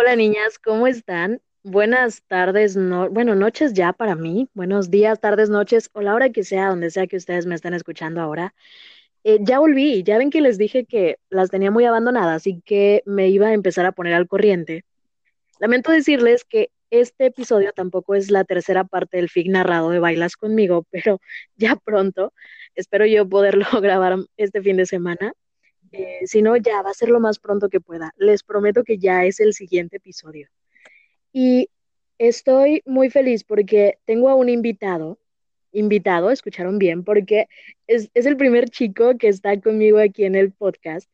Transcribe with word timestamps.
Hola 0.00 0.14
niñas, 0.14 0.60
¿cómo 0.60 0.86
están? 0.86 1.42
Buenas 1.64 2.22
tardes, 2.28 2.76
no, 2.76 3.10
bueno, 3.10 3.34
noches 3.34 3.72
ya 3.74 3.92
para 3.92 4.14
mí. 4.14 4.48
Buenos 4.54 4.92
días, 4.92 5.18
tardes, 5.18 5.50
noches, 5.50 5.90
o 5.92 6.02
la 6.02 6.14
hora 6.14 6.30
que 6.30 6.44
sea, 6.44 6.68
donde 6.68 6.92
sea 6.92 7.08
que 7.08 7.16
ustedes 7.16 7.46
me 7.46 7.56
estén 7.56 7.74
escuchando 7.74 8.20
ahora. 8.20 8.54
Eh, 9.24 9.38
ya 9.40 9.58
volví, 9.58 10.04
ya 10.04 10.16
ven 10.16 10.30
que 10.30 10.40
les 10.40 10.56
dije 10.56 10.84
que 10.84 11.18
las 11.30 11.50
tenía 11.50 11.72
muy 11.72 11.84
abandonadas 11.84 12.46
y 12.46 12.60
que 12.60 13.02
me 13.06 13.28
iba 13.28 13.48
a 13.48 13.54
empezar 13.54 13.86
a 13.86 13.92
poner 13.92 14.14
al 14.14 14.28
corriente. 14.28 14.84
Lamento 15.58 15.90
decirles 15.90 16.44
que 16.44 16.70
este 16.90 17.26
episodio 17.26 17.72
tampoco 17.72 18.14
es 18.14 18.30
la 18.30 18.44
tercera 18.44 18.84
parte 18.84 19.16
del 19.16 19.28
FIG 19.28 19.50
narrado 19.50 19.90
de 19.90 19.98
Bailas 19.98 20.36
conmigo, 20.36 20.86
pero 20.92 21.20
ya 21.56 21.74
pronto 21.74 22.32
espero 22.76 23.04
yo 23.04 23.28
poderlo 23.28 23.66
grabar 23.82 24.18
este 24.36 24.62
fin 24.62 24.76
de 24.76 24.86
semana. 24.86 25.32
Eh, 25.92 26.20
si 26.26 26.42
no, 26.42 26.56
ya 26.56 26.82
va 26.82 26.90
a 26.90 26.94
ser 26.94 27.08
lo 27.08 27.20
más 27.20 27.38
pronto 27.38 27.68
que 27.68 27.80
pueda. 27.80 28.12
Les 28.16 28.42
prometo 28.42 28.84
que 28.84 28.98
ya 28.98 29.24
es 29.24 29.40
el 29.40 29.54
siguiente 29.54 29.96
episodio. 29.98 30.48
Y 31.32 31.70
estoy 32.18 32.82
muy 32.86 33.10
feliz 33.10 33.44
porque 33.44 33.98
tengo 34.04 34.28
a 34.28 34.34
un 34.34 34.48
invitado, 34.48 35.18
invitado, 35.72 36.30
escucharon 36.30 36.78
bien, 36.78 37.04
porque 37.04 37.48
es, 37.86 38.10
es 38.14 38.26
el 38.26 38.36
primer 38.36 38.68
chico 38.70 39.16
que 39.18 39.28
está 39.28 39.60
conmigo 39.60 39.98
aquí 39.98 40.24
en 40.24 40.34
el 40.34 40.52
podcast. 40.52 41.08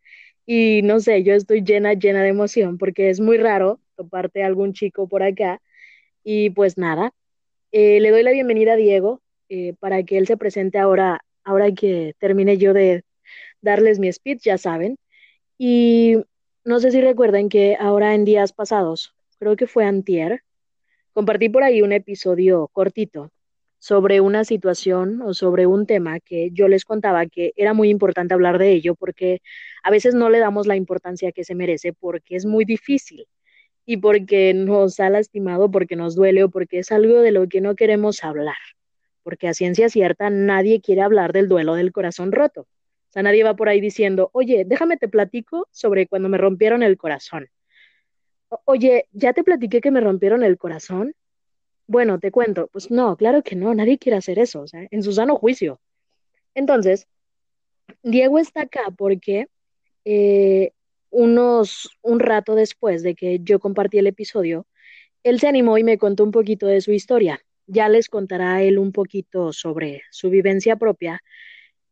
Y 0.47 0.83
no 0.83 1.01
sé, 1.01 1.23
yo 1.23 1.35
estoy 1.35 1.63
llena, 1.63 1.95
llena 1.95 2.23
de 2.23 2.29
emoción 2.29 2.79
porque 2.79 3.11
es 3.11 3.21
muy 3.21 3.39
raro 3.39 3.81
toparte 3.97 4.43
a 4.43 4.47
algún 4.47 4.73
chico 4.73 5.09
por 5.09 5.23
acá. 5.23 5.61
Y 6.23 6.51
pues 6.51 6.79
nada, 6.79 7.13
eh, 7.73 8.01
le 8.01 8.11
doy 8.11 8.23
la 8.23 8.31
bienvenida 8.33 8.75
a 8.75 8.77
Diego 8.77 9.23
eh, 9.49 9.75
para 9.81 10.03
que 10.05 10.19
él 10.19 10.27
se 10.27 10.37
presente 10.37 10.79
ahora, 10.79 11.25
ahora 11.45 11.73
que 11.73 12.15
termine 12.19 12.59
yo 12.59 12.73
de 12.73 13.05
darles 13.65 13.99
mi 13.99 14.13
speech, 14.13 14.43
ya 14.45 14.59
saben. 14.59 14.97
Y 15.59 16.17
no 16.65 16.81
sé 16.81 16.91
si 16.93 17.01
recuerden 17.01 17.49
que 17.49 17.77
ahora 17.79 18.15
en 18.15 18.25
días 18.25 18.53
pasados, 18.53 19.15
creo 19.39 19.57
que 19.57 19.67
fue 19.67 19.85
antier, 19.85 20.43
compartí 21.13 21.49
por 21.49 21.65
ahí 21.65 21.83
un 21.83 21.93
episodio 21.93 22.69
cortito 22.73 23.31
sobre 23.79 24.21
una 24.21 24.45
situación 24.45 25.21
o 25.23 25.35
sobre 25.35 25.67
un 25.67 25.87
tema 25.87 26.19
que 26.21 26.51
yo 26.53 26.69
les 26.69 26.85
contaba 26.87 27.27
que 27.27 27.53
era 27.57 27.75
muy 27.75 27.91
importante 27.91 28.33
hablar 28.33 28.59
de 28.59 28.73
ello 28.73 28.95
porque 28.95 29.43
a 29.83 29.91
veces 29.91 30.15
no 30.15 30.31
le 30.31 30.39
damos 30.39 30.67
la 30.67 30.77
importancia 30.77 31.33
que 31.33 31.45
se 31.45 31.55
merece 31.55 31.93
porque 31.93 32.37
es 32.37 32.47
muy 32.47 32.65
difícil 32.65 33.27
y 33.87 33.99
porque 33.99 34.55
nos 34.55 34.99
ha 35.01 35.11
lastimado, 35.11 35.71
porque 35.71 35.97
nos 35.97 36.15
duele 36.15 36.45
o 36.45 36.49
porque 36.49 36.79
es 36.79 36.93
algo 36.93 37.21
de 37.21 37.33
lo 37.33 37.47
que 37.49 37.61
no 37.61 37.77
queremos 37.77 38.25
hablar. 38.25 38.57
Porque 39.23 39.49
a 39.49 39.55
ciencia 39.55 39.89
cierta 39.89 40.31
nadie 40.31 40.81
quiere 40.81 41.03
hablar 41.03 41.33
del 41.33 41.49
duelo 41.49 41.75
del 41.75 41.93
corazón 41.93 42.33
roto. 42.33 42.67
Sea, 43.15 43.23
nadie 43.23 43.45
va 43.45 43.55
por 43.55 43.69
ahí 43.69 43.81
diciendo, 43.81 44.29
oye, 44.33 44.65
déjame 44.67 44.97
te 44.97 45.07
platico 45.07 45.69
sobre 45.71 46.09
cuando 46.09 46.29
me 46.29 46.37
rompieron 46.37 46.83
el 46.83 46.97
corazón. 46.97 47.49
Oye, 48.65 49.07
¿ya 49.13 49.33
te 49.33 49.45
platiqué 49.45 49.81
que 49.81 49.93
me 49.93 50.01
rompieron 50.01 50.43
el 50.43 50.59
corazón? 50.59 51.15
Bueno, 51.87 52.19
te 52.19 52.33
cuento. 52.33 52.69
Pues 52.73 52.91
no, 52.91 53.17
claro 53.17 53.45
que 53.45 53.55
no, 53.55 53.73
nadie 53.73 53.99
quiere 53.99 54.17
hacer 54.19 54.41
eso, 54.41 54.63
o 54.63 54.67
sea, 54.67 54.89
en 54.91 55.05
su 55.05 55.13
sano 55.13 55.37
juicio. 55.37 55.81
Entonces, 56.57 57.07
Diego 58.03 58.41
está 58.41 58.63
acá 58.63 58.93
porque 58.99 59.47
eh, 60.05 60.73
unos, 61.11 61.97
un 62.03 62.19
rato 62.19 62.57
después 62.57 63.05
de 63.05 63.15
que 63.15 63.39
yo 63.45 63.61
compartí 63.61 63.99
el 63.99 64.09
episodio, 64.09 64.67
él 65.23 65.39
se 65.39 65.47
animó 65.47 65.79
y 65.79 65.85
me 65.85 65.99
contó 65.99 66.25
un 66.25 66.33
poquito 66.33 66.67
de 66.67 66.81
su 66.81 66.91
historia. 66.91 67.39
Ya 67.69 67.89
les 67.89 68.09
contará 68.09 68.61
él 68.61 68.77
un 68.77 68.91
poquito 68.91 69.53
sobre 69.53 70.03
su 70.11 70.31
vivencia 70.31 70.75
propia 70.75 71.23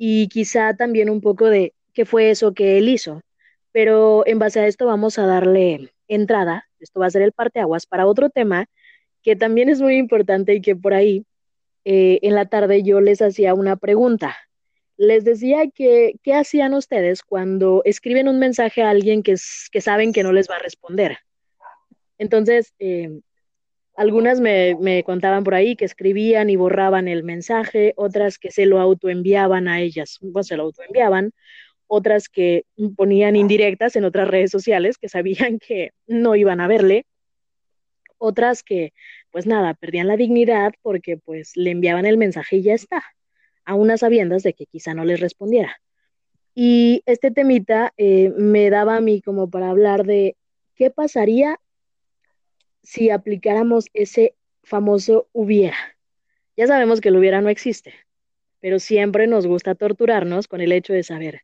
y 0.05 0.27
quizá 0.27 0.75
también 0.75 1.08
un 1.08 1.20
poco 1.20 1.47
de 1.47 1.75
qué 1.95 2.05
fue 2.05 2.31
eso 2.31 2.55
que 2.55 2.77
él 2.77 2.89
hizo. 2.89 3.23
Pero 3.70 4.27
en 4.27 4.40
base 4.40 4.58
a 4.58 4.67
esto 4.67 4.85
vamos 4.85 5.17
a 5.17 5.27
darle 5.27 5.92
entrada, 6.08 6.68
esto 6.80 6.98
va 6.98 7.07
a 7.07 7.11
ser 7.11 7.23
el 7.23 7.30
parteaguas 7.30 7.86
para 7.86 8.08
otro 8.08 8.29
tema 8.29 8.67
que 9.23 9.36
también 9.36 9.68
es 9.68 9.80
muy 9.80 9.96
importante 9.98 10.55
y 10.55 10.61
que 10.61 10.74
por 10.74 10.92
ahí 10.92 11.24
eh, 11.85 12.18
en 12.23 12.35
la 12.35 12.46
tarde 12.46 12.83
yo 12.83 13.01
les 13.01 13.23
hacía 13.23 13.55
una 13.55 13.77
pregunta 13.77 14.36
les 14.96 15.24
decía 15.24 15.68
que, 15.73 16.17
¿qué 16.23 16.35
hacían 16.35 16.74
ustedes 16.74 17.23
cuando 17.23 17.83
escriben 17.85 18.29
un 18.29 18.39
mensaje 18.39 18.83
a 18.83 18.91
alguien 18.91 19.23
que, 19.23 19.36
saben 19.36 20.12
que 20.12 20.23
no 20.23 20.33
les 20.33 20.51
va 20.51 20.57
a 20.57 20.61
responder? 20.61 21.18
Entonces, 22.18 22.74
eh, 22.79 23.20
algunas 23.95 24.41
me, 24.41 24.77
me, 24.80 25.03
contaban 25.05 25.45
por 25.45 25.55
ahí 25.55 25.77
que 25.77 25.85
escribían 25.85 26.51
y 26.51 26.57
borraban 26.57 27.08
el 27.08 27.25
mensaje, 27.25 27.92
otras 27.97 28.39
que 28.39 28.51
se 28.51 28.67
lo 28.67 28.80
autoenviaban 28.80 29.69
a 29.69 29.80
ellas, 29.80 30.19
pues 30.33 30.47
se 30.47 30.57
lo 30.57 30.64
autoenviaban, 30.64 31.33
otras 31.86 32.29
que 32.29 32.64
ponían 32.97 33.36
indirectas 33.36 33.97
en 33.97 34.05
otras 34.05 34.29
redes 34.29 34.51
sociales 34.51 34.97
que 34.97 35.11
sabían 35.11 35.58
que 35.58 35.91
no 36.07 36.35
iban 36.36 36.61
a 36.61 36.69
verle, 36.69 37.05
otras 38.17 38.63
que, 38.63 38.95
pues 39.30 39.47
nada, 39.47 39.75
perdían 39.75 40.09
la 40.09 40.17
dignidad 40.17 40.73
porque 40.80 41.19
pues 41.19 41.57
le 41.57 41.70
enviaban 41.70 42.07
el 42.07 42.17
mensaje 42.17 42.57
y 42.57 42.63
ya 42.63 42.74
está 42.74 43.03
a 43.64 43.74
unas 43.74 44.01
sabiendas 44.01 44.42
de 44.42 44.55
que 44.55 44.67
quizá 44.67 44.95
no 44.95 45.05
les 45.05 45.20
respondiera. 45.20 45.77
Y 46.55 47.03
este 47.07 47.30
temita 47.30 47.92
eh, 47.97 48.30
me 48.36 48.70
daba 48.70 48.97
a 48.97 49.01
mí 49.01 49.20
como 49.23 49.51
para 49.51 49.70
hablar 49.70 50.05
de 50.05 50.36
qué 50.77 50.91
pasaría 50.91 51.59
si 52.83 53.11
aplicáramos 53.11 53.87
ese 53.95 54.35
famoso 54.63 55.29
hubiera. 55.33 55.77
Ya 56.57 56.67
sabemos 56.67 57.01
que 57.01 57.09
el 57.09 57.17
hubiera 57.17 57.41
no 57.41 57.48
existe, 57.48 57.95
pero 58.61 58.79
siempre 58.79 59.27
nos 59.27 59.47
gusta 59.47 59.75
torturarnos 59.75 60.48
con 60.48 60.61
el 60.61 60.73
hecho 60.73 60.92
de 60.92 61.03
saber 61.03 61.42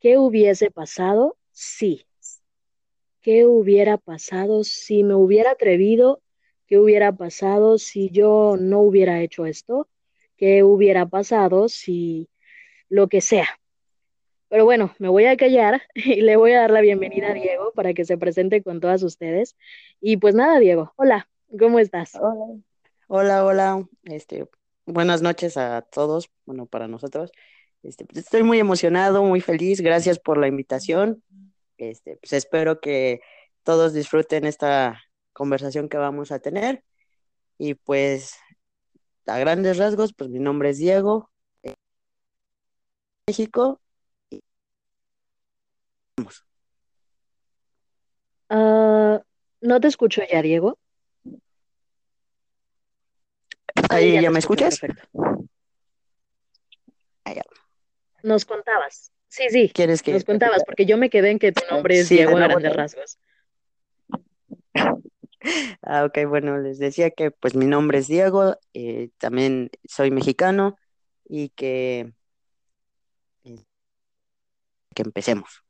qué 0.00 0.18
hubiese 0.18 0.70
pasado 0.70 1.36
si, 1.50 2.06
qué 3.20 3.46
hubiera 3.46 3.98
pasado 3.98 4.64
si 4.64 5.02
me 5.02 5.14
hubiera 5.14 5.52
atrevido, 5.52 6.22
qué 6.66 6.78
hubiera 6.78 7.12
pasado 7.12 7.78
si 7.78 8.10
yo 8.10 8.56
no 8.58 8.80
hubiera 8.80 9.20
hecho 9.22 9.46
esto, 9.46 9.88
qué 10.36 10.62
hubiera 10.62 11.06
pasado 11.06 11.68
si 11.68 12.28
lo 12.88 13.08
que 13.08 13.20
sea. 13.20 13.48
Pero 14.56 14.64
bueno, 14.64 14.94
me 14.98 15.10
voy 15.10 15.26
a 15.26 15.36
callar 15.36 15.82
y 15.94 16.22
le 16.22 16.36
voy 16.36 16.52
a 16.52 16.62
dar 16.62 16.70
la 16.70 16.80
bienvenida 16.80 17.28
a 17.28 17.34
Diego 17.34 17.72
para 17.74 17.92
que 17.92 18.06
se 18.06 18.16
presente 18.16 18.62
con 18.62 18.80
todas 18.80 19.02
ustedes. 19.02 19.54
Y 20.00 20.16
pues 20.16 20.34
nada, 20.34 20.58
Diego, 20.58 20.94
hola, 20.96 21.28
¿cómo 21.58 21.78
estás? 21.78 22.14
Hola, 22.14 22.56
hola, 23.06 23.44
hola. 23.44 23.88
Este, 24.04 24.48
buenas 24.86 25.20
noches 25.20 25.58
a 25.58 25.82
todos, 25.82 26.30
bueno, 26.46 26.64
para 26.64 26.88
nosotros. 26.88 27.32
Este, 27.82 28.06
pues, 28.06 28.24
estoy 28.24 28.44
muy 28.44 28.58
emocionado, 28.58 29.22
muy 29.24 29.42
feliz, 29.42 29.82
gracias 29.82 30.18
por 30.18 30.38
la 30.38 30.48
invitación. 30.48 31.22
Este, 31.76 32.16
pues 32.16 32.32
espero 32.32 32.80
que 32.80 33.20
todos 33.62 33.92
disfruten 33.92 34.46
esta 34.46 35.02
conversación 35.34 35.90
que 35.90 35.98
vamos 35.98 36.32
a 36.32 36.38
tener. 36.38 36.82
Y 37.58 37.74
pues 37.74 38.36
a 39.26 39.38
grandes 39.38 39.76
rasgos, 39.76 40.14
pues 40.14 40.30
mi 40.30 40.38
nombre 40.38 40.70
es 40.70 40.78
Diego, 40.78 41.30
eh, 41.62 41.74
México. 43.26 43.82
Uh, 48.48 49.18
no 49.60 49.80
te 49.80 49.88
escucho 49.88 50.22
ya, 50.30 50.40
Diego. 50.42 50.78
Ahí, 53.90 54.14
ya, 54.14 54.22
ya 54.22 54.30
me 54.30 54.38
escuchas. 54.38 54.78
Perfecto. 54.78 55.08
Allá. 57.24 57.42
Nos 58.22 58.44
contabas. 58.44 59.12
Sí, 59.28 59.44
sí. 59.50 59.70
¿Quieres 59.74 60.02
que 60.02 60.12
nos 60.12 60.24
contabas? 60.24 60.62
Porque 60.64 60.86
yo 60.86 60.96
me 60.96 61.10
quedé 61.10 61.30
en 61.30 61.38
que 61.38 61.52
tu 61.52 61.62
nombre 61.70 61.98
es 61.98 62.08
sí, 62.08 62.16
Diego 62.16 62.36
a 62.36 62.40
grandes 62.40 62.74
rasgos. 62.74 63.18
Ah, 65.82 66.04
ok, 66.04 66.26
bueno, 66.26 66.58
les 66.58 66.80
decía 66.80 67.10
que 67.12 67.30
pues 67.30 67.54
mi 67.54 67.66
nombre 67.66 67.98
es 67.98 68.08
Diego, 68.08 68.56
eh, 68.74 69.10
también 69.18 69.70
soy 69.84 70.10
mexicano 70.10 70.76
y 71.24 71.50
que, 71.50 72.12
eh, 73.44 73.64
que 74.92 75.02
empecemos. 75.02 75.65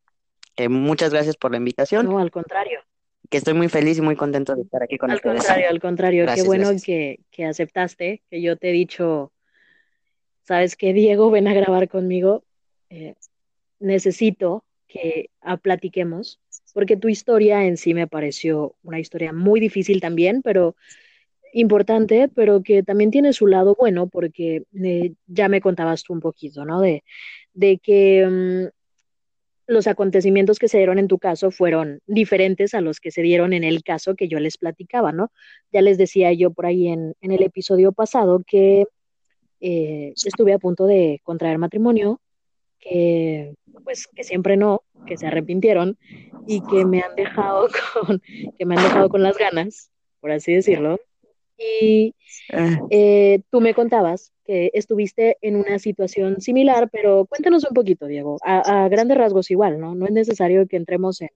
Eh, 0.57 0.69
muchas 0.69 1.13
gracias 1.13 1.37
por 1.37 1.51
la 1.51 1.59
invitación. 1.59 2.07
No, 2.07 2.19
al 2.19 2.31
contrario. 2.31 2.81
Que 3.29 3.39
estoy 3.39 3.55
muy 3.55 3.69
feliz 3.69 3.99
y 3.99 4.03
muy 4.03 4.17
contento 4.17 4.55
de 4.55 4.63
estar 4.63 4.83
aquí 4.83 4.99
con 4.99 5.11
al 5.11 5.17
ustedes. 5.17 5.35
Al 5.35 5.41
contrario, 5.41 5.71
al 5.71 5.81
contrario. 5.81 6.23
Gracias, 6.23 6.45
Qué 6.45 6.47
bueno 6.47 6.71
que, 6.85 7.21
que 7.31 7.45
aceptaste, 7.45 8.23
que 8.31 8.41
yo 8.41 8.57
te 8.57 8.71
he 8.71 8.73
dicho, 8.73 9.33
sabes 10.43 10.77
que 10.77 10.93
Diego, 10.93 11.31
ven 11.33 11.49
a 11.49 11.55
grabar 11.55 11.89
conmigo. 11.89 12.45
Eh, 12.89 13.15
necesito 13.79 14.65
que 14.87 15.31
a, 15.41 15.57
platiquemos 15.57 16.41
porque 16.77 16.99
tu 16.99 17.09
historia 17.09 17.65
en 17.65 17.79
sí 17.79 17.95
me 17.95 18.07
pareció 18.07 18.77
una 18.83 19.01
historia 19.01 19.33
muy 19.33 19.61
difícil 19.61 19.99
también, 19.99 20.43
pero 20.43 20.77
importante, 21.55 22.29
pero 22.29 22.63
que 22.63 22.83
también 22.83 23.11
tiene 23.11 23.33
su 23.33 23.47
lado 23.47 23.75
bueno, 23.79 24.09
porque 24.09 24.65
eh, 24.75 25.15
ya 25.27 25.49
me 25.49 25.63
contabas 25.63 26.03
tú 26.03 26.13
un 26.13 26.21
poquito, 26.21 26.67
¿no? 26.67 26.83
De, 26.83 27.03
de 27.55 27.79
que 27.79 28.27
um, 28.27 28.71
los 29.67 29.87
acontecimientos 29.87 30.59
que 30.59 30.69
se 30.69 30.79
dieron 30.79 30.99
en 30.99 31.09
tu 31.09 31.19
caso 31.19 31.51
fueron 31.51 32.01
diferentes 32.07 32.75
a 32.75 32.81
los 32.81 33.01
que 33.01 33.11
se 33.11 33.23
dieron 33.23 33.53
en 33.53 33.65
el 33.65 33.83
caso 33.83 34.15
que 34.15 34.29
yo 34.29 34.39
les 34.39 34.59
platicaba, 34.59 35.13
¿no? 35.13 35.33
Ya 35.73 35.83
les 35.83 35.99
decía 35.99 36.33
yo 36.33 36.53
por 36.53 36.67
ahí 36.67 36.89
en, 36.89 37.15
el 37.21 37.43
episodio 37.43 37.93
pasado 37.93 38.43
que 38.47 38.85
eh, 39.61 40.13
estuve 40.15 40.53
a 40.53 40.59
punto 40.59 40.87
de 40.87 41.21
contraer 41.25 41.59
matrimonio, 41.59 42.21
que, 42.79 43.55
pues, 43.83 44.07
que 44.07 44.23
siempre 44.23 44.57
no, 44.57 44.83
que 45.07 45.17
se 45.17 45.27
arrepintieron 45.27 45.99
y 46.47 46.63
que 46.67 46.85
me 46.85 47.01
han 47.01 47.17
dejado 47.17 47.69
que 48.59 48.67
me 48.67 48.77
han 48.77 48.83
dejado 48.85 49.09
con 49.09 49.23
las 49.23 49.37
ganas, 49.37 49.91
por 50.21 50.31
así 50.31 50.53
decirlo. 50.53 51.01
Y 51.59 52.15
Ah, 52.53 52.91
eh, 52.91 53.43
tú 53.51 53.61
me 53.61 53.75
contabas 53.75 54.33
que 54.45 54.71
estuviste 54.75 55.39
en 55.43 55.57
una 55.57 55.79
situación 55.79 56.41
similar, 56.41 56.91
pero 56.91 57.27
cuéntanos 57.27 57.65
un 57.69 57.75
poquito, 57.75 58.07
Diego, 58.07 58.39
a, 58.45 58.85
a 58.87 58.89
grandes 58.89 59.19
rasgos 59.19 59.51
igual, 59.51 59.81
¿no? 59.81 59.95
No 59.95 60.07
es 60.07 60.13
necesario 60.13 60.67
que 60.69 60.77
entremos 60.77 61.21
en, 61.23 61.31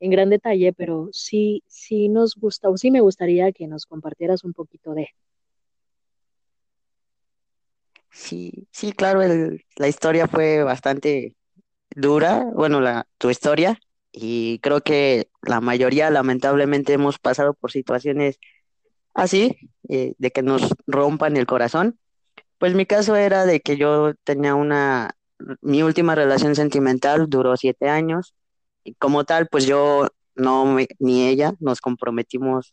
en 0.00 0.10
gran 0.12 0.30
detalle, 0.30 0.72
pero 0.74 1.08
sí, 1.12 1.62
sí 1.68 2.08
nos 2.10 2.36
gusta, 2.36 2.70
o 2.70 2.76
sí 2.78 2.90
me 2.92 3.00
gustaría 3.02 3.52
que 3.52 3.68
nos 3.68 3.86
compartieras 3.86 4.44
un 4.44 4.54
poquito 4.54 4.94
de. 4.94 5.08
sí, 8.10 8.68
sí, 8.72 8.92
claro, 8.92 9.22
el- 9.22 9.64
la 9.76 9.88
historia 9.88 10.28
fue 10.28 10.62
bastante 10.64 11.36
dura, 11.96 12.44
bueno, 12.54 12.80
la, 12.82 13.08
tu 13.18 13.30
historia, 13.30 13.80
y 14.12 14.60
creo 14.60 14.82
que 14.82 15.30
la 15.42 15.60
mayoría 15.62 16.10
lamentablemente 16.10 16.94
hemos 16.94 17.18
pasado 17.18 17.54
por 17.54 17.72
situaciones 17.72 18.38
así, 19.18 19.56
eh, 19.88 20.14
de 20.18 20.30
que 20.30 20.42
nos 20.42 20.72
rompan 20.86 21.36
el 21.36 21.46
corazón. 21.46 21.98
Pues 22.58 22.74
mi 22.74 22.86
caso 22.86 23.16
era 23.16 23.46
de 23.46 23.60
que 23.60 23.76
yo 23.76 24.14
tenía 24.24 24.54
una, 24.54 25.10
mi 25.60 25.82
última 25.82 26.14
relación 26.14 26.54
sentimental 26.54 27.28
duró 27.28 27.56
siete 27.56 27.88
años, 27.88 28.34
y 28.84 28.94
como 28.94 29.24
tal, 29.24 29.48
pues 29.48 29.66
yo 29.66 30.08
no 30.34 30.76
ni 31.00 31.26
ella 31.26 31.52
nos 31.58 31.80
comprometimos 31.80 32.72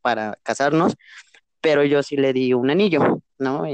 para 0.00 0.38
casarnos, 0.44 0.94
pero 1.60 1.84
yo 1.84 2.02
sí 2.02 2.16
le 2.16 2.32
di 2.32 2.54
un 2.54 2.70
anillo, 2.70 3.22
¿no? 3.38 3.64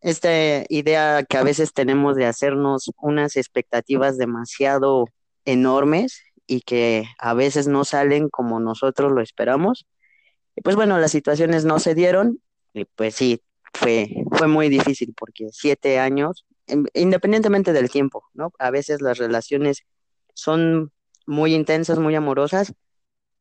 Esta 0.00 0.30
idea 0.68 1.24
que 1.24 1.36
a 1.36 1.42
veces 1.42 1.72
tenemos 1.72 2.16
de 2.16 2.26
hacernos 2.26 2.90
unas 3.00 3.36
expectativas 3.36 4.18
demasiado 4.18 5.06
enormes 5.44 6.22
y 6.46 6.60
que 6.60 7.06
a 7.18 7.34
veces 7.34 7.66
no 7.66 7.84
salen 7.84 8.28
como 8.28 8.60
nosotros 8.60 9.12
lo 9.12 9.20
esperamos. 9.20 9.84
Y 10.56 10.60
pues 10.62 10.76
bueno, 10.76 10.98
las 10.98 11.10
situaciones 11.10 11.64
no 11.64 11.78
se 11.78 11.94
dieron 11.94 12.40
y 12.74 12.84
pues 12.84 13.14
sí, 13.14 13.40
fue, 13.72 14.08
fue 14.32 14.48
muy 14.48 14.68
difícil 14.68 15.14
porque 15.16 15.48
siete 15.52 15.98
años, 15.98 16.44
in- 16.66 16.88
independientemente 16.94 17.72
del 17.72 17.90
tiempo, 17.90 18.24
¿no? 18.34 18.52
A 18.58 18.70
veces 18.70 19.00
las 19.00 19.18
relaciones 19.18 19.82
son 20.34 20.92
muy 21.26 21.54
intensas, 21.54 21.98
muy 21.98 22.14
amorosas 22.14 22.72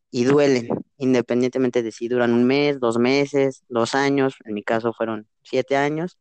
y 0.09 0.25
duelen, 0.25 0.67
independientemente 0.97 1.83
de 1.83 1.91
si 1.91 2.07
duran 2.07 2.33
un 2.33 2.45
mes, 2.45 2.79
dos 2.79 2.97
meses, 2.97 3.63
dos 3.69 3.95
años, 3.95 4.35
en 4.45 4.53
mi 4.53 4.63
caso 4.63 4.93
fueron 4.93 5.27
siete 5.43 5.75
años 5.75 6.17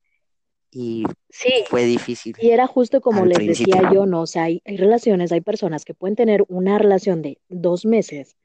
y 0.73 1.05
Sí, 1.29 1.65
fue 1.69 1.85
difícil 1.85 2.37
y 2.41 2.51
era 2.51 2.67
justo 2.69 3.01
como 3.01 3.27
les 3.27 3.39
decía 3.39 3.91
yo, 3.93 4.07
¿no? 4.07 4.23
O 4.23 4.27
sea, 4.27 4.45
hay, 4.45 4.63
hay 4.65 4.77
relaciones, 4.77 5.33
hay 5.33 5.41
personas 5.41 5.85
que 5.85 5.95
pueden 5.95 6.15
tener 6.17 6.45
una 6.49 6.79
relación 6.79 7.23
de 7.23 7.39
dos 7.49 7.85
meses 7.85 8.37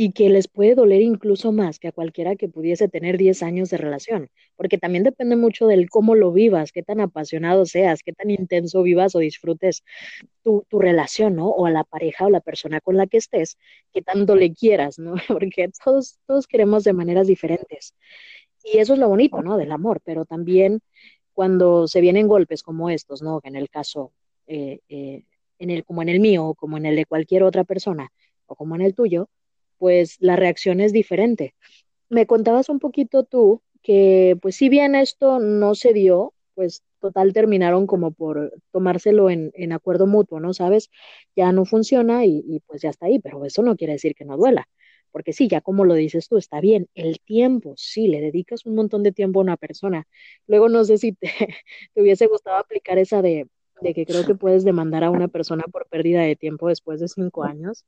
y 0.00 0.12
que 0.12 0.28
les 0.28 0.46
puede 0.46 0.76
doler 0.76 1.02
incluso 1.02 1.50
más 1.50 1.80
que 1.80 1.88
a 1.88 1.92
cualquiera 1.92 2.36
que 2.36 2.48
pudiese 2.48 2.86
tener 2.86 3.18
10 3.18 3.42
años 3.42 3.68
de 3.68 3.78
relación, 3.78 4.30
porque 4.54 4.78
también 4.78 5.02
depende 5.02 5.34
mucho 5.34 5.66
del 5.66 5.90
cómo 5.90 6.14
lo 6.14 6.30
vivas, 6.30 6.70
qué 6.70 6.84
tan 6.84 7.00
apasionado 7.00 7.66
seas, 7.66 8.04
qué 8.04 8.12
tan 8.12 8.30
intenso 8.30 8.84
vivas 8.84 9.16
o 9.16 9.18
disfrutes 9.18 9.82
tu, 10.44 10.64
tu 10.68 10.78
relación, 10.78 11.34
¿no? 11.34 11.48
O 11.48 11.66
a 11.66 11.72
la 11.72 11.82
pareja 11.82 12.26
o 12.26 12.30
la 12.30 12.38
persona 12.38 12.80
con 12.80 12.96
la 12.96 13.08
que 13.08 13.16
estés, 13.16 13.58
qué 13.92 14.00
tanto 14.00 14.36
le 14.36 14.54
quieras, 14.54 15.00
¿no? 15.00 15.14
Porque 15.26 15.68
todos, 15.84 16.20
todos 16.28 16.46
queremos 16.46 16.84
de 16.84 16.92
maneras 16.92 17.26
diferentes. 17.26 17.92
Y 18.62 18.78
eso 18.78 18.92
es 18.92 19.00
lo 19.00 19.08
bonito, 19.08 19.42
¿no? 19.42 19.56
Del 19.56 19.72
amor, 19.72 20.00
pero 20.04 20.24
también 20.24 20.78
cuando 21.32 21.88
se 21.88 22.00
vienen 22.00 22.28
golpes 22.28 22.62
como 22.62 22.88
estos, 22.88 23.20
¿no? 23.20 23.40
En 23.42 23.56
el 23.56 23.68
caso, 23.68 24.12
eh, 24.46 24.78
eh, 24.88 25.24
en 25.58 25.70
el, 25.70 25.84
como 25.84 26.02
en 26.02 26.08
el 26.08 26.20
mío, 26.20 26.54
como 26.56 26.76
en 26.76 26.86
el 26.86 26.94
de 26.94 27.04
cualquier 27.04 27.42
otra 27.42 27.64
persona, 27.64 28.12
o 28.46 28.54
como 28.54 28.76
en 28.76 28.82
el 28.82 28.94
tuyo, 28.94 29.28
pues 29.78 30.16
la 30.20 30.36
reacción 30.36 30.80
es 30.80 30.92
diferente. 30.92 31.54
Me 32.08 32.26
contabas 32.26 32.68
un 32.68 32.78
poquito 32.78 33.24
tú 33.24 33.62
que, 33.82 34.36
pues 34.42 34.56
si 34.56 34.68
bien 34.68 34.94
esto 34.94 35.38
no 35.40 35.74
se 35.74 35.92
dio, 35.92 36.34
pues 36.54 36.82
total 37.00 37.32
terminaron 37.32 37.86
como 37.86 38.10
por 38.12 38.52
tomárselo 38.72 39.30
en, 39.30 39.72
acuerdo 39.72 40.06
mutuo, 40.06 40.40
¿no? 40.40 40.52
¿Sabes? 40.54 40.90
Ya 41.36 41.52
no 41.52 41.64
funciona 41.64 42.24
y, 42.26 42.42
y 42.46 42.60
pues 42.60 42.82
ya 42.82 42.90
está 42.90 43.06
ahí, 43.06 43.18
pero 43.20 43.44
eso 43.44 43.62
no 43.62 43.76
quiere 43.76 43.94
decir 43.94 44.14
que 44.14 44.24
no 44.24 44.36
duela. 44.36 44.68
Porque 45.10 45.32
sí, 45.32 45.48
ya 45.48 45.60
como 45.60 45.84
lo 45.84 45.94
dices 45.94 46.28
tú, 46.28 46.36
está 46.36 46.60
bien. 46.60 46.88
El 46.94 47.20
tiempo, 47.20 47.74
sí, 47.76 48.08
le 48.08 48.20
dedicas 48.20 48.66
un 48.66 48.74
montón 48.74 49.02
de 49.02 49.12
tiempo 49.12 49.40
a 49.40 49.42
una 49.42 49.56
persona. 49.56 50.06
Luego 50.46 50.68
no 50.68 50.84
sé 50.84 50.98
si 50.98 51.12
te, 51.12 51.28
te 51.94 52.02
hubiese 52.02 52.26
gustado 52.26 52.56
aplicar 52.56 52.98
esa 52.98 53.22
de, 53.22 53.48
de 53.80 53.94
que 53.94 54.06
creo 54.06 54.24
que 54.26 54.34
puedes 54.34 54.64
demandar 54.64 55.04
a 55.04 55.10
una 55.10 55.28
persona 55.28 55.64
por 55.70 55.86
pérdida 55.88 56.22
de 56.22 56.36
tiempo 56.36 56.68
después 56.68 57.00
de 57.00 57.08
cinco 57.08 57.44
años. 57.44 57.84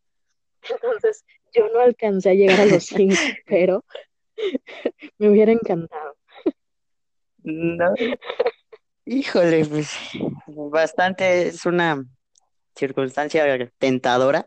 Entonces, 0.68 1.24
yo 1.52 1.68
no 1.72 1.80
alcancé 1.80 2.30
a 2.30 2.34
llegar 2.34 2.60
a 2.60 2.66
los 2.66 2.84
cinco, 2.84 3.14
pero 3.46 3.84
me 5.18 5.28
hubiera 5.28 5.52
encantado. 5.52 6.16
No, 7.42 7.94
híjole, 9.06 9.64
pues 9.64 9.90
bastante 10.46 11.48
es 11.48 11.64
una 11.64 12.04
circunstancia 12.74 13.44
tentadora, 13.78 14.46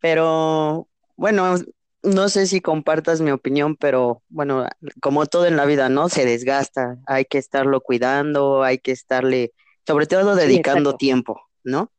pero 0.00 0.88
bueno, 1.16 1.56
no 2.02 2.28
sé 2.28 2.46
si 2.46 2.60
compartas 2.60 3.20
mi 3.20 3.30
opinión, 3.30 3.76
pero 3.76 4.22
bueno, 4.28 4.66
como 5.00 5.26
todo 5.26 5.46
en 5.46 5.56
la 5.56 5.66
vida, 5.66 5.88
¿no? 5.88 6.08
Se 6.08 6.24
desgasta, 6.24 6.98
hay 7.06 7.24
que 7.24 7.38
estarlo 7.38 7.80
cuidando, 7.80 8.62
hay 8.62 8.78
que 8.78 8.92
estarle, 8.92 9.52
sobre 9.86 10.06
todo 10.06 10.36
dedicando 10.36 10.96
tiempo, 10.96 11.42
¿no? 11.64 11.90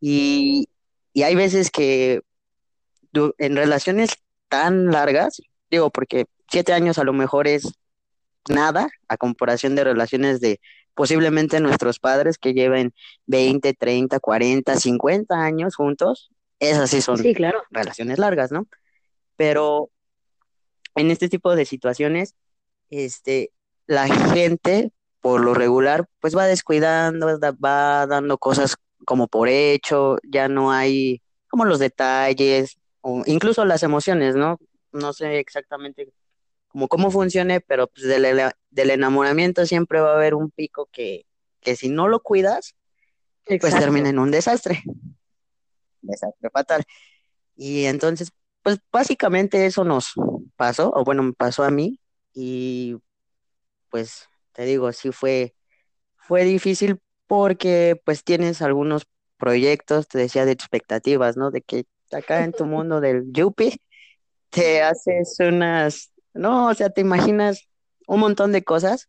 Y, 0.00 0.68
y 1.12 1.22
hay 1.22 1.34
veces 1.36 1.70
que 1.70 2.22
en 3.12 3.56
relaciones 3.56 4.10
tan 4.48 4.86
largas, 4.90 5.40
digo, 5.70 5.90
porque 5.90 6.26
siete 6.50 6.72
años 6.72 6.98
a 6.98 7.04
lo 7.04 7.12
mejor 7.12 7.46
es 7.48 7.72
nada 8.48 8.88
a 9.08 9.16
comparación 9.16 9.74
de 9.74 9.84
relaciones 9.84 10.40
de 10.40 10.60
posiblemente 10.94 11.60
nuestros 11.60 11.98
padres 12.00 12.38
que 12.38 12.54
lleven 12.54 12.92
20 13.26 13.74
30 13.74 14.18
40 14.20 14.76
50 14.76 15.36
años 15.44 15.76
juntos. 15.76 16.30
Esas 16.60 16.90
sí 16.90 17.00
son 17.02 17.18
Sí, 17.18 17.34
claro. 17.34 17.62
relaciones 17.70 18.18
largas, 18.18 18.50
¿no? 18.50 18.66
Pero 19.36 19.90
en 20.96 21.10
este 21.10 21.28
tipo 21.28 21.54
de 21.54 21.64
situaciones, 21.64 22.34
este, 22.90 23.50
la 23.86 24.08
gente, 24.08 24.92
por 25.20 25.40
lo 25.40 25.54
regular, 25.54 26.06
pues 26.20 26.36
va 26.36 26.46
descuidando, 26.46 27.38
da- 27.38 27.52
va 27.52 28.06
dando 28.06 28.38
cosas 28.38 28.76
como 29.04 29.28
por 29.28 29.48
hecho, 29.48 30.16
ya 30.24 30.48
no 30.48 30.72
hay 30.72 31.22
como 31.48 31.64
los 31.64 31.78
detalles, 31.78 32.76
o 33.08 33.22
incluso 33.24 33.64
las 33.64 33.82
emociones, 33.82 34.36
¿no? 34.36 34.60
No 34.92 35.14
sé 35.14 35.38
exactamente 35.38 36.12
como 36.68 36.88
cómo 36.88 37.10
funcione, 37.10 37.62
pero 37.62 37.86
pues 37.86 38.06
del, 38.06 38.90
enamoramiento 38.90 39.64
siempre 39.64 40.00
va 40.00 40.12
a 40.12 40.16
haber 40.16 40.34
un 40.34 40.50
pico 40.50 40.90
que, 40.92 41.24
que 41.60 41.74
si 41.74 41.88
no 41.88 42.08
lo 42.08 42.20
cuidas, 42.20 42.76
pues 43.46 43.74
termina 43.74 44.10
en 44.10 44.18
un 44.18 44.30
desastre, 44.30 44.82
desastre 46.02 46.50
fatal. 46.50 46.84
Y 47.56 47.86
entonces, 47.86 48.30
pues 48.62 48.78
básicamente 48.92 49.64
eso 49.64 49.84
nos 49.84 50.12
pasó, 50.56 50.92
o 50.94 51.02
bueno, 51.02 51.22
me 51.22 51.32
pasó 51.32 51.64
a 51.64 51.70
mí, 51.70 51.98
y 52.34 52.98
pues 53.88 54.28
te 54.52 54.66
digo, 54.66 54.92
sí 54.92 55.12
fue, 55.12 55.54
fue 56.16 56.44
difícil 56.44 57.00
porque 57.26 57.98
pues 58.04 58.22
tienes 58.22 58.60
algunos 58.60 59.06
proyectos, 59.38 60.08
te 60.08 60.18
decía, 60.18 60.44
de 60.44 60.52
expectativas, 60.52 61.38
¿no? 61.38 61.50
De 61.50 61.62
que 61.62 61.86
acá 62.12 62.44
en 62.44 62.52
tu 62.52 62.64
mundo 62.64 63.00
del 63.00 63.32
Yupi 63.32 63.80
te 64.50 64.82
haces 64.82 65.36
unas, 65.40 66.12
no, 66.34 66.68
o 66.68 66.74
sea, 66.74 66.90
te 66.90 67.00
imaginas 67.00 67.68
un 68.06 68.20
montón 68.20 68.52
de 68.52 68.64
cosas 68.64 69.08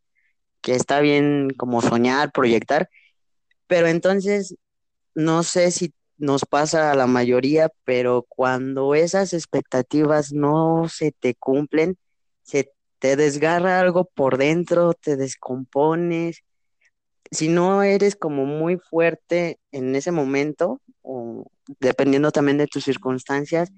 que 0.62 0.76
está 0.76 1.00
bien 1.00 1.50
como 1.58 1.82
soñar, 1.82 2.32
proyectar, 2.32 2.90
pero 3.68 3.88
entonces 3.88 4.56
no 5.16 5.44
sé 5.44 5.72
si 5.72 5.94
nos 6.18 6.44
pasa 6.46 6.92
a 6.92 6.96
la 6.96 7.08
mayoría, 7.08 7.72
pero 7.86 8.26
cuando 8.28 8.94
esas 8.94 9.34
expectativas 9.34 10.34
no 10.34 10.90
se 10.90 11.14
te 11.14 11.34
cumplen, 11.36 11.98
se 12.44 12.74
te 13.00 13.16
desgarra 13.16 13.80
algo 13.80 14.06
por 14.06 14.38
dentro, 14.38 14.94
te 14.94 15.16
descompones. 15.16 16.44
Si 17.32 17.48
no 17.48 17.84
eres 17.84 18.18
como 18.18 18.46
muy 18.46 18.78
fuerte 18.78 19.60
en 19.72 19.96
ese 19.96 20.12
momento, 20.12 20.82
o 21.02 21.46
dependiendo 21.80 22.32
también 22.32 22.58
de 22.58 22.68
tus 22.68 22.84
circunstancias, 22.84 23.72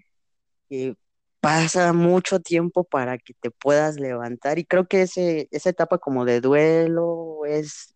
eh, 0.70 0.96
pasa 1.40 1.94
mucho 1.94 2.40
tiempo 2.40 2.84
para 2.84 3.18
que 3.18 3.34
te 3.40 3.52
puedas 3.52 4.00
levantar 4.00 4.60
y 4.60 4.66
creo 4.66 4.88
que 4.88 5.04
ese, 5.04 5.48
esa 5.52 5.72
etapa 5.72 5.98
como 5.98 6.26
de 6.26 6.40
duelo 6.42 7.46
es 7.48 7.96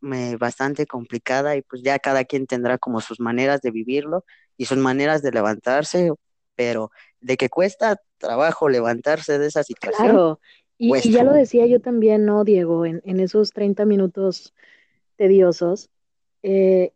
me- 0.00 0.36
bastante 0.36 0.86
complicada 0.86 1.56
y 1.56 1.62
pues 1.62 1.82
ya 1.82 1.98
cada 1.98 2.24
quien 2.24 2.46
tendrá 2.46 2.78
como 2.78 3.00
sus 3.00 3.20
maneras 3.20 3.62
de 3.62 3.70
vivirlo 3.70 4.24
y 4.56 4.66
sus 4.66 4.78
maneras 4.78 5.22
de 5.22 5.32
levantarse, 5.32 6.12
pero 6.54 6.90
de 7.20 7.36
que 7.36 7.48
cuesta 7.48 7.96
trabajo 8.18 8.68
levantarse 8.68 9.38
de 9.38 9.46
esa 9.46 9.62
situación, 9.62 10.06
Claro. 10.06 10.40
Y, 10.76 11.10
ya 11.10 11.24
lo 11.24 11.32
decía 11.32 11.66
yo 11.66 11.80
también, 11.80 12.26
¿no, 12.26 12.44
Diego? 12.44 12.84
En, 12.84 13.00
en 13.04 13.20
esos 13.20 13.52
30 13.52 13.86
minutos 13.86 14.54
tediosos, 15.16 15.88
eh, 16.42 16.92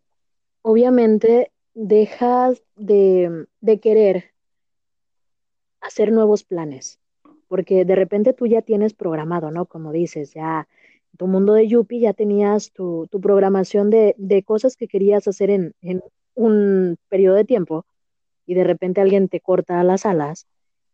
obviamente 0.63 1.53
dejas 1.79 2.61
de, 2.75 3.47
de 3.61 3.79
querer 3.79 4.33
hacer 5.81 6.11
nuevos 6.11 6.43
planes, 6.43 6.99
porque 7.47 7.85
de 7.85 7.95
repente 7.95 8.33
tú 8.33 8.49
ya 8.49 8.63
tienes 8.63 8.95
programado, 8.95 9.53
¿no? 9.53 9.67
Como 9.67 9.93
dices, 9.93 10.35
ya 10.35 10.67
tu 11.17 11.29
mundo 11.29 11.55
de 11.55 11.69
Yupi 11.69 12.01
ya 12.01 12.15
tenías 12.15 12.73
tu, 12.73 13.07
tu 13.13 13.21
programación 13.21 13.91
de, 13.91 14.17
de, 14.19 14.43
cosas 14.43 14.77
que 14.77 14.89
querías 14.89 15.29
hacer 15.29 15.51
en, 15.51 15.73
en, 15.81 16.03
un 16.35 16.97
periodo 17.09 17.37
de 17.37 17.45
tiempo 17.45 17.87
y 18.45 18.55
de 18.55 18.65
repente 18.65 19.01
alguien 19.01 19.29
te 19.29 19.41
corta 19.41 19.83
las 19.85 20.05
alas 20.05 20.49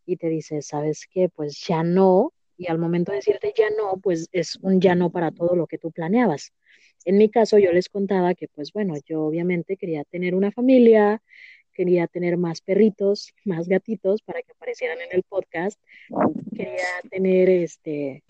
y 0.04 0.16
te 0.16 0.28
dice, 0.28 0.60
¿sabes 0.60 1.06
qué? 1.10 1.30
Pues 1.30 1.64
ya 1.66 1.82
no, 1.82 2.34
y 2.58 2.66
al 2.66 2.78
momento 2.78 3.10
de 3.10 3.16
decirte 3.16 3.54
ya 3.56 3.70
no, 3.70 3.98
pues 4.02 4.28
es 4.32 4.56
un 4.60 4.82
ya 4.82 4.94
no 4.94 5.10
para 5.10 5.30
todo 5.30 5.56
lo 5.56 5.66
que 5.66 5.78
tú 5.78 5.90
planeabas. 5.90 6.52
En 7.04 7.18
mi 7.18 7.28
caso, 7.28 7.58
yo 7.58 7.72
les 7.72 7.88
contaba 7.88 8.34
que, 8.34 8.48
pues 8.48 8.72
bueno, 8.72 8.94
yo 9.06 9.24
obviamente 9.24 9.76
quería 9.76 10.04
tener 10.04 10.34
una 10.34 10.50
familia, 10.52 11.22
quería 11.72 12.06
tener 12.06 12.36
más 12.36 12.60
perritos, 12.60 13.34
más 13.44 13.68
gatitos 13.68 14.22
para 14.22 14.42
que 14.42 14.52
aparecieran 14.52 15.00
en 15.00 15.08
el 15.12 15.22
podcast, 15.22 15.80
quería 16.56 16.86
tener 17.10 17.50
este, 17.50 18.22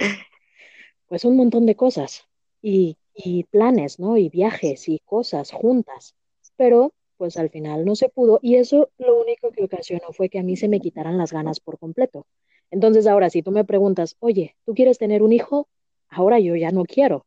pues 1.06 1.24
un 1.24 1.36
montón 1.36 1.66
de 1.66 1.76
cosas 1.76 2.26
y, 2.60 2.96
y 3.14 3.44
planes, 3.44 4.00
¿no? 4.00 4.16
Y 4.16 4.28
viajes 4.28 4.88
y 4.88 4.98
cosas 5.00 5.52
juntas, 5.52 6.14
pero 6.56 6.92
pues 7.16 7.36
al 7.36 7.50
final 7.50 7.84
no 7.84 7.94
se 7.94 8.08
pudo 8.08 8.40
y 8.42 8.56
eso 8.56 8.90
lo 8.98 9.20
único 9.20 9.50
que 9.52 9.64
ocasionó 9.64 10.12
fue 10.12 10.28
que 10.28 10.40
a 10.40 10.42
mí 10.42 10.56
se 10.56 10.68
me 10.68 10.80
quitaran 10.80 11.16
las 11.16 11.32
ganas 11.32 11.60
por 11.60 11.78
completo. 11.78 12.26
Entonces 12.70 13.06
ahora, 13.06 13.30
si 13.30 13.42
tú 13.42 13.52
me 13.52 13.64
preguntas, 13.64 14.16
oye, 14.18 14.56
¿tú 14.64 14.74
quieres 14.74 14.98
tener 14.98 15.22
un 15.22 15.32
hijo? 15.32 15.68
Ahora 16.08 16.40
yo 16.40 16.56
ya 16.56 16.70
no 16.70 16.84
quiero. 16.84 17.24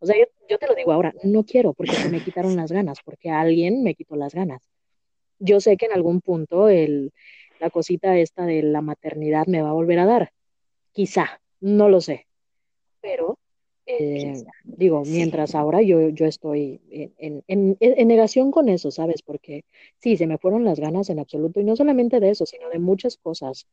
O 0.00 0.06
sea, 0.06 0.16
yo, 0.16 0.24
yo 0.48 0.58
te 0.58 0.66
lo 0.66 0.74
digo 0.74 0.92
ahora, 0.92 1.12
no 1.24 1.44
quiero 1.44 1.72
porque 1.74 1.92
se 1.92 2.08
me 2.08 2.22
quitaron 2.22 2.56
las 2.56 2.70
ganas, 2.70 2.98
porque 3.04 3.30
alguien 3.30 3.82
me 3.82 3.94
quitó 3.94 4.16
las 4.16 4.34
ganas. 4.34 4.62
Yo 5.38 5.60
sé 5.60 5.76
que 5.76 5.86
en 5.86 5.92
algún 5.92 6.20
punto 6.20 6.68
el, 6.68 7.12
la 7.60 7.70
cosita 7.70 8.16
esta 8.18 8.46
de 8.46 8.62
la 8.62 8.80
maternidad 8.80 9.46
me 9.46 9.62
va 9.62 9.70
a 9.70 9.74
volver 9.74 9.98
a 9.98 10.06
dar. 10.06 10.32
Quizá, 10.92 11.40
no 11.60 11.88
lo 11.88 12.00
sé. 12.00 12.26
Pero 13.00 13.38
eh, 13.86 14.44
digo, 14.64 15.02
mientras 15.06 15.54
ahora 15.54 15.80
yo, 15.80 16.10
yo 16.10 16.26
estoy 16.26 16.80
en, 16.90 17.42
en, 17.46 17.76
en, 17.80 18.08
negación 18.08 18.50
con 18.50 18.68
eso, 18.68 18.90
¿sabes? 18.90 19.22
Porque 19.22 19.64
sí, 19.96 20.18
se 20.18 20.26
me 20.26 20.36
fueron 20.36 20.64
las 20.64 20.78
ganas 20.78 21.08
en 21.08 21.18
absoluto, 21.18 21.60
y 21.60 21.64
no 21.64 21.74
solamente 21.74 22.20
de 22.20 22.30
eso, 22.30 22.44
sino 22.44 22.68
de 22.68 22.78
muchas 22.78 23.16
cosas, 23.16 23.66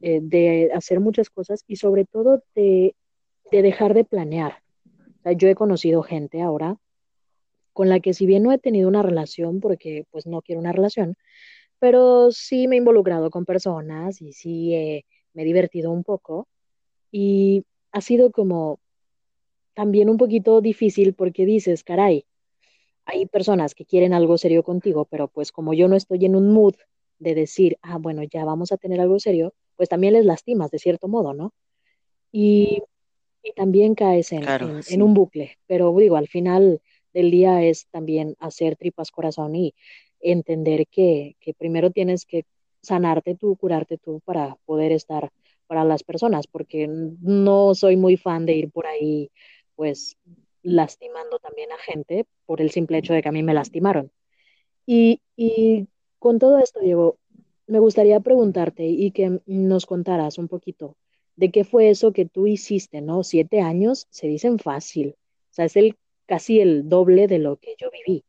eh, 0.00 0.18
de 0.20 0.70
hacer 0.74 0.98
muchas 0.98 1.30
cosas 1.30 1.62
y 1.68 1.76
sobre 1.76 2.04
todo 2.04 2.42
de, 2.56 2.96
de 3.52 3.62
dejar 3.62 3.94
de 3.94 4.04
planear. 4.04 4.61
Yo 5.24 5.48
he 5.48 5.54
conocido 5.54 6.02
gente 6.02 6.42
ahora 6.42 6.76
con 7.72 7.88
la 7.88 8.00
que 8.00 8.14
si 8.14 8.26
bien 8.26 8.42
no 8.42 8.52
he 8.52 8.58
tenido 8.58 8.88
una 8.88 9.02
relación, 9.02 9.60
porque 9.60 10.04
pues 10.10 10.26
no 10.26 10.42
quiero 10.42 10.60
una 10.60 10.72
relación, 10.72 11.16
pero 11.78 12.30
sí 12.32 12.68
me 12.68 12.76
he 12.76 12.78
involucrado 12.78 13.30
con 13.30 13.44
personas 13.44 14.20
y 14.20 14.32
sí 14.32 15.04
me 15.32 15.42
he 15.42 15.44
divertido 15.44 15.90
un 15.90 16.04
poco 16.04 16.48
y 17.10 17.64
ha 17.92 18.00
sido 18.00 18.30
como 18.30 18.80
también 19.74 20.10
un 20.10 20.16
poquito 20.16 20.60
difícil 20.60 21.14
porque 21.14 21.46
dices, 21.46 21.84
caray, 21.84 22.26
hay 23.04 23.26
personas 23.26 23.74
que 23.74 23.84
quieren 23.84 24.14
algo 24.14 24.38
serio 24.38 24.62
contigo, 24.62 25.06
pero 25.06 25.28
pues 25.28 25.52
como 25.52 25.74
yo 25.74 25.88
no 25.88 25.96
estoy 25.96 26.24
en 26.24 26.36
un 26.36 26.52
mood 26.52 26.74
de 27.18 27.34
decir, 27.34 27.78
ah, 27.82 27.98
bueno, 27.98 28.22
ya 28.22 28.44
vamos 28.44 28.72
a 28.72 28.76
tener 28.76 29.00
algo 29.00 29.18
serio, 29.18 29.54
pues 29.76 29.88
también 29.88 30.14
les 30.14 30.24
lastimas 30.24 30.70
de 30.70 30.78
cierto 30.78 31.08
modo, 31.08 31.34
¿no? 31.34 31.52
Y, 32.32 32.82
y 33.42 33.52
también 33.52 33.94
caes 33.94 34.32
en, 34.32 34.42
claro, 34.42 34.68
en, 34.68 34.82
sí. 34.82 34.94
en, 34.94 35.02
un 35.02 35.14
bucle, 35.14 35.58
pero 35.66 35.94
digo, 35.96 36.16
al 36.16 36.28
final 36.28 36.80
del 37.12 37.30
día 37.30 37.62
es 37.62 37.86
también 37.88 38.36
hacer 38.38 38.76
tripas 38.76 39.10
corazón 39.10 39.54
y 39.54 39.74
entender 40.20 40.86
que, 40.86 41.36
que 41.40 41.54
primero 41.54 41.90
tienes 41.90 42.24
que 42.24 42.44
sanarte 42.80 43.34
tú, 43.34 43.56
curarte 43.56 43.98
tú 43.98 44.20
para 44.24 44.56
poder 44.64 44.92
estar 44.92 45.30
para 45.66 45.84
las 45.84 46.02
personas, 46.02 46.46
porque 46.46 46.86
no 46.88 47.74
soy 47.74 47.96
muy 47.96 48.16
fan 48.16 48.46
de 48.46 48.54
ir 48.54 48.70
por 48.70 48.86
ahí 48.86 49.30
pues 49.74 50.16
lastimando 50.62 51.38
también 51.38 51.72
a 51.72 51.78
gente 51.78 52.26
por 52.46 52.60
el 52.60 52.70
simple 52.70 52.98
hecho 52.98 53.14
de 53.14 53.22
que 53.22 53.28
a 53.28 53.32
mí 53.32 53.42
me 53.42 53.54
lastimaron. 53.54 54.12
Y, 54.86 55.20
y 55.36 55.88
con 56.18 56.38
todo 56.38 56.58
esto, 56.58 56.80
Diego, 56.80 57.18
me 57.66 57.78
gustaría 57.78 58.20
preguntarte 58.20 58.84
y 58.84 59.10
que 59.12 59.40
nos 59.46 59.86
contaras 59.86 60.38
un 60.38 60.48
poquito 60.48 60.96
de 61.36 61.50
qué 61.50 61.64
fue 61.64 61.90
eso 61.90 62.12
que 62.12 62.26
tú 62.26 62.46
hiciste, 62.46 63.00
¿no? 63.00 63.22
Siete 63.24 63.60
años 63.60 64.06
se 64.10 64.28
dicen 64.28 64.58
fácil, 64.58 65.16
o 65.50 65.54
sea, 65.54 65.64
es 65.64 65.76
el 65.76 65.96
casi 66.26 66.60
el 66.60 66.88
doble 66.88 67.26
de 67.26 67.38
lo 67.38 67.56
que 67.56 67.74
yo 67.78 67.90
viví. 67.90 68.24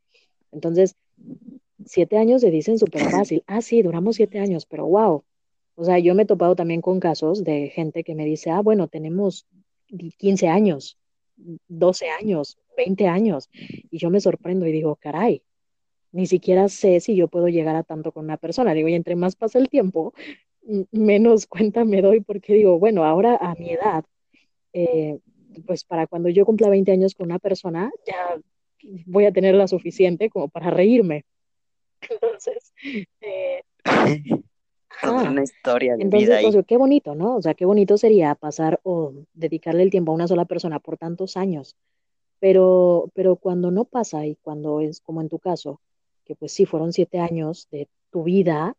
Entonces, 0.52 0.96
siete 1.86 2.18
años 2.18 2.42
se 2.42 2.52
dicen 2.52 2.78
súper 2.78 3.10
fácil. 3.10 3.44
Ah, 3.48 3.62
sí, 3.62 3.82
duramos 3.82 4.16
siete 4.16 4.40
años, 4.40 4.66
pero 4.66 4.86
wow. 4.86 5.24
O 5.76 5.86
sea, 5.86 6.00
yo 6.00 6.14
me 6.16 6.24
he 6.24 6.26
topado 6.26 6.56
también 6.56 6.82
con 6.82 7.00
casos 7.00 7.44
de 7.44 7.70
gente 7.70 8.04
que 8.04 8.16
me 8.16 8.26
dice, 8.26 8.52
ah, 8.52 8.62
bueno, 8.62 8.88
tenemos 8.88 9.48
15 10.18 10.48
años, 10.48 10.98
12 11.68 12.10
años, 12.10 12.58
20 12.78 13.08
años. 13.08 13.50
Y 13.54 13.98
yo 13.98 14.10
me 14.10 14.20
sorprendo 14.20 14.68
y 14.68 14.72
digo, 14.72 14.96
caray, 14.98 15.42
ni 16.12 16.28
siquiera 16.28 16.70
sé 16.70 17.00
si 17.00 17.16
yo 17.16 17.28
puedo 17.28 17.48
llegar 17.48 17.76
a 17.76 17.84
tanto 17.84 18.12
con 18.12 18.26
una 18.26 18.38
persona. 18.38 18.74
Digo, 18.74 18.88
y 18.88 18.94
entre 18.94 19.16
más 19.16 19.36
pasa 19.36 19.58
el 19.60 19.70
tiempo, 19.70 20.14
menos 20.92 21.46
cuenta 21.48 21.86
me 21.86 22.02
doy 22.02 22.22
porque 22.22 22.54
digo, 22.54 22.80
bueno, 22.80 23.04
ahora 23.04 23.38
a 23.40 23.56
mi 23.56 23.72
edad, 23.72 24.04
eh, 24.74 25.20
pues 25.66 25.84
para 25.84 26.08
cuando 26.08 26.30
yo 26.30 26.46
cumpla 26.46 26.70
20 26.70 26.92
años 26.92 27.16
con 27.16 27.28
una 27.28 27.40
persona, 27.40 27.92
ya 28.06 28.40
voy 29.06 29.26
a 29.26 29.32
tener 29.32 29.56
la 29.56 29.68
suficiente 29.68 30.30
como 30.30 30.50
para 30.50 30.70
reírme. 30.70 31.26
Entonces, 32.10 32.74
eh, 33.22 33.64
Toda 35.02 35.30
una 35.30 35.44
historia 35.44 35.96
de 35.96 36.04
Entonces, 36.04 36.30
vida 36.30 36.38
ahí. 36.38 36.46
o 36.46 36.52
sea, 36.52 36.64
qué 36.64 36.78
bonito, 36.78 37.16
¿no? 37.16 37.36
O 37.36 37.42
sea, 37.42 37.54
qué 37.54 37.66
bonito 37.66 37.98
sería 37.98 38.36
pasar 38.36 38.80
o 38.84 39.14
dedicarle 39.34 39.84
el 39.84 39.90
tiempo 39.90 40.12
a 40.12 40.16
una 40.16 40.28
sola 40.28 40.46
persona 40.46 40.80
por 40.80 40.98
tantos 40.98 41.36
años. 41.36 41.76
Pero, 42.40 43.10
pero 43.14 43.38
cuando 43.38 43.72
no 43.72 43.86
pasa 43.86 44.26
y 44.26 44.36
cuando 44.36 44.82
es 44.82 45.02
como 45.02 45.22
en 45.22 45.30
tu 45.30 45.40
caso, 45.40 45.80
que 46.26 46.36
pues 46.36 46.52
sí, 46.52 46.66
fueron 46.66 46.94
siete 46.94 47.20
años 47.20 47.68
de 47.72 47.88
tu 48.12 48.24
vida, 48.24 48.76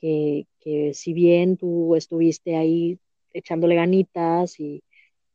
que, 0.00 0.46
que 0.60 0.94
si 0.94 1.12
bien 1.12 1.56
tú 1.56 1.96
estuviste 1.96 2.56
ahí 2.56 2.98
echándole 3.32 3.74
ganitas 3.74 4.58
y, 4.60 4.82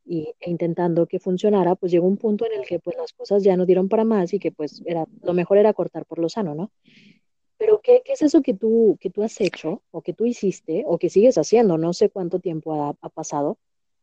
y, 0.04 0.34
e 0.40 0.50
intentando 0.50 1.06
que 1.06 1.18
funcionara, 1.18 1.74
pues 1.74 1.92
llegó 1.92 2.06
un 2.06 2.16
punto 2.16 2.46
en 2.46 2.60
el 2.60 2.66
que 2.66 2.78
pues 2.78 2.96
las 2.96 3.12
cosas 3.12 3.42
ya 3.42 3.56
no 3.56 3.66
dieron 3.66 3.88
para 3.88 4.04
más 4.04 4.32
y 4.32 4.38
que 4.38 4.52
pues 4.52 4.82
era, 4.86 5.06
lo 5.22 5.34
mejor 5.34 5.58
era 5.58 5.72
cortar 5.72 6.06
por 6.06 6.18
lo 6.18 6.28
sano, 6.28 6.54
¿no? 6.54 6.70
Pero 7.56 7.80
¿qué, 7.82 8.02
¿qué, 8.04 8.12
es 8.12 8.22
eso 8.22 8.42
que 8.42 8.54
tú, 8.54 8.98
que 9.00 9.10
tú 9.10 9.22
has 9.22 9.40
hecho 9.40 9.82
o 9.90 10.02
que 10.02 10.12
tú 10.12 10.26
hiciste 10.26 10.84
o 10.86 10.98
que 10.98 11.08
sigues 11.08 11.38
haciendo? 11.38 11.78
No 11.78 11.92
sé 11.92 12.10
cuánto 12.10 12.40
tiempo 12.40 12.74
ha, 12.82 13.08
pasado, 13.10 13.58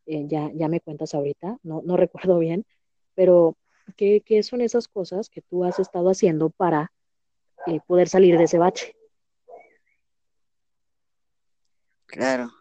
eh, 0.06 0.25
ya, 0.27 0.51
ya 0.53 0.68
me 0.68 0.80
cuentas 0.80 1.13
ahorita, 1.13 1.60
no, 1.63 1.82
no 1.84 1.98
recuerdo 1.98 2.39
bien, 2.39 2.65
pero 3.13 3.56
¿qué, 3.98 4.22
¿qué, 4.25 4.41
son 4.44 4.62
esas 4.62 4.88
cosas 4.88 5.30
que 5.30 5.41
tú 5.41 5.65
has 5.65 5.80
estado 5.80 6.10
haciendo 6.10 6.50
para 6.50 6.91
eh, 7.68 7.80
poder 7.86 8.08
salir 8.08 8.38
de 8.38 8.46
ese 8.46 8.58
bache? 8.58 8.96
Claro. 12.12 12.51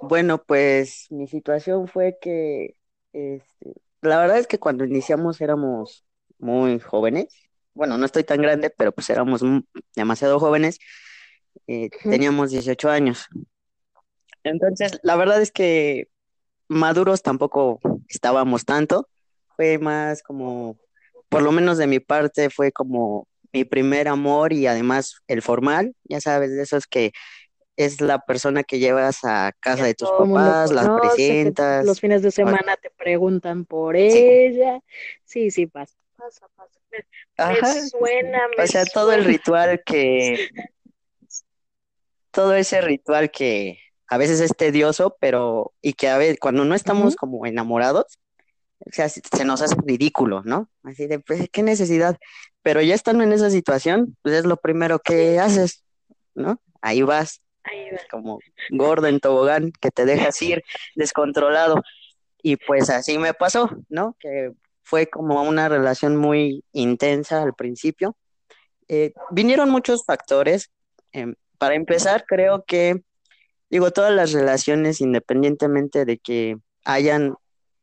Bueno, 0.00 0.42
pues 0.42 1.06
mi 1.10 1.26
situación 1.26 1.88
fue 1.88 2.18
que, 2.20 2.76
este, 3.12 3.74
la 4.02 4.18
verdad 4.18 4.38
es 4.38 4.46
que 4.46 4.58
cuando 4.58 4.84
iniciamos 4.84 5.40
éramos 5.40 6.04
muy 6.38 6.80
jóvenes, 6.80 7.28
bueno, 7.74 7.98
no 7.98 8.06
estoy 8.06 8.24
tan 8.24 8.40
grande, 8.40 8.70
pero 8.70 8.92
pues 8.92 9.08
éramos 9.10 9.42
demasiado 9.94 10.38
jóvenes, 10.38 10.78
eh, 11.66 11.86
uh 11.86 11.88
-huh. 11.88 12.10
teníamos 12.10 12.50
18 12.50 12.90
años. 12.90 13.26
Entonces, 14.42 14.98
la 15.02 15.16
verdad 15.16 15.40
es 15.40 15.50
que 15.50 16.08
maduros 16.68 17.22
tampoco 17.22 17.80
estábamos 18.08 18.64
tanto, 18.64 19.08
fue 19.56 19.78
más 19.78 20.22
como, 20.22 20.78
por 21.28 21.42
lo 21.42 21.52
menos 21.52 21.78
de 21.78 21.86
mi 21.86 22.00
parte, 22.00 22.50
fue 22.50 22.72
como 22.72 23.28
mi 23.52 23.64
primer 23.64 24.08
amor 24.08 24.52
y 24.52 24.66
además 24.66 25.16
el 25.26 25.42
formal, 25.42 25.94
ya 26.04 26.20
sabes, 26.20 26.50
de 26.50 26.62
esos 26.62 26.86
que 26.86 27.12
es 27.84 28.00
la 28.00 28.18
persona 28.18 28.62
que 28.62 28.78
llevas 28.78 29.24
a 29.24 29.52
casa 29.60 29.84
de 29.84 29.94
tus 29.94 30.10
papás, 30.10 30.70
las 30.70 30.88
presentas. 31.00 31.84
Los 31.84 32.00
fines 32.00 32.22
de 32.22 32.30
semana 32.30 32.76
te 32.76 32.90
preguntan 32.90 33.64
por 33.64 33.96
ella. 33.96 34.80
Sí, 35.24 35.50
sí, 35.50 35.66
pasa, 35.66 35.96
pasa, 36.16 36.46
pasa. 36.56 36.78
Me, 36.90 37.04
Ajá. 37.36 37.74
me 37.74 37.88
suena, 37.88 38.40
me 38.56 38.64
O 38.64 38.66
sea, 38.66 38.84
suena. 38.84 38.90
todo 38.92 39.12
el 39.12 39.24
ritual 39.24 39.82
que, 39.86 40.48
todo 42.30 42.54
ese 42.54 42.80
ritual 42.80 43.30
que 43.30 43.78
a 44.08 44.18
veces 44.18 44.40
es 44.40 44.56
tedioso, 44.56 45.16
pero, 45.20 45.72
y 45.80 45.92
que 45.94 46.08
a 46.08 46.18
veces 46.18 46.38
cuando 46.40 46.64
no 46.64 46.74
estamos 46.74 47.14
uh 47.14 47.16
-huh. 47.16 47.20
como 47.20 47.46
enamorados, 47.46 48.18
o 48.80 48.90
sea, 48.92 49.08
se 49.08 49.44
nos 49.44 49.62
hace 49.62 49.76
ridículo, 49.86 50.42
¿no? 50.44 50.68
Así 50.82 51.06
de, 51.06 51.18
pues, 51.20 51.48
¿qué 51.52 51.62
necesidad? 51.62 52.16
Pero 52.62 52.82
ya 52.82 52.94
estando 52.94 53.22
en 53.24 53.32
esa 53.32 53.50
situación, 53.50 54.16
pues 54.22 54.34
es 54.34 54.44
lo 54.44 54.56
primero 54.56 54.98
que 54.98 55.38
haces, 55.38 55.84
¿no? 56.34 56.60
Ahí 56.80 57.02
vas. 57.02 57.40
Ahí 57.64 57.90
va. 57.90 57.98
como 58.10 58.40
gordo 58.70 59.06
en 59.06 59.20
tobogán 59.20 59.72
que 59.80 59.90
te 59.90 60.04
dejas 60.04 60.40
ir 60.42 60.64
descontrolado. 60.94 61.82
Y 62.42 62.56
pues 62.56 62.88
así 62.90 63.18
me 63.18 63.34
pasó, 63.34 63.70
¿no? 63.88 64.16
Que 64.18 64.52
fue 64.82 65.08
como 65.08 65.42
una 65.42 65.68
relación 65.68 66.16
muy 66.16 66.64
intensa 66.72 67.42
al 67.42 67.54
principio. 67.54 68.16
Eh, 68.88 69.12
vinieron 69.30 69.70
muchos 69.70 70.04
factores. 70.04 70.70
Em, 71.12 71.34
para 71.58 71.74
empezar, 71.74 72.24
creo 72.26 72.64
que, 72.64 73.02
digo, 73.68 73.90
todas 73.90 74.12
las 74.12 74.32
relaciones, 74.32 75.00
independientemente 75.00 76.04
de 76.04 76.18
que 76.18 76.56
hayan 76.84 77.34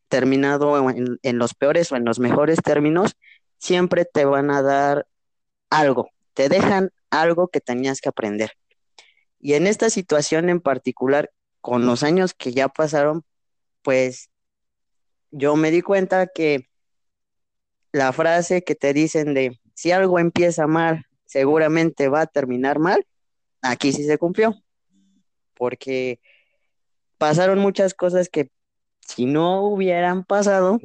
terminado 0.09 0.89
en, 0.89 1.19
en 1.21 1.37
los 1.37 1.53
peores 1.53 1.91
o 1.91 1.95
en 1.95 2.05
los 2.05 2.19
mejores 2.19 2.59
términos, 2.63 3.15
siempre 3.57 4.05
te 4.05 4.25
van 4.25 4.51
a 4.51 4.61
dar 4.61 5.07
algo, 5.69 6.09
te 6.33 6.49
dejan 6.49 6.91
algo 7.09 7.47
que 7.47 7.61
tenías 7.61 8.01
que 8.01 8.09
aprender. 8.09 8.51
Y 9.39 9.53
en 9.53 9.67
esta 9.67 9.89
situación 9.89 10.49
en 10.49 10.61
particular, 10.61 11.31
con 11.61 11.85
los 11.85 12.03
años 12.03 12.33
que 12.33 12.53
ya 12.53 12.69
pasaron, 12.69 13.23
pues 13.81 14.29
yo 15.31 15.55
me 15.55 15.71
di 15.71 15.81
cuenta 15.81 16.27
que 16.27 16.69
la 17.91 18.13
frase 18.13 18.63
que 18.63 18.75
te 18.75 18.93
dicen 18.93 19.33
de 19.33 19.59
si 19.73 19.91
algo 19.91 20.19
empieza 20.19 20.67
mal, 20.67 21.05
seguramente 21.25 22.09
va 22.09 22.21
a 22.21 22.27
terminar 22.27 22.79
mal, 22.79 23.05
aquí 23.61 23.91
sí 23.91 24.03
se 24.03 24.17
cumplió. 24.17 24.55
Porque 25.53 26.19
pasaron 27.17 27.59
muchas 27.59 27.93
cosas 27.93 28.29
que 28.29 28.51
si 29.01 29.25
no 29.25 29.63
hubieran 29.63 30.23
pasado, 30.23 30.79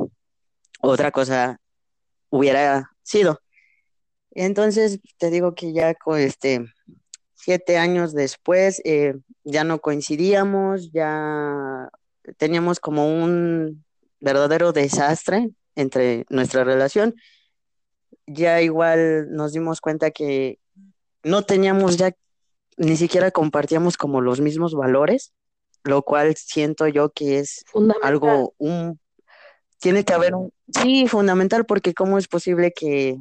otra 0.81 1.11
cosa 1.11 1.61
hubiera 2.31 2.91
sido. 3.03 3.41
Entonces, 4.31 5.01
te 5.19 5.31
digo 5.31 5.55
que 5.55 5.73
ya 5.73 5.95
con 5.95 6.19
este, 6.19 6.65
siete 7.43 7.77
años 7.77 8.15
después, 8.15 8.81
eh, 8.85 9.15
ya 9.43 9.65
no 9.65 9.81
coincidíamos, 9.81 10.93
ya 10.93 11.91
teníamos 12.37 12.79
como 12.79 13.09
un 13.09 13.85
verdadero 14.21 14.73
desastre 14.73 15.51
entre 15.75 16.25
nuestra 16.29 16.63
relación. 16.63 17.17
Ya 18.29 18.63
igual 18.63 19.33
nos 19.33 19.53
dimos 19.53 19.81
cuenta 19.81 20.13
que 20.13 20.61
no 21.25 21.43
teníamos 21.43 21.97
ya, 21.97 22.13
ni 22.77 22.97
siquiera 22.97 23.33
compartíamos 23.33 23.97
como 23.97 24.21
los 24.21 24.41
mismos 24.41 24.73
valores, 24.75 25.33
lo 25.83 26.03
cual 26.03 26.37
siento 26.37 26.87
yo 26.87 27.11
que 27.11 27.41
es 27.41 27.65
algo, 28.03 28.55
un, 28.59 29.01
tiene 29.81 30.05
que 30.05 30.13
haber 30.13 30.37
un, 30.37 30.53
sí, 30.81 31.09
fundamental, 31.09 31.67
porque 31.67 31.93
cómo 31.93 32.19
es 32.19 32.29
posible 32.29 32.73
que, 32.73 33.17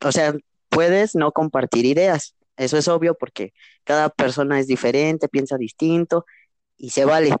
o 0.00 0.12
sea, 0.12 0.32
puedes 0.68 1.16
no 1.16 1.32
compartir 1.32 1.86
ideas, 1.86 2.36
eso 2.56 2.78
es 2.78 2.88
obvio 2.88 3.14
porque 3.14 3.52
cada 3.84 4.08
persona 4.10 4.60
es 4.60 4.66
diferente, 4.66 5.28
piensa 5.28 5.56
distinto 5.56 6.24
y 6.76 6.90
se 6.90 7.04
vale, 7.04 7.34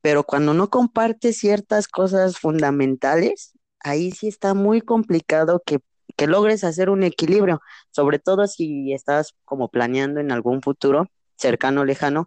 pero 0.00 0.24
cuando 0.24 0.54
no 0.54 0.70
compartes 0.70 1.38
ciertas 1.38 1.88
cosas 1.88 2.38
fundamentales, 2.38 3.52
ahí 3.80 4.10
sí 4.12 4.28
está 4.28 4.54
muy 4.54 4.80
complicado 4.80 5.62
que, 5.64 5.80
que 6.16 6.26
logres 6.26 6.64
hacer 6.64 6.90
un 6.90 7.02
equilibrio, 7.02 7.60
sobre 7.90 8.18
todo 8.18 8.46
si 8.46 8.92
estás 8.92 9.34
como 9.44 9.68
planeando 9.68 10.20
en 10.20 10.32
algún 10.32 10.62
futuro 10.62 11.06
cercano, 11.36 11.84
lejano, 11.84 12.26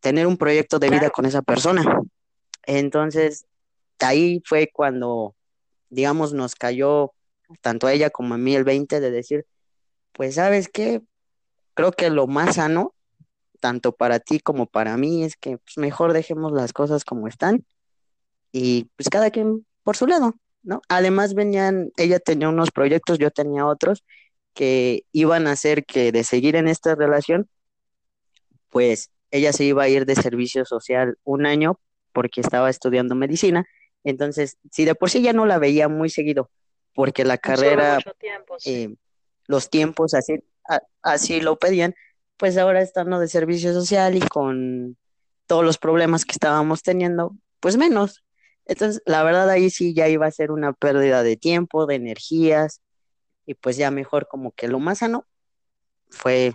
tener 0.00 0.26
un 0.26 0.36
proyecto 0.36 0.78
de 0.78 0.90
vida 0.90 1.10
con 1.10 1.26
esa 1.26 1.42
persona. 1.42 1.84
Entonces, 2.64 3.46
ahí 4.00 4.42
fue 4.44 4.70
cuando, 4.72 5.34
digamos, 5.88 6.32
nos 6.32 6.54
cayó 6.54 7.12
tanto 7.60 7.86
a 7.86 7.92
ella 7.92 8.10
como 8.10 8.34
a 8.34 8.38
mí 8.38 8.54
el 8.54 8.64
20 8.64 9.00
de 9.00 9.10
decir, 9.10 9.46
pues 10.12 10.36
sabes 10.36 10.68
qué, 10.68 11.02
creo 11.76 11.92
que 11.92 12.10
lo 12.10 12.26
más 12.26 12.56
sano 12.56 12.94
tanto 13.60 13.92
para 13.92 14.20
ti 14.20 14.40
como 14.40 14.66
para 14.66 14.96
mí, 14.96 15.24
es 15.24 15.36
que 15.36 15.58
pues, 15.58 15.76
mejor 15.76 16.12
dejemos 16.12 16.52
las 16.52 16.72
cosas 16.72 17.04
como 17.04 17.28
están 17.28 17.64
y 18.52 18.84
pues 18.96 19.08
cada 19.08 19.30
quien 19.30 19.66
por 19.82 19.96
su 19.96 20.06
lado, 20.06 20.34
¿no? 20.62 20.82
Además 20.88 21.34
venían, 21.34 21.90
ella 21.96 22.18
tenía 22.18 22.48
unos 22.48 22.70
proyectos, 22.70 23.18
yo 23.18 23.30
tenía 23.30 23.66
otros 23.66 24.04
que 24.54 25.04
iban 25.12 25.46
a 25.46 25.52
hacer 25.52 25.84
que 25.84 26.12
de 26.12 26.24
seguir 26.24 26.56
en 26.56 26.68
esta 26.68 26.94
relación, 26.94 27.48
pues 28.70 29.10
ella 29.30 29.52
se 29.52 29.64
iba 29.64 29.82
a 29.82 29.88
ir 29.88 30.06
de 30.06 30.14
servicio 30.14 30.64
social 30.64 31.18
un 31.24 31.44
año 31.44 31.78
porque 32.12 32.40
estaba 32.40 32.70
estudiando 32.70 33.14
medicina, 33.14 33.66
entonces 34.04 34.56
si 34.70 34.84
de 34.84 34.94
por 34.94 35.10
sí 35.10 35.22
ya 35.22 35.32
no 35.32 35.44
la 35.44 35.58
veía 35.58 35.88
muy 35.88 36.08
seguido, 36.08 36.50
porque 36.94 37.24
la 37.24 37.36
carrera, 37.36 37.98
eh, 38.64 38.94
los 39.46 39.68
tiempos 39.68 40.14
así, 40.14 40.40
así 41.02 41.40
lo 41.40 41.58
pedían, 41.58 41.94
pues 42.36 42.56
ahora 42.58 42.82
estando 42.82 43.18
de 43.18 43.28
servicio 43.28 43.72
social 43.72 44.16
y 44.16 44.20
con 44.20 44.96
todos 45.46 45.64
los 45.64 45.78
problemas 45.78 46.24
que 46.24 46.32
estábamos 46.32 46.82
teniendo, 46.82 47.36
pues 47.60 47.76
menos. 47.76 48.24
Entonces, 48.66 49.00
la 49.06 49.22
verdad 49.22 49.48
ahí 49.48 49.70
sí 49.70 49.94
ya 49.94 50.08
iba 50.08 50.26
a 50.26 50.30
ser 50.30 50.50
una 50.50 50.72
pérdida 50.72 51.22
de 51.22 51.36
tiempo, 51.36 51.86
de 51.86 51.94
energías, 51.94 52.82
y 53.46 53.54
pues 53.54 53.76
ya 53.76 53.90
mejor 53.90 54.26
como 54.26 54.50
que 54.52 54.68
lo 54.68 54.80
más 54.80 54.98
sano 54.98 55.24
fue 56.10 56.54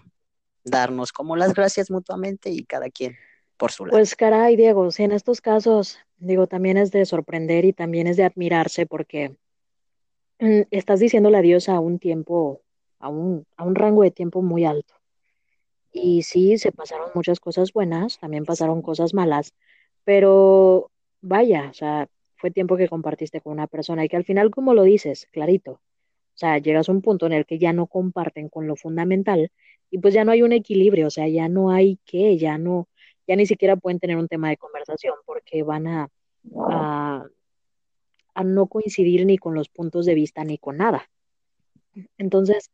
darnos 0.63 1.11
como 1.11 1.35
las 1.35 1.53
gracias 1.53 1.89
mutuamente 1.89 2.49
y 2.51 2.65
cada 2.65 2.89
quien 2.89 3.15
por 3.57 3.71
su 3.71 3.85
lado. 3.85 3.97
Pues 3.97 4.15
caray, 4.15 4.55
Diego, 4.55 4.91
si 4.91 5.03
en 5.03 5.13
estos 5.13 5.41
casos, 5.41 5.97
digo, 6.17 6.47
también 6.47 6.77
es 6.77 6.91
de 6.91 7.05
sorprender 7.05 7.65
y 7.65 7.73
también 7.73 8.07
es 8.07 8.17
de 8.17 8.25
admirarse 8.25 8.85
porque 8.85 9.35
mm, 10.39 10.61
estás 10.69 10.99
diciéndole 10.99 11.37
adiós 11.37 11.69
a 11.69 11.79
un 11.79 11.97
tiempo, 11.97 12.61
a 13.01 13.09
un, 13.09 13.45
a 13.57 13.63
un 13.63 13.75
rango 13.75 14.03
de 14.03 14.11
tiempo 14.11 14.41
muy 14.41 14.65
alto. 14.65 14.93
Y 15.91 16.23
sí, 16.23 16.57
se 16.57 16.71
pasaron 16.71 17.09
muchas 17.13 17.39
cosas 17.39 17.73
buenas, 17.73 18.19
también 18.19 18.45
pasaron 18.45 18.81
cosas 18.81 19.13
malas, 19.13 19.53
pero 20.05 20.89
vaya, 21.21 21.69
o 21.69 21.73
sea, 21.73 22.07
fue 22.37 22.51
tiempo 22.51 22.77
que 22.77 22.87
compartiste 22.87 23.41
con 23.41 23.53
una 23.53 23.67
persona 23.67 24.05
y 24.05 24.09
que 24.09 24.15
al 24.15 24.23
final, 24.23 24.51
como 24.51 24.73
lo 24.73 24.83
dices, 24.83 25.27
clarito, 25.31 25.73
o 25.73 26.37
sea, 26.37 26.57
llegas 26.59 26.89
a 26.89 26.91
un 26.93 27.01
punto 27.01 27.25
en 27.25 27.33
el 27.33 27.45
que 27.45 27.59
ya 27.59 27.73
no 27.73 27.87
comparten 27.87 28.49
con 28.49 28.67
lo 28.67 28.75
fundamental 28.75 29.51
y 29.89 29.99
pues 29.99 30.13
ya 30.13 30.23
no 30.23 30.31
hay 30.31 30.43
un 30.43 30.53
equilibrio, 30.53 31.07
o 31.07 31.11
sea, 31.11 31.27
ya 31.27 31.49
no 31.49 31.71
hay 31.71 31.99
qué, 32.05 32.37
ya 32.37 32.57
no, 32.57 32.87
ya 33.27 33.35
ni 33.35 33.45
siquiera 33.45 33.75
pueden 33.75 33.99
tener 33.99 34.17
un 34.17 34.27
tema 34.27 34.49
de 34.49 34.57
conversación 34.57 35.15
porque 35.25 35.63
van 35.63 35.87
a, 35.87 36.09
a, 36.69 37.25
a 38.33 38.43
no 38.43 38.67
coincidir 38.67 39.25
ni 39.25 39.37
con 39.37 39.53
los 39.53 39.69
puntos 39.69 40.05
de 40.05 40.15
vista 40.15 40.43
ni 40.45 40.57
con 40.57 40.77
nada. 40.77 41.09
Entonces, 42.17 42.71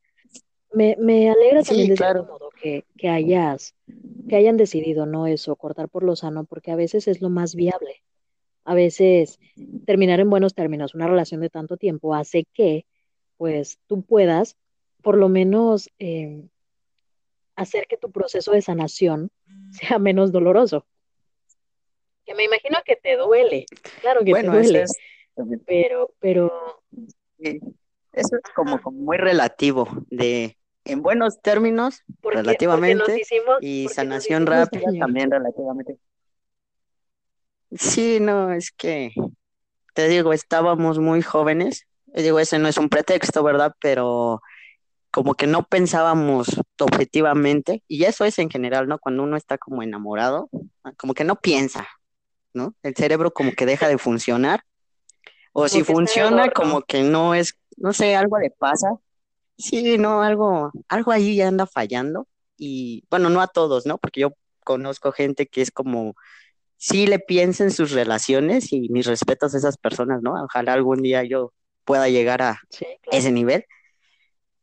me, 0.71 0.95
me 0.99 1.29
alegra 1.29 1.63
también 1.63 1.89
de 1.89 1.97
cierto 1.97 2.25
modo 2.25 2.49
que, 2.61 2.85
que 2.97 3.09
hayas, 3.09 3.75
que 4.27 4.35
hayan 4.35 4.57
decidido 4.57 5.05
no 5.05 5.27
eso, 5.27 5.55
cortar 5.55 5.89
por 5.89 6.03
lo 6.03 6.15
sano, 6.15 6.45
porque 6.45 6.71
a 6.71 6.75
veces 6.75 7.07
es 7.07 7.21
lo 7.21 7.29
más 7.29 7.55
viable. 7.55 8.03
A 8.63 8.73
veces 8.73 9.39
terminar 9.85 10.19
en 10.19 10.29
buenos 10.29 10.53
términos 10.53 10.93
una 10.93 11.07
relación 11.07 11.39
de 11.39 11.49
tanto 11.49 11.77
tiempo 11.77 12.13
hace 12.13 12.45
que 12.53 12.85
pues 13.37 13.79
tú 13.87 14.01
puedas 14.01 14.57
por 15.01 15.17
lo 15.17 15.29
menos 15.29 15.89
eh, 15.99 16.43
hacer 17.55 17.87
que 17.87 17.97
tu 17.97 18.11
proceso 18.11 18.51
de 18.51 18.61
sanación 18.61 19.31
sea 19.71 19.99
menos 19.99 20.31
doloroso. 20.31 20.85
Que 22.25 22.35
me 22.35 22.43
imagino 22.43 22.77
que 22.85 22.97
te 22.97 23.15
duele, 23.15 23.65
claro 24.01 24.25
que 24.25 24.33
te 24.33 24.43
duele, 24.43 24.85
pero, 25.65 26.11
pero... 26.19 26.81
Eso 28.17 28.35
es 28.35 28.53
como, 28.55 28.81
como 28.81 28.97
muy 28.99 29.17
relativo 29.17 29.87
de 30.09 30.57
en 30.85 31.01
buenos 31.01 31.41
términos, 31.41 32.03
relativamente, 32.23 33.21
y 33.61 33.87
sanación 33.89 34.45
rápida 34.45 34.85
también 34.99 35.29
relativamente. 35.29 35.97
Sí, 37.71 38.19
no, 38.21 38.53
es 38.53 38.71
que, 38.71 39.11
te 39.93 40.07
digo, 40.07 40.31
estábamos 40.31 40.99
muy 40.99 41.21
jóvenes, 41.21 41.85
digo, 42.05 42.39
ese 42.39 42.57
no 42.57 42.69
es 42.69 42.77
un 42.77 42.87
pretexto, 42.87 43.43
¿verdad? 43.43 43.75
Pero 43.81 44.41
como 45.11 45.35
que 45.35 45.47
no 45.47 45.63
pensábamos 45.63 46.61
objetivamente, 46.79 47.83
y 47.87 48.05
eso 48.05 48.23
es 48.23 48.39
en 48.39 48.49
general, 48.49 48.87
¿no? 48.87 48.97
Cuando 48.99 49.23
uno 49.23 49.35
está 49.35 49.57
como 49.57 49.83
enamorado, 49.83 50.49
como 50.95 51.13
que 51.13 51.25
no 51.25 51.35
piensa, 51.35 51.87
¿no? 52.53 52.73
El 52.81 52.95
cerebro 52.95 53.31
como 53.31 53.51
que 53.51 53.65
deja 53.65 53.89
de 53.89 53.97
funcionar, 53.97 54.63
o 55.59 55.67
si 55.67 55.83
funciona, 55.83 56.51
como 56.51 56.83
que 56.83 57.01
no 57.01 57.33
es, 57.33 57.57
no 57.77 57.91
sé, 57.91 58.15
algo 58.15 58.37
le 58.37 58.51
pasa, 58.51 58.89
Sí, 59.57 59.97
no, 59.97 60.21
algo, 60.21 60.71
algo 60.87 61.11
ahí 61.11 61.37
ya 61.37 61.47
anda 61.47 61.65
fallando. 61.65 62.27
Y 62.57 63.05
bueno, 63.09 63.29
no 63.29 63.41
a 63.41 63.47
todos, 63.47 63.85
¿no? 63.87 63.97
Porque 63.97 64.21
yo 64.21 64.33
conozco 64.63 65.11
gente 65.11 65.47
que 65.47 65.61
es 65.61 65.71
como, 65.71 66.15
sí 66.77 67.07
le 67.07 67.19
piensa 67.19 67.63
en 67.63 67.71
sus 67.71 67.91
relaciones 67.91 68.71
y 68.71 68.89
mis 68.89 69.07
respetos 69.07 69.55
a 69.55 69.57
esas 69.57 69.77
personas, 69.77 70.21
¿no? 70.21 70.35
Ojalá 70.43 70.73
algún 70.73 71.01
día 71.01 71.23
yo 71.23 71.53
pueda 71.85 72.09
llegar 72.09 72.41
a 72.43 72.61
ese 73.11 73.31
nivel, 73.31 73.65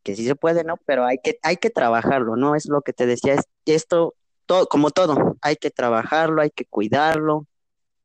que 0.04 0.14
sí 0.16 0.24
se 0.26 0.37
puede, 0.37 0.64
¿no? 0.64 0.76
Pero 0.87 1.07
hay 1.07 1.18
que, 1.22 1.38
hay 1.42 1.57
que 1.57 1.70
trabajarlo, 1.70 2.37
¿no? 2.37 2.54
Es 2.54 2.66
lo 2.68 2.83
que 2.83 2.92
te 2.92 3.07
decía, 3.07 3.35
es, 3.35 3.44
esto, 3.66 4.14
todo, 4.46 4.68
como 4.68 4.90
todo, 4.90 5.37
hay 5.42 5.57
que 5.57 5.70
trabajarlo, 5.70 6.42
hay 6.42 6.50
que 6.50 6.66
cuidarlo, 6.66 7.46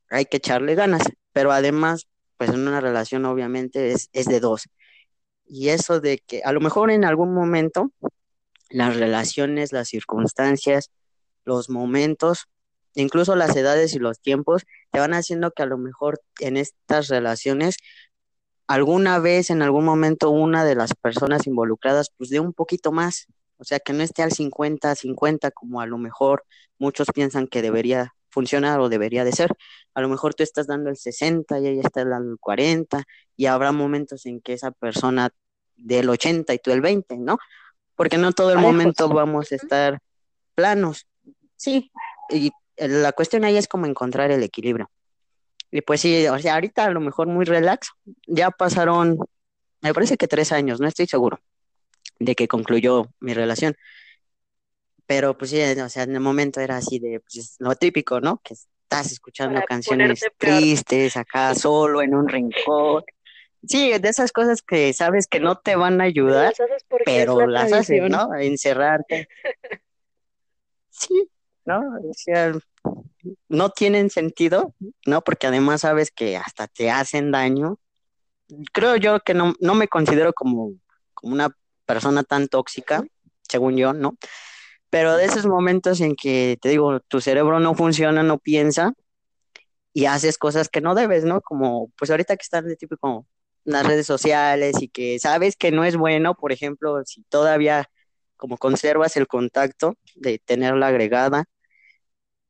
hay 0.10 0.26
que 0.26 0.38
echarle 0.38 0.76
ganas, 0.76 1.04
pero 1.34 1.52
además, 1.52 2.08
pues 2.40 2.52
en 2.52 2.68
una 2.68 2.80
relación 2.80 3.26
obviamente 3.26 3.92
es, 3.92 4.10
es 4.14 4.26
de 4.28 4.40
dos. 4.40 4.70
Y 5.46 5.70
eso 5.70 6.00
de 6.00 6.20
que 6.26 6.42
a 6.44 6.54
lo 6.54 6.62
mejor 6.62 6.90
en 6.90 7.04
algún 7.04 7.34
momento 7.34 7.92
las 8.70 8.96
relaciones, 8.96 9.74
las 9.74 9.90
circunstancias, 9.90 10.90
los 11.44 11.70
momentos, 11.70 12.46
incluso 12.96 13.36
las 13.36 13.56
edades 13.58 13.94
y 13.94 14.00
los 14.00 14.22
tiempos, 14.22 14.64
te 14.92 15.00
van 15.00 15.14
haciendo 15.14 15.52
que 15.52 15.64
a 15.64 15.66
lo 15.66 15.78
mejor 15.78 16.22
en 16.40 16.56
estas 16.56 17.10
relaciones 17.10 17.76
alguna 18.68 19.20
vez, 19.20 19.50
en 19.50 19.62
algún 19.62 19.84
momento, 19.84 20.30
una 20.30 20.64
de 20.64 20.76
las 20.76 20.94
personas 20.94 21.46
involucradas, 21.46 22.12
pues 22.16 22.30
dé 22.30 22.40
un 22.40 22.54
poquito 22.54 22.94
más, 22.94 23.26
o 23.58 23.66
sea, 23.66 23.80
que 23.80 23.92
no 23.92 24.04
esté 24.04 24.24
al 24.24 24.32
50, 24.32 24.96
50, 24.96 25.52
como 25.52 25.82
a 25.82 25.88
lo 25.88 25.98
mejor 25.98 26.46
muchos 26.78 27.08
piensan 27.14 27.48
que 27.48 27.62
debería 27.62 28.14
funcionar 28.40 28.80
o 28.80 28.88
debería 28.88 29.26
de 29.26 29.34
ser. 29.34 29.52
A 29.94 30.02
lo 30.02 30.08
mejor 30.08 30.34
tú 30.34 30.44
estás 30.44 30.66
dando 30.66 30.90
el 30.90 30.96
60 30.96 31.60
y 31.60 31.68
ella 31.68 31.82
está 31.84 32.06
dando 32.06 32.32
el 32.32 32.40
40 32.40 33.04
y 33.36 33.48
habrá 33.48 33.74
momentos 33.74 34.26
en 34.26 34.40
que 34.40 34.54
esa 34.54 34.72
persona 34.72 35.30
del 35.76 36.08
80 36.10 36.54
y 36.54 36.60
tú 36.60 36.72
el 36.72 36.80
20, 36.80 37.18
¿no? 37.18 37.38
Porque 37.96 38.18
no 38.18 38.32
todo 38.32 38.54
el 38.54 38.60
momento 38.60 39.10
vamos 39.10 39.52
a 39.52 39.56
estar 39.56 40.00
planos. 40.56 41.06
Sí, 41.58 41.92
y 42.30 42.52
la 42.78 43.12
cuestión 43.12 43.44
ahí 43.44 43.58
es 43.58 43.68
como 43.68 43.88
encontrar 43.88 44.32
el 44.32 44.42
equilibrio. 44.42 44.90
Y 45.70 45.82
pues 45.82 46.00
sí, 46.00 46.26
o 46.28 46.40
sea, 46.40 46.54
ahorita 46.54 46.86
a 46.86 46.92
lo 46.92 47.02
mejor 47.02 47.28
muy 47.28 47.44
relax, 47.44 47.92
ya 48.26 48.52
pasaron, 48.52 49.20
me 49.82 49.94
parece 49.94 50.16
que 50.16 50.30
tres 50.30 50.54
años, 50.54 50.80
no 50.80 50.88
estoy 50.88 51.08
seguro 51.08 51.42
de 52.20 52.36
que 52.36 52.48
concluyó 52.48 53.06
mi 53.20 53.34
relación. 53.34 53.76
Pero 55.10 55.36
pues 55.36 55.50
sí, 55.50 55.60
o 55.60 55.90
sea, 55.90 56.04
en 56.04 56.14
el 56.14 56.20
momento 56.20 56.62
era 56.62 56.78
así 56.78 57.00
de, 57.00 57.20
pues 57.20 57.56
lo 57.58 57.74
típico, 57.74 58.22
¿no? 58.22 58.40
Que 58.44 58.54
estás 58.54 59.12
escuchando 59.12 59.60
canciones 59.68 60.24
tristes 60.38 61.18
acá 61.18 61.56
solo 61.56 62.04
en 62.04 62.14
un 62.14 62.28
rincón. 62.28 63.04
Sí, 63.68 63.92
de 63.98 64.08
esas 64.08 64.32
cosas 64.32 64.62
que 64.62 64.94
sabes 64.94 65.26
que 65.26 65.40
no 65.40 65.58
te 65.58 65.76
van 65.76 66.00
a 66.00 66.04
ayudar, 66.04 66.54
pero 67.06 67.48
las 67.48 67.74
haces, 67.74 68.08
¿no? 68.08 68.36
Encerrarte. 68.36 69.28
Sí, 70.92 71.30
¿no? 71.64 71.80
O 71.80 72.14
sea, 72.14 72.52
no 73.48 73.70
tienen 73.70 74.10
sentido, 74.10 74.76
¿no? 75.06 75.22
Porque 75.22 75.48
además 75.48 75.82
sabes 75.82 76.12
que 76.12 76.36
hasta 76.36 76.68
te 76.68 76.92
hacen 76.92 77.32
daño. 77.32 77.80
Creo 78.74 78.98
yo 78.98 79.22
que 79.22 79.34
no, 79.34 79.54
no 79.62 79.76
me 79.76 79.88
considero 79.88 80.34
como, 80.34 80.74
como 81.14 81.34
una 81.34 81.56
persona 81.86 82.24
tan 82.24 82.50
tóxica, 82.50 83.06
según 83.48 83.78
yo, 83.78 83.94
¿no? 83.94 84.18
Pero 84.90 85.16
de 85.16 85.26
esos 85.26 85.46
momentos 85.46 86.02
en 86.02 86.16
que, 86.16 86.58
te 86.62 86.70
digo, 86.70 87.00
tu 87.02 87.22
cerebro 87.22 87.60
no 87.60 87.76
funciona, 87.76 88.24
no 88.24 88.40
piensa 88.40 88.94
y 89.94 90.06
haces 90.06 90.38
cosas 90.38 90.70
que 90.70 90.82
no 90.82 90.96
debes, 90.96 91.26
¿no? 91.26 91.42
Como, 91.42 91.92
pues 91.98 92.12
ahorita 92.12 92.36
que 92.38 92.44
están 92.44 92.68
de 92.68 92.76
típico 92.76 93.28
las 93.66 93.86
redes 93.86 94.08
sociales 94.08 94.82
y 94.82 94.90
que 94.90 95.20
sabes 95.20 95.56
que 95.56 95.72
no 95.72 95.84
es 95.84 95.96
bueno, 95.98 96.36
por 96.36 96.52
ejemplo, 96.52 97.04
si 97.06 97.24
todavía 97.24 97.90
como 98.38 98.58
conservas 98.58 99.18
el 99.18 99.28
contacto 99.28 99.96
de 100.16 100.40
tenerla 100.40 100.88
agregada 100.88 101.46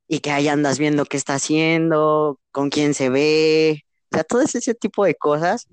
y 0.08 0.20
que 0.20 0.32
ahí 0.32 0.48
andas 0.48 0.80
viendo 0.80 1.06
qué 1.06 1.18
está 1.18 1.36
haciendo, 1.36 2.40
con 2.52 2.70
quién 2.70 2.94
se 2.94 3.10
ve, 3.10 3.86
o 4.12 4.16
sea, 4.16 4.24
todo 4.24 4.42
ese 4.42 4.74
tipo 4.76 5.06
de 5.06 5.16
cosas 5.16 5.68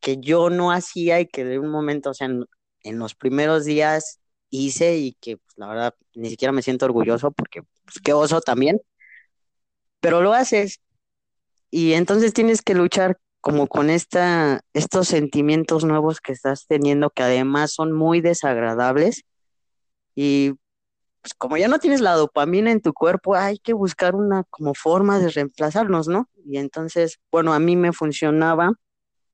que 0.00 0.18
yo 0.18 0.50
no 0.50 0.72
hacía 0.72 1.20
y 1.20 1.26
que 1.26 1.44
de 1.44 1.58
un 1.58 1.70
momento, 1.70 2.10
o 2.10 2.14
sea, 2.14 2.28
en, 2.28 2.98
los 2.98 3.14
primeros 3.14 3.64
días 3.64 4.20
hice 4.50 4.96
y 4.96 5.12
que 5.20 5.36
pues, 5.38 5.54
la 5.56 5.68
verdad 5.68 5.94
ni 6.14 6.30
siquiera 6.30 6.52
me 6.52 6.62
siento 6.62 6.86
orgulloso 6.86 7.30
porque 7.30 7.62
pues, 7.84 8.00
qué 8.02 8.12
oso 8.12 8.40
también, 8.40 8.80
pero 10.00 10.20
lo 10.22 10.32
haces 10.32 10.80
y 11.70 11.92
entonces 11.94 12.32
tienes 12.32 12.62
que 12.62 12.74
luchar 12.74 13.18
como 13.40 13.68
con 13.68 13.90
esta, 13.90 14.60
estos 14.72 15.08
sentimientos 15.08 15.84
nuevos 15.84 16.20
que 16.20 16.32
estás 16.32 16.66
teniendo 16.66 17.10
que 17.10 17.22
además 17.22 17.72
son 17.72 17.92
muy 17.92 18.20
desagradables 18.20 19.24
y 20.14 20.54
pues 21.26 21.34
como 21.34 21.56
ya 21.56 21.68
no 21.68 21.78
tienes 21.78 22.00
la 22.00 22.12
dopamina 22.12 22.70
en 22.70 22.80
tu 22.80 22.92
cuerpo, 22.92 23.34
hay 23.34 23.58
que 23.58 23.72
buscar 23.72 24.14
una 24.14 24.44
como 24.50 24.74
forma 24.74 25.18
de 25.18 25.28
reemplazarnos, 25.28 26.08
¿no? 26.08 26.28
Y 26.44 26.58
entonces, 26.58 27.18
bueno, 27.32 27.52
a 27.52 27.58
mí 27.58 27.74
me 27.74 27.92
funcionaba, 27.92 28.72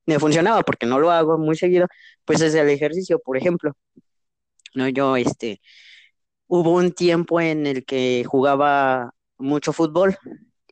me 0.07 0.17
funcionaba 0.19 0.63
porque 0.63 0.87
no 0.87 0.99
lo 0.99 1.11
hago 1.11 1.37
muy 1.37 1.55
seguido, 1.55 1.87
pues 2.25 2.41
es 2.41 2.55
el 2.55 2.69
ejercicio, 2.69 3.19
por 3.19 3.37
ejemplo. 3.37 3.73
No, 4.75 4.87
yo, 4.89 5.15
este, 5.17 5.61
hubo 6.47 6.71
un 6.73 6.93
tiempo 6.93 7.41
en 7.41 7.67
el 7.67 7.85
que 7.85 8.23
jugaba 8.27 9.13
mucho 9.37 9.73
fútbol 9.73 10.17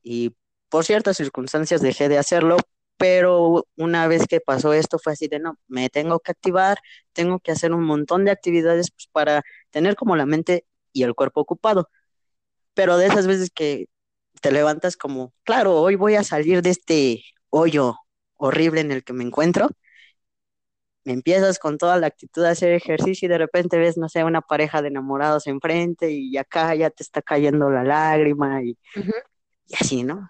y 0.03 0.35
por 0.69 0.85
ciertas 0.85 1.17
circunstancias 1.17 1.81
dejé 1.81 2.09
de 2.09 2.17
hacerlo, 2.19 2.57
pero 2.97 3.67
una 3.77 4.07
vez 4.07 4.27
que 4.27 4.41
pasó 4.41 4.73
esto 4.73 4.99
fue 4.99 5.13
así 5.13 5.27
de, 5.27 5.39
no, 5.39 5.57
me 5.67 5.89
tengo 5.89 6.19
que 6.19 6.31
activar, 6.31 6.79
tengo 7.13 7.39
que 7.39 7.51
hacer 7.51 7.73
un 7.73 7.83
montón 7.85 8.25
de 8.25 8.31
actividades 8.31 8.91
pues, 8.91 9.07
para 9.11 9.43
tener 9.71 9.95
como 9.95 10.15
la 10.15 10.25
mente 10.25 10.65
y 10.93 11.03
el 11.03 11.15
cuerpo 11.15 11.41
ocupado. 11.41 11.89
Pero 12.73 12.97
de 12.97 13.07
esas 13.07 13.27
veces 13.27 13.49
que 13.53 13.87
te 14.41 14.51
levantas 14.51 14.97
como, 14.97 15.33
claro, 15.43 15.75
hoy 15.81 15.95
voy 15.95 16.15
a 16.15 16.23
salir 16.23 16.61
de 16.61 16.71
este 16.71 17.23
hoyo 17.49 17.95
horrible 18.37 18.81
en 18.81 18.91
el 18.91 19.03
que 19.03 19.13
me 19.13 19.23
encuentro, 19.23 19.69
empiezas 21.05 21.59
con 21.59 21.77
toda 21.77 21.97
la 21.97 22.07
actitud 22.07 22.43
de 22.43 22.49
hacer 22.49 22.73
ejercicio 22.73 23.25
y 23.25 23.29
de 23.29 23.37
repente 23.37 23.77
ves, 23.77 23.97
no 23.97 24.09
sé, 24.09 24.23
una 24.23 24.41
pareja 24.41 24.81
de 24.81 24.89
enamorados 24.89 25.47
enfrente 25.47 26.11
y 26.11 26.37
acá 26.37 26.75
ya 26.75 26.89
te 26.89 27.03
está 27.03 27.21
cayendo 27.21 27.69
la 27.69 27.83
lágrima 27.83 28.63
y, 28.63 28.77
y 29.67 29.75
así, 29.79 30.03
¿no? 30.03 30.29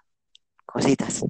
Cositas. 0.64 1.24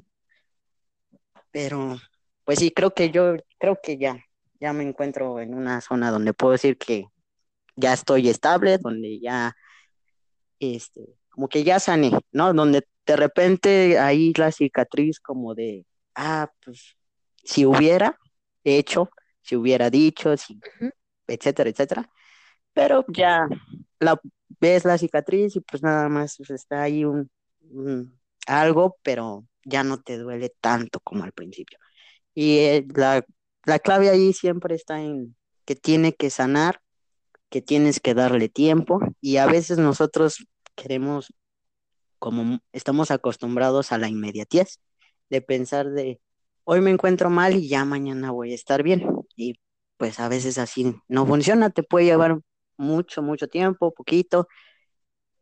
Pero, 1.51 1.97
pues 2.45 2.59
sí, 2.59 2.71
creo 2.71 2.93
que 2.93 3.11
yo, 3.11 3.35
creo 3.59 3.77
que 3.81 3.97
ya, 3.97 4.23
ya 4.59 4.73
me 4.73 4.83
encuentro 4.83 5.39
en 5.39 5.53
una 5.53 5.81
zona 5.81 6.09
donde 6.11 6.33
puedo 6.33 6.53
decir 6.53 6.77
que 6.77 7.05
ya 7.75 7.93
estoy 7.93 8.29
estable, 8.29 8.77
donde 8.77 9.19
ya, 9.19 9.55
este, 10.59 11.01
como 11.29 11.47
que 11.47 11.63
ya 11.63 11.79
sané, 11.79 12.11
¿no? 12.31 12.53
Donde 12.53 12.87
de 13.05 13.15
repente 13.15 13.99
ahí 13.99 14.33
la 14.35 14.51
cicatriz 14.51 15.19
como 15.19 15.53
de, 15.53 15.85
ah, 16.15 16.51
pues, 16.63 16.95
si 17.43 17.65
hubiera 17.65 18.17
hecho, 18.63 19.09
si 19.43 19.55
hubiera 19.55 19.89
dicho, 19.89 20.35
si, 20.37 20.59
etcétera, 21.27 21.69
etcétera. 21.69 22.09
Pero 22.73 23.05
ya 23.09 23.47
la 23.99 24.19
ves 24.59 24.85
la 24.85 24.97
cicatriz 24.97 25.55
y 25.55 25.61
pues 25.61 25.83
nada 25.83 26.09
más 26.09 26.35
pues, 26.37 26.49
está 26.49 26.83
ahí 26.83 27.05
un, 27.05 27.29
algo, 28.47 28.97
pero 29.03 29.45
ya 29.63 29.83
no 29.83 30.01
te 30.01 30.17
duele 30.17 30.51
tanto 30.59 30.99
como 31.01 31.23
al 31.23 31.33
principio. 31.33 31.77
Y 32.33 32.57
eh, 32.57 32.87
la, 32.95 33.23
la 33.65 33.79
clave 33.79 34.09
ahí 34.09 34.33
siempre 34.33 34.75
está 34.75 35.01
en 35.01 35.35
que 35.65 35.75
tiene 35.75 36.13
que 36.13 36.29
sanar 36.29 36.81
que 37.53 37.61
tienes 37.61 37.99
que 37.99 38.15
darle 38.15 38.49
tiempo 38.49 38.99
y 39.21 39.37
a 39.37 39.45
veces 39.45 39.77
nosotros 39.77 40.47
queremos, 40.73 41.35
como 42.17 42.61
estamos 42.71 43.11
acostumbrados 43.11 43.91
a 43.91 43.99
la 43.99 44.09
inmediatez, 44.09 44.79
de 45.29 45.41
pensar 45.43 45.91
de 45.91 46.19
hoy 46.63 46.81
me 46.81 46.89
encuentro 46.89 47.29
mal 47.29 47.55
y 47.55 47.67
ya 47.67 47.85
mañana 47.85 48.31
voy 48.31 48.53
a 48.53 48.55
estar 48.55 48.81
bien. 48.81 49.05
Y 49.35 49.59
pues 49.97 50.19
a 50.19 50.29
veces 50.29 50.57
así 50.57 50.95
no 51.07 51.25
funciona, 51.25 51.69
te 51.69 51.83
puede 51.83 52.05
llevar 52.05 52.39
mucho, 52.77 53.21
mucho 53.21 53.47
tiempo, 53.47 53.93
poquito. 53.93 54.47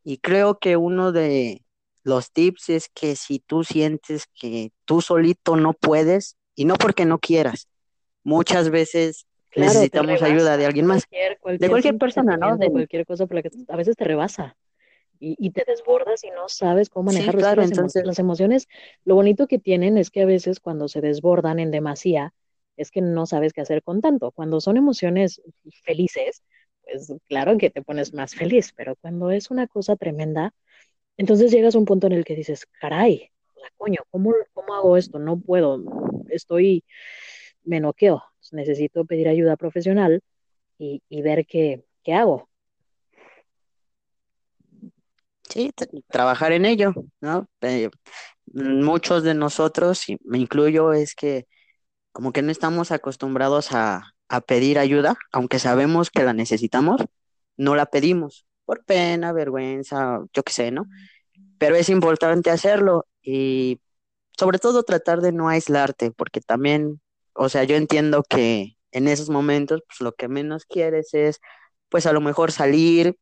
Y 0.03 0.17
creo 0.17 0.59
que 0.59 0.77
uno 0.77 1.11
de 1.11 1.63
los 2.03 2.31
tips 2.31 2.69
es 2.69 2.89
que 2.89 3.15
si 3.15 3.39
tú 3.39 3.63
sientes 3.63 4.25
que 4.27 4.71
tú 4.85 5.01
solito 5.01 5.55
no 5.55 5.73
puedes, 5.73 6.37
y 6.55 6.65
no 6.65 6.75
porque 6.75 7.05
no 7.05 7.19
quieras, 7.19 7.67
muchas 8.23 8.69
veces 8.69 9.25
necesitamos 9.55 10.21
ayuda 10.21 10.57
de 10.57 10.65
alguien 10.65 10.85
más. 10.85 11.07
de 11.09 11.69
cualquier 11.69 11.97
persona, 11.97 12.37
¿no? 12.37 12.57
De 12.57 12.69
cualquier 12.69 13.05
cosa 13.05 13.25
por 13.25 13.35
la 13.35 13.41
que 13.41 13.49
a 13.67 13.75
veces 13.75 13.95
te 13.95 14.03
rebasa 14.03 14.55
y, 15.21 15.51
te 15.51 15.63
desbordas 15.67 16.23
y 16.23 16.31
no 16.31 16.49
sabes 16.49 16.89
cómo 16.89 17.11
manejar 17.11 17.37
claro, 17.37 17.61
entonces... 17.61 18.05
las 18.05 18.17
emociones. 18.17 18.67
Lo 19.05 19.15
bonito 19.15 19.47
que 19.47 19.59
tienen 19.59 19.97
es 19.97 20.09
que 20.09 20.23
a 20.23 20.25
veces 20.25 20.59
cuando 20.59 20.87
se 20.87 20.99
desbordan 20.99 21.59
en 21.59 21.69
demasía, 21.69 22.33
es 22.77 22.91
que 22.91 23.01
no 23.01 23.25
sabes 23.25 23.53
qué 23.53 23.61
hacer 23.61 23.83
con 23.83 24.01
tanto. 24.01 24.31
Cuando 24.31 24.61
son 24.61 24.77
emociones 24.77 25.41
felices, 25.83 26.43
pues 26.83 27.13
claro 27.27 27.57
que 27.57 27.69
te 27.69 27.81
pones 27.81 28.13
más 28.13 28.35
feliz, 28.35 28.73
pero 28.75 28.95
cuando 28.97 29.31
es 29.31 29.51
una 29.51 29.67
cosa 29.67 29.95
tremenda, 29.95 30.53
entonces 31.17 31.51
llegas 31.51 31.75
a 31.75 31.79
un 31.79 31.85
punto 31.85 32.07
en 32.07 32.13
el 32.13 32.25
que 32.25 32.35
dices, 32.35 32.65
caray, 32.79 33.29
coño, 33.77 34.01
¿cómo, 34.09 34.33
¿cómo 34.53 34.73
hago 34.73 34.97
esto? 34.97 35.19
No 35.19 35.39
puedo, 35.39 35.83
estoy, 36.29 36.83
me 37.63 37.79
noqueo 37.79 38.23
necesito 38.51 39.05
pedir 39.05 39.27
ayuda 39.27 39.55
profesional 39.55 40.21
y, 40.77 41.01
ver 41.21 41.45
qué, 41.45 41.83
hago. 42.07 42.49
Sí, 45.47 45.71
trabajar 46.07 46.53
en 46.53 46.65
ello, 46.65 46.93
¿no? 47.19 47.47
Eh, 47.61 47.89
muchos 48.53 49.23
de 49.23 49.35
nosotros, 49.35 50.09
y 50.09 50.17
me 50.23 50.39
incluyo, 50.39 50.93
es 50.93 51.13
que 51.13 51.45
como 52.11 52.31
que 52.33 52.41
no 52.41 52.51
estamos 52.51 52.91
acostumbrados 52.91 53.71
a, 53.73 54.13
a 54.29 54.41
pedir 54.41 54.79
ayuda, 54.79 55.17
aunque 55.31 55.59
sabemos 55.59 56.09
que 56.11 56.23
la 56.23 56.33
necesitamos, 56.33 57.01
no 57.57 57.75
la 57.75 57.85
pedimos 57.87 58.45
por 58.65 58.83
pena, 58.85 59.33
vergüenza, 59.33 60.19
yo 60.33 60.43
qué 60.43 60.53
sé, 60.53 60.71
¿no? 60.71 60.85
Pero 61.57 61.75
es 61.75 61.89
importante 61.89 62.49
hacerlo 62.51 63.07
y 63.21 63.81
sobre 64.37 64.59
todo 64.59 64.83
tratar 64.83 65.21
de 65.21 65.31
no 65.31 65.49
aislarte, 65.49 66.11
porque 66.11 66.41
también 66.41 67.01
o 67.33 67.49
sea, 67.49 67.63
yo 67.63 67.75
entiendo 67.75 68.23
que 68.23 68.77
en 68.91 69.07
esos 69.07 69.29
momentos, 69.29 69.81
pues 69.87 70.01
lo 70.01 70.13
que 70.13 70.27
menos 70.27 70.65
quieres 70.65 71.13
es, 71.13 71.39
pues 71.89 72.05
a 72.05 72.13
lo 72.13 72.21
mejor 72.21 72.51
salir, 72.51 73.17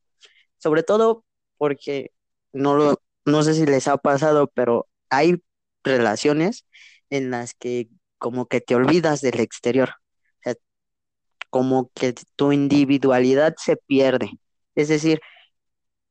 sobre 0.57 0.83
todo 0.83 1.25
porque 1.57 2.11
no 2.53 2.75
lo, 2.75 3.01
no 3.25 3.43
sé 3.43 3.53
si 3.53 3.65
les 3.65 3.87
ha 3.87 3.97
pasado, 3.97 4.47
pero 4.53 4.87
hay 5.09 5.43
relaciones 5.83 6.65
en 7.09 7.31
las 7.31 7.53
que 7.53 7.89
como 8.19 8.47
que 8.47 8.61
te 8.61 8.75
olvidas 8.75 9.21
del 9.21 9.39
exterior, 9.39 9.91
como 11.49 11.89
que 11.93 12.13
tu 12.35 12.51
individualidad 12.51 13.55
se 13.57 13.77
pierde. 13.77 14.31
Es 14.75 14.87
decir, 14.89 15.21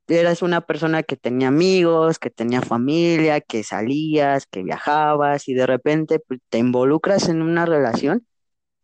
eras 0.09 0.43
una 0.43 0.63
persona 0.63 1.03
que 1.03 1.17
tenía 1.17 1.49
amigos, 1.49 2.19
que 2.19 2.31
tenía 2.31 2.63
familia, 2.63 3.41
que 3.41 3.63
salías, 3.63 4.47
que 4.47 4.63
viajabas 4.63 5.49
y 5.49 5.55
de 5.55 5.67
repente 5.67 6.19
pues, 6.21 6.41
te 6.49 6.59
involucras 6.59 7.29
en 7.29 7.43
una 7.43 7.67
relación 7.67 8.27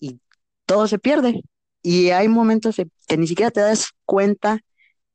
y 0.01 0.21
todo 0.67 0.87
se 0.89 0.99
pierde. 0.99 1.43
Y 1.83 2.11
hay 2.11 2.29
momentos 2.29 2.77
que 3.09 3.17
ni 3.17 3.27
siquiera 3.27 3.51
te 3.51 3.61
das 3.61 3.91
cuenta 4.07 4.61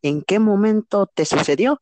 en 0.02 0.24
qué 0.24 0.40
momento 0.40 1.08
te 1.08 1.26
sucedió, 1.26 1.82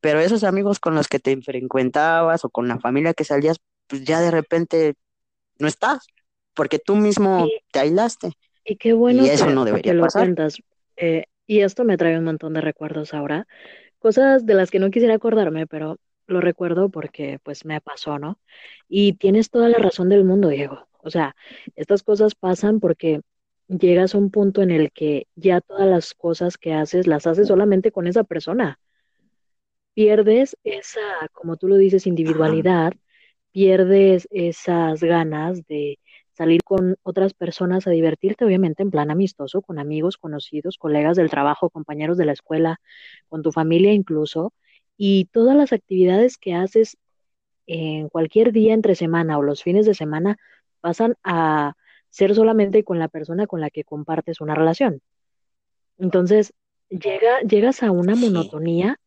pero 0.00 0.20
esos 0.20 0.44
amigos 0.44 0.80
con 0.80 0.94
los 0.94 1.08
que 1.08 1.20
te 1.20 1.40
frecuentabas 1.42 2.44
o 2.44 2.50
con 2.50 2.68
la 2.68 2.78
familia 2.80 3.14
que 3.14 3.24
salías, 3.24 3.58
pues 3.86 4.04
ya 4.04 4.20
de 4.20 4.30
repente 4.30 4.94
no 5.58 5.68
estás, 5.68 6.06
porque 6.54 6.78
tú 6.78 6.96
mismo 6.96 7.48
te 7.72 7.80
aislaste. 7.80 8.32
Y 8.64 8.76
qué 8.76 8.92
bueno 8.92 9.24
y 9.24 9.28
eso 9.28 9.50
no 9.50 9.64
debería 9.64 9.94
lo 9.94 10.06
cuentas. 10.06 10.56
Eh, 10.96 11.24
y 11.46 11.60
esto 11.60 11.84
me 11.84 11.96
trae 11.96 12.18
un 12.18 12.24
montón 12.24 12.54
de 12.54 12.60
recuerdos 12.60 13.12
ahora, 13.12 13.46
cosas 13.98 14.46
de 14.46 14.54
las 14.54 14.70
que 14.70 14.78
no 14.78 14.90
quisiera 14.90 15.14
acordarme, 15.14 15.66
pero 15.66 15.98
lo 16.26 16.40
recuerdo 16.40 16.88
porque 16.88 17.38
pues 17.42 17.64
me 17.64 17.80
pasó, 17.80 18.18
¿no? 18.18 18.38
Y 18.88 19.14
tienes 19.14 19.50
toda 19.50 19.68
la 19.68 19.78
razón 19.78 20.08
del 20.08 20.24
mundo, 20.24 20.48
Diego. 20.48 20.88
O 20.98 21.10
sea, 21.10 21.36
estas 21.76 22.02
cosas 22.02 22.34
pasan 22.34 22.80
porque 22.80 23.20
llegas 23.68 24.14
a 24.14 24.18
un 24.18 24.30
punto 24.30 24.62
en 24.62 24.70
el 24.70 24.90
que 24.92 25.26
ya 25.34 25.60
todas 25.60 25.86
las 25.86 26.14
cosas 26.14 26.56
que 26.56 26.72
haces 26.72 27.06
las 27.06 27.26
haces 27.26 27.48
solamente 27.48 27.92
con 27.92 28.06
esa 28.06 28.24
persona. 28.24 28.78
Pierdes 29.92 30.56
esa, 30.64 31.00
como 31.32 31.56
tú 31.56 31.68
lo 31.68 31.76
dices, 31.76 32.06
individualidad, 32.06 32.94
pierdes 33.54 34.26
esas 34.32 35.00
ganas 35.00 35.64
de 35.68 36.00
salir 36.32 36.64
con 36.64 36.96
otras 37.04 37.34
personas 37.34 37.86
a 37.86 37.90
divertirte, 37.90 38.44
obviamente 38.44 38.82
en 38.82 38.90
plan 38.90 39.12
amistoso, 39.12 39.62
con 39.62 39.78
amigos, 39.78 40.16
conocidos, 40.16 40.76
colegas 40.76 41.16
del 41.16 41.30
trabajo, 41.30 41.70
compañeros 41.70 42.18
de 42.18 42.24
la 42.24 42.32
escuela, 42.32 42.80
con 43.28 43.42
tu 43.44 43.52
familia 43.52 43.92
incluso, 43.92 44.52
y 44.96 45.26
todas 45.26 45.56
las 45.56 45.72
actividades 45.72 46.36
que 46.36 46.54
haces 46.54 46.96
en 47.68 48.08
cualquier 48.08 48.50
día 48.50 48.74
entre 48.74 48.96
semana 48.96 49.38
o 49.38 49.42
los 49.42 49.62
fines 49.62 49.86
de 49.86 49.94
semana 49.94 50.36
pasan 50.80 51.14
a 51.22 51.74
ser 52.10 52.34
solamente 52.34 52.82
con 52.82 52.98
la 52.98 53.06
persona 53.06 53.46
con 53.46 53.60
la 53.60 53.70
que 53.70 53.84
compartes 53.84 54.40
una 54.40 54.56
relación. 54.56 55.00
Entonces, 55.96 56.52
llega, 56.88 57.40
llegas 57.42 57.84
a 57.84 57.92
una 57.92 58.16
monotonía 58.16 58.98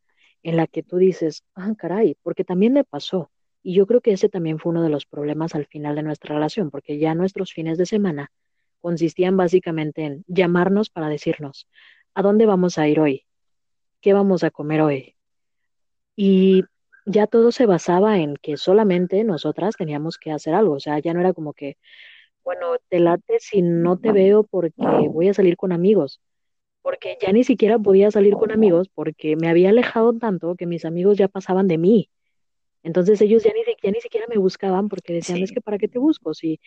en 0.42 0.56
la 0.56 0.68
que 0.68 0.84
tú 0.84 0.96
dices, 0.96 1.44
ah, 1.54 1.74
caray, 1.78 2.16
porque 2.24 2.46
también 2.46 2.72
me 2.72 2.86
pasó. 2.86 3.30
Y 3.64 3.76
yo 3.76 3.86
creo 3.88 4.02
que 4.02 4.12
ese 4.14 4.30
también 4.30 4.60
fue 4.60 4.72
uno 4.72 4.84
de 4.84 4.90
los 4.90 5.06
problemas 5.06 5.56
al 5.56 5.66
final 5.66 5.96
de 5.96 6.04
nuestra 6.04 6.36
relación, 6.36 6.72
porque 6.72 7.00
ya 7.00 7.16
nuestros 7.16 7.54
fines 7.54 7.78
de 7.78 7.86
semana 7.86 8.32
consistían 8.80 9.38
básicamente 9.38 10.04
en 10.06 10.24
llamarnos 10.28 10.90
para 10.90 11.10
decirnos, 11.10 11.68
¿a 12.14 12.22
dónde 12.22 12.46
vamos 12.46 12.78
a 12.78 12.88
ir 12.88 13.00
hoy? 13.00 13.26
¿Qué 14.02 14.14
vamos 14.14 14.44
a 14.44 14.52
comer 14.52 14.82
hoy? 14.82 15.16
Y 16.16 16.64
ya 17.06 17.28
todo 17.28 17.52
se 17.52 17.66
basaba 17.66 18.20
en 18.20 18.36
que 18.36 18.58
solamente 18.58 19.24
nosotras 19.24 19.76
teníamos 19.78 20.18
que 20.18 20.32
hacer 20.32 20.54
algo, 20.54 20.76
o 20.76 20.80
sea, 20.80 21.00
ya 21.00 21.14
no 21.14 21.22
era 21.22 21.34
como 21.34 21.54
que, 21.54 21.78
bueno, 22.44 22.76
te 22.90 23.00
late 23.00 23.40
si 23.40 23.62
no 23.62 23.98
te 23.98 24.12
veo 24.12 24.44
porque 24.44 24.84
voy 25.10 25.30
a 25.30 25.34
salir 25.34 25.58
con 25.58 25.72
amigos, 25.72 26.22
porque 26.82 27.18
ya 27.22 27.32
ni 27.34 27.44
siquiera 27.44 27.80
podía 27.80 28.12
salir 28.12 28.34
con 28.36 28.52
amigos 28.52 28.90
porque 28.90 29.36
me 29.36 29.50
había 29.50 29.70
alejado 29.70 30.14
tanto 30.18 30.56
que 30.56 30.66
mis 30.66 30.86
amigos 30.86 31.18
ya 31.18 31.28
pasaban 31.28 31.68
de 31.68 31.78
mí. 31.78 32.10
Entonces 32.88 33.20
ellos 33.20 33.44
ya 33.44 33.52
ni, 33.54 33.92
ni 33.92 34.00
siquiera 34.00 34.28
me 34.30 34.38
buscaban 34.38 34.88
porque 34.88 35.12
decían, 35.12 35.40
es 35.44 35.52
que 35.52 35.60
para 35.60 35.78
qué 35.78 35.90
te 35.90 36.00
busco, 36.00 36.34
si 36.34 36.62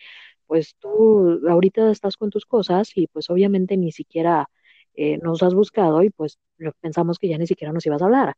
pues 0.45 0.75
tú 0.75 1.41
ahorita 1.49 1.89
estás 1.89 2.15
con 2.15 2.29
tus 2.29 2.45
cosas 2.45 2.95
y 2.95 3.07
pues 3.07 3.31
obviamente 3.31 3.75
ni 3.75 3.91
siquiera 3.91 4.47
eh, 4.93 5.17
nos 5.17 5.41
has 5.41 5.55
buscado 5.55 6.03
y 6.03 6.11
pues 6.11 6.37
pensamos 6.79 7.17
que 7.17 7.27
ya 7.27 7.39
ni 7.39 7.47
siquiera 7.47 7.73
nos 7.73 7.87
ibas 7.87 8.03
a 8.03 8.05
hablar. 8.05 8.35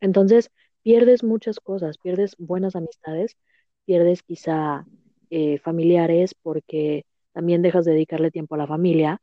Entonces 0.00 0.50
pierdes 0.82 1.22
muchas 1.22 1.60
cosas, 1.60 1.98
pierdes 1.98 2.34
buenas 2.38 2.76
amistades, 2.76 3.36
pierdes 3.84 4.22
quizá 4.22 4.86
eh, 5.28 5.58
familiares 5.58 6.34
porque 6.34 7.04
también 7.32 7.60
dejas 7.60 7.84
de 7.84 7.92
dedicarle 7.92 8.30
tiempo 8.30 8.54
a 8.54 8.58
la 8.58 8.66
familia, 8.66 9.20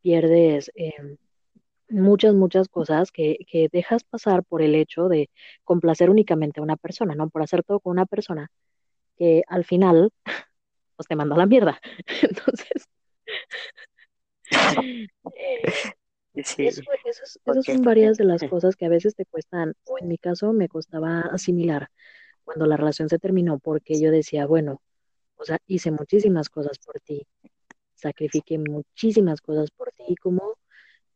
pierdes... 0.00 0.70
Em, 0.76 1.16
muchas, 1.88 2.34
muchas 2.34 2.68
cosas 2.68 3.10
que, 3.12 3.38
que, 3.48 3.68
dejas 3.72 4.04
pasar 4.04 4.44
por 4.44 4.62
el 4.62 4.74
hecho 4.74 5.08
de 5.08 5.30
complacer 5.64 6.10
únicamente 6.10 6.60
a 6.60 6.62
una 6.62 6.76
persona, 6.76 7.14
¿no? 7.14 7.28
Por 7.30 7.42
hacer 7.42 7.62
todo 7.64 7.80
con 7.80 7.92
una 7.92 8.06
persona 8.06 8.50
que 9.16 9.42
al 9.46 9.64
final, 9.64 10.10
pues 10.96 11.06
te 11.08 11.16
manda 11.16 11.34
a 11.34 11.38
la 11.38 11.46
mierda. 11.46 11.80
Entonces, 12.22 12.88
eh, 14.82 15.06
eso, 16.34 16.62
esas 17.04 17.64
son 17.64 17.82
varias 17.82 18.16
de 18.16 18.24
las 18.24 18.42
cosas 18.50 18.76
que 18.76 18.86
a 18.86 18.90
veces 18.90 19.14
te 19.14 19.26
cuestan, 19.26 19.74
o 19.84 19.98
en 19.98 20.08
mi 20.08 20.18
caso 20.18 20.52
me 20.52 20.68
costaba 20.68 21.20
asimilar 21.20 21.88
cuando 22.44 22.66
la 22.66 22.76
relación 22.76 23.08
se 23.08 23.18
terminó, 23.18 23.58
porque 23.58 24.00
yo 24.00 24.10
decía, 24.10 24.46
bueno, 24.46 24.80
o 25.36 25.44
sea, 25.44 25.58
hice 25.66 25.90
muchísimas 25.90 26.48
cosas 26.48 26.78
por 26.78 27.00
ti, 27.00 27.26
sacrifiqué 27.94 28.58
muchísimas 28.58 29.40
cosas 29.40 29.70
por 29.70 29.92
ti, 29.92 30.16
como 30.16 30.56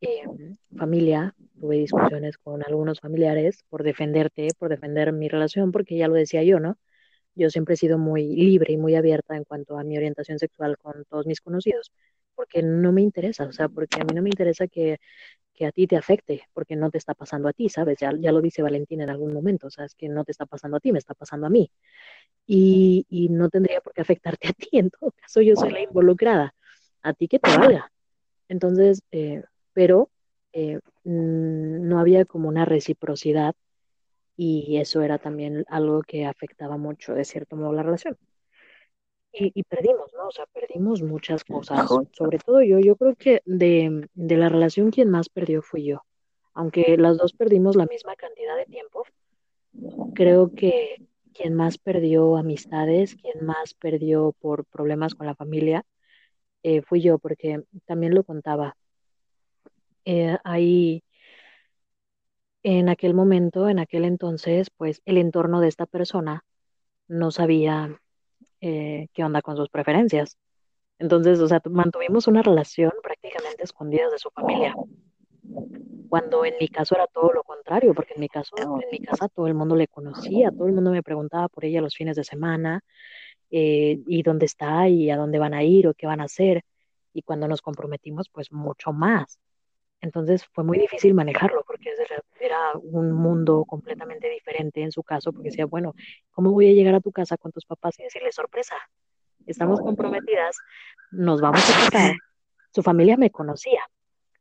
Em, 0.04 0.56
familia, 0.76 1.32
tuve 1.60 1.76
discusiones 1.76 2.36
con 2.36 2.60
algunos 2.64 2.98
familiares 2.98 3.64
por 3.68 3.84
defenderte, 3.84 4.48
por 4.58 4.68
defender 4.68 5.12
mi 5.12 5.28
relación, 5.28 5.70
porque 5.70 5.96
ya 5.96 6.08
lo 6.08 6.14
decía 6.14 6.42
yo, 6.42 6.58
¿no? 6.58 6.76
Yo 7.36 7.50
siempre 7.50 7.74
he 7.74 7.76
sido 7.76 7.98
muy 7.98 8.34
libre 8.34 8.72
y 8.72 8.76
muy 8.76 8.96
abierta 8.96 9.36
en 9.36 9.44
cuanto 9.44 9.78
a 9.78 9.84
mi 9.84 9.96
orientación 9.96 10.40
sexual 10.40 10.76
con 10.76 11.04
todos 11.04 11.26
mis 11.26 11.40
conocidos, 11.40 11.92
porque 12.34 12.62
no 12.64 12.90
me 12.90 13.00
interesa, 13.02 13.44
o 13.44 13.52
sea, 13.52 13.68
porque 13.68 14.00
a 14.00 14.04
mí 14.04 14.12
no 14.12 14.22
me 14.22 14.30
interesa 14.30 14.66
que, 14.66 14.98
que 15.54 15.66
a 15.66 15.72
ti 15.72 15.86
te 15.86 15.96
afecte, 15.96 16.42
porque 16.52 16.74
no 16.74 16.90
te 16.90 16.98
está 16.98 17.14
pasando 17.14 17.48
a 17.48 17.52
ti, 17.52 17.68
¿sabes? 17.68 17.98
Ya, 18.00 18.10
ya 18.18 18.32
lo 18.32 18.40
dice 18.40 18.62
Valentín 18.62 19.02
en 19.02 19.10
algún 19.10 19.32
momento, 19.32 19.68
o 19.68 19.70
sea, 19.70 19.84
es 19.84 19.94
que 19.94 20.08
no 20.08 20.24
te 20.24 20.32
está 20.32 20.46
pasando 20.46 20.78
a 20.78 20.80
ti, 20.80 20.90
me 20.90 20.98
está 20.98 21.14
pasando 21.14 21.46
a 21.46 21.50
mí. 21.50 21.70
Y, 22.46 23.06
y 23.08 23.28
no 23.28 23.48
tendría 23.50 23.80
por 23.80 23.92
qué 23.94 24.00
afectarte 24.02 24.48
a 24.48 24.52
ti, 24.52 24.68
en 24.72 24.90
todo 24.90 25.12
caso 25.12 25.42
yo 25.42 25.54
soy 25.56 25.70
la 25.72 25.82
involucrada, 25.82 26.54
a 27.02 27.12
ti 27.14 27.28
que 27.28 27.38
te 27.38 27.56
valga. 27.56 27.92
Entonces, 28.48 29.02
eh, 29.12 29.42
pero 29.72 30.10
eh, 30.52 30.80
mm, 31.04 31.88
no 31.88 31.98
había 31.98 32.24
como 32.24 32.48
una 32.48 32.64
reciprocidad 32.64 33.54
y 34.36 34.78
eso 34.78 35.02
era 35.02 35.18
también 35.18 35.64
algo 35.68 36.02
que 36.02 36.26
afectaba 36.26 36.76
mucho 36.76 37.14
de 37.14 37.24
cierto 37.24 37.56
modo 37.56 37.72
la 37.72 37.82
relación. 37.82 38.16
Y, 39.34 39.62
perdimos, 39.62 40.12
¿no? 40.12 40.28
O 40.28 40.30
sea, 40.30 40.44
perdimos 40.44 41.00
muchas 41.00 41.42
cosas, 41.42 41.88
sobre 42.12 42.38
todo 42.38 42.60
yo, 42.60 42.78
yo 42.80 42.96
creo 42.96 43.14
que 43.16 43.40
de, 43.46 44.06
de 44.12 44.36
la 44.36 44.50
relación 44.50 44.90
quien 44.90 45.08
más 45.08 45.30
perdió 45.30 45.62
fui 45.62 45.84
yo, 45.84 46.02
aunque 46.52 46.98
las 46.98 47.16
dos 47.16 47.32
perdimos 47.32 47.74
la 47.74 47.86
misma 47.86 48.14
cantidad 48.14 48.54
de 48.58 48.66
tiempo, 48.66 49.04
creo 50.14 50.52
que 50.54 50.96
quien 51.32 51.54
más 51.54 51.78
perdió 51.78 52.36
amistades, 52.36 53.16
quien 53.16 53.46
más 53.46 53.72
perdió 53.72 54.34
por 54.38 54.66
problemas 54.66 55.14
con 55.14 55.26
la 55.26 55.34
familia, 55.34 55.86
eh, 56.62 56.82
fui 56.82 57.00
yo, 57.00 57.18
porque 57.18 57.64
también 57.86 58.14
lo 58.14 58.24
contaba 58.24 58.76
eh, 60.04 60.38
ahí 60.44 61.04
en 62.62 62.88
aquel 62.88 63.14
momento, 63.14 63.68
en 63.68 63.78
aquel 63.78 64.04
entonces, 64.04 64.70
pues 64.70 65.02
el 65.04 65.18
entorno 65.18 65.60
de 65.60 65.68
esta 65.68 65.86
persona 65.86 66.44
no 67.08 67.30
sabía 67.30 68.00
eh, 68.60 69.08
qué 69.12 69.24
onda 69.24 69.42
con 69.42 69.56
sus 69.56 69.68
preferencias. 69.68 70.38
Entonces, 70.98 71.40
o 71.40 71.48
sea, 71.48 71.60
mantuvimos 71.68 72.28
una 72.28 72.42
relación 72.42 72.92
prácticamente 73.02 73.64
escondida 73.64 74.08
de 74.08 74.18
su 74.18 74.30
familia. 74.30 74.74
Cuando 76.08 76.44
en 76.44 76.54
mi 76.60 76.68
caso 76.68 76.94
era 76.94 77.06
todo 77.08 77.32
lo 77.32 77.42
contrario, 77.42 77.94
porque 77.94 78.14
en 78.14 78.20
mi 78.20 78.28
caso, 78.28 78.54
casa 79.04 79.28
todo 79.28 79.48
el 79.48 79.54
mundo 79.54 79.74
le 79.74 79.88
conocía, 79.88 80.50
todo 80.50 80.68
el 80.68 80.74
mundo 80.74 80.92
me 80.92 81.02
preguntaba 81.02 81.48
por 81.48 81.64
ella 81.64 81.80
los 81.80 81.96
fines 81.96 82.16
de 82.16 82.22
semana, 82.22 82.82
eh, 83.50 84.00
y 84.06 84.22
dónde 84.22 84.46
está, 84.46 84.88
y 84.88 85.10
a 85.10 85.16
dónde 85.16 85.38
van 85.38 85.54
a 85.54 85.64
ir, 85.64 85.88
o 85.88 85.94
qué 85.94 86.06
van 86.06 86.20
a 86.20 86.24
hacer. 86.24 86.62
Y 87.12 87.22
cuando 87.22 87.48
nos 87.48 87.62
comprometimos, 87.62 88.28
pues 88.30 88.52
mucho 88.52 88.92
más. 88.92 89.38
Entonces 90.02 90.44
fue 90.52 90.64
muy 90.64 90.78
difícil 90.78 91.14
manejarlo 91.14 91.62
porque 91.64 91.94
era 92.40 92.72
un 92.74 93.12
mundo 93.12 93.64
completamente 93.64 94.28
diferente 94.28 94.82
en 94.82 94.90
su 94.90 95.04
caso, 95.04 95.32
porque 95.32 95.50
decía, 95.50 95.64
bueno, 95.64 95.94
¿cómo 96.32 96.50
voy 96.50 96.68
a 96.68 96.72
llegar 96.72 96.96
a 96.96 97.00
tu 97.00 97.12
casa 97.12 97.36
con 97.36 97.52
tus 97.52 97.64
papás 97.64 97.98
y 98.00 98.02
decirles 98.02 98.34
sorpresa? 98.34 98.74
Estamos 99.46 99.80
comprometidas, 99.80 100.56
nos 101.12 101.40
vamos 101.40 101.62
a 101.70 101.90
casar. 101.90 102.16
Su 102.74 102.82
familia 102.82 103.16
me 103.16 103.30
conocía, 103.30 103.80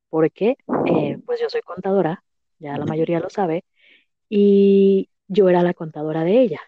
porque 0.09 0.57
eh, 0.87 1.19
pues 1.25 1.39
yo 1.39 1.47
soy 1.47 1.61
contadora, 1.61 2.23
ya 2.57 2.77
la 2.77 2.85
mayoría 2.85 3.19
lo 3.19 3.29
sabe, 3.29 3.63
y 4.29 5.09
yo 5.27 5.47
era 5.47 5.61
la 5.61 5.75
contadora 5.75 6.23
de 6.23 6.41
ella. 6.41 6.61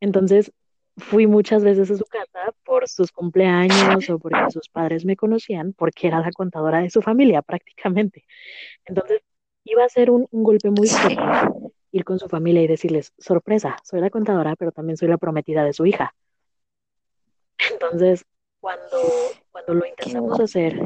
Entonces 0.00 0.50
fui 0.96 1.26
muchas 1.26 1.64
veces 1.64 1.90
a 1.90 1.96
su 1.96 2.04
casa 2.04 2.54
por 2.64 2.88
sus 2.88 3.10
cumpleaños 3.10 4.08
o 4.10 4.18
porque 4.18 4.50
sus 4.50 4.68
padres 4.68 5.04
me 5.04 5.16
conocían, 5.16 5.72
porque 5.72 6.06
era 6.06 6.20
la 6.20 6.30
contadora 6.32 6.80
de 6.80 6.90
su 6.90 7.02
familia 7.02 7.42
prácticamente. 7.42 8.24
Entonces, 8.84 9.22
iba 9.64 9.84
a 9.84 9.88
ser 9.88 10.10
un, 10.10 10.28
golpe 10.30 10.70
muy 10.70 10.88
fuerte 10.88 11.20
ir 11.94 12.04
con 12.04 12.18
su 12.18 12.28
familia 12.28 12.60
y 12.60 12.66
decirles, 12.66 13.12
sorpresa, 13.18 13.76
soy 13.84 14.00
la 14.00 14.10
contadora, 14.10 14.56
pero 14.56 14.72
también 14.72 14.96
soy 14.96 15.06
la 15.06 15.16
prometida 15.16 15.64
de 15.64 15.72
su 15.72 15.86
hija. 15.86 16.12
Entonces, 17.70 18.24
cuando, 18.58 18.98
cuando 19.52 19.74
lo 19.74 19.86
intentamos 19.86 20.40
hacer, 20.40 20.76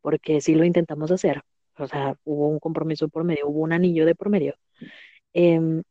porque 0.00 0.40
sí 0.40 0.54
lo 0.54 0.64
intentamos 0.64 1.10
hacer, 1.10 1.42
o 1.76 1.86
sea, 1.86 2.16
hubo 2.24 2.48
un 2.48 2.58
compromiso 2.58 3.10
por 3.10 3.24
medio, 3.24 3.48
hubo 3.48 3.60
un 3.60 3.74
anillo 3.74 4.06
de 4.06 4.14
por 4.14 4.30
medio, 4.30 4.54
em, 5.34 5.82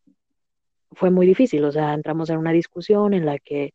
fue 0.91 1.11
muy 1.11 1.25
difícil, 1.27 1.63
o 1.65 1.71
sea, 1.71 1.93
entramos 1.93 2.29
en 2.29 2.37
una 2.37 2.51
discusión 2.51 3.13
en 3.13 3.25
la 3.25 3.39
que, 3.39 3.73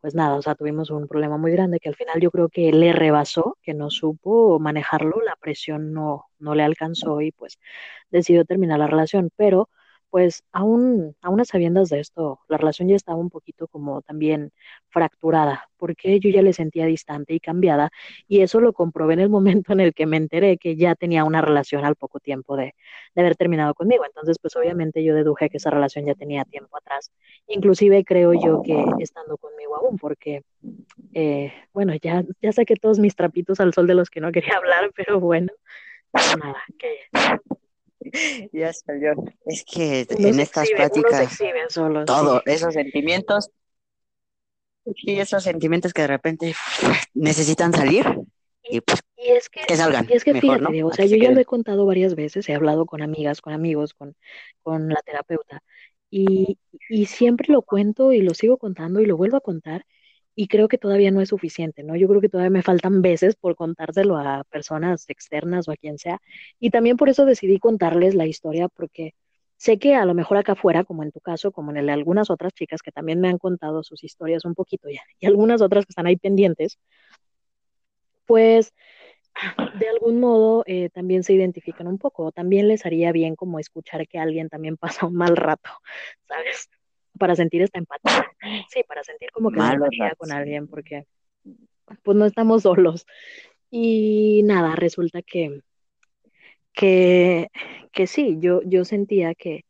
pues 0.00 0.14
nada, 0.14 0.36
o 0.36 0.42
sea, 0.42 0.54
tuvimos 0.54 0.90
un 0.90 1.08
problema 1.08 1.36
muy 1.38 1.52
grande 1.52 1.80
que 1.80 1.88
al 1.88 1.96
final 1.96 2.20
yo 2.20 2.30
creo 2.30 2.48
que 2.48 2.72
le 2.72 2.92
rebasó, 2.92 3.58
que 3.62 3.74
no 3.74 3.90
supo 3.90 4.58
manejarlo, 4.60 5.20
la 5.22 5.36
presión 5.36 5.92
no, 5.92 6.26
no 6.38 6.54
le 6.54 6.62
alcanzó 6.64 7.20
y 7.20 7.32
pues 7.32 7.58
decidió 8.10 8.44
terminar 8.44 8.78
la 8.78 8.86
relación, 8.88 9.30
pero 9.36 9.70
pues 10.10 10.42
aún, 10.52 11.14
aún 11.22 11.40
a 11.40 11.44
sabiendas 11.44 11.88
de 11.88 12.00
esto, 12.00 12.40
la 12.48 12.56
relación 12.56 12.88
ya 12.88 12.96
estaba 12.96 13.18
un 13.18 13.30
poquito 13.30 13.68
como 13.68 14.02
también 14.02 14.52
fracturada, 14.88 15.68
porque 15.76 16.18
yo 16.20 16.30
ya 16.30 16.42
le 16.42 16.52
sentía 16.52 16.86
distante 16.86 17.34
y 17.34 17.40
cambiada, 17.40 17.90
y 18.26 18.40
eso 18.40 18.60
lo 18.60 18.72
comprobé 18.72 19.14
en 19.14 19.20
el 19.20 19.28
momento 19.66 19.72
en 19.72 19.80
el 19.80 19.94
que 19.94 20.06
me 20.06 20.16
enteré 20.16 20.56
que 20.58 20.76
ya 20.76 20.94
tenía 20.94 21.24
una 21.24 21.40
relación 21.42 21.84
al 21.84 21.96
poco 21.96 22.20
tiempo 22.20 22.56
de, 22.56 22.74
de 23.14 23.20
haber 23.20 23.36
terminado 23.36 23.74
conmigo. 23.74 24.04
Entonces, 24.06 24.38
pues 24.40 24.56
obviamente 24.56 25.04
yo 25.04 25.14
deduje 25.14 25.50
que 25.50 25.58
esa 25.58 25.70
relación 25.70 26.06
ya 26.06 26.14
tenía 26.14 26.44
tiempo 26.44 26.76
atrás. 26.76 27.12
Inclusive 27.46 28.04
creo 28.04 28.32
yo 28.34 28.62
que 28.62 28.84
estando 29.00 29.36
conmigo 29.36 29.76
aún, 29.76 29.98
porque, 29.98 30.42
eh, 31.14 31.52
bueno, 31.72 31.94
ya, 32.02 32.24
ya 32.42 32.52
saqué 32.52 32.76
todos 32.76 32.98
mis 32.98 33.14
trapitos 33.14 33.60
al 33.60 33.74
sol 33.74 33.86
de 33.86 33.94
los 33.94 34.10
que 34.10 34.20
no 34.20 34.32
quería 34.32 34.54
hablar, 34.58 34.90
pero 34.94 35.20
bueno, 35.20 35.52
nada, 36.12 36.62
que 36.78 37.08
ya 38.52 38.72
salió. 38.72 39.14
Es 39.46 39.64
que 39.64 40.06
en 40.08 40.40
estas 40.40 40.70
pláticas, 40.70 41.38
todo, 42.06 42.42
esos 42.46 42.74
sentimientos, 42.74 43.50
y 44.84 45.18
esos 45.18 45.42
sentimientos 45.42 45.92
que 45.92 46.02
de 46.02 46.08
repente 46.08 46.54
necesitan 47.14 47.72
salir, 47.72 48.06
y, 48.62 48.80
pues 48.80 49.00
es 49.16 49.48
que, 49.48 49.76
salgan. 49.76 50.06
Y 50.08 50.14
es 50.14 50.24
que 50.24 50.34
fíjate, 50.40 50.84
o 50.84 50.92
sea, 50.92 51.06
yo 51.06 51.16
ya 51.16 51.30
lo 51.30 51.40
he 51.40 51.44
contado 51.44 51.86
varias 51.86 52.14
veces, 52.14 52.48
he 52.48 52.54
hablado 52.54 52.86
con 52.86 53.02
amigas, 53.02 53.40
con 53.40 53.52
amigos, 53.52 53.94
con, 53.94 54.14
con 54.62 54.88
la 54.88 55.00
terapeuta, 55.02 55.62
y, 56.10 56.58
y 56.88 57.06
siempre 57.06 57.52
lo 57.52 57.62
cuento 57.62 58.12
y 58.12 58.22
lo 58.22 58.34
sigo 58.34 58.56
contando 58.56 59.00
y 59.00 59.06
lo 59.06 59.16
vuelvo 59.16 59.36
a 59.36 59.42
contar, 59.42 59.84
y 60.38 60.46
creo 60.46 60.68
que 60.68 60.78
todavía 60.78 61.10
no 61.10 61.20
es 61.20 61.30
suficiente, 61.30 61.82
¿no? 61.82 61.96
Yo 61.96 62.06
creo 62.06 62.20
que 62.20 62.28
todavía 62.28 62.50
me 62.50 62.62
faltan 62.62 63.02
veces 63.02 63.34
por 63.34 63.56
contárselo 63.56 64.16
a 64.16 64.44
personas 64.44 65.10
externas 65.10 65.66
o 65.66 65.72
a 65.72 65.76
quien 65.76 65.98
sea. 65.98 66.20
Y 66.60 66.70
también 66.70 66.96
por 66.96 67.08
eso 67.08 67.24
decidí 67.24 67.58
contarles 67.58 68.14
la 68.14 68.24
historia, 68.24 68.68
porque 68.68 69.14
sé 69.56 69.80
que 69.80 69.96
a 69.96 70.04
lo 70.04 70.14
mejor 70.14 70.36
acá 70.36 70.52
afuera, 70.52 70.84
como 70.84 71.02
en 71.02 71.10
tu 71.10 71.18
caso, 71.20 71.50
como 71.50 71.72
en 71.72 71.78
el 71.78 71.86
de 71.86 71.92
algunas 71.92 72.30
otras 72.30 72.52
chicas 72.54 72.82
que 72.82 72.92
también 72.92 73.20
me 73.20 73.28
han 73.28 73.38
contado 73.38 73.82
sus 73.82 74.04
historias 74.04 74.44
un 74.44 74.54
poquito 74.54 74.88
ya, 74.88 75.02
y 75.18 75.26
algunas 75.26 75.60
otras 75.60 75.84
que 75.86 75.90
están 75.90 76.06
ahí 76.06 76.16
pendientes, 76.16 76.78
pues 78.26 78.72
de 79.74 79.88
algún 79.88 80.20
modo 80.20 80.62
eh, 80.66 80.90
también 80.90 81.24
se 81.24 81.32
identifican 81.32 81.88
un 81.88 81.98
poco. 81.98 82.30
También 82.30 82.68
les 82.68 82.86
haría 82.86 83.10
bien 83.10 83.34
como 83.34 83.58
escuchar 83.58 84.06
que 84.06 84.20
alguien 84.20 84.48
también 84.48 84.76
pasa 85.02 85.06
un 85.06 85.14
mal 85.16 85.36
rato, 85.36 85.70
¿sabes? 86.28 86.68
Para 87.18 87.36
sentir 87.36 87.62
esta 87.62 87.78
empatía. 87.78 88.26
Sí, 88.70 88.82
para 88.86 89.04
sentir 89.04 89.30
como 89.32 89.50
que 89.50 89.58
empatía 89.58 90.14
con 90.16 90.32
alguien, 90.32 90.68
porque 90.68 91.04
pues 92.02 92.16
no 92.16 92.24
estamos 92.26 92.62
solos. 92.62 93.06
Y 93.70 94.42
nada, 94.44 94.74
resulta 94.76 95.22
que, 95.22 95.60
que, 96.72 97.48
que 97.92 98.06
sí, 98.06 98.36
yo, 98.40 98.62
yo 98.64 98.84
sentía 98.84 99.34
que, 99.34 99.64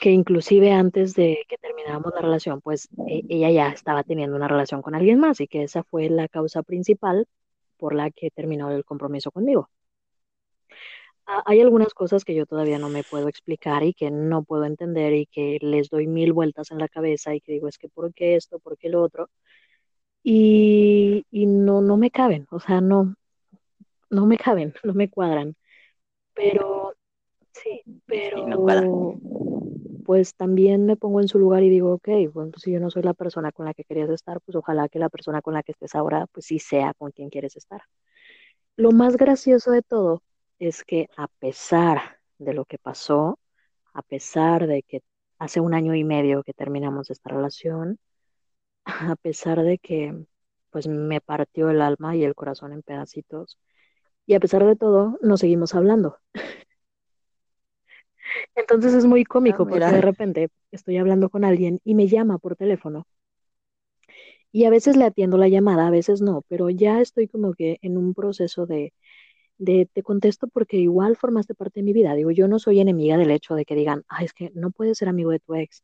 que 0.00 0.10
inclusive 0.10 0.72
antes 0.72 1.14
de 1.14 1.40
que 1.48 1.58
termináramos 1.58 2.12
la 2.14 2.22
relación, 2.22 2.60
pues 2.60 2.88
e, 3.08 3.22
ella 3.28 3.50
ya 3.50 3.68
estaba 3.70 4.04
teniendo 4.04 4.36
una 4.36 4.48
relación 4.48 4.80
con 4.80 4.94
alguien 4.94 5.18
más 5.18 5.40
y 5.40 5.48
que 5.48 5.64
esa 5.64 5.82
fue 5.82 6.08
la 6.08 6.28
causa 6.28 6.62
principal 6.62 7.26
por 7.76 7.94
la 7.94 8.10
que 8.10 8.30
terminó 8.30 8.70
el 8.70 8.84
compromiso 8.84 9.30
conmigo 9.30 9.68
hay 11.44 11.60
algunas 11.60 11.94
cosas 11.94 12.24
que 12.24 12.34
yo 12.34 12.46
todavía 12.46 12.78
no 12.78 12.88
me 12.88 13.04
puedo 13.04 13.28
explicar 13.28 13.82
y 13.82 13.92
que 13.92 14.10
no 14.10 14.42
puedo 14.44 14.64
entender 14.64 15.12
y 15.14 15.26
que 15.26 15.58
les 15.60 15.90
doy 15.90 16.06
mil 16.06 16.32
vueltas 16.32 16.70
en 16.70 16.78
la 16.78 16.88
cabeza 16.88 17.34
y 17.34 17.40
que 17.40 17.52
digo, 17.52 17.68
es 17.68 17.78
que 17.78 17.88
¿por 17.88 18.14
qué 18.14 18.36
esto? 18.36 18.58
¿Por 18.58 18.78
qué 18.78 18.88
lo 18.88 19.02
otro? 19.02 19.28
Y, 20.22 21.24
y 21.30 21.46
no, 21.46 21.80
no 21.82 21.96
me 21.96 22.10
caben, 22.10 22.46
o 22.50 22.60
sea, 22.60 22.80
no, 22.80 23.14
no 24.10 24.26
me 24.26 24.38
caben, 24.38 24.74
no 24.84 24.94
me 24.94 25.10
cuadran. 25.10 25.54
Pero, 26.34 26.94
sí, 27.52 27.82
pero 28.06 29.18
pues 30.04 30.34
también 30.34 30.86
me 30.86 30.96
pongo 30.96 31.20
en 31.20 31.28
su 31.28 31.38
lugar 31.38 31.62
y 31.62 31.68
digo, 31.68 31.92
ok, 31.92 32.08
bueno, 32.32 32.50
pues 32.52 32.62
si 32.62 32.72
yo 32.72 32.80
no 32.80 32.90
soy 32.90 33.02
la 33.02 33.12
persona 33.12 33.52
con 33.52 33.66
la 33.66 33.74
que 33.74 33.84
querías 33.84 34.08
estar, 34.08 34.40
pues 34.40 34.56
ojalá 34.56 34.88
que 34.88 34.98
la 34.98 35.10
persona 35.10 35.42
con 35.42 35.52
la 35.52 35.62
que 35.62 35.72
estés 35.72 35.94
ahora, 35.94 36.26
pues 36.32 36.46
sí 36.46 36.58
sea 36.58 36.94
con 36.94 37.10
quien 37.10 37.28
quieres 37.28 37.56
estar. 37.56 37.82
Lo 38.76 38.92
más 38.92 39.18
gracioso 39.18 39.70
de 39.70 39.82
todo 39.82 40.22
es 40.58 40.84
que 40.84 41.08
a 41.16 41.28
pesar 41.28 42.18
de 42.38 42.54
lo 42.54 42.64
que 42.64 42.78
pasó, 42.78 43.38
a 43.92 44.02
pesar 44.02 44.66
de 44.66 44.82
que 44.82 45.02
hace 45.38 45.60
un 45.60 45.74
año 45.74 45.94
y 45.94 46.04
medio 46.04 46.42
que 46.42 46.54
terminamos 46.54 47.10
esta 47.10 47.30
relación, 47.30 47.98
a 49.12 49.16
pesar 49.16 49.62
de 49.62 49.78
que 49.78 50.14
pues 50.70 50.86
me 50.86 51.20
partió 51.20 51.70
el 51.70 51.80
alma 51.80 52.16
y 52.16 52.24
el 52.24 52.34
corazón 52.34 52.72
en 52.72 52.82
pedacitos, 52.82 53.58
y 54.26 54.34
a 54.34 54.40
pesar 54.40 54.64
de 54.66 54.76
todo, 54.76 55.18
nos 55.22 55.40
seguimos 55.40 55.74
hablando. 55.74 56.18
Entonces 58.54 58.92
es 58.94 59.06
muy 59.06 59.24
cómico 59.24 59.62
ah, 59.62 59.66
porque 59.68 59.86
de 59.86 60.00
repente 60.02 60.48
estoy 60.70 60.98
hablando 60.98 61.30
con 61.30 61.44
alguien 61.44 61.80
y 61.84 61.94
me 61.94 62.08
llama 62.08 62.38
por 62.38 62.56
teléfono. 62.56 63.06
Y 64.52 64.64
a 64.64 64.70
veces 64.70 64.96
le 64.96 65.04
atiendo 65.04 65.36
la 65.38 65.48
llamada, 65.48 65.86
a 65.86 65.90
veces 65.90 66.20
no, 66.20 66.42
pero 66.48 66.70
ya 66.70 67.00
estoy 67.00 67.28
como 67.28 67.54
que 67.54 67.78
en 67.82 67.96
un 67.96 68.14
proceso 68.14 68.66
de, 68.66 68.92
de 69.58 69.88
te 69.92 70.02
contesto 70.02 70.48
porque 70.48 70.76
igual 70.78 71.16
formaste 71.16 71.54
parte 71.54 71.80
de 71.80 71.84
mi 71.84 71.92
vida. 71.92 72.14
Digo, 72.14 72.30
yo 72.30 72.48
no 72.48 72.58
soy 72.58 72.80
enemiga 72.80 73.16
del 73.16 73.30
hecho 73.30 73.54
de 73.54 73.64
que 73.64 73.74
digan, 73.74 74.04
ay, 74.08 74.26
es 74.26 74.32
que 74.32 74.50
no 74.54 74.70
puedes 74.70 74.98
ser 74.98 75.08
amigo 75.08 75.30
de 75.30 75.40
tu 75.40 75.54
ex. 75.54 75.82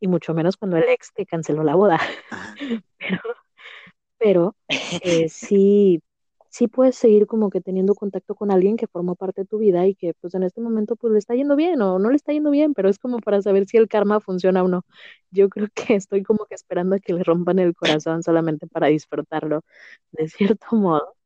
Y 0.00 0.08
mucho 0.08 0.34
menos 0.34 0.56
cuando 0.56 0.78
el 0.78 0.84
ex 0.84 1.12
te 1.14 1.26
canceló 1.26 1.62
la 1.62 1.74
boda. 1.74 2.00
pero, 2.98 3.22
pero 4.18 4.56
eh, 5.02 5.28
sí, 5.28 6.02
sí 6.50 6.68
puedes 6.68 6.96
seguir 6.96 7.26
como 7.26 7.50
que 7.50 7.60
teniendo 7.60 7.94
contacto 7.94 8.34
con 8.34 8.50
alguien 8.50 8.76
que 8.76 8.86
formó 8.86 9.14
parte 9.14 9.42
de 9.42 9.46
tu 9.46 9.58
vida 9.58 9.86
y 9.86 9.94
que 9.94 10.14
pues 10.20 10.34
en 10.34 10.42
este 10.42 10.60
momento 10.60 10.96
pues 10.96 11.12
le 11.12 11.18
está 11.18 11.34
yendo 11.34 11.56
bien 11.56 11.80
o 11.82 11.98
no 11.98 12.10
le 12.10 12.16
está 12.16 12.32
yendo 12.32 12.50
bien, 12.50 12.74
pero 12.74 12.88
es 12.88 12.98
como 12.98 13.18
para 13.20 13.42
saber 13.42 13.66
si 13.66 13.76
el 13.76 13.88
karma 13.88 14.20
funciona 14.20 14.62
o 14.64 14.68
no. 14.68 14.84
Yo 15.30 15.48
creo 15.48 15.68
que 15.74 15.94
estoy 15.94 16.22
como 16.22 16.46
que 16.46 16.54
esperando 16.54 16.96
a 16.96 17.00
que 17.00 17.12
le 17.14 17.24
rompan 17.24 17.58
el 17.58 17.74
corazón 17.74 18.22
solamente 18.22 18.66
para 18.66 18.88
disfrutarlo 18.88 19.62
de 20.12 20.28
cierto 20.28 20.76
modo. 20.76 21.19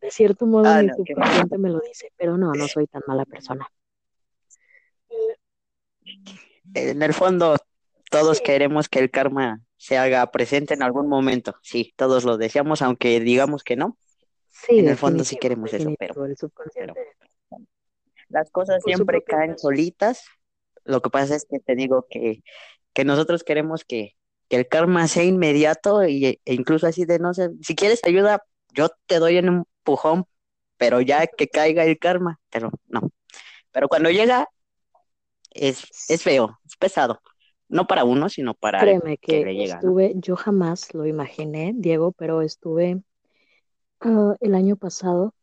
De 0.00 0.10
cierto 0.10 0.46
modo 0.46 0.68
ah, 0.68 0.82
mi 0.82 0.90
subconsciente 0.90 1.58
me 1.58 1.70
lo 1.70 1.80
dice, 1.80 2.12
pero 2.16 2.36
no, 2.36 2.52
no 2.52 2.68
soy 2.68 2.86
tan 2.86 3.02
mala 3.06 3.24
persona. 3.24 3.66
En 6.74 7.02
el 7.02 7.14
fondo, 7.14 7.56
todos 8.10 8.40
queremos 8.40 8.88
que 8.88 8.98
el 8.98 9.10
karma 9.10 9.60
se 9.76 9.98
haga 9.98 10.30
presente 10.30 10.74
en 10.74 10.82
algún 10.82 11.08
momento. 11.08 11.56
Sí, 11.62 11.92
todos 11.96 12.24
lo 12.24 12.36
deseamos, 12.36 12.82
aunque 12.82 13.20
digamos 13.20 13.62
que 13.62 13.76
no. 13.76 13.98
Sí, 14.50 14.78
en 14.78 14.88
el 14.88 14.96
fondo 14.96 15.24
sí 15.24 15.36
queremos 15.36 15.72
eso, 15.72 15.92
pero, 15.98 16.24
el 16.24 16.36
subconsciente. 16.36 16.94
las 18.28 18.50
cosas 18.50 18.82
siempre 18.84 19.22
caen 19.22 19.58
solitas. 19.58 20.24
Lo 20.84 21.02
que 21.02 21.10
pasa 21.10 21.34
es 21.34 21.46
que 21.48 21.58
te 21.58 21.74
digo 21.74 22.06
que, 22.08 22.42
que 22.92 23.04
nosotros 23.04 23.44
queremos 23.44 23.84
que, 23.84 24.16
que 24.48 24.56
el 24.56 24.68
karma 24.68 25.08
sea 25.08 25.24
inmediato 25.24 26.06
y, 26.06 26.40
e 26.44 26.54
incluso 26.54 26.86
así 26.86 27.04
de 27.04 27.18
no 27.18 27.34
sé, 27.34 27.50
si 27.60 27.74
quieres 27.74 28.00
ayuda, 28.04 28.44
yo 28.72 28.88
te 29.06 29.18
doy 29.18 29.36
en 29.38 29.48
un 29.48 29.64
pujón, 29.86 30.26
pero 30.76 31.00
ya 31.00 31.26
que 31.26 31.48
caiga 31.48 31.84
el 31.84 31.98
karma, 31.98 32.38
pero 32.50 32.70
no. 32.88 33.10
Pero 33.72 33.88
cuando 33.88 34.10
llega, 34.10 34.48
es, 35.52 35.84
es 36.08 36.22
feo, 36.22 36.58
es 36.66 36.76
pesado. 36.76 37.20
No 37.68 37.86
para 37.86 38.04
uno, 38.04 38.28
sino 38.28 38.54
para 38.54 38.80
Créeme 38.80 39.16
que, 39.16 39.44
le 39.44 39.54
llega, 39.54 39.76
estuve, 39.76 40.12
yo 40.16 40.36
jamás 40.36 40.92
lo 40.94 41.06
imaginé, 41.06 41.72
Diego, 41.74 42.12
pero 42.12 42.42
estuve 42.42 43.02
ah, 44.00 44.34
el 44.40 44.54
año 44.54 44.76
pasado 44.76 45.34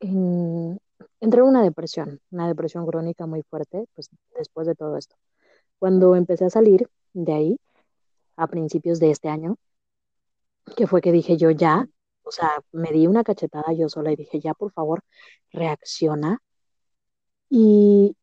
en, 0.00 0.78
entré 1.20 1.40
en 1.40 1.46
una 1.46 1.62
depresión, 1.62 2.20
una 2.30 2.48
depresión 2.48 2.86
crónica 2.86 3.26
muy 3.26 3.42
fuerte, 3.42 3.84
pues 3.94 4.08
después 4.38 4.66
de 4.66 4.74
todo 4.74 4.96
esto. 4.96 5.16
Cuando 5.78 6.16
empecé 6.16 6.46
a 6.46 6.50
salir 6.50 6.88
de 7.12 7.32
ahí, 7.32 7.60
a 8.36 8.46
principios 8.46 9.00
de 9.00 9.10
este 9.10 9.28
año, 9.28 9.56
que 10.76 10.86
fue 10.86 11.00
que 11.00 11.12
dije 11.12 11.36
yo 11.36 11.50
ya, 11.50 11.86
o 12.26 12.32
sea, 12.32 12.50
me 12.72 12.90
di 12.90 13.06
una 13.06 13.22
cachetada 13.22 13.72
yo 13.72 13.88
sola 13.88 14.10
y 14.10 14.16
dije, 14.16 14.40
ya, 14.40 14.52
por 14.52 14.72
favor, 14.72 15.02
reacciona. 15.52 16.42
Y 17.48 18.16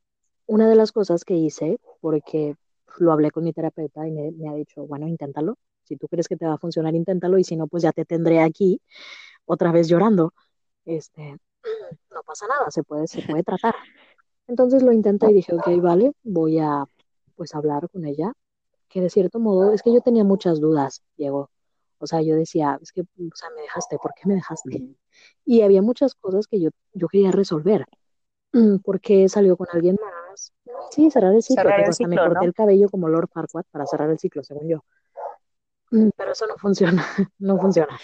una 0.45 0.67
de 0.67 0.75
las 0.75 0.91
cosas 0.91 1.23
que 1.23 1.35
hice, 1.35 1.79
porque 2.01 2.55
lo 2.97 3.13
hablé 3.13 3.31
con 3.31 3.45
mi 3.45 3.53
terapeuta 3.53 4.05
y 4.05 4.11
me, 4.11 4.49
ha 4.49 4.53
dicho, 4.55 4.85
bueno, 4.85 5.07
inténtalo. 5.07 5.57
Si 5.83 5.95
tú 5.95 6.09
crees 6.09 6.27
que 6.27 6.35
te 6.35 6.45
va 6.45 6.55
a 6.55 6.57
funcionar, 6.57 6.93
inténtalo. 6.95 7.37
Y 7.37 7.45
si 7.45 7.55
no, 7.55 7.67
pues 7.67 7.83
ya 7.83 7.93
te 7.93 8.03
tendré 8.03 8.41
aquí 8.41 8.81
otra 9.45 9.71
vez 9.71 9.87
llorando. 9.87 10.33
Este, 10.83 11.37
no 12.11 12.23
pasa 12.25 12.45
nada, 12.47 12.71
se 12.71 12.83
puede, 12.83 13.07
se 13.07 13.21
puede 13.21 13.43
tratar. 13.43 13.75
Entonces 14.47 14.83
lo 14.83 14.91
intenté 14.91 15.31
y 15.31 15.33
dije, 15.33 15.55
ok, 15.55 15.81
vale, 15.81 16.11
voy 16.23 16.59
a 16.59 16.83
pues 17.37 17.55
hablar 17.55 17.89
con 17.89 18.05
ella. 18.05 18.33
Que 18.89 18.99
de 18.99 19.09
cierto 19.09 19.39
modo, 19.39 19.71
es 19.71 19.81
que 19.81 19.93
yo 19.93 20.01
tenía 20.01 20.25
muchas 20.25 20.59
dudas, 20.59 21.03
Diego. 21.15 21.49
O 22.03 22.07
sea, 22.07 22.21
yo 22.21 22.35
decía, 22.35 22.77
es 22.81 22.91
que, 22.91 23.01
o 23.01 23.35
sea, 23.35 23.49
me 23.55 23.61
dejaste, 23.61 23.97
¿por 23.97 24.13
qué 24.13 24.27
me 24.27 24.35
dejaste? 24.35 24.95
Y 25.45 25.61
había 25.61 25.81
muchas 25.81 26.15
cosas 26.15 26.47
que 26.47 26.59
yo, 26.59 26.69
yo 26.93 27.07
quería 27.07 27.31
resolver. 27.31 27.85
Mm, 28.51 28.79
¿Por 28.79 28.99
qué 28.99 29.29
salió 29.29 29.55
con 29.55 29.67
alguien 29.71 29.97
más? 30.01 30.53
Sí, 30.91 31.09
cerrar 31.09 31.33
el 31.33 31.41
ciclo. 31.41 31.63
Cerrar 31.63 31.79
el 31.79 31.89
hasta 31.89 32.07
me 32.07 32.15
ciclo, 32.15 32.27
corté 32.27 32.39
¿no? 32.41 32.47
el 32.47 32.53
cabello 32.53 32.89
como 32.89 33.07
Lord 33.07 33.29
Farquaad 33.31 33.63
para 33.71 33.85
cerrar 33.87 34.09
el 34.09 34.19
ciclo, 34.19 34.43
según 34.43 34.67
yo. 34.67 34.83
Mm, 35.91 36.09
Pero 36.17 36.33
eso 36.33 36.45
no 36.45 36.57
funciona, 36.57 37.05
no 37.39 37.57
funciona. 37.57 37.97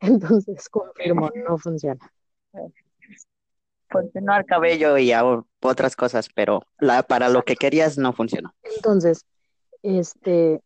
Entonces, 0.00 0.68
confirmo, 0.70 1.30
no 1.34 1.58
funciona. 1.58 2.10
Continuar 3.90 4.46
cabello 4.46 4.96
y 4.96 5.12
a 5.12 5.24
otras 5.60 5.94
cosas, 5.94 6.28
pero 6.34 6.62
la, 6.78 7.02
para 7.02 7.28
lo 7.28 7.42
que 7.42 7.56
querías 7.56 7.98
no 7.98 8.14
funcionó. 8.14 8.54
Entonces, 8.62 9.26
este, 9.82 10.62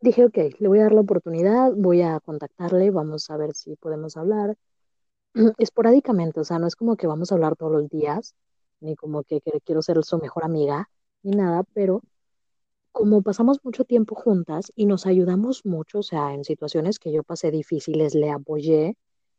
dije, 0.00 0.24
ok, 0.24 0.36
le 0.58 0.68
voy 0.68 0.78
a 0.80 0.84
dar 0.84 0.92
la 0.92 1.00
oportunidad, 1.02 1.72
voy 1.76 2.02
a 2.02 2.20
contactarle, 2.20 2.90
vamos 2.90 3.30
a 3.30 3.36
ver 3.36 3.54
si 3.54 3.76
podemos 3.76 4.16
hablar. 4.16 4.56
Esporádicamente, 5.58 6.40
o 6.40 6.44
sea, 6.44 6.58
no 6.58 6.66
es 6.66 6.76
como 6.76 6.96
que 6.96 7.06
vamos 7.06 7.30
a 7.30 7.34
hablar 7.34 7.56
todos 7.56 7.72
los 7.72 7.88
días, 7.88 8.34
ni 8.80 8.96
como 8.96 9.22
que, 9.24 9.40
quiero 9.64 9.82
ser 9.82 10.02
su 10.04 10.18
mejor 10.18 10.44
amiga, 10.44 10.90
ni 11.22 11.32
nada, 11.32 11.64
pero 11.74 12.02
como 12.92 13.22
pasamos 13.22 13.58
mucho 13.64 13.84
tiempo 13.84 14.14
juntas 14.14 14.72
y 14.74 14.86
nos 14.86 15.06
ayudamos 15.06 15.64
mucho, 15.64 16.00
o 16.00 16.02
sea, 16.02 16.34
en 16.34 16.44
situaciones 16.44 16.98
que 16.98 17.12
yo 17.12 17.22
pasé 17.22 17.50
difíciles 17.50 18.14
le 18.14 18.30
apoyé 18.30 18.96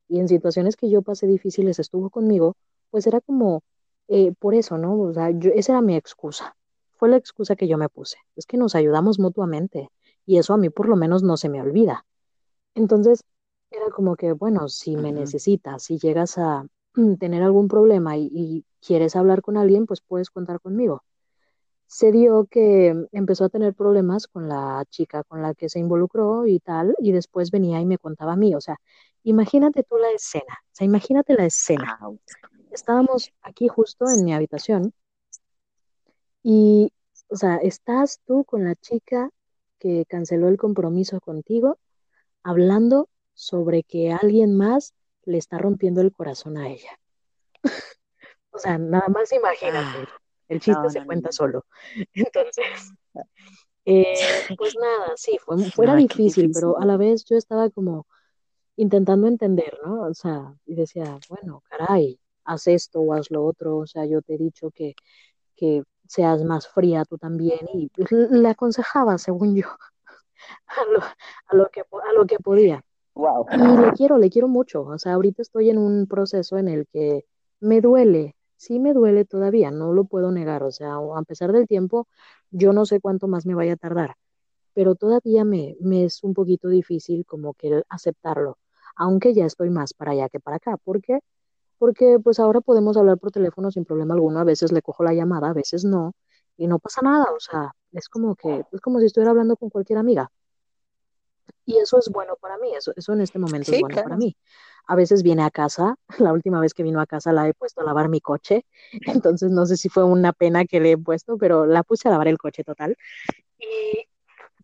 y 0.08 0.20
en 0.20 0.28
situaciones 0.28 0.76
que 0.76 0.90
yo 0.90 1.02
pasé 1.02 1.28
difíciles 1.28 1.80
estuvo 1.80 2.10
conmigo, 2.10 2.56
pues 2.92 3.08
era 3.08 3.22
como 3.22 3.64
eh, 4.08 4.34
por 4.40 4.56
eso, 4.56 4.78
¿no? 4.78 5.00
O 5.00 5.14
sea, 5.14 5.32
yo, 5.32 5.52
esa 5.56 5.74
era 5.74 5.82
mi 5.82 5.96
excusa. 5.96 6.56
Fue 6.98 7.10
la 7.10 7.18
excusa 7.18 7.56
que 7.56 7.68
yo 7.68 7.78
me 7.78 7.90
puse. 7.90 8.18
Es 8.36 8.46
que 8.46 8.58
nos 8.58 8.76
ayudamos 8.76 9.20
mutuamente 9.20 9.90
y 10.26 10.38
eso 10.38 10.54
a 10.54 10.58
mí 10.58 10.70
por 10.70 10.88
lo 10.88 10.96
menos 10.96 11.24
no 11.24 11.38
se 11.38 11.50
me 11.50 11.62
olvida. 11.62 12.06
Entonces, 12.76 13.24
era 13.70 13.90
como 13.90 14.16
que, 14.16 14.34
bueno, 14.34 14.70
si 14.70 14.96
me 14.96 15.12
necesitas, 15.12 15.84
si 15.84 15.98
llegas 15.98 16.38
a 16.38 16.66
tener 17.20 17.44
algún 17.44 17.68
problema 17.68 18.18
y, 18.18 18.30
y 18.34 18.66
quieres 18.86 19.16
hablar 19.16 19.42
con 19.42 19.58
alguien, 19.58 19.86
pues 19.86 20.02
puedes 20.02 20.30
contar 20.30 20.60
conmigo 20.60 21.04
se 21.92 22.14
dio 22.14 22.46
que 22.46 22.96
empezó 23.12 23.44
a 23.44 23.50
tener 23.50 23.74
problemas 23.74 24.26
con 24.26 24.48
la 24.48 24.86
chica 24.90 25.26
con 25.26 25.42
la 25.42 25.54
que 25.54 25.68
se 25.68 25.78
involucró 25.78 26.48
y 26.48 26.62
tal, 26.62 26.96
y 27.00 27.12
después 27.12 27.52
venía 27.52 27.82
y 27.82 27.86
me 27.86 27.98
contaba 27.98 28.32
a 28.32 28.38
mí, 28.38 28.56
o 28.56 28.62
sea, 28.62 28.80
imagínate 29.24 29.84
tú 29.84 29.98
la 29.98 30.10
escena, 30.12 30.58
o 30.64 30.70
sea, 30.72 30.86
imagínate 30.86 31.34
la 31.34 31.44
escena. 31.44 32.00
Ah, 32.00 32.10
Estábamos 32.72 33.34
aquí 33.42 33.68
justo 33.68 34.06
en 34.10 34.24
mi 34.24 34.34
habitación 34.34 34.94
y, 36.42 36.94
o 37.28 37.36
sea, 37.36 37.58
estás 37.58 38.22
tú 38.26 38.46
con 38.46 38.64
la 38.64 38.76
chica 38.76 39.30
que 39.82 40.06
canceló 40.08 40.48
el 40.48 40.58
compromiso 40.58 41.20
contigo, 41.20 41.80
hablando 42.44 43.10
sobre 43.34 43.84
que 43.84 44.12
alguien 44.14 44.56
más 44.56 44.94
le 45.26 45.40
está 45.40 45.58
rompiendo 45.58 46.02
el 46.02 46.14
corazón 46.14 46.58
a 46.58 46.70
ella. 46.70 47.00
O 48.54 48.60
sea, 48.60 48.78
nada 48.78 49.08
más 49.08 49.32
imagínate, 49.32 50.00
ah, 50.00 50.10
el 50.50 50.60
chiste 50.60 50.82
no, 50.84 50.90
se 50.90 51.00
no, 51.00 51.06
cuenta 51.06 51.30
no. 51.30 51.32
solo. 51.32 51.66
Entonces, 52.14 52.94
Eh, 53.86 54.14
pues 54.58 54.76
nada, 54.80 55.14
sí, 55.16 55.38
fue, 55.44 55.58
fuera 55.72 55.96
difícil, 55.96 56.48
difícil. 56.48 56.52
pero 56.54 56.78
a 56.80 56.86
la 56.86 56.98
vez 56.98 57.26
yo 57.26 57.38
estaba 57.38 57.70
como 57.72 58.08
intentando 58.76 59.28
entender, 59.28 59.78
¿no? 59.86 60.02
O 60.04 60.14
sea, 60.14 60.54
y 60.66 60.76
decía, 60.76 61.18
bueno, 61.30 61.64
caray, 61.70 62.20
haz 62.46 62.68
esto 62.68 63.00
o 63.02 63.14
haz 63.14 63.32
lo 63.32 63.44
otro, 63.46 63.78
o 63.78 63.88
sea, 63.88 64.06
yo 64.06 64.22
te 64.22 64.36
he 64.36 64.38
dicho 64.38 64.72
que, 64.72 64.96
que 65.56 65.84
seas 66.12 66.44
más 66.44 66.68
fría 66.68 67.06
tú 67.06 67.18
también, 67.18 67.60
y 67.74 67.90
pues, 67.90 68.12
le 68.12 68.50
aconsejaba, 68.50 69.18
según 69.18 69.56
yo, 69.56 69.68
a 70.68 70.86
lo, 70.92 71.00
a 71.02 71.56
lo 71.56 71.70
que, 71.70 71.82
a 71.82 72.14
lo 72.14 72.26
que 72.26 72.38
podía. 72.38 72.84
Wow. 73.14 73.46
Y 73.52 73.78
le 73.78 73.92
quiero, 73.94 74.18
le 74.18 74.30
quiero 74.30 74.48
mucho, 74.48 74.84
o 74.84 74.98
sea, 74.98 75.14
ahorita 75.14 75.42
estoy 75.42 75.70
en 75.70 75.78
un 75.78 76.08
proceso 76.08 76.58
en 76.58 76.68
el 76.68 76.88
que 76.88 77.26
me 77.60 77.82
duele, 77.82 78.36
sí 78.58 78.80
me 78.80 78.94
duele 78.94 79.26
todavía, 79.26 79.72
no 79.72 79.94
lo 79.94 80.06
puedo 80.06 80.32
negar, 80.32 80.64
o 80.64 80.72
sea, 80.72 80.96
a 80.96 81.22
pesar 81.24 81.52
del 81.52 81.68
tiempo, 81.68 82.08
yo 82.50 82.74
no 82.74 82.86
sé 82.86 83.00
cuánto 83.00 83.28
más 83.28 83.46
me 83.46 83.56
vaya 83.56 83.74
a 83.74 83.78
tardar 83.78 84.16
pero 84.74 84.96
todavía 84.96 85.44
me, 85.44 85.76
me 85.80 86.06
es 86.06 86.24
un 86.24 86.34
poquito 86.34 86.70
difícil 86.70 87.26
como 87.26 87.54
que 87.54 87.84
aceptarlo, 87.90 88.58
aunque 88.96 89.34
ya 89.34 89.46
estoy 89.46 89.70
más 89.70 89.94
para 89.94 90.12
allá 90.12 90.30
que 90.30 90.40
para 90.40 90.58
acá. 90.58 90.78
¿Por 90.78 91.02
qué? 91.02 91.20
Porque 91.82 92.20
pues 92.24 92.40
ahora 92.40 92.62
podemos 92.62 92.96
hablar 92.96 93.18
por 93.18 93.32
teléfono 93.32 93.72
sin 93.72 93.86
problema 93.86 94.14
alguno, 94.14 94.40
a 94.40 94.44
veces 94.44 94.72
le 94.72 94.84
cojo 94.84 95.04
la 95.04 95.16
llamada, 95.16 95.50
a 95.50 95.54
veces 95.54 95.84
no, 95.84 96.14
y 96.56 96.68
no 96.68 96.78
pasa 96.78 97.02
nada, 97.02 97.26
o 97.36 97.40
sea, 97.40 97.74
es 97.92 98.08
como 98.08 98.36
que, 98.36 98.64
es 98.72 98.82
como 98.82 99.00
si 99.00 99.08
estuviera 99.08 99.32
hablando 99.32 99.58
con 99.58 99.72
cualquier 99.72 99.98
amiga. 99.98 100.32
Y 101.66 101.80
eso 101.80 101.98
es 101.98 102.08
bueno 102.10 102.36
para 102.40 102.60
mí, 102.60 102.72
eso, 102.76 102.94
eso 102.96 103.14
en 103.14 103.22
este 103.22 103.40
momento 103.40 103.72
es 103.72 103.80
bueno 103.80 103.96
para 103.96 104.16
mí. 104.16 104.38
A 104.86 104.96
veces 104.96 105.24
viene 105.24 105.42
a 105.42 105.50
casa, 105.50 105.96
la 106.20 106.34
última 106.34 106.60
vez 106.60 106.76
que 106.76 106.84
vino 106.84 107.02
a 107.02 107.08
casa 107.08 107.34
la 107.34 107.48
he 107.50 107.56
puesto 107.56 107.82
a 107.82 107.84
lavar 107.84 108.10
mi 108.10 108.22
coche, 108.22 108.64
entonces 109.26 109.50
no 109.50 109.66
sé 109.66 109.76
si 109.76 109.90
fue 109.90 110.04
una 110.04 110.34
pena 110.34 110.66
que 110.66 110.80
le 110.80 110.92
he 110.92 110.98
puesto, 111.00 111.40
pero 111.40 111.66
la 111.66 111.82
puse 111.82 112.08
a 112.08 112.12
lavar 112.12 112.28
el 112.28 112.38
coche 112.38 112.64
total. 112.64 112.96
Y, 113.58 114.08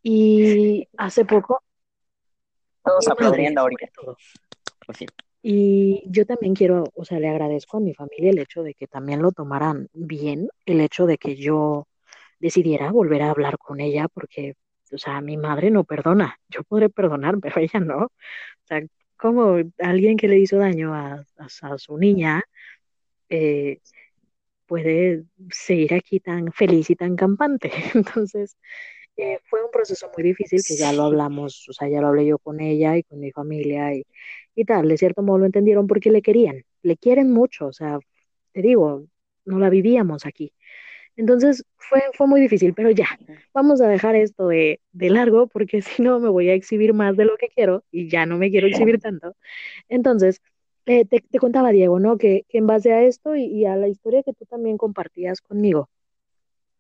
y 0.04 0.88
hace 0.98 1.26
poco 1.26 1.64
Todos 2.84 3.08
aplaudiendo 3.08 3.62
sobre 3.62 3.74
ahorita. 3.74 3.92
todo. 4.00 4.18
Pues 4.86 5.00
sí. 5.00 5.08
Y 5.50 6.04
yo 6.08 6.26
también 6.26 6.54
quiero, 6.56 6.84
o 6.96 7.06
sea, 7.06 7.20
le 7.20 7.30
agradezco 7.30 7.78
a 7.78 7.80
mi 7.80 7.94
familia 7.94 8.32
el 8.32 8.40
hecho 8.40 8.64
de 8.64 8.74
que 8.74 8.88
también 8.88 9.22
lo 9.22 9.32
tomaran 9.32 9.88
bien, 9.94 10.50
el 10.66 10.82
hecho 10.82 11.06
de 11.06 11.18
que 11.18 11.38
yo 11.38 11.88
decidiera 12.40 12.92
volver 12.92 13.22
a 13.24 13.32
hablar 13.32 13.58
con 13.58 13.80
ella, 13.82 14.08
porque, 14.10 14.56
o 14.94 14.98
sea, 14.98 15.22
mi 15.22 15.38
madre 15.38 15.72
no 15.72 15.84
perdona. 15.86 16.38
Yo 16.50 16.64
podré 16.66 16.90
perdonar, 16.90 17.40
pero 17.42 17.60
ella 17.62 17.80
no. 17.80 18.06
O 18.06 18.12
sea, 18.66 18.82
como 19.18 19.58
alguien 19.80 20.18
que 20.18 20.28
le 20.30 20.40
hizo 20.40 20.58
daño 20.58 20.94
a, 20.96 21.26
a- 21.40 21.78
su 21.80 21.98
niña 21.98 22.44
eh, 23.30 23.80
puede 24.68 25.26
seguir 25.52 25.94
aquí 25.94 26.20
tan 26.20 26.52
feliz 26.54 26.90
y 26.90 26.96
tan 26.96 27.16
campante. 27.16 27.72
Entonces, 27.96 28.58
eh, 29.18 29.40
fue 29.50 29.64
un 29.64 29.72
proceso 29.72 30.10
muy 30.16 30.24
difícil 30.24 30.64
que 30.64 30.78
ya 30.78 30.94
lo 30.94 31.04
hablamos, 31.04 31.68
o 31.70 31.74
sea, 31.74 31.90
ya 31.90 32.02
lo 32.02 32.08
hablé 32.08 32.26
yo 32.28 32.40
con 32.40 32.60
ella 32.62 32.98
y 32.98 33.04
con 33.04 33.20
mi 33.20 33.32
familia 33.32 33.94
y, 33.96 34.06
y 34.56 34.66
tal, 34.66 34.88
de 34.90 34.98
cierto 34.98 35.24
modo 35.24 35.40
lo 35.40 35.46
entendieron 35.46 35.88
porque 35.88 36.12
le 36.12 36.22
querían, 36.22 36.64
le 36.84 36.98
quieren 36.98 37.32
mucho, 37.32 37.68
o 37.68 37.74
sea, 37.74 38.00
te 38.54 38.62
digo, 38.62 39.06
no 39.46 39.60
la 39.60 39.70
vivíamos 39.70 40.26
aquí. 40.26 40.54
Entonces 41.18 41.66
fue, 41.78 42.02
fue 42.14 42.28
muy 42.28 42.42
difícil, 42.42 42.74
pero 42.76 42.92
ya, 42.92 43.08
vamos 43.54 43.82
a 43.82 43.88
dejar 43.88 44.16
esto 44.16 44.48
de, 44.50 44.82
de 44.92 45.10
largo 45.10 45.48
porque 45.48 45.82
si 46.02 46.04
no 46.04 46.20
me 46.20 46.30
voy 46.30 46.50
a 46.50 46.54
exhibir 46.54 46.94
más 46.94 47.18
de 47.18 47.26
lo 47.26 47.38
que 47.38 47.50
quiero 47.50 47.84
y 47.92 48.10
ya 48.10 48.26
no 48.26 48.38
me 48.38 48.52
quiero 48.52 48.68
exhibir 48.92 49.00
tanto. 49.00 49.36
Entonces, 49.90 50.42
eh, 50.86 51.06
te, 51.06 51.22
te 51.22 51.40
contaba 51.40 51.72
Diego, 51.72 52.00
¿no? 52.00 52.18
Que, 52.18 52.46
que 52.50 52.60
en 52.60 52.68
base 52.68 52.94
a 52.94 53.04
esto 53.04 53.36
y, 53.36 53.46
y 53.46 53.66
a 53.66 53.76
la 53.76 53.88
historia 53.90 54.24
que 54.24 54.34
tú 54.34 54.46
también 54.46 54.78
compartías 54.78 55.42
conmigo, 55.42 55.90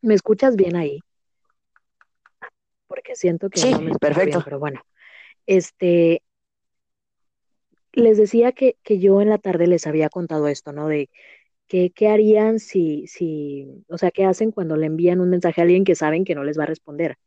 ¿me 0.01 0.15
escuchas 0.15 0.55
bien 0.55 0.75
ahí? 0.75 0.99
Porque 2.87 3.15
siento 3.15 3.49
que 3.49 3.59
sí, 3.59 3.71
no 3.71 3.81
me 3.81 3.91
escucho 3.91 3.99
bien, 3.99 4.15
perfecto. 4.15 4.41
pero 4.43 4.59
bueno. 4.59 4.81
Este, 5.45 6.23
les 7.93 8.17
decía 8.17 8.51
que, 8.51 8.77
que 8.83 8.99
yo 8.99 9.21
en 9.21 9.29
la 9.29 9.37
tarde 9.37 9.67
les 9.67 9.87
había 9.87 10.09
contado 10.09 10.47
esto, 10.47 10.71
¿no? 10.71 10.87
De 10.87 11.09
qué 11.67 12.07
harían 12.07 12.59
si, 12.59 13.07
si, 13.07 13.83
o 13.89 13.97
sea, 13.97 14.11
qué 14.11 14.25
hacen 14.25 14.51
cuando 14.51 14.77
le 14.77 14.85
envían 14.85 15.19
un 15.19 15.29
mensaje 15.29 15.61
a 15.61 15.63
alguien 15.63 15.83
que 15.83 15.95
saben 15.95 16.23
que 16.23 16.35
no 16.35 16.43
les 16.43 16.57
va 16.57 16.63
a 16.63 16.67
responder. 16.67 17.17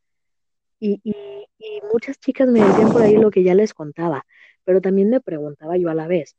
Y, 0.79 1.01
y, 1.05 1.15
y 1.59 1.81
muchas 1.93 2.19
chicas 2.19 2.49
me 2.49 2.65
decían 2.65 2.91
por 2.93 3.03
ahí 3.03 3.17
lo 3.17 3.31
que 3.31 3.43
ya 3.43 3.55
les 3.55 3.75
contaba, 3.75 4.25
pero 4.65 4.81
también 4.81 5.11
me 5.11 5.21
preguntaba 5.21 5.77
yo 5.77 5.91
a 5.91 5.95
la 5.95 6.07
vez, 6.07 6.37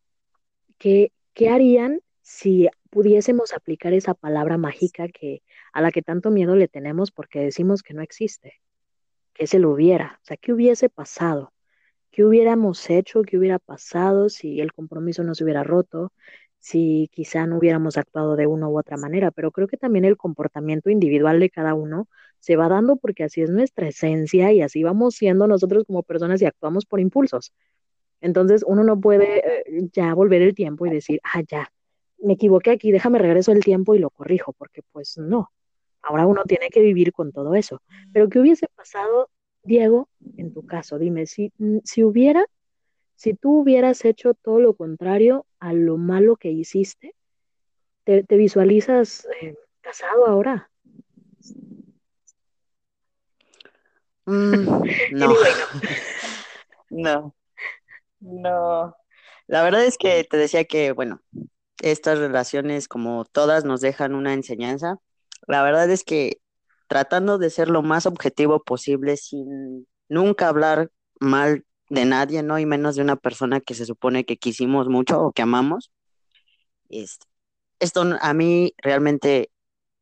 ¿qué, 0.80 1.12
qué 1.34 1.50
harían 1.50 2.02
si 2.22 2.70
pudiésemos 2.90 3.54
aplicar 3.54 3.94
esa 3.94 4.14
palabra 4.14 4.58
mágica 4.58 5.08
que, 5.08 5.44
a 5.74 5.82
la 5.82 5.92
que 5.92 6.02
tanto 6.02 6.32
miedo 6.32 6.56
le 6.56 6.68
tenemos 6.68 7.12
porque 7.12 7.40
decimos 7.40 7.84
que 7.84 7.94
no 7.94 8.02
existe, 8.02 8.62
que 9.34 9.48
se 9.48 9.60
lo 9.60 9.72
hubiera, 9.72 10.20
o 10.22 10.26
sea, 10.26 10.38
¿qué 10.38 10.54
hubiese 10.54 10.90
pasado? 10.90 11.54
¿Qué 12.12 12.26
hubiéramos 12.26 12.90
hecho? 12.90 13.24
¿Qué 13.24 13.38
hubiera 13.38 13.60
pasado 13.60 14.30
si 14.30 14.60
el 14.62 14.74
compromiso 14.74 15.24
no 15.24 15.36
se 15.36 15.44
hubiera 15.46 15.64
roto? 15.64 16.12
Si 16.60 17.10
quizá 17.14 17.48
no 17.48 17.58
hubiéramos 17.58 17.98
actuado 17.98 18.36
de 18.36 18.48
una 18.48 18.68
u 18.70 18.78
otra 18.78 18.98
manera, 18.98 19.32
pero 19.32 19.52
creo 19.52 19.68
que 19.68 19.78
también 19.78 20.06
el 20.06 20.18
comportamiento 20.18 20.90
individual 20.90 21.40
de 21.40 21.50
cada 21.50 21.74
uno 21.74 22.08
se 22.40 22.56
va 22.58 22.70
dando 22.70 22.98
porque 22.98 23.24
así 23.24 23.42
es 23.42 23.50
nuestra 23.50 23.88
esencia 23.88 24.52
y 24.52 24.62
así 24.62 24.84
vamos 24.84 25.16
siendo 25.16 25.48
nosotros 25.48 25.86
como 25.86 26.04
personas 26.04 26.42
y 26.42 26.46
actuamos 26.46 26.86
por 26.86 27.00
impulsos. 27.00 27.54
Entonces 28.22 28.64
uno 28.68 28.84
no 28.84 29.00
puede 29.00 29.40
eh, 29.40 29.90
ya 29.94 30.14
volver 30.14 30.42
el 30.42 30.56
tiempo 30.56 30.86
y 30.86 30.92
decir, 30.92 31.22
ah, 31.24 31.42
ya, 31.48 31.72
me 32.20 32.34
equivoqué 32.34 32.72
aquí, 32.72 32.92
déjame 32.92 33.20
regreso 33.20 33.52
el 33.52 33.64
tiempo 33.64 33.96
y 33.96 34.00
lo 34.00 34.10
corrijo, 34.10 34.54
porque 34.54 34.82
pues 34.92 35.18
no, 35.18 35.52
ahora 36.02 36.26
uno 36.26 36.44
tiene 36.46 36.70
que 36.70 36.82
vivir 36.82 37.14
con 37.14 37.32
todo 37.32 37.56
eso. 37.56 37.82
Pero 38.14 38.30
¿qué 38.30 38.40
hubiese 38.40 38.68
pasado, 38.76 39.30
Diego, 39.64 40.10
en 40.38 40.54
tu 40.54 40.66
caso? 40.66 40.98
Dime, 41.00 41.26
si, 41.26 41.52
mm, 41.58 41.80
si 41.84 42.04
hubiera 42.04 42.46
si 43.22 43.36
tú 43.36 43.60
hubieras 43.60 44.04
hecho 44.04 44.34
todo 44.34 44.60
lo 44.60 44.74
contrario 44.74 45.46
a 45.60 45.74
lo 45.74 45.98
malo 45.98 46.38
que 46.38 46.50
hiciste, 46.50 47.14
¿te, 48.04 48.24
te 48.24 48.36
visualizas 48.36 49.28
eh, 49.40 49.56
casado 49.82 50.26
ahora? 50.26 50.72
Mm, 54.26 54.66
no. 55.12 55.36
no. 56.90 57.36
No. 58.22 58.96
La 59.46 59.64
verdad 59.64 59.86
es 59.86 60.00
que 60.00 60.24
te 60.24 60.38
decía 60.38 60.66
que, 60.66 60.92
bueno, 60.94 61.22
estas 61.80 62.18
relaciones, 62.18 62.88
como 62.88 63.26
todas, 63.26 63.66
nos 63.66 63.82
dejan 63.82 64.16
una 64.16 64.34
enseñanza. 64.34 64.98
La 65.48 65.64
verdad 65.64 65.90
es 65.90 66.04
que 66.04 66.40
tratando 66.88 67.38
de 67.38 67.50
ser 67.50 67.70
lo 67.70 67.82
más 67.82 68.06
objetivo 68.06 68.64
posible, 68.64 69.18
sin 69.18 69.88
nunca 70.10 70.50
hablar 70.50 70.92
mal 71.20 71.66
de 71.90 72.06
nadie, 72.06 72.44
¿no? 72.44 72.60
Y 72.60 72.66
menos 72.66 72.96
de 72.96 73.02
una 73.02 73.16
persona 73.16 73.62
que 73.62 73.74
se 73.76 73.86
supone 73.86 74.26
que 74.26 74.38
quisimos 74.38 74.88
mucho 74.88 75.22
o 75.22 75.32
que 75.32 75.42
amamos. 75.42 75.92
Este, 76.90 77.28
esto 77.80 78.04
a 78.20 78.34
mí 78.34 78.74
realmente 78.78 79.52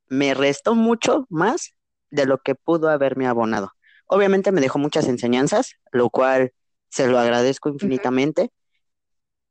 me 0.08 0.34
restó 0.34 0.76
mucho 0.76 1.26
más 1.30 1.76
de 2.10 2.26
lo 2.26 2.40
que 2.40 2.56
pudo 2.56 2.90
haberme 2.90 3.28
abonado. 3.28 3.72
Obviamente 4.08 4.52
me 4.52 4.62
dejó 4.62 4.80
muchas 4.80 5.08
enseñanzas, 5.08 5.76
lo 5.92 6.10
cual 6.10 6.54
se 6.90 7.08
lo 7.08 7.20
agradezco 7.20 7.70
infinitamente. 7.70 8.52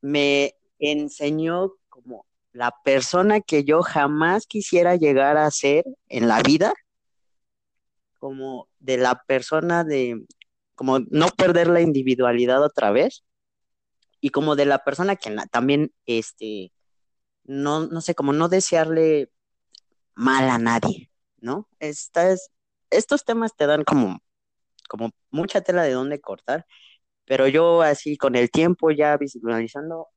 Me 0.01 0.55
enseñó 0.79 1.73
como 1.87 2.25
la 2.51 2.73
persona 2.83 3.41
que 3.41 3.63
yo 3.63 3.81
jamás 3.81 4.45
quisiera 4.47 4.95
llegar 4.95 5.37
a 5.37 5.49
ser 5.51 5.85
en 6.07 6.27
la 6.27 6.41
vida, 6.41 6.73
como 8.19 8.67
de 8.79 8.97
la 8.97 9.23
persona 9.25 9.83
de, 9.83 10.25
como 10.75 10.99
no 10.99 11.27
perder 11.29 11.67
la 11.67 11.81
individualidad 11.81 12.63
otra 12.63 12.91
vez, 12.91 13.23
y 14.21 14.29
como 14.29 14.55
de 14.55 14.65
la 14.65 14.83
persona 14.83 15.15
que 15.15 15.35
también, 15.51 15.93
este, 16.05 16.71
no, 17.43 17.87
no 17.87 18.01
sé, 18.01 18.15
como 18.15 18.33
no 18.33 18.49
desearle 18.49 19.31
mal 20.15 20.49
a 20.49 20.57
nadie, 20.57 21.09
¿no? 21.39 21.67
Estas, 21.79 22.51
estos 22.89 23.23
temas 23.23 23.55
te 23.55 23.65
dan 23.65 23.83
como, 23.83 24.19
como 24.89 25.11
mucha 25.31 25.61
tela 25.61 25.83
de 25.83 25.93
dónde 25.93 26.19
cortar, 26.19 26.65
pero 27.25 27.47
yo 27.47 27.81
así 27.81 28.17
con 28.17 28.35
el 28.35 28.51
tiempo 28.51 28.91
ya 28.91 29.15
visualizando, 29.17 30.07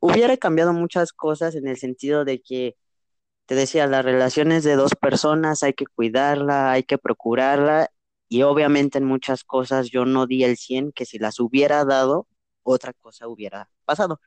hubiera 0.00 0.36
cambiado 0.36 0.72
muchas 0.72 1.12
cosas 1.12 1.54
en 1.54 1.66
el 1.68 1.76
sentido 1.76 2.24
de 2.24 2.40
que, 2.42 2.76
te 3.46 3.54
decía, 3.54 3.86
las 3.86 4.04
relaciones 4.04 4.64
de 4.64 4.76
dos 4.76 4.94
personas 4.94 5.62
hay 5.62 5.74
que 5.74 5.86
cuidarla, 5.86 6.72
hay 6.72 6.84
que 6.84 6.98
procurarla 6.98 7.90
y 8.28 8.42
obviamente 8.42 8.98
en 8.98 9.04
muchas 9.04 9.44
cosas 9.44 9.90
yo 9.90 10.06
no 10.06 10.26
di 10.26 10.44
el 10.44 10.56
100 10.56 10.92
que 10.92 11.04
si 11.06 11.18
las 11.18 11.40
hubiera 11.40 11.84
dado, 11.84 12.28
otra 12.62 12.92
cosa 12.94 13.28
hubiera 13.28 13.70
pasado. 13.84 14.20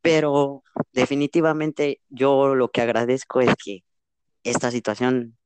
Pero 0.00 0.62
definitivamente 0.92 2.00
yo 2.08 2.54
lo 2.54 2.70
que 2.70 2.82
agradezco 2.82 3.40
es 3.40 3.54
que 3.62 3.84
esta 4.44 4.70
situación 4.70 5.36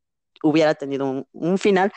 hubiera 0.42 0.74
tenido 0.74 1.26
un, 1.32 1.58
final, 1.58 1.92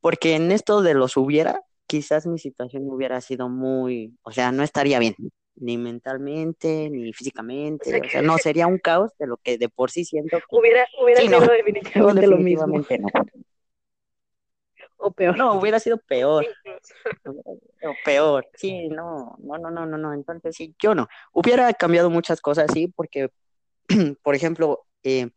porque 0.00 0.36
en 0.36 0.52
esto 0.52 0.82
de 0.82 0.94
los 0.94 1.16
hubiera, 1.16 1.62
quizás 1.86 2.26
mi 2.26 2.38
situación 2.38 2.84
hubiera 2.88 3.20
sido 3.20 3.48
muy, 3.48 4.16
o 4.22 4.32
sea, 4.32 4.52
no 4.52 4.62
estaría 4.62 4.98
bien, 4.98 5.16
ni 5.60 5.78
mentalmente, 5.78 6.88
ni 6.90 7.12
físicamente, 7.12 8.00
o 8.00 8.08
sea, 8.08 8.22
no, 8.22 8.38
sería 8.38 8.66
un 8.66 8.78
caos 8.78 9.12
de 9.18 9.26
lo 9.26 9.36
que 9.36 9.58
de 9.58 9.68
por 9.68 9.90
sí 9.90 10.04
siento. 10.04 10.38
Hubiera, 10.50 10.86
hubiera 11.02 11.20
sido 11.20 11.40
definitivamente, 11.40 12.26
lo 12.26 12.36
mismo. 12.38 12.82
O 15.00 15.12
peor. 15.12 15.36
No, 15.36 15.54
hubiera 15.54 15.78
sido 15.78 15.98
peor. 15.98 16.44
O 17.24 17.94
peor. 18.04 18.48
Sí, 18.54 18.88
no, 18.88 19.36
no, 19.38 19.58
no, 19.58 19.70
no, 19.70 19.86
no, 19.86 19.96
no. 19.96 20.12
Entonces, 20.12 20.56
sí, 20.56 20.74
yo 20.78 20.94
no. 20.94 21.08
Hubiera 21.32 21.72
cambiado 21.72 22.10
muchas 22.10 22.40
cosas, 22.40 22.66
sí, 22.72 22.88
porque, 22.88 23.30
por 24.22 24.34
ejemplo, 24.34 24.86
eh, 25.04 25.30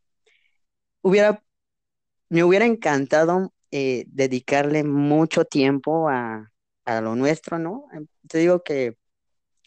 hubiera, 1.02 1.44
me 2.30 2.44
hubiera 2.44 2.66
encantado 2.66 3.54
eh, 3.70 4.06
dedicarle 4.08 4.84
mucho 4.84 5.46
tiempo 5.46 6.10
a, 6.10 6.48
lo 7.02 7.16
nuestro, 7.16 7.58
¿no? 7.58 7.86
Te 8.28 8.40
digo 8.40 8.64
que 8.64 8.98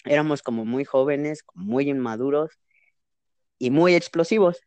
éramos 0.05 0.43
como 0.43 0.65
muy 0.65 0.85
jóvenes, 0.85 1.45
muy 1.55 1.89
inmaduros 1.89 2.59
y 3.59 3.71
muy 3.71 3.95
explosivos. 3.95 4.61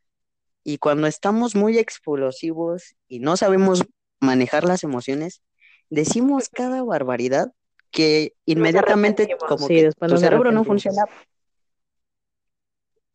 Y 0.64 0.80
cuando 0.80 1.08
estamos 1.08 1.56
muy 1.56 1.78
explosivos 1.78 2.96
y 3.08 3.20
no 3.20 3.38
sabemos 3.38 3.84
manejar 4.20 4.66
las 4.66 4.84
emociones, 4.84 5.42
decimos 5.90 6.50
cada 6.50 6.84
barbaridad 6.84 7.54
que 7.92 8.34
inmediatamente 8.46 9.38
como 9.48 9.68
que 9.68 9.92
tu 10.08 10.18
cerebro 10.18 10.52
no 10.52 10.64
funciona 10.64 11.04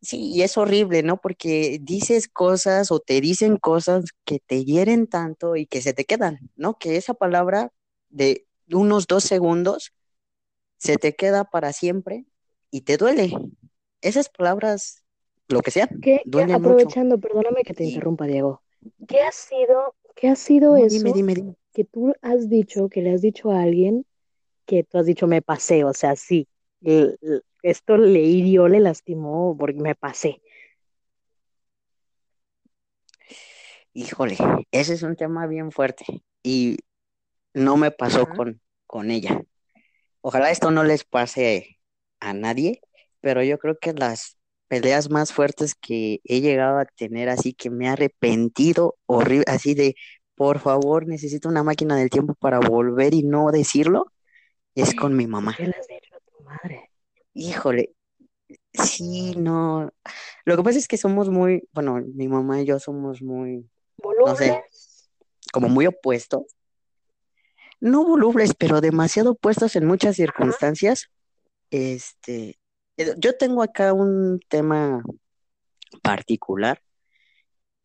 Sí, 0.03 0.31
y 0.33 0.41
es 0.41 0.57
horrible, 0.57 1.01
¿no? 1.01 1.15
Porque 1.15 1.79
dices 1.81 2.27
cosas 2.27 2.91
o 2.91 2.99
te 2.99 3.21
dicen 3.21 3.55
cosas 3.55 4.03
que 4.25 4.39
te 4.39 4.65
hieren 4.65 5.07
tanto 5.07 5.55
y 5.55 5.65
que 5.65 5.81
se 5.81 5.93
te 5.93 6.03
quedan, 6.03 6.51
¿no? 6.57 6.77
Que 6.77 6.97
esa 6.97 7.13
palabra 7.13 7.71
de 8.09 8.45
unos 8.69 9.07
dos 9.07 9.23
segundos 9.23 9.93
se 10.83 10.97
te 10.97 11.15
queda 11.15 11.45
para 11.45 11.71
siempre 11.71 12.25
y 12.69 12.81
te 12.81 12.97
duele. 12.97 13.31
Esas 14.01 14.27
palabras, 14.27 15.03
lo 15.47 15.61
que 15.61 15.71
sea, 15.71 15.87
¿Qué, 16.01 16.21
aprovechando, 16.53 17.17
perdóname 17.19 17.63
que 17.63 17.73
te 17.73 17.85
interrumpa, 17.85 18.27
Diego. 18.27 18.61
¿Qué 19.07 19.21
ha 19.21 19.31
sido, 19.31 19.95
qué 20.13 20.27
ha 20.27 20.35
sido 20.35 20.75
eso 20.75 21.13
que 21.71 21.85
tú 21.85 22.13
has 22.21 22.49
dicho, 22.49 22.89
que 22.89 23.01
le 23.01 23.13
has 23.13 23.21
dicho 23.21 23.51
a 23.51 23.61
alguien 23.61 24.05
que 24.65 24.83
tú 24.83 24.97
has 24.97 25.05
dicho 25.05 25.25
me 25.27 25.41
pasé, 25.41 25.83
o 25.83 25.93
sea, 25.93 26.15
sí, 26.15 26.47
esto 27.61 27.97
le 27.97 28.21
hirió, 28.21 28.67
le 28.67 28.79
lastimó 28.79 29.55
porque 29.57 29.79
me 29.79 29.95
pasé. 29.95 30.41
Híjole, 33.93 34.37
ese 34.71 34.93
es 34.93 35.03
un 35.03 35.15
tema 35.15 35.47
bien 35.47 35.71
fuerte 35.71 36.05
y 36.43 36.77
no 37.53 37.77
me 37.77 37.91
pasó 37.91 38.25
con, 38.27 38.61
con 38.87 39.11
ella. 39.11 39.43
Ojalá 40.25 40.51
esto 40.51 40.71
no 40.71 40.85
les 40.85 41.03
pase 41.03 41.81
a 42.21 42.33
nadie, 42.33 42.81
pero 43.19 43.43
yo 43.43 43.59
creo 43.59 43.77
que 43.77 43.91
las 43.91 44.37
peleas 44.69 45.09
más 45.09 45.33
fuertes 45.33 45.75
que 45.75 46.21
he 46.23 46.39
llegado 46.39 46.79
a 46.79 46.85
tener, 46.85 47.27
así 47.27 47.53
que 47.53 47.69
me 47.69 47.85
he 47.85 47.89
arrepentido 47.89 48.95
horrible, 49.05 49.43
así 49.49 49.73
de, 49.73 49.95
por 50.35 50.59
favor, 50.59 51.07
necesito 51.07 51.49
una 51.49 51.61
máquina 51.63 51.97
del 51.97 52.09
tiempo 52.09 52.35
para 52.35 52.59
volver 52.59 53.13
y 53.13 53.23
no 53.23 53.51
decirlo, 53.51 54.13
es 54.75 54.95
con 54.95 55.13
mi 55.17 55.27
mamá. 55.27 55.55
¿Qué 55.57 55.67
le 55.67 55.75
has 55.77 55.87
dicho 55.87 56.15
a 56.15 56.19
tu 56.19 56.41
madre? 56.45 56.89
Híjole, 57.33 57.93
sí, 58.71 59.35
no. 59.35 59.91
Lo 60.45 60.55
que 60.55 60.63
pasa 60.63 60.79
es 60.79 60.87
que 60.87 60.95
somos 60.95 61.29
muy, 61.29 61.67
bueno, 61.73 62.01
mi 62.15 62.29
mamá 62.29 62.61
y 62.61 62.65
yo 62.65 62.79
somos 62.79 63.21
muy, 63.21 63.69
no 64.25 64.35
sé, 64.37 64.63
como 65.51 65.67
muy 65.67 65.85
opuestos. 65.85 66.43
No 67.83 68.05
volubles, 68.05 68.53
pero 68.57 68.79
demasiado 68.79 69.31
opuestos 69.31 69.75
en 69.75 69.85
muchas 69.85 70.15
circunstancias. 70.15 71.09
Este, 71.69 72.57
eh, 72.95 73.13
yo 73.17 73.35
tengo 73.35 73.61
acá 73.61 73.91
un 73.91 74.39
tema 74.47 75.03
particular 76.01 76.81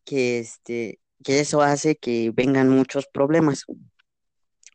que 0.05 0.39
este, 0.39 1.01
que 1.21 1.41
eso 1.41 1.61
hace 1.61 1.97
que 1.97 2.31
vengan 2.33 2.69
muchos 2.69 3.07
problemas. 3.11 3.65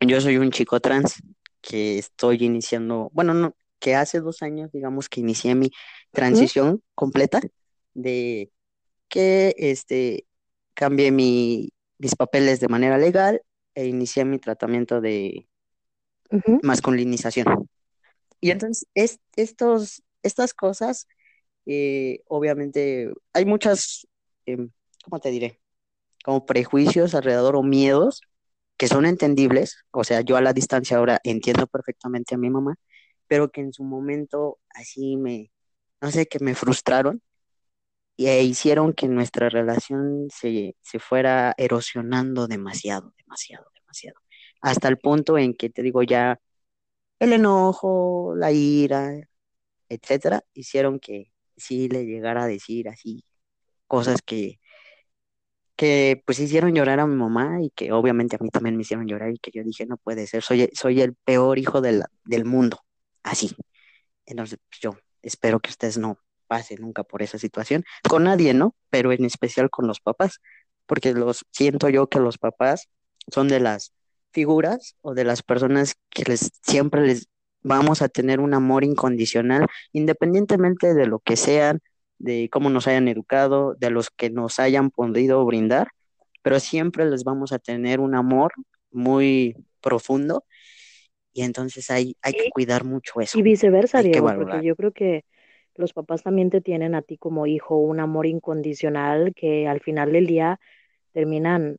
Yo 0.06 0.20
soy 0.20 0.36
un 0.36 0.50
chico 0.50 0.78
trans 0.80 1.14
que 1.62 1.96
estoy 1.96 2.44
iniciando, 2.44 3.08
bueno, 3.14 3.32
no, 3.32 3.56
que 3.78 3.94
hace 3.94 4.20
dos 4.20 4.42
años, 4.42 4.72
digamos, 4.72 5.08
que 5.08 5.20
inicié 5.20 5.54
mi 5.54 5.70
transición 6.10 6.82
completa 6.94 7.40
de 7.94 8.52
que 9.08 9.54
este, 9.56 10.26
cambié 10.74 11.12
mi, 11.12 11.72
mis 11.96 12.14
papeles 12.14 12.60
de 12.60 12.68
manera 12.68 12.98
legal 12.98 13.40
e 13.74 13.86
inicié 13.86 14.24
mi 14.24 14.38
tratamiento 14.38 15.00
de 15.00 15.48
masculinización. 16.62 17.68
Y 18.40 18.50
entonces, 18.50 18.86
es, 18.94 19.20
estos, 19.36 20.02
estas 20.22 20.54
cosas, 20.54 21.08
eh, 21.66 22.20
obviamente, 22.26 23.12
hay 23.32 23.44
muchas, 23.44 24.06
em, 24.46 24.70
¿cómo 25.04 25.20
te 25.20 25.30
diré? 25.30 25.60
Como 26.24 26.46
prejuicios 26.46 27.14
alrededor 27.14 27.56
o 27.56 27.62
miedos 27.62 28.22
que 28.76 28.88
son 28.88 29.06
entendibles. 29.06 29.84
O 29.90 30.04
sea, 30.04 30.20
yo 30.20 30.36
a 30.36 30.40
la 30.40 30.52
distancia 30.52 30.96
ahora 30.96 31.20
entiendo 31.24 31.66
perfectamente 31.66 32.34
a 32.34 32.38
mi 32.38 32.50
mamá, 32.50 32.76
pero 33.28 33.50
que 33.50 33.60
en 33.60 33.72
su 33.72 33.84
momento 33.84 34.58
así 34.70 35.16
me, 35.16 35.50
no 36.00 36.10
sé, 36.10 36.26
que 36.26 36.38
me 36.40 36.54
frustraron 36.54 37.22
e 38.18 38.42
hicieron 38.44 38.92
que 38.92 39.08
nuestra 39.08 39.48
relación 39.48 40.28
se, 40.30 40.76
se 40.82 40.98
fuera 40.98 41.54
erosionando 41.58 42.46
demasiado, 42.46 43.12
demasiado, 43.18 43.66
demasiado. 43.74 44.20
Hasta 44.60 44.88
el 44.88 44.98
punto 44.98 45.38
en 45.38 45.54
que 45.54 45.70
te 45.70 45.82
digo 45.82 46.02
ya, 46.02 46.40
el 47.20 47.32
enojo, 47.32 48.34
la 48.36 48.52
ira, 48.52 49.12
etcétera, 49.88 50.44
hicieron 50.54 51.00
que 51.00 51.32
sí 51.56 51.88
le 51.88 52.04
llegara 52.06 52.44
a 52.44 52.46
decir 52.48 52.88
así 52.88 53.24
cosas 53.86 54.22
que, 54.22 54.60
que 55.76 56.22
pues 56.26 56.38
hicieron 56.38 56.74
llorar 56.74 57.00
a 57.00 57.06
mi 57.06 57.16
mamá 57.16 57.62
y 57.62 57.70
que 57.70 57.92
obviamente 57.92 58.36
a 58.36 58.38
mí 58.40 58.48
también 58.50 58.76
me 58.76 58.82
hicieron 58.82 59.06
llorar 59.06 59.30
y 59.32 59.38
que 59.38 59.50
yo 59.52 59.62
dije, 59.64 59.86
no 59.86 59.96
puede 59.96 60.26
ser, 60.26 60.42
soy, 60.42 60.70
soy 60.74 61.00
el 61.00 61.14
peor 61.14 61.58
hijo 61.58 61.80
del 61.80 62.04
mundo 62.44 62.80
así. 63.22 63.56
Entonces, 64.26 64.58
pues, 64.70 64.80
yo 64.80 64.96
espero 65.22 65.60
que 65.60 65.70
ustedes 65.70 65.98
no 65.98 66.18
pasen 66.54 66.82
nunca 66.82 67.02
por 67.02 67.20
esa 67.20 67.36
situación, 67.36 67.82
con 68.08 68.22
nadie, 68.22 68.54
¿no? 68.54 68.76
Pero 68.88 69.10
en 69.10 69.24
especial 69.24 69.70
con 69.70 69.88
los 69.88 69.98
papás, 69.98 70.40
porque 70.86 71.12
los 71.12 71.44
siento 71.50 71.88
yo 71.88 72.06
que 72.06 72.20
los 72.20 72.38
papás 72.38 72.88
son 73.32 73.48
de 73.48 73.58
las 73.58 73.92
figuras 74.30 74.94
o 75.00 75.14
de 75.14 75.24
las 75.24 75.42
personas 75.42 75.96
que 76.10 76.22
les 76.22 76.52
siempre 76.62 77.04
les 77.04 77.26
vamos 77.64 78.02
a 78.02 78.08
tener 78.08 78.38
un 78.38 78.54
amor 78.54 78.84
incondicional, 78.84 79.66
independientemente 79.92 80.94
de 80.94 81.06
lo 81.08 81.18
que 81.18 81.34
sean, 81.34 81.80
de 82.18 82.48
cómo 82.52 82.70
nos 82.70 82.86
hayan 82.86 83.08
educado, 83.08 83.74
de 83.74 83.90
los 83.90 84.10
que 84.10 84.30
nos 84.30 84.60
hayan 84.60 84.90
podido 84.90 85.44
brindar, 85.44 85.88
pero 86.42 86.60
siempre 86.60 87.04
les 87.04 87.24
vamos 87.24 87.50
a 87.50 87.58
tener 87.58 87.98
un 87.98 88.14
amor 88.14 88.52
muy 88.92 89.56
profundo 89.80 90.44
y 91.32 91.42
entonces 91.42 91.90
hay, 91.90 92.16
hay 92.22 92.32
que 92.32 92.50
cuidar 92.50 92.84
mucho 92.84 93.20
eso. 93.20 93.36
Y 93.40 93.42
viceversa, 93.42 94.02
Diego, 94.02 94.32
porque 94.36 94.64
yo 94.64 94.76
creo 94.76 94.92
que 94.92 95.24
los 95.76 95.92
papás 95.92 96.22
también 96.22 96.50
te 96.50 96.60
tienen 96.60 96.94
a 96.94 97.02
ti 97.02 97.16
como 97.18 97.46
hijo 97.46 97.76
un 97.76 98.00
amor 98.00 98.26
incondicional 98.26 99.34
que 99.34 99.68
al 99.68 99.80
final 99.80 100.12
del 100.12 100.26
día 100.26 100.60
terminan 101.12 101.78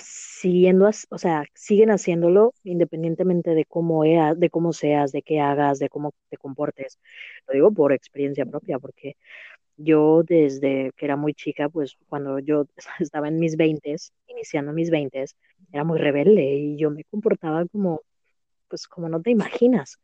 siguiendo, 0.00 0.90
o 1.10 1.18
sea, 1.18 1.44
siguen 1.54 1.90
haciéndolo 1.90 2.54
independientemente 2.64 3.54
de 3.54 3.64
cómo, 3.64 4.02
de 4.04 4.50
cómo 4.50 4.72
seas, 4.72 5.12
de 5.12 5.22
qué 5.22 5.40
hagas, 5.40 5.78
de 5.78 5.88
cómo 5.88 6.12
te 6.30 6.36
comportes. 6.36 6.98
Lo 7.46 7.54
digo 7.54 7.72
por 7.72 7.92
experiencia 7.92 8.46
propia, 8.46 8.78
porque 8.78 9.16
yo 9.76 10.22
desde 10.24 10.92
que 10.96 11.04
era 11.04 11.16
muy 11.16 11.34
chica, 11.34 11.68
pues 11.68 11.96
cuando 12.08 12.38
yo 12.38 12.66
estaba 13.00 13.28
en 13.28 13.38
mis 13.38 13.56
veintes, 13.56 14.12
iniciando 14.26 14.72
mis 14.72 14.90
veintes, 14.90 15.36
era 15.72 15.84
muy 15.84 15.98
rebelde 15.98 16.44
y 16.54 16.76
yo 16.76 16.90
me 16.90 17.04
comportaba 17.04 17.64
como, 17.66 18.02
pues 18.68 18.86
como 18.88 19.08
no 19.08 19.20
te 19.22 19.30
imaginas. 19.30 19.98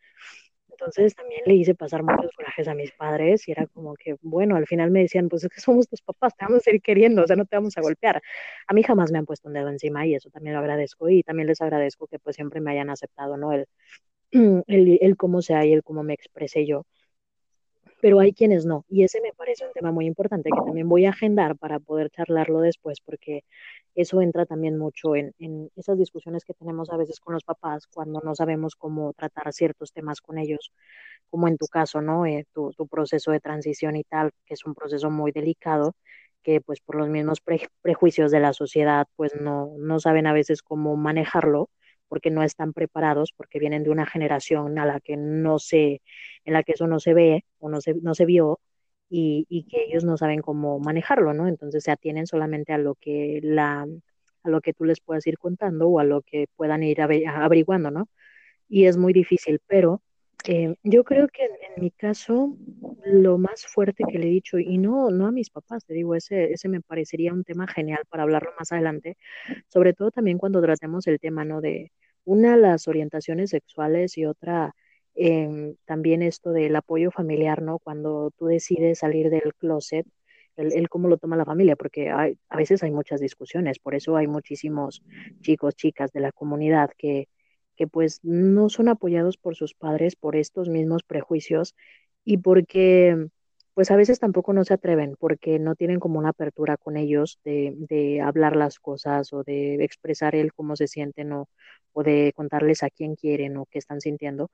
Entonces 0.80 1.14
también 1.14 1.42
le 1.46 1.54
hice 1.54 1.74
pasar 1.74 2.02
muchos 2.02 2.32
corajes 2.34 2.66
a 2.68 2.74
mis 2.74 2.90
padres 2.92 3.46
y 3.48 3.52
era 3.52 3.66
como 3.66 3.94
que, 3.94 4.16
bueno, 4.22 4.56
al 4.56 4.66
final 4.66 4.90
me 4.90 5.00
decían, 5.00 5.28
pues 5.28 5.44
es 5.44 5.50
que 5.50 5.60
somos 5.60 5.88
tus 5.88 6.00
papás, 6.02 6.34
te 6.36 6.44
vamos 6.44 6.58
a 6.58 6.64
seguir 6.64 6.80
queriendo, 6.82 7.22
o 7.22 7.26
sea, 7.26 7.36
no 7.36 7.44
te 7.44 7.56
vamos 7.56 7.76
a 7.76 7.82
golpear. 7.82 8.22
A 8.66 8.72
mí 8.74 8.82
jamás 8.82 9.12
me 9.12 9.18
han 9.18 9.26
puesto 9.26 9.48
un 9.48 9.54
dedo 9.54 9.68
encima 9.68 10.06
y 10.06 10.14
eso 10.14 10.30
también 10.30 10.54
lo 10.54 10.60
agradezco 10.60 11.08
y 11.10 11.22
también 11.22 11.48
les 11.48 11.60
agradezco 11.60 12.06
que 12.06 12.18
pues 12.18 12.36
siempre 12.36 12.60
me 12.60 12.70
hayan 12.72 12.90
aceptado, 12.90 13.36
¿no? 13.36 13.52
El, 13.52 13.66
el, 14.66 14.98
el 15.00 15.16
cómo 15.16 15.42
sea 15.42 15.64
y 15.66 15.72
el 15.72 15.82
cómo 15.82 16.02
me 16.02 16.14
expresé 16.14 16.66
yo 16.66 16.84
pero 18.00 18.20
hay 18.20 18.32
quienes 18.32 18.66
no. 18.66 18.84
Y 18.88 19.04
ese 19.04 19.20
me 19.20 19.32
parece 19.32 19.66
un 19.66 19.72
tema 19.72 19.92
muy 19.92 20.06
importante 20.06 20.50
que 20.50 20.64
también 20.64 20.88
voy 20.88 21.04
a 21.06 21.10
agendar 21.10 21.56
para 21.56 21.78
poder 21.78 22.10
charlarlo 22.10 22.60
después, 22.60 23.00
porque 23.00 23.44
eso 23.94 24.22
entra 24.22 24.46
también 24.46 24.78
mucho 24.78 25.16
en, 25.16 25.34
esas 25.76 25.98
discusiones 25.98 26.44
que 26.44 26.54
tenemos 26.54 26.90
a 26.90 26.96
veces 26.96 27.20
con 27.20 27.34
los 27.34 27.44
papás 27.44 27.86
cuando 27.86 28.20
no 28.20 28.34
sabemos 28.34 28.74
cómo 28.76 29.12
tratar 29.14 29.52
ciertos 29.52 29.92
temas 29.92 30.20
con 30.20 30.38
ellos, 30.38 30.72
como 31.30 31.48
en 31.48 31.58
tu 31.58 31.66
caso, 31.66 32.00
¿no? 32.00 32.26
Eh, 32.26 32.46
tu, 32.52 32.72
proceso 32.88 33.32
de 33.32 33.40
transición 33.40 33.96
y 33.96 34.04
tal, 34.04 34.30
que 34.46 34.54
es 34.54 34.64
un 34.64 34.74
proceso 34.74 35.10
muy 35.10 35.32
delicado, 35.32 35.94
que 36.42 36.60
pues 36.60 36.80
por 36.80 36.96
los 36.96 37.08
mismos 37.08 37.40
prejuicios 37.82 38.30
de 38.30 38.40
la 38.40 38.52
sociedad, 38.54 39.06
pues 39.16 39.34
no, 39.40 39.74
no 39.78 40.00
saben 40.00 40.26
a 40.26 40.32
veces 40.32 40.62
cómo 40.62 40.96
manejarlo 40.96 41.68
porque 42.10 42.30
no 42.30 42.42
están 42.42 42.74
preparados, 42.74 43.32
porque 43.36 43.60
vienen 43.60 43.84
de 43.84 43.90
una 43.90 44.06
generación 44.06 44.78
a 44.78 44.86
la 44.86 45.00
que 45.00 45.16
no 45.16 45.58
se, 45.58 46.02
en 46.44 46.52
la 46.54 46.64
que 46.64 46.72
eso 46.72 46.86
no 46.88 47.00
se 47.00 47.14
ve 47.14 47.44
o 47.60 47.70
no 47.70 47.80
se, 47.80 47.94
no 47.94 48.14
se 48.14 48.26
vio, 48.26 48.60
y, 49.10 49.66
que 49.70 49.84
ellos 49.84 50.04
no 50.04 50.16
saben 50.16 50.40
cómo 50.40 50.78
manejarlo, 50.80 51.34
¿no? 51.34 51.48
Entonces 51.48 51.84
se 51.84 51.90
atienen 51.90 52.26
solamente 52.26 52.72
a 52.72 52.78
lo 52.78 52.94
que 52.94 53.40
la 53.42 53.86
a 54.42 54.48
lo 54.48 54.60
que 54.62 54.72
tú 54.72 54.84
les 54.84 55.00
puedas 55.00 55.26
ir 55.26 55.38
contando 55.38 55.88
o 55.88 55.98
a 56.00 56.04
lo 56.04 56.22
que 56.22 56.46
puedan 56.56 56.82
ir 56.82 57.02
averiguando, 57.02 57.90
¿no? 57.90 58.08
Y 58.68 58.86
es 58.86 58.96
muy 58.96 59.12
difícil, 59.12 59.60
pero 59.66 60.02
eh, 60.46 60.74
yo 60.82 61.04
creo 61.04 61.28
que 61.28 61.44
en, 61.44 61.82
mi 61.82 61.90
caso 61.90 62.56
lo 63.04 63.38
más 63.38 63.66
fuerte 63.66 64.04
que 64.10 64.18
le 64.18 64.26
he 64.28 64.30
dicho, 64.30 64.58
y 64.58 64.78
no, 64.78 65.10
no 65.10 65.26
a 65.26 65.32
mis 65.32 65.50
papás, 65.50 65.84
te 65.84 65.94
digo, 65.94 66.14
ese, 66.14 66.52
ese 66.52 66.68
me 66.68 66.80
parecería 66.80 67.32
un 67.32 67.44
tema 67.44 67.66
genial 67.66 68.02
para 68.08 68.22
hablarlo 68.22 68.52
más 68.58 68.72
adelante, 68.72 69.16
sobre 69.68 69.92
todo 69.92 70.10
también 70.10 70.38
cuando 70.38 70.62
tratemos 70.62 71.06
el 71.06 71.20
tema, 71.20 71.44
¿no? 71.44 71.60
De 71.60 71.92
una, 72.24 72.56
las 72.56 72.88
orientaciones 72.88 73.50
sexuales 73.50 74.16
y 74.18 74.26
otra, 74.26 74.74
Em, 75.14 75.76
también 75.84 76.22
esto 76.22 76.50
del 76.52 76.74
apoyo 76.76 77.10
familiar, 77.10 77.62
¿no? 77.62 77.78
Cuando 77.78 78.30
tú 78.38 78.46
decides 78.46 79.00
salir 79.00 79.28
del 79.30 79.54
closet, 79.54 80.06
el, 80.56 80.88
cómo 80.88 81.08
lo 81.08 81.18
toma 81.18 81.36
la 81.36 81.44
familia, 81.44 81.76
porque 81.76 82.10
a 82.10 82.56
veces 82.56 82.82
hay 82.82 82.90
muchas 82.90 83.20
discusiones, 83.20 83.78
por 83.78 83.94
eso 83.94 84.16
hay 84.16 84.26
muchísimos 84.26 85.02
chicos, 85.40 85.74
chicas 85.74 86.12
de 86.12 86.20
la 86.20 86.32
comunidad 86.32 86.90
que, 86.98 87.28
que 87.76 87.86
pues 87.86 88.20
no 88.22 88.68
son 88.68 88.88
apoyados 88.88 89.36
por 89.38 89.56
sus 89.56 89.74
padres 89.74 90.16
por 90.16 90.36
estos 90.36 90.68
mismos 90.68 91.02
prejuicios 91.02 91.74
y 92.24 92.38
porque 92.38 93.28
pues 93.80 93.90
a 93.90 93.96
veces 93.96 94.20
tampoco 94.20 94.52
no 94.52 94.62
se 94.62 94.74
atreven 94.74 95.16
porque 95.18 95.58
no 95.58 95.74
tienen 95.74 96.00
como 96.00 96.18
una 96.18 96.28
apertura 96.28 96.76
con 96.76 96.98
ellos 96.98 97.40
de, 97.44 97.72
de 97.88 98.20
hablar 98.20 98.54
las 98.54 98.78
cosas 98.78 99.32
o 99.32 99.42
de 99.42 99.82
expresar 99.82 100.34
el 100.34 100.52
cómo 100.52 100.76
se 100.76 100.86
sienten 100.86 101.32
o, 101.32 101.48
o 101.94 102.02
de 102.02 102.34
contarles 102.36 102.82
a 102.82 102.90
quién 102.90 103.16
quieren 103.16 103.56
o 103.56 103.64
qué 103.64 103.78
están 103.78 104.02
sintiendo 104.02 104.50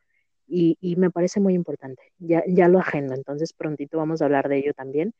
y, 0.46 0.76
me 0.96 1.10
parece 1.10 1.40
muy 1.40 1.54
importante. 1.54 2.12
Ya, 2.20 2.44
ya 2.46 2.68
lo 2.68 2.78
agendo, 2.78 3.14
entonces 3.14 3.52
prontito 3.52 3.98
vamos 3.98 4.22
a 4.22 4.26
hablar 4.26 4.48
de 4.48 4.58
ello 4.58 4.74
también. 4.74 5.12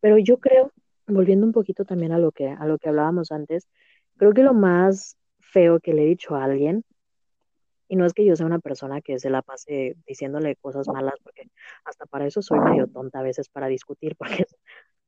Pero 0.00 0.16
yo 0.16 0.38
creo, 0.38 0.72
volviendo 1.06 1.44
un 1.44 1.52
poquito 1.52 1.84
también 1.84 2.12
a 2.12 2.18
lo 2.18 2.32
que, 2.32 2.48
a 2.48 2.64
lo 2.64 2.78
que 2.78 2.88
hablábamos 2.88 3.30
antes, 3.30 3.68
creo 4.16 4.32
que 4.32 4.42
lo 4.42 4.54
más 4.54 5.18
feo 5.38 5.80
que 5.80 5.92
le 5.92 6.04
he 6.04 6.06
dicho 6.06 6.34
a 6.34 6.44
alguien, 6.44 6.82
y 7.90 7.96
no 7.96 8.06
es 8.06 8.14
que 8.14 8.24
yo 8.24 8.36
sea 8.36 8.46
una 8.46 8.60
persona 8.60 9.00
que 9.00 9.18
se 9.18 9.30
la 9.30 9.42
pase 9.42 9.96
diciéndole 10.06 10.54
cosas 10.54 10.86
malas, 10.86 11.14
porque 11.24 11.50
hasta 11.84 12.06
para 12.06 12.24
eso 12.24 12.40
soy 12.40 12.60
medio 12.60 12.86
tonta 12.86 13.18
a 13.18 13.22
veces 13.22 13.48
para 13.48 13.66
discutir, 13.66 14.14
porque 14.18 14.46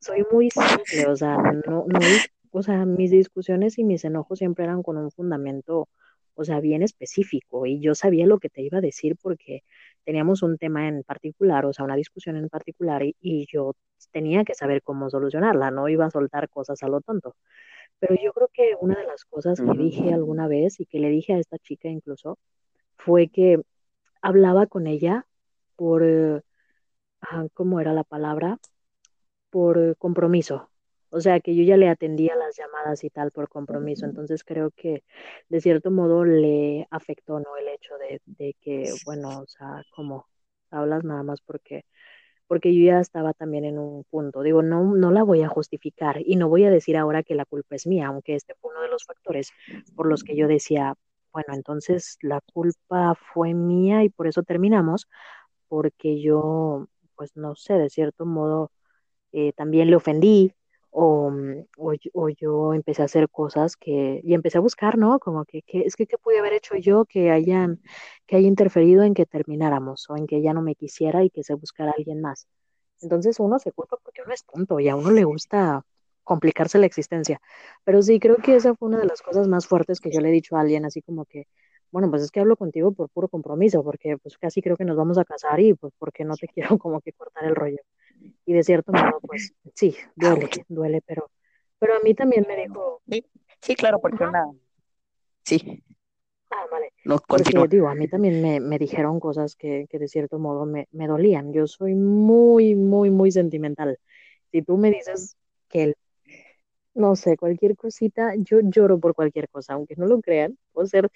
soy 0.01 0.26
muy 0.33 0.51
simple, 0.51 1.07
o 1.07 1.14
sea, 1.14 1.37
no, 1.37 1.87
no, 1.87 2.01
o 2.51 2.62
sea, 2.62 2.85
mis 2.85 3.12
discusiones 3.12 3.78
y 3.78 3.85
mis 3.85 4.05
enojos 4.05 4.41
siempre 4.41 4.64
eran 4.64 4.83
con 4.83 4.97
un 4.97 5.12
fundamento 5.12 5.89
o 6.35 6.45
sea, 6.45 6.59
bien 6.61 6.83
específico 6.83 7.66
y 7.66 7.80
yo 7.80 7.95
sabía 7.95 8.26
lo 8.26 8.39
que 8.39 8.49
te 8.49 8.62
iba 8.62 8.78
a 8.78 8.80
decir 8.80 9.16
porque 9.22 9.62
teníamos 10.05 10.43
un 10.43 10.59
tema 10.59 10.89
en 10.89 11.05
particular, 11.05 11.66
o 11.66 11.72
sea, 11.72 11.85
una 11.85 11.95
discusión 11.95 12.37
en 12.37 12.49
particular 12.49 13.03
y, 13.05 13.47
yo 13.53 13.74
tenía 14.11 14.45
que 14.45 14.55
saber 14.55 14.83
cómo 14.83 15.09
solucionarla, 15.11 15.70
no 15.70 15.89
iba 15.89 16.07
a 16.07 16.11
soltar 16.11 16.49
cosas 16.49 16.83
a 16.83 16.89
lo 16.89 17.01
tonto. 17.01 17.37
Pero 18.01 18.16
yo 18.22 18.33
creo 18.33 18.49
que 18.53 18.74
una 18.80 18.97
de 18.97 19.07
las 19.07 19.24
cosas 19.24 19.61
que 19.61 19.78
dije 19.78 20.12
alguna 20.12 20.49
vez 20.49 20.80
y 20.80 20.87
que 20.87 20.99
le 20.99 21.11
dije 21.11 21.35
a 21.35 21.39
esta 21.39 21.59
chica 21.59 21.89
incluso 21.89 22.39
fue 23.05 23.28
que 23.28 23.61
hablaba 24.20 24.66
con 24.66 24.86
ella 24.86 25.26
por, 25.76 26.03
eh, 26.05 26.42
¿cómo 27.55 27.80
era 27.80 27.92
la 27.92 28.05
palabra? 28.05 28.59
Por 29.50 29.96
compromiso, 29.98 30.70
o 31.11 31.20
sea, 31.20 31.40
que 31.40 31.55
yo 31.55 31.62
ya 31.62 31.76
le 31.76 31.88
atendía 31.88 32.34
las 32.36 32.57
llamadas 32.57 33.05
y 33.05 33.11
tal 33.11 33.32
por 33.32 33.48
compromiso. 33.48 34.07
Entonces 34.07 34.44
creo 34.44 34.70
que 34.70 35.05
de 35.48 35.61
cierto 35.61 35.90
modo 35.90 36.24
le 36.24 36.88
afectó, 36.90 37.38
¿no? 37.38 37.57
El 37.57 37.68
hecho 37.68 37.94
de, 37.98 38.22
de 38.24 38.57
que, 38.61 38.92
bueno, 39.05 39.40
o 39.40 39.46
sea, 39.46 39.82
como 39.94 40.26
hablas 40.70 41.05
nada 41.05 41.22
más 41.22 41.40
porque 41.42 41.84
porque 42.46 42.74
yo 42.74 42.84
ya 42.84 43.00
estaba 43.00 43.32
también 43.32 43.64
en 43.64 43.78
un 43.78 44.05
punto. 44.05 44.42
Digo, 44.42 44.62
no, 44.62 44.94
no 44.94 45.11
la 45.11 45.22
voy 45.22 45.42
a 45.42 45.48
justificar 45.48 46.20
y 46.24 46.36
no 46.36 46.50
voy 46.50 46.64
a 46.64 46.70
decir 46.70 46.98
ahora 46.98 47.22
que 47.22 47.34
la 47.34 47.46
culpa 47.46 47.76
es 47.76 47.86
mía, 47.86 48.09
aunque 48.09 48.34
este 48.34 48.55
fue 48.57 48.72
uno 48.72 48.82
de 48.82 48.88
los 48.88 49.05
factores 49.05 49.50
por 49.96 50.07
los 50.07 50.22
que 50.22 50.36
yo 50.36 50.46
decía, 50.48 50.94
bueno, 51.33 51.55
entonces 51.55 52.18
la 52.22 52.41
culpa 52.53 53.14
fue 53.35 53.55
mía 53.55 54.05
y 54.05 54.11
por 54.11 54.26
eso 54.28 54.43
terminamos, 54.43 55.09
porque 55.68 56.20
yo, 56.22 56.89
pues 57.16 57.37
no 57.37 57.57
sé, 57.57 57.74
de 57.74 57.91
cierto 57.91 58.26
modo 58.26 58.72
eh, 59.33 59.53
también 59.55 59.91
le 59.91 59.97
ofendí, 59.97 60.55
Mm, 60.95 61.62
o, 61.78 61.95
o, 62.12 62.28
yo 62.28 62.74
empecé 62.74 63.03
a 63.03 63.07
hacer 63.07 63.28
cosas 63.30 63.76
que, 63.76 64.20
y 64.22 64.35
empecé 64.35 64.59
a 64.59 64.61
buscar, 64.61 64.99
¿no? 64.99 65.18
Como 65.18 65.45
que, 65.45 65.62
que 65.62 65.80
es 65.80 65.97
que, 65.97 66.07
¿qué 66.07 66.18
pude 66.18 66.39
haber 66.39 66.53
hecho 66.53 66.76
yo 66.76 67.05
que 67.07 67.30
hayan, 67.30 67.80
que 68.26 68.37
haya 68.37 68.49
interferido 68.49 69.03
en 69.03 69.14
que 69.14 69.24
termináramos 69.26 70.09
o 70.11 70.16
en 70.16 70.26
que 70.26 70.37
ella 70.37 70.53
no 70.53 70.62
me 70.62 70.74
quisiera 70.74 71.24
y 71.24 71.30
que 71.30 71.43
se 71.45 71.55
buscara 71.55 71.93
alguien 71.97 72.20
más? 72.20 72.47
Entonces 73.01 73.41
uno 73.41 73.59
se 73.59 73.72
culpa 73.72 73.97
porque 74.03 74.22
uno 74.24 74.35
es 74.35 74.45
tonto 74.45 74.80
y 74.80 74.89
a 74.89 74.97
uno 74.97 75.11
le 75.11 75.24
gusta 75.24 75.85
complicarse 76.25 76.79
la 76.79 76.87
existencia. 76.87 77.41
Pero 77.85 78.03
sí, 78.03 78.20
creo 78.20 78.37
que 78.37 78.57
esa 78.57 78.75
fue 78.75 78.89
una 78.89 78.99
de 78.99 79.07
las 79.07 79.23
cosas 79.23 79.49
más 79.49 79.66
fuertes 79.66 80.01
que 80.01 80.11
yo 80.11 80.20
le 80.20 80.29
he 80.31 80.33
dicho 80.33 80.57
a 80.57 80.61
alguien, 80.61 80.85
así 80.85 81.03
como 81.03 81.25
que, 81.25 81.47
bueno, 81.91 82.11
pues 82.11 82.23
es 82.23 82.31
que 82.31 82.41
hablo 82.41 82.57
contigo 82.57 82.93
por 82.93 83.09
puro 83.11 83.29
compromiso, 83.29 83.83
porque 83.85 84.16
pues 84.18 84.39
casi 84.39 84.62
creo 84.62 84.77
que 84.77 84.85
nos 84.85 84.97
vamos 84.97 85.18
a 85.18 85.25
casar 85.25 85.61
y 85.61 85.75
pues 85.75 85.93
porque 85.99 86.25
no 86.25 86.37
te 86.37 86.49
quiero 86.55 86.79
como 86.79 87.01
que 87.01 87.12
cortar 87.12 87.45
el 87.45 87.55
rollo 87.55 87.79
y 88.45 88.53
de 88.53 88.62
cierto 88.62 88.93
modo, 88.93 89.20
pues 89.20 89.55
sí, 89.75 89.97
duele, 90.14 90.49
duele, 90.68 91.03
pero, 91.03 91.31
pero 91.79 91.95
a 91.95 92.01
mí 92.01 92.14
también 92.14 92.45
me 92.49 92.57
dijo... 92.57 93.03
Sí, 93.61 93.75
claro, 93.75 94.01
porque 94.01 94.25
una... 94.25 94.47
Sí. 95.45 95.83
Ah, 96.51 96.66
vale. 96.70 96.93
No, 97.05 97.18
porque, 97.27 97.53
digo, 97.68 97.89
a 97.89 97.95
mí 97.95 98.09
también 98.09 98.43
me, 98.43 98.61
me 98.61 98.79
dijeron 98.79 99.20
cosas 99.20 99.57
que, 99.57 99.87
que, 99.89 99.99
de 99.99 100.09
cierto 100.09 100.39
modo 100.39 100.66
me, 100.66 100.89
me 100.93 101.07
dolían. 101.07 101.53
Yo 101.53 101.66
soy 101.66 101.95
muy, 101.95 102.75
muy, 102.75 103.11
muy 103.11 103.31
sentimental. 103.31 103.99
Si 104.51 104.62
tú 104.62 104.77
me 104.77 104.91
dices 104.91 105.37
que, 105.68 105.95
no 106.95 107.16
sé, 107.16 107.36
cualquier 107.36 107.76
cosita, 107.76 108.34
yo 108.36 108.61
lloro 108.61 108.99
por 108.99 109.14
cualquier 109.14 109.49
cosa, 109.49 109.74
aunque 109.74 109.95
no 109.97 110.07
lo 110.07 110.20
crean. 110.20 110.59
Puedo 110.72 110.86
ser 110.86 111.11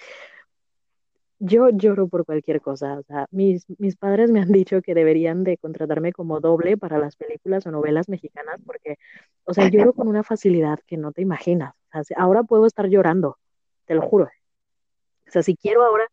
yo 1.39 1.69
lloro 1.71 2.09
por 2.09 2.25
cualquier 2.25 2.61
cosa. 2.61 2.99
O 2.99 3.03
sea, 3.03 3.27
mis, 3.31 3.67
mis 3.79 3.97
padres 3.97 4.31
me 4.31 4.41
han 4.41 4.53
dicho 4.53 4.81
que 4.83 4.95
deberían 4.95 5.45
de 5.45 5.59
contratarme 5.59 6.13
como 6.13 6.41
doble 6.41 6.77
para 6.77 6.99
las 6.99 7.17
películas 7.17 7.67
o 7.67 7.71
novelas 7.71 8.09
mexicanas 8.09 8.57
porque, 8.65 8.97
o 9.45 9.55
sea, 9.55 9.69
lloro 9.69 9.93
con 9.93 10.09
una 10.09 10.23
facilidad 10.23 10.79
que 10.87 10.97
no 10.97 11.13
te 11.13 11.23
imaginas. 11.23 11.75
O 11.95 12.05
sea, 12.05 12.17
ahora 12.19 12.43
puedo 12.43 12.67
estar 12.67 12.89
llorando, 12.89 13.39
te 13.85 13.95
lo 13.95 14.03
juro. 14.03 14.25
O 15.27 15.31
sea, 15.31 15.43
si 15.43 15.57
quiero 15.57 15.85
ahora, 15.85 16.07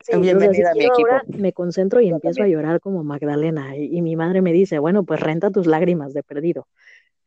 Sí, 0.00 0.16
Bienvenida 0.16 0.70
a 0.70 0.74
mi 0.74 0.84
equipo. 0.84 1.08
Ahora 1.08 1.24
me 1.26 1.52
concentro 1.52 2.00
y 2.00 2.08
empiezo 2.08 2.44
a 2.44 2.46
llorar 2.46 2.80
como 2.80 3.02
Magdalena 3.02 3.76
y, 3.76 4.00
mi 4.00 4.14
madre 4.14 4.42
me 4.42 4.52
dice, 4.52 4.78
bueno, 4.78 5.02
pues 5.02 5.18
renta 5.18 5.50
tus 5.50 5.66
lágrimas 5.66 6.14
de 6.14 6.22
perdido. 6.22 6.68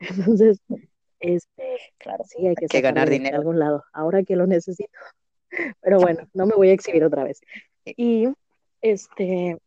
Entonces, 0.00 0.62
este, 1.22 1.78
claro, 1.98 2.24
sí, 2.24 2.46
hay 2.46 2.54
que, 2.56 2.80
ganar 2.80 3.08
dinero 3.08 3.36
de 3.36 3.38
algún 3.38 3.58
lado, 3.58 3.84
ahora 3.92 4.22
que 4.22 4.36
lo 4.36 4.46
necesito. 4.48 4.98
Pero 5.80 5.98
bueno, 5.98 6.28
no 6.34 6.46
me 6.46 6.54
voy 6.54 6.70
a 6.70 6.72
exhibir 6.72 7.04
otra 7.04 7.24
vez. 7.24 7.40
Y 7.84 8.28
este, 8.80 9.58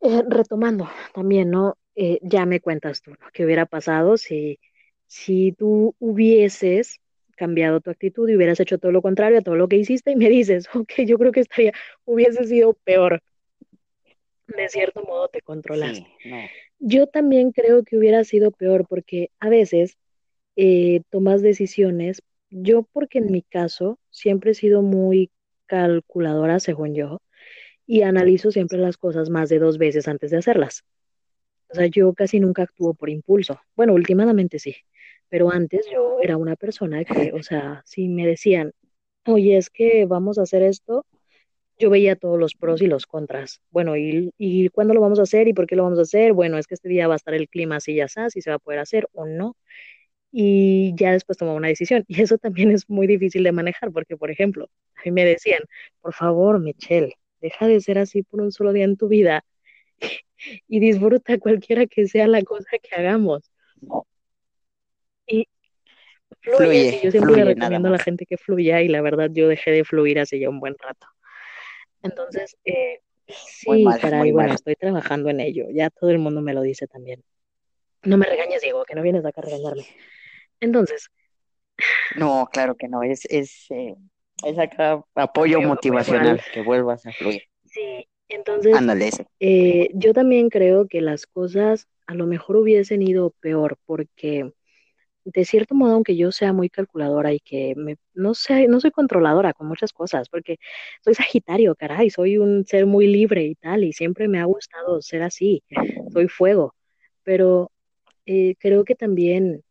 eh, 0.00 0.22
retomando 0.28 0.88
también, 1.12 1.50
¿no? 1.50 1.76
Eh, 1.94 2.18
ya 2.22 2.46
me 2.46 2.60
cuentas 2.60 3.02
tú, 3.02 3.12
¿no? 3.12 3.26
¿Qué 3.32 3.44
hubiera 3.44 3.66
pasado 3.66 4.16
si, 4.16 4.58
si 5.06 5.52
tú 5.52 5.94
hubieses 5.98 7.00
cambiado 7.36 7.80
tu 7.80 7.90
actitud 7.90 8.28
y 8.28 8.36
hubieras 8.36 8.60
hecho 8.60 8.78
todo 8.78 8.92
lo 8.92 9.02
contrario 9.02 9.38
a 9.38 9.42
todo 9.42 9.56
lo 9.56 9.68
que 9.68 9.76
hiciste 9.76 10.12
y 10.12 10.16
me 10.16 10.28
dices, 10.28 10.68
ok, 10.74 10.92
yo 11.06 11.18
creo 11.18 11.32
que 11.32 11.40
estaría, 11.40 11.72
hubiese 12.04 12.44
sido 12.44 12.74
peor. 12.84 13.20
De 14.46 14.68
cierto 14.68 15.02
modo 15.02 15.28
te 15.28 15.40
controlas. 15.40 16.02
Yo 16.78 17.06
también 17.06 17.50
creo 17.50 17.82
que 17.82 17.96
hubiera 17.96 18.24
sido 18.24 18.50
peor 18.50 18.86
porque 18.86 19.30
a 19.40 19.48
veces 19.48 19.96
eh, 20.56 21.02
tomas 21.10 21.42
decisiones, 21.42 22.22
yo 22.50 22.84
porque 22.92 23.18
en 23.18 23.32
mi 23.32 23.42
caso 23.42 23.98
siempre 24.10 24.52
he 24.52 24.54
sido 24.54 24.82
muy 24.82 25.30
calculadora, 25.66 26.60
según 26.60 26.94
yo, 26.94 27.20
y 27.86 28.02
analizo 28.02 28.50
siempre 28.50 28.78
las 28.78 28.96
cosas 28.96 29.30
más 29.30 29.48
de 29.48 29.58
dos 29.58 29.78
veces 29.78 30.08
antes 30.08 30.30
de 30.30 30.38
hacerlas. 30.38 30.84
O 31.70 31.74
sea, 31.74 31.86
yo 31.86 32.12
casi 32.14 32.40
nunca 32.40 32.62
actúo 32.62 32.94
por 32.94 33.10
impulso. 33.10 33.60
Bueno, 33.76 33.94
últimamente 33.94 34.58
sí, 34.58 34.76
pero 35.28 35.50
antes 35.50 35.86
yo 35.92 36.18
era 36.22 36.36
una 36.36 36.56
persona 36.56 37.04
que, 37.04 37.32
o 37.32 37.42
sea, 37.42 37.82
si 37.86 38.08
me 38.08 38.26
decían, 38.26 38.72
oye, 39.26 39.56
es 39.56 39.70
que 39.70 40.06
vamos 40.06 40.38
a 40.38 40.42
hacer 40.42 40.62
esto, 40.62 41.06
yo 41.78 41.90
veía 41.90 42.16
todos 42.16 42.38
los 42.38 42.54
pros 42.54 42.82
y 42.82 42.86
los 42.86 43.06
contras. 43.06 43.60
Bueno, 43.70 43.96
¿y, 43.96 44.32
y 44.38 44.68
cuándo 44.68 44.94
lo 44.94 45.00
vamos 45.00 45.18
a 45.18 45.22
hacer 45.22 45.48
y 45.48 45.54
por 45.54 45.66
qué 45.66 45.76
lo 45.76 45.84
vamos 45.84 45.98
a 45.98 46.02
hacer? 46.02 46.32
Bueno, 46.32 46.58
es 46.58 46.66
que 46.66 46.74
este 46.74 46.88
día 46.88 47.08
va 47.08 47.14
a 47.14 47.16
estar 47.16 47.34
el 47.34 47.48
clima 47.48 47.76
así 47.76 47.96
ya 47.96 48.04
está, 48.04 48.30
si 48.30 48.40
se 48.42 48.50
va 48.50 48.56
a 48.56 48.58
poder 48.60 48.78
hacer 48.80 49.08
o 49.12 49.26
no. 49.26 49.56
Y 50.36 50.92
ya 50.96 51.12
después 51.12 51.38
tomaba 51.38 51.56
una 51.56 51.68
decisión. 51.68 52.04
Y 52.08 52.20
eso 52.20 52.38
también 52.38 52.72
es 52.72 52.90
muy 52.90 53.06
difícil 53.06 53.44
de 53.44 53.52
manejar 53.52 53.92
porque, 53.92 54.16
por 54.16 54.32
ejemplo, 54.32 54.68
a 54.96 55.02
mí 55.04 55.12
me 55.12 55.24
decían, 55.24 55.60
por 56.00 56.12
favor, 56.12 56.58
Michelle, 56.58 57.14
deja 57.40 57.68
de 57.68 57.80
ser 57.80 57.98
así 57.98 58.24
por 58.24 58.40
un 58.40 58.50
solo 58.50 58.72
día 58.72 58.82
en 58.82 58.96
tu 58.96 59.06
vida 59.06 59.44
y 60.66 60.80
disfruta 60.80 61.38
cualquiera 61.38 61.86
que 61.86 62.08
sea 62.08 62.26
la 62.26 62.42
cosa 62.42 62.68
que 62.82 62.96
hagamos. 62.96 63.48
Y 65.28 65.46
fluye. 66.40 67.00
yo 67.04 67.12
siempre 67.12 67.36
le 67.36 67.44
recomiendo 67.44 67.86
a 67.86 67.92
la 67.92 68.00
gente 68.00 68.26
que 68.26 68.36
fluya 68.36 68.82
y 68.82 68.88
la 68.88 69.02
verdad 69.02 69.30
yo 69.32 69.46
dejé 69.46 69.70
de 69.70 69.84
fluir 69.84 70.18
hace 70.18 70.40
ya 70.40 70.50
un 70.50 70.58
buen 70.58 70.74
rato. 70.80 71.06
Entonces, 72.02 72.56
eh, 72.64 73.02
sí, 73.28 73.84
para 74.02 74.24
bueno, 74.24 74.52
estoy 74.52 74.74
trabajando 74.74 75.30
en 75.30 75.38
ello. 75.38 75.66
Ya 75.70 75.90
todo 75.90 76.10
el 76.10 76.18
mundo 76.18 76.40
me 76.40 76.54
lo 76.54 76.62
dice 76.62 76.88
también. 76.88 77.22
No 78.02 78.18
me 78.18 78.26
regañes, 78.26 78.62
Diego, 78.62 78.84
que 78.84 78.96
no 78.96 79.02
vienes 79.02 79.24
acá 79.24 79.40
a 79.40 79.44
regañarme. 79.44 79.86
Entonces. 80.60 81.10
No, 82.16 82.48
claro 82.52 82.74
que 82.76 82.88
no. 82.88 83.02
Es, 83.02 83.24
es, 83.26 83.66
eh, 83.70 83.94
es 84.44 84.58
acá 84.58 85.02
apoyo 85.14 85.60
motivacional, 85.60 86.40
que 86.52 86.62
vuelvas 86.62 87.06
a 87.06 87.12
fluir. 87.12 87.42
Sí, 87.66 88.08
entonces, 88.28 88.74
eh, 89.40 89.88
yo 89.94 90.12
también 90.12 90.48
creo 90.48 90.86
que 90.88 91.00
las 91.00 91.26
cosas 91.26 91.88
a 92.06 92.14
lo 92.14 92.26
mejor 92.26 92.56
hubiesen 92.56 93.02
ido 93.02 93.30
peor, 93.40 93.78
porque 93.86 94.52
de 95.24 95.44
cierto 95.44 95.74
modo, 95.74 95.94
aunque 95.94 96.16
yo 96.16 96.32
sea 96.32 96.52
muy 96.52 96.68
calculadora 96.68 97.32
y 97.32 97.40
que 97.40 97.74
me, 97.76 97.96
no 98.12 98.34
sé, 98.34 98.68
no 98.68 98.80
soy 98.80 98.90
controladora 98.90 99.54
con 99.54 99.66
muchas 99.66 99.92
cosas, 99.92 100.28
porque 100.28 100.58
soy 101.02 101.14
Sagitario, 101.14 101.74
caray, 101.74 102.10
soy 102.10 102.36
un 102.38 102.66
ser 102.66 102.86
muy 102.86 103.06
libre 103.06 103.44
y 103.44 103.54
tal, 103.54 103.84
y 103.84 103.92
siempre 103.92 104.28
me 104.28 104.38
ha 104.40 104.44
gustado 104.44 105.00
ser 105.00 105.22
así, 105.22 105.62
soy 106.12 106.28
fuego, 106.28 106.74
pero 107.22 107.72
eh, 108.26 108.54
creo 108.58 108.84
que 108.84 108.94
también 108.94 109.62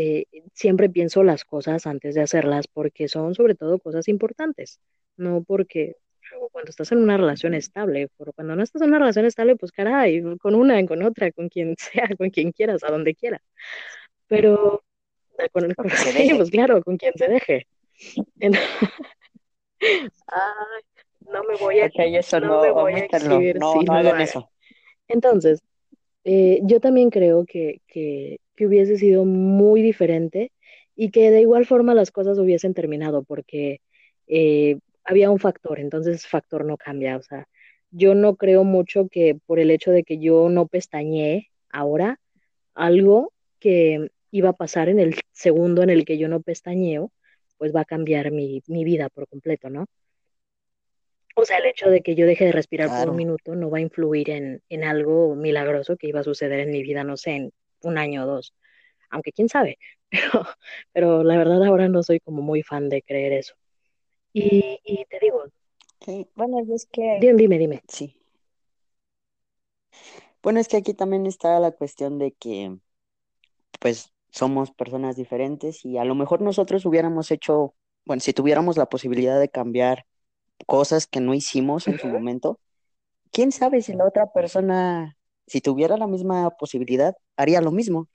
eh, 0.00 0.26
siempre 0.54 0.88
pienso 0.88 1.24
las 1.24 1.44
cosas 1.44 1.84
antes 1.84 2.14
de 2.14 2.20
hacerlas 2.20 2.68
porque 2.68 3.08
son 3.08 3.34
sobre 3.34 3.56
todo 3.56 3.80
cosas 3.80 4.06
importantes, 4.06 4.78
no 5.16 5.42
porque 5.42 5.96
cuando 6.52 6.70
estás 6.70 6.92
en 6.92 6.98
una 6.98 7.16
relación 7.16 7.52
estable, 7.52 8.08
pero 8.16 8.32
cuando 8.32 8.54
no 8.54 8.62
estás 8.62 8.80
en 8.82 8.90
una 8.90 9.00
relación 9.00 9.24
estable, 9.24 9.56
pues 9.56 9.72
caray, 9.72 10.22
con 10.38 10.54
una, 10.54 10.86
con 10.86 11.02
otra, 11.02 11.32
con 11.32 11.48
quien 11.48 11.74
sea, 11.78 12.08
con 12.16 12.30
quien 12.30 12.52
quieras, 12.52 12.84
a 12.84 12.92
donde 12.92 13.16
quieras. 13.16 13.42
Pero 14.28 14.84
con, 15.52 15.64
el, 15.64 15.74
con 15.74 15.90
sí, 15.90 16.30
pues 16.36 16.52
claro, 16.52 16.80
con 16.84 16.96
quien 16.96 17.14
se 17.16 17.26
deje. 17.26 17.66
Ay, 19.80 20.82
no 21.32 21.42
me 21.42 21.56
voy 21.56 21.80
a, 21.80 21.86
eso 21.86 22.38
no, 22.38 22.62
me 22.62 22.70
voy 22.70 22.92
a 22.94 22.98
exhibir, 22.98 23.58
no, 23.58 23.82
no, 23.82 23.92
hagan 23.92 24.20
eso. 24.20 24.48
Entonces, 25.08 25.60
eh, 26.22 26.60
yo 26.62 26.78
también 26.78 27.10
creo 27.10 27.44
que, 27.44 27.80
que, 27.88 28.38
que 28.58 28.66
hubiese 28.66 28.98
sido 28.98 29.24
muy 29.24 29.82
diferente 29.82 30.50
y 30.96 31.12
que 31.12 31.30
de 31.30 31.42
igual 31.42 31.64
forma 31.64 31.94
las 31.94 32.10
cosas 32.10 32.40
hubiesen 32.40 32.74
terminado 32.74 33.22
porque 33.22 33.80
eh, 34.26 34.80
había 35.04 35.30
un 35.30 35.38
factor, 35.38 35.78
entonces 35.78 36.26
factor 36.26 36.64
no 36.64 36.76
cambia, 36.76 37.16
o 37.16 37.22
sea, 37.22 37.46
yo 37.92 38.16
no 38.16 38.34
creo 38.34 38.64
mucho 38.64 39.06
que 39.08 39.38
por 39.46 39.60
el 39.60 39.70
hecho 39.70 39.92
de 39.92 40.02
que 40.02 40.18
yo 40.18 40.48
no 40.48 40.66
pestañeé 40.66 41.50
ahora, 41.70 42.18
algo 42.74 43.32
que 43.60 44.10
iba 44.32 44.48
a 44.48 44.56
pasar 44.56 44.88
en 44.88 44.98
el 44.98 45.14
segundo 45.30 45.84
en 45.84 45.90
el 45.90 46.04
que 46.04 46.18
yo 46.18 46.26
no 46.26 46.42
pestañeo, 46.42 47.12
pues 47.58 47.72
va 47.74 47.82
a 47.82 47.84
cambiar 47.84 48.32
mi, 48.32 48.60
vida 48.66 49.08
por 49.08 49.28
completo, 49.28 49.70
¿no? 49.70 49.86
O 51.36 51.44
sea, 51.44 51.58
el 51.58 51.66
hecho 51.66 51.88
de 51.90 52.00
que 52.00 52.16
yo 52.16 52.26
deje 52.26 52.46
de 52.46 52.52
respirar 52.52 52.88
por 52.88 53.10
un 53.10 53.16
minuto 53.16 53.54
no 53.54 53.70
va 53.70 53.78
a 53.78 53.82
influir 53.82 54.30
en, 54.30 54.62
en, 54.68 54.82
algo 54.82 55.36
milagroso 55.36 55.96
que 55.96 56.08
iba 56.08 56.20
a 56.20 56.24
suceder 56.24 56.58
en 56.58 56.72
mi 56.72 56.82
vida, 56.82 57.04
no 57.04 57.16
sé, 57.16 57.30
en 57.30 57.52
un 57.82 57.98
año 57.98 58.24
o 58.24 58.26
dos. 58.26 58.54
Aunque 59.10 59.32
quién 59.32 59.48
sabe, 59.48 59.78
pero, 60.10 60.46
pero 60.92 61.24
la 61.24 61.36
verdad 61.36 61.64
ahora 61.64 61.88
no 61.88 62.02
soy 62.02 62.20
como 62.20 62.42
muy 62.42 62.62
fan 62.62 62.88
de 62.88 63.02
creer 63.02 63.32
eso. 63.32 63.54
Y, 64.32 64.78
y 64.84 65.04
te 65.06 65.18
digo. 65.20 65.44
Sí, 66.00 66.28
bueno, 66.34 66.58
es 66.74 66.86
que. 66.86 67.18
Dime, 67.20 67.36
dime, 67.36 67.58
dime. 67.58 67.82
Sí. 67.88 68.14
Bueno, 70.42 70.60
es 70.60 70.68
que 70.68 70.76
aquí 70.76 70.94
también 70.94 71.26
está 71.26 71.58
la 71.60 71.72
cuestión 71.72 72.18
de 72.18 72.32
que, 72.32 72.78
pues, 73.80 74.12
somos 74.30 74.70
personas 74.70 75.16
diferentes 75.16 75.84
y 75.84 75.98
a 75.98 76.04
lo 76.04 76.14
mejor 76.14 76.40
nosotros 76.42 76.86
hubiéramos 76.86 77.30
hecho, 77.30 77.74
bueno, 78.04 78.20
si 78.20 78.32
tuviéramos 78.32 78.76
la 78.76 78.86
posibilidad 78.86 79.40
de 79.40 79.48
cambiar 79.48 80.06
cosas 80.66 81.06
que 81.06 81.20
no 81.20 81.34
hicimos 81.34 81.88
en 81.88 81.98
su 81.98 82.06
momento, 82.08 82.60
quién 83.32 83.52
sabe 83.52 83.82
si 83.82 83.92
la 83.94 84.06
otra 84.06 84.32
persona, 84.32 85.17
si 85.48 85.60
tuviera 85.60 85.96
la 85.96 86.06
misma 86.06 86.50
posibilidad, 86.50 87.16
haría 87.36 87.60
lo 87.60 87.72
mismo. 87.72 88.08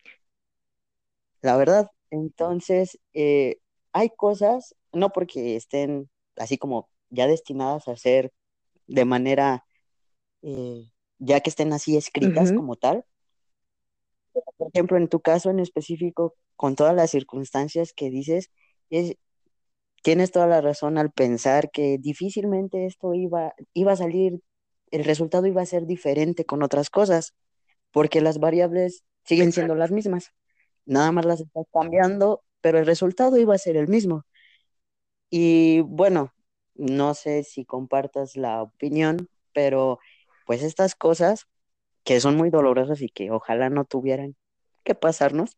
La 1.41 1.57
verdad. 1.57 1.89
Entonces, 2.09 2.99
eh, 3.13 3.57
hay 3.91 4.09
cosas, 4.09 4.75
no 4.91 5.11
porque 5.11 5.55
estén 5.55 6.09
así 6.37 6.57
como 6.57 6.89
ya 7.09 7.27
destinadas 7.27 7.87
a 7.87 7.95
ser 7.95 8.31
de 8.87 9.05
manera, 9.05 9.65
eh, 10.41 10.89
ya 11.19 11.39
que 11.41 11.49
estén 11.49 11.73
así 11.73 11.97
escritas 11.97 12.53
como 12.53 12.75
tal. 12.75 13.05
Por 14.57 14.69
ejemplo, 14.73 14.97
en 14.97 15.07
tu 15.07 15.19
caso 15.19 15.49
en 15.49 15.59
específico, 15.59 16.35
con 16.55 16.75
todas 16.75 16.95
las 16.95 17.11
circunstancias 17.11 17.93
que 17.93 18.09
dices, 18.09 18.51
es, 18.89 19.15
tienes 20.03 20.31
toda 20.31 20.47
la 20.47 20.61
razón 20.61 20.97
al 20.97 21.11
pensar 21.11 21.71
que 21.71 21.97
difícilmente 21.97 22.85
esto 22.85 23.13
iba, 23.13 23.53
iba 23.73 23.93
a 23.93 23.97
salir, 23.97 24.41
el 24.93 25.05
resultado 25.05 25.47
iba 25.47 25.61
a 25.61 25.65
ser 25.65 25.87
diferente 25.87 26.45
con 26.45 26.61
otras 26.61 26.91
cosas, 26.91 27.33
porque 27.91 28.21
las 28.21 28.39
variables 28.39 29.03
siguen 29.25 29.51
siendo 29.51 29.73
las 29.73 29.91
mismas. 29.91 30.33
Nada 30.85 31.11
más 31.11 31.25
las 31.25 31.41
estás 31.41 31.65
cambiando, 31.73 32.43
pero 32.61 32.77
el 32.77 32.85
resultado 32.85 33.37
iba 33.37 33.55
a 33.55 33.57
ser 33.57 33.75
el 33.75 33.87
mismo. 33.87 34.23
Y 35.31 35.81
bueno, 35.81 36.31
no 36.75 37.15
sé 37.15 37.43
si 37.43 37.65
compartas 37.65 38.37
la 38.37 38.61
opinión, 38.61 39.29
pero 39.51 39.97
pues 40.45 40.61
estas 40.61 40.93
cosas 40.93 41.47
que 42.03 42.19
son 42.19 42.37
muy 42.37 42.51
dolorosas 42.51 43.01
y 43.01 43.09
que 43.09 43.31
ojalá 43.31 43.69
no 43.71 43.85
tuvieran 43.85 44.35
que 44.83 44.93
pasarnos, 44.93 45.55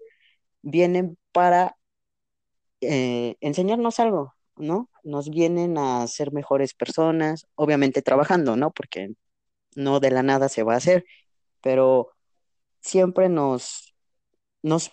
vienen 0.61 1.17
para 1.33 1.77
eh, 2.79 3.36
enseñarnos 3.41 3.99
algo, 3.99 4.33
¿no? 4.55 4.89
Nos 5.03 5.29
vienen 5.29 5.77
a 5.77 6.07
ser 6.07 6.31
mejores 6.31 6.73
personas, 6.73 7.47
obviamente 7.55 8.01
trabajando, 8.01 8.55
¿no? 8.55 8.71
Porque 8.71 9.15
no 9.76 9.99
de 9.99 10.11
la 10.11 10.23
nada 10.23 10.49
se 10.49 10.63
va 10.63 10.73
a 10.73 10.78
hacer, 10.78 11.05
pero 11.61 12.11
siempre 12.82 13.30
nos, 13.30 13.95
nos 14.63 14.91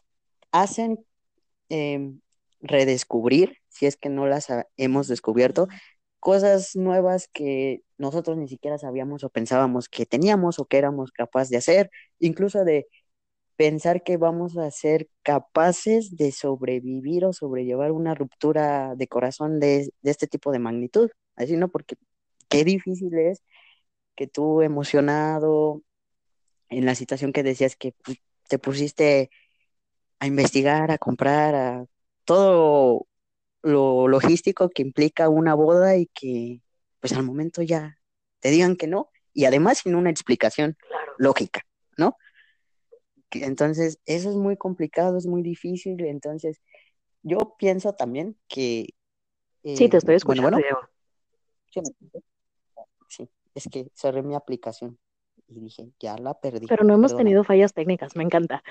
hacen 0.52 1.04
em, 1.68 2.20
redescubrir, 2.60 3.58
si 3.68 3.86
es 3.86 3.96
que 3.96 4.08
no 4.08 4.26
las 4.26 4.48
hemos 4.76 5.08
descubierto, 5.08 5.68
cosas 6.20 6.76
nuevas 6.76 7.28
que 7.32 7.82
nosotros 7.98 8.36
ni 8.38 8.48
siquiera 8.48 8.78
sabíamos 8.78 9.24
o 9.24 9.30
pensábamos 9.30 9.88
que 9.88 10.06
teníamos 10.06 10.58
o 10.58 10.66
que 10.66 10.78
éramos 10.78 11.12
capaces 11.12 11.50
de 11.50 11.56
hacer, 11.58 11.90
incluso 12.20 12.64
de 12.64 12.86
pensar 13.56 14.02
que 14.02 14.16
vamos 14.16 14.56
a 14.56 14.70
ser 14.70 15.08
capaces 15.22 16.16
de 16.16 16.32
sobrevivir 16.32 17.24
o 17.24 17.32
sobrellevar 17.32 17.92
una 17.92 18.14
ruptura 18.14 18.94
de 18.96 19.08
corazón 19.08 19.60
de, 19.60 19.92
de 20.02 20.10
este 20.10 20.26
tipo 20.26 20.52
de 20.52 20.58
magnitud. 20.58 21.10
Así, 21.36 21.56
¿no? 21.56 21.68
Porque 21.70 21.96
qué 22.48 22.64
difícil 22.64 23.14
es 23.18 23.42
que 24.14 24.26
tú 24.26 24.62
emocionado 24.62 25.82
en 26.68 26.84
la 26.86 26.94
situación 26.94 27.32
que 27.32 27.42
decías 27.42 27.76
que 27.76 27.94
te 28.48 28.58
pusiste 28.58 29.30
a 30.18 30.26
investigar, 30.26 30.90
a 30.90 30.98
comprar, 30.98 31.54
a 31.54 31.86
todo 32.24 33.06
lo 33.62 34.08
logístico 34.08 34.68
que 34.68 34.82
implica 34.82 35.28
una 35.28 35.54
boda 35.54 35.96
y 35.96 36.06
que 36.06 36.60
pues 37.00 37.12
al 37.12 37.24
momento 37.24 37.62
ya 37.62 37.98
te 38.40 38.50
digan 38.50 38.76
que 38.76 38.86
no 38.86 39.10
y 39.32 39.44
además 39.44 39.78
sin 39.78 39.94
una 39.94 40.10
explicación 40.10 40.76
lógica, 41.18 41.62
¿no? 41.96 42.16
Entonces, 43.30 43.98
eso 44.04 44.28
es 44.28 44.36
muy 44.36 44.56
complicado, 44.56 45.16
es 45.16 45.26
muy 45.26 45.42
difícil, 45.42 46.04
entonces 46.04 46.60
yo 47.22 47.56
pienso 47.58 47.94
también 47.94 48.36
que... 48.48 48.88
sí, 49.64 49.88
te 49.88 49.96
estoy 49.96 50.14
eh, 50.14 50.16
escuchando, 50.16 50.58
Sí, 53.08 53.28
es 53.54 53.68
que 53.70 53.90
cerré 53.94 54.22
mi 54.22 54.34
aplicación 54.34 54.98
y 55.48 55.60
dije, 55.60 55.92
ya 55.98 56.16
la 56.16 56.34
perdí. 56.34 56.66
Pero 56.66 56.84
no 56.84 56.94
hemos 56.94 57.16
tenido 57.16 57.44
fallas 57.44 57.74
técnicas, 57.74 58.16
me 58.16 58.24
encanta. 58.24 58.62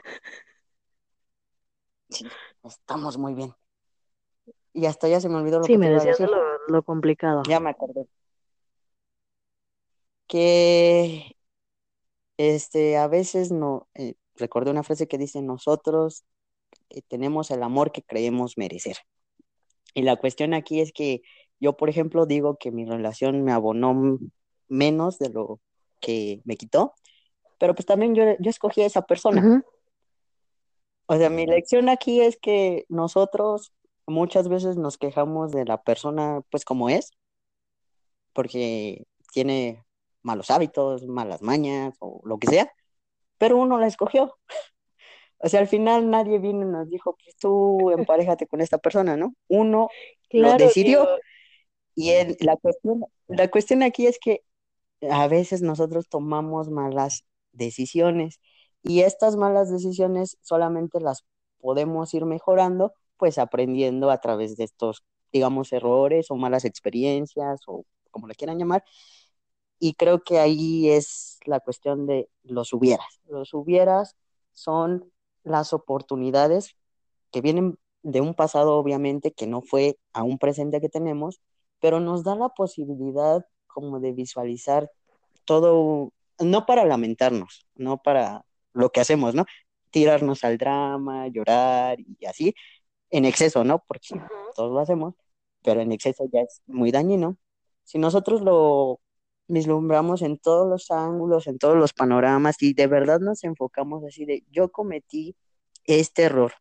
Sí, 2.09 2.25
estamos 2.63 3.17
muy 3.17 3.33
bien. 3.33 3.53
Y 4.73 4.85
hasta 4.85 5.07
ya 5.07 5.19
se 5.19 5.29
me 5.29 5.35
olvidó 5.35 5.59
lo 5.59 5.65
sí, 5.65 5.73
que 5.73 5.77
me 5.77 5.89
decías 5.89 6.19
lo, 6.67 6.83
complicado. 6.83 7.43
Ya 7.47 7.59
me 7.59 7.69
acordé. 7.69 8.07
Que 10.27 11.35
este, 12.37 12.97
a 12.97 13.07
veces 13.07 13.51
no, 13.51 13.87
eh, 13.95 14.15
recordé 14.35 14.71
una 14.71 14.83
frase 14.83 15.07
que 15.07 15.17
dice, 15.17 15.41
nosotros 15.41 16.25
eh, 16.89 17.01
tenemos 17.07 17.51
el 17.51 17.63
amor 17.63 17.91
que 17.91 18.01
creemos 18.01 18.57
merecer. 18.57 18.97
Y 19.93 20.03
la 20.03 20.15
cuestión 20.15 20.53
aquí 20.53 20.79
es 20.79 20.93
que 20.93 21.21
yo, 21.59 21.75
por 21.75 21.89
ejemplo, 21.89 22.25
digo 22.25 22.57
que 22.57 22.71
mi 22.71 22.85
relación 22.85 23.43
me 23.43 23.51
abonó 23.51 24.19
menos 24.71 25.19
de 25.19 25.29
lo 25.29 25.59
que 25.99 26.41
me 26.45 26.57
quitó, 26.57 26.93
pero 27.59 27.75
pues 27.75 27.85
también 27.85 28.15
yo, 28.15 28.23
yo 28.39 28.49
escogí 28.49 28.81
a 28.81 28.87
esa 28.87 29.03
persona. 29.03 29.63
O 31.05 31.15
sea, 31.17 31.29
mi 31.29 31.45
lección 31.45 31.89
aquí 31.89 32.21
es 32.21 32.39
que 32.39 32.85
nosotros 32.89 33.73
muchas 34.07 34.47
veces 34.47 34.77
nos 34.77 34.97
quejamos 34.97 35.51
de 35.51 35.65
la 35.65 35.81
persona 35.81 36.41
pues 36.49 36.65
como 36.65 36.89
es, 36.89 37.11
porque 38.33 39.05
tiene 39.33 39.85
malos 40.23 40.49
hábitos, 40.49 41.05
malas 41.05 41.41
mañas 41.41 41.95
o 41.99 42.21
lo 42.23 42.37
que 42.39 42.47
sea, 42.47 42.71
pero 43.37 43.57
uno 43.57 43.77
la 43.77 43.87
escogió. 43.87 44.37
O 45.43 45.49
sea, 45.49 45.59
al 45.59 45.67
final 45.67 46.09
nadie 46.09 46.37
vino 46.37 46.61
y 46.61 46.71
nos 46.71 46.89
dijo, 46.89 47.17
pues 47.23 47.35
tú 47.35 47.89
emparejate 47.91 48.45
con 48.45 48.61
esta 48.61 48.77
persona, 48.77 49.17
¿no? 49.17 49.33
Uno 49.47 49.89
lo 50.29 50.53
decidió. 50.55 51.07
Y 51.95 52.11
la, 52.43 52.55
cuestión, 52.57 53.03
la 53.27 53.49
cuestión 53.49 53.83
aquí 53.83 54.05
es 54.05 54.19
que 54.19 54.43
a 55.09 55.27
veces 55.27 55.61
nosotros 55.61 56.07
tomamos 56.09 56.69
malas 56.69 57.25
decisiones 57.51 58.39
y 58.83 59.01
estas 59.01 59.35
malas 59.35 59.71
decisiones 59.71 60.37
solamente 60.41 60.99
las 60.99 61.25
podemos 61.59 62.13
ir 62.13 62.25
mejorando, 62.25 62.93
pues 63.17 63.37
aprendiendo 63.37 64.09
a 64.11 64.19
través 64.19 64.57
de 64.57 64.63
estos, 64.63 65.03
digamos, 65.31 65.71
errores 65.73 66.31
o 66.31 66.35
malas 66.35 66.65
experiencias 66.65 67.61
o 67.67 67.85
como 68.11 68.27
le 68.27 68.35
quieran 68.35 68.57
llamar. 68.59 68.83
Y 69.79 69.93
creo 69.95 70.23
que 70.23 70.39
ahí 70.39 70.89
es 70.89 71.39
la 71.45 71.59
cuestión 71.59 72.05
de 72.05 72.29
los 72.43 72.73
hubieras. 72.73 73.21
Los 73.27 73.53
hubieras 73.53 74.15
son 74.53 75.11
las 75.43 75.73
oportunidades 75.73 76.75
que 77.31 77.41
vienen 77.41 77.79
de 78.03 78.21
un 78.21 78.33
pasado, 78.33 78.75
obviamente, 78.77 79.31
que 79.31 79.47
no 79.47 79.61
fue 79.61 79.97
a 80.13 80.23
un 80.23 80.37
presente 80.37 80.81
que 80.81 80.89
tenemos, 80.89 81.41
pero 81.79 81.99
nos 81.99 82.23
da 82.23 82.35
la 82.35 82.49
posibilidad 82.49 83.45
como 83.73 83.99
de 83.99 84.11
visualizar 84.13 84.91
todo, 85.45 86.13
no 86.39 86.65
para 86.65 86.85
lamentarnos, 86.85 87.67
no 87.75 88.01
para 88.01 88.45
lo 88.73 88.91
que 88.91 89.01
hacemos, 89.01 89.35
¿no? 89.35 89.45
Tirarnos 89.91 90.43
al 90.43 90.57
drama, 90.57 91.27
llorar 91.27 91.99
y 91.99 92.25
así, 92.25 92.53
en 93.09 93.25
exceso, 93.25 93.63
¿no? 93.63 93.83
Porque 93.87 94.09
todos 94.55 94.71
lo 94.71 94.79
hacemos, 94.79 95.15
pero 95.63 95.81
en 95.81 95.91
exceso 95.91 96.25
ya 96.31 96.41
es 96.41 96.61
muy 96.67 96.91
dañino. 96.91 97.37
Si 97.83 97.97
nosotros 97.99 98.41
lo 98.41 98.99
vislumbramos 99.47 100.21
en 100.21 100.37
todos 100.37 100.67
los 100.69 100.91
ángulos, 100.91 101.47
en 101.47 101.59
todos 101.59 101.75
los 101.75 101.93
panoramas 101.93 102.61
y 102.61 102.73
de 102.73 102.87
verdad 102.87 103.19
nos 103.19 103.43
enfocamos 103.43 104.03
así 104.05 104.25
de, 104.25 104.43
yo 104.49 104.71
cometí 104.71 105.35
este 105.85 106.23
error, 106.23 106.53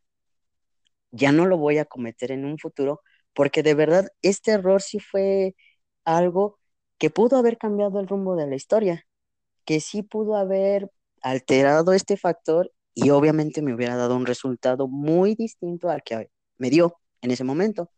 ya 1.11 1.31
no 1.31 1.45
lo 1.45 1.57
voy 1.57 1.77
a 1.77 1.85
cometer 1.85 2.31
en 2.31 2.45
un 2.45 2.57
futuro, 2.57 3.01
porque 3.33 3.63
de 3.63 3.75
verdad 3.75 4.09
este 4.21 4.51
error 4.51 4.81
sí 4.81 4.99
fue 4.99 5.55
algo 6.03 6.59
que 7.01 7.09
pudo 7.09 7.37
haber 7.37 7.57
cambiado 7.57 7.99
el 7.99 8.07
rumbo 8.07 8.35
de 8.35 8.45
la 8.45 8.53
historia, 8.53 9.07
que 9.65 9.79
sí 9.79 10.03
pudo 10.03 10.35
haber 10.35 10.91
alterado 11.23 11.93
este 11.93 12.15
factor 12.15 12.71
y 12.93 13.09
obviamente 13.09 13.63
me 13.63 13.73
hubiera 13.73 13.95
dado 13.95 14.15
un 14.15 14.27
resultado 14.27 14.87
muy 14.87 15.33
distinto 15.33 15.89
al 15.89 16.03
que 16.03 16.29
me 16.59 16.69
dio 16.69 16.97
en 17.23 17.31
ese 17.31 17.43
momento. 17.43 17.89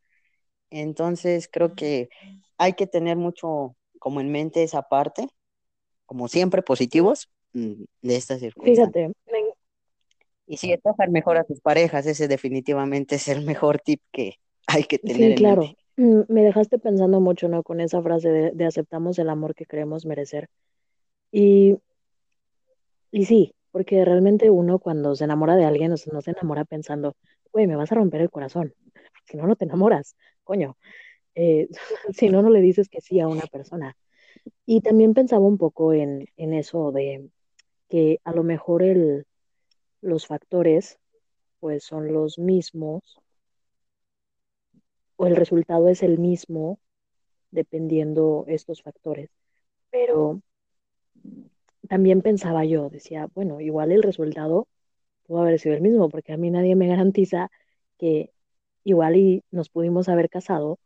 Entonces 0.70 1.50
creo 1.52 1.76
que 1.76 2.08
hay 2.58 2.76
que 2.76 2.88
tener 2.88 3.18
mucho 3.18 3.76
como 4.00 4.22
en 4.22 4.32
mente 4.32 4.64
esa 4.64 4.84
parte, 4.84 5.28
como 6.06 6.30
siempre 6.30 6.62
positivos 6.62 7.30
mm, 7.52 7.84
de 8.04 8.16
estas 8.16 8.40
circunstancias. 8.40 8.88
Fíjate, 8.94 9.14
y 10.48 10.56
si 10.56 10.72
escojan 10.72 11.12
mejor 11.12 11.36
a 11.36 11.44
tus 11.44 11.60
parejas, 11.60 12.06
ese 12.06 12.30
definitivamente 12.30 13.16
es 13.16 13.28
el 13.28 13.44
mejor 13.44 13.80
tip 13.80 14.02
que 14.14 14.36
hay 14.66 14.86
que 14.86 14.98
tener. 14.98 15.32
Sí, 15.32 15.36
claro. 15.36 15.64
Mm, 15.64 15.83
me 15.96 16.44
dejaste 16.44 16.80
pensando 16.80 17.20
mucho, 17.20 17.48
¿no? 17.48 17.64
Con 17.64 17.80
esa 17.80 18.02
frase 18.02 18.30
de, 18.30 18.66
aceptamos 18.66 19.20
el 19.20 19.30
amor 19.30 19.56
que 19.56 19.66
creemos 19.66 20.06
merecer. 20.06 20.50
Y, 21.32 21.78
y 23.12 23.26
sí, 23.26 23.56
porque 23.72 24.04
realmente 24.06 24.50
uno 24.50 24.80
cuando 24.80 25.16
se 25.16 25.24
enamora 25.24 25.56
de 25.56 25.66
alguien, 25.66 25.92
no 26.12 26.22
se 26.22 26.32
enamora 26.32 26.66
pensando, 26.66 27.16
güey, 27.52 27.68
me 27.68 27.76
vas 27.76 27.92
a 27.92 27.96
romper 27.96 28.22
el 28.22 28.30
corazón. 28.30 28.74
Si 29.26 29.38
no, 29.38 29.48
no 29.48 29.56
te 29.56 29.64
enamoras, 29.64 30.18
coño. 30.44 30.78
Eh, 31.34 31.70
si 32.14 32.30
no, 32.30 32.42
no 32.42 32.50
le 32.50 32.60
dices 32.60 32.90
que 32.90 33.00
sí 33.02 33.22
a 33.22 33.28
una 33.28 33.48
persona. 33.48 33.96
Y 34.66 34.82
también 34.82 35.14
pensaba 35.14 35.46
un 35.46 35.58
poco 35.58 35.94
en, 35.94 36.28
en 36.36 36.54
eso 36.54 36.92
de 36.92 37.30
que 37.88 38.20
a 38.26 38.34
lo 38.34 38.44
mejor 38.44 38.84
el, 38.84 39.26
los 40.02 40.28
factores 40.28 41.00
pues 41.60 41.86
son 41.86 42.12
los 42.12 42.38
mismos 42.38 43.23
o 45.16 45.28
el 45.28 45.36
resultado 45.36 45.90
es 45.90 46.04
el 46.04 46.20
mismo 46.20 46.80
dependiendo 47.52 48.46
estos 48.48 48.82
factores. 48.82 49.30
Pero 49.92 50.42
también 51.88 52.22
pensaba 52.22 52.66
yo, 52.66 52.90
decía, 52.90 53.28
bueno, 53.34 53.60
igual 53.62 53.92
el 53.92 54.04
resultado 54.04 54.68
pudo 55.28 55.42
haber 55.42 55.60
sido 55.60 55.76
el 55.76 55.82
mismo, 55.82 56.10
porque 56.10 56.34
a 56.34 56.38
mí 56.38 56.50
nadie 56.50 56.76
me 56.76 56.88
garantiza 56.88 57.50
que 57.98 58.32
igual 58.84 59.16
y 59.16 59.44
nos 59.52 59.70
pudimos 59.70 60.10
haber 60.10 60.30
casado 60.30 60.80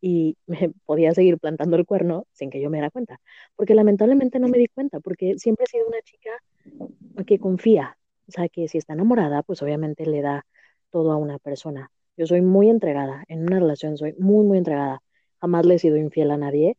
y 0.00 0.36
me 0.46 0.72
podía 0.84 1.14
seguir 1.14 1.38
plantando 1.38 1.76
el 1.76 1.86
cuerno 1.86 2.26
sin 2.32 2.50
que 2.50 2.60
yo 2.60 2.70
me 2.70 2.78
diera 2.78 2.90
cuenta, 2.90 3.20
porque 3.56 3.74
lamentablemente 3.74 4.38
no 4.38 4.48
me 4.48 4.58
di 4.58 4.68
cuenta, 4.68 5.00
porque 5.00 5.38
siempre 5.38 5.64
he 5.64 5.68
sido 5.68 5.86
una 5.86 6.00
chica 6.02 6.30
que 7.26 7.38
confía, 7.38 7.98
o 8.28 8.32
sea, 8.32 8.48
que 8.48 8.68
si 8.68 8.78
está 8.78 8.92
enamorada, 8.92 9.42
pues 9.42 9.62
obviamente 9.62 10.06
le 10.06 10.22
da 10.22 10.46
todo 10.90 11.12
a 11.12 11.16
una 11.16 11.38
persona. 11.38 11.90
Yo 12.16 12.26
soy 12.26 12.40
muy 12.40 12.70
entregada, 12.70 13.24
en 13.28 13.42
una 13.42 13.60
relación 13.60 13.96
soy 13.96 14.14
muy, 14.18 14.44
muy 14.44 14.58
entregada. 14.58 15.02
Jamás 15.40 15.66
le 15.66 15.74
he 15.74 15.78
sido 15.78 15.96
infiel 15.96 16.30
a 16.30 16.36
nadie 16.36 16.76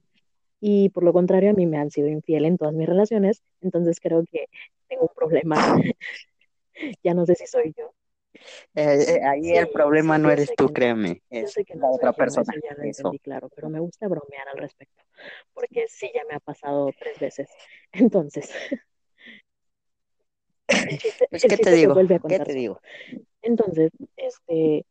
y 0.60 0.90
por 0.90 1.04
lo 1.04 1.14
contrario 1.14 1.52
a 1.52 1.54
mí 1.54 1.66
me 1.66 1.78
han 1.78 1.92
sido 1.92 2.08
infiel 2.08 2.46
en 2.46 2.58
todas 2.58 2.74
mis 2.74 2.88
relaciones, 2.88 3.44
entonces 3.62 4.00
creo 4.00 4.24
que 4.30 4.48
tengo 4.88 5.04
un 5.04 5.16
problema. 5.16 5.56
ya 7.04 7.14
no 7.14 7.26
sé 7.26 7.36
si 7.36 7.48
soy 7.48 7.74
yo. 7.78 7.94
Eh, 8.76 9.06
eh, 9.08 9.22
ahí 9.24 9.52
el 9.52 9.70
problema 9.70 10.18
no 10.18 10.30
eres 10.30 10.54
tú, 10.56 10.72
créeme, 10.72 11.24
es 11.30 11.56
la 11.74 11.90
otra 11.90 12.14
persona. 12.14 12.54
ya 12.64 12.76
lo 12.76 12.84
entendí, 12.84 13.20
claro, 13.20 13.50
pero 13.56 13.70
me 13.70 13.80
gusta 13.80 14.08
bromear 14.08 14.48
al 14.50 14.58
respecto, 14.58 15.04
porque 15.54 15.86
sí, 15.88 16.12
ya 16.14 16.22
me 16.30 16.36
ha 16.36 16.40
pasado 16.40 16.92
tres 17.00 17.20
veces. 17.20 17.50
Entonces, 17.92 18.52
pues, 21.30 21.44
¿qué 21.44 21.58
te 21.58 21.72
digo? 21.72 21.96
¿Qué 22.28 22.40
te 22.40 22.54
digo? 22.54 22.80
Entonces, 23.42 23.92
este, 24.18 24.86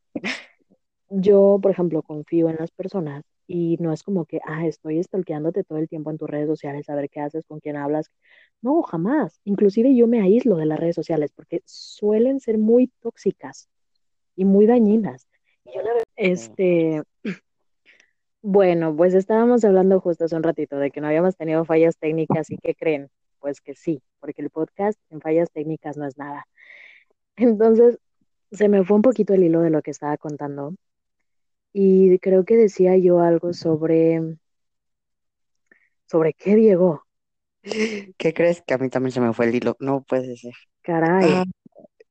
yo, 1.08 1.58
por 1.62 1.70
ejemplo, 1.70 2.02
confío 2.02 2.48
en 2.48 2.56
las 2.58 2.70
personas 2.70 3.24
y 3.46 3.76
no 3.80 3.92
es 3.92 4.02
como 4.02 4.24
que, 4.24 4.40
ah, 4.46 4.66
estoy 4.66 5.02
stalkeándote 5.02 5.64
todo 5.64 5.78
el 5.78 5.88
tiempo 5.88 6.10
en 6.10 6.18
tus 6.18 6.28
redes 6.28 6.48
sociales, 6.48 6.88
a 6.88 6.94
ver 6.96 7.08
qué 7.08 7.20
haces, 7.20 7.44
con 7.46 7.60
quién 7.60 7.76
hablas. 7.76 8.10
No, 8.60 8.82
jamás. 8.82 9.40
Inclusive 9.44 9.94
yo 9.94 10.06
me 10.08 10.20
aíslo 10.20 10.56
de 10.56 10.66
las 10.66 10.80
redes 10.80 10.96
sociales 10.96 11.32
porque 11.34 11.62
suelen 11.64 12.40
ser 12.40 12.58
muy 12.58 12.88
tóxicas 13.00 13.68
y 14.34 14.44
muy 14.44 14.66
dañinas. 14.66 15.28
Y 15.64 15.74
yo 15.74 15.82
la 15.82 15.92
este, 16.16 17.02
bueno, 18.42 18.96
pues 18.96 19.14
estábamos 19.14 19.64
hablando 19.64 20.00
justo 20.00 20.24
hace 20.24 20.36
un 20.36 20.42
ratito 20.42 20.76
de 20.78 20.90
que 20.90 21.00
no 21.00 21.06
habíamos 21.06 21.36
tenido 21.36 21.64
fallas 21.64 21.96
técnicas 21.98 22.50
y 22.50 22.58
qué 22.58 22.74
creen, 22.74 23.08
pues 23.38 23.60
que 23.60 23.74
sí, 23.74 24.02
porque 24.18 24.42
el 24.42 24.50
podcast 24.50 24.98
en 25.10 25.20
fallas 25.20 25.50
técnicas 25.52 25.96
no 25.96 26.06
es 26.06 26.18
nada. 26.18 26.46
Entonces, 27.36 27.98
se 28.50 28.68
me 28.68 28.84
fue 28.84 28.96
un 28.96 29.02
poquito 29.02 29.34
el 29.34 29.44
hilo 29.44 29.60
de 29.60 29.70
lo 29.70 29.82
que 29.82 29.90
estaba 29.92 30.16
contando 30.16 30.74
y 31.72 32.18
creo 32.20 32.44
que 32.44 32.56
decía 32.56 32.96
yo 32.96 33.20
algo 33.20 33.52
sobre 33.52 34.38
¿Sobre 36.06 36.32
qué, 36.34 36.56
Diego? 36.56 37.04
¿Qué 38.18 38.32
crees? 38.34 38.62
Que 38.66 38.74
a 38.74 38.78
mí 38.78 38.88
también 38.90 39.12
se 39.12 39.20
me 39.20 39.32
fue 39.32 39.46
el 39.46 39.54
hilo. 39.54 39.76
No 39.80 40.02
puede 40.04 40.36
ser. 40.36 40.52
Caray, 40.82 41.38
Ah, 41.38 41.44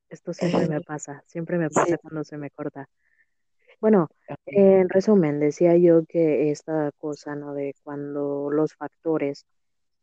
esto 0.09 0.33
siempre 0.33 0.67
me 0.67 0.81
pasa, 0.81 1.23
siempre 1.27 1.57
me 1.59 1.69
sí. 1.69 1.71
pasa 1.71 1.97
cuando 1.99 2.23
se 2.23 2.37
me 2.37 2.51
corta. 2.51 2.87
Bueno, 3.81 4.09
en 4.47 4.89
resumen, 4.89 5.39
decía 5.39 5.77
yo 5.77 6.05
que 6.07 6.51
esta 6.51 6.91
cosa, 6.97 7.35
¿no? 7.35 7.53
De 7.53 7.75
cuando 7.83 8.49
los 8.51 8.75
factores 8.75 9.45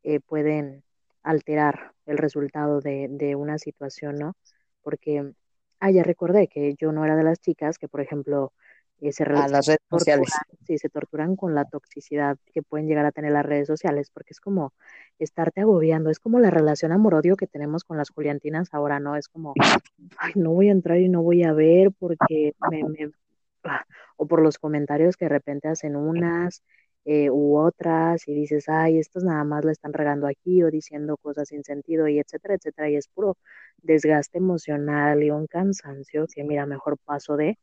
eh, 0.05 0.21
pueden 0.21 0.85
alterar 1.23 1.95
el 2.07 2.19
resultado 2.19 2.81
de, 2.81 3.09
de 3.11 3.37
una 3.37 3.59
situación, 3.59 4.17
¿no? 4.17 4.35
Porque, 4.83 5.35
ah, 5.83 5.91
ya 5.91 6.03
recordé 6.05 6.49
que 6.49 6.75
yo 6.77 6.93
no 6.93 7.05
era 7.05 7.17
de 7.17 7.25
las 7.25 7.41
chicas 7.41 7.79
que, 7.79 7.89
por 7.89 8.01
ejemplo, 8.01 8.53
eh, 9.01 9.13
se, 9.13 9.25
A 9.35 9.49
se 9.49 9.49
las 9.49 9.67
redes 9.67 9.81
sociales. 9.91 10.31
sí, 10.67 10.79
se 10.79 10.89
torturan 10.91 11.37
con 11.37 11.55
la 11.55 11.65
toxicidad 11.67 12.39
que 12.55 12.63
pueden 12.63 12.87
llegar 12.89 13.07
a 13.07 13.13
tener 13.13 13.33
las 13.33 13.47
redes 13.47 13.67
sociales, 13.69 14.11
porque 14.13 14.33
es 14.33 14.41
como 14.41 14.75
estarte 15.19 15.61
agobiando, 15.63 16.11
es 16.11 16.21
como 16.21 16.41
la 16.41 16.51
relación 16.51 16.93
amor-odio 16.93 17.37
que 17.37 17.47
tenemos 17.49 17.85
con 17.85 17.99
las 17.99 18.11
Juliantinas 18.11 18.75
ahora, 18.75 19.01
¿no? 19.01 19.17
Es 19.17 19.29
como, 19.29 19.59
ay, 20.19 20.33
no 20.37 20.53
voy 20.53 20.69
a 20.69 20.73
entrar 20.73 20.99
y 21.01 21.09
no 21.09 21.23
voy 21.23 21.45
a 21.45 21.53
ver 21.55 21.93
porque 21.99 22.55
me, 22.61 22.85
me, 22.85 23.13
ah, 23.65 23.85
o 24.17 24.27
por 24.29 24.43
los 24.43 24.59
comentarios 24.59 25.17
que 25.17 25.27
de 25.27 25.31
repente 25.31 25.69
hacen 25.69 25.97
unas 25.97 26.63
eh, 27.05 27.31
u 27.31 27.57
otras 27.59 28.27
y 28.29 28.35
dices, 28.35 28.69
ay, 28.69 28.99
estos 28.99 29.25
nada 29.25 29.45
más 29.45 29.65
le 29.65 29.73
están 29.73 29.93
regando 29.93 30.27
aquí 30.27 30.63
o 30.63 30.71
diciendo 30.71 31.17
cosas 31.17 31.49
sin 31.49 31.65
sentido 31.65 32.09
y 32.09 32.19
etcétera, 32.21 32.55
etcétera, 32.55 32.91
y 32.91 32.97
es 32.97 33.09
puro 33.09 33.37
desgaste 33.83 34.39
emocional 34.39 35.23
y 35.23 35.31
un 35.31 35.47
cansancio 35.47 36.27
que 36.33 36.45
mira, 36.45 36.67
mejor 36.67 36.99
paso 36.99 37.37
de. 37.37 37.59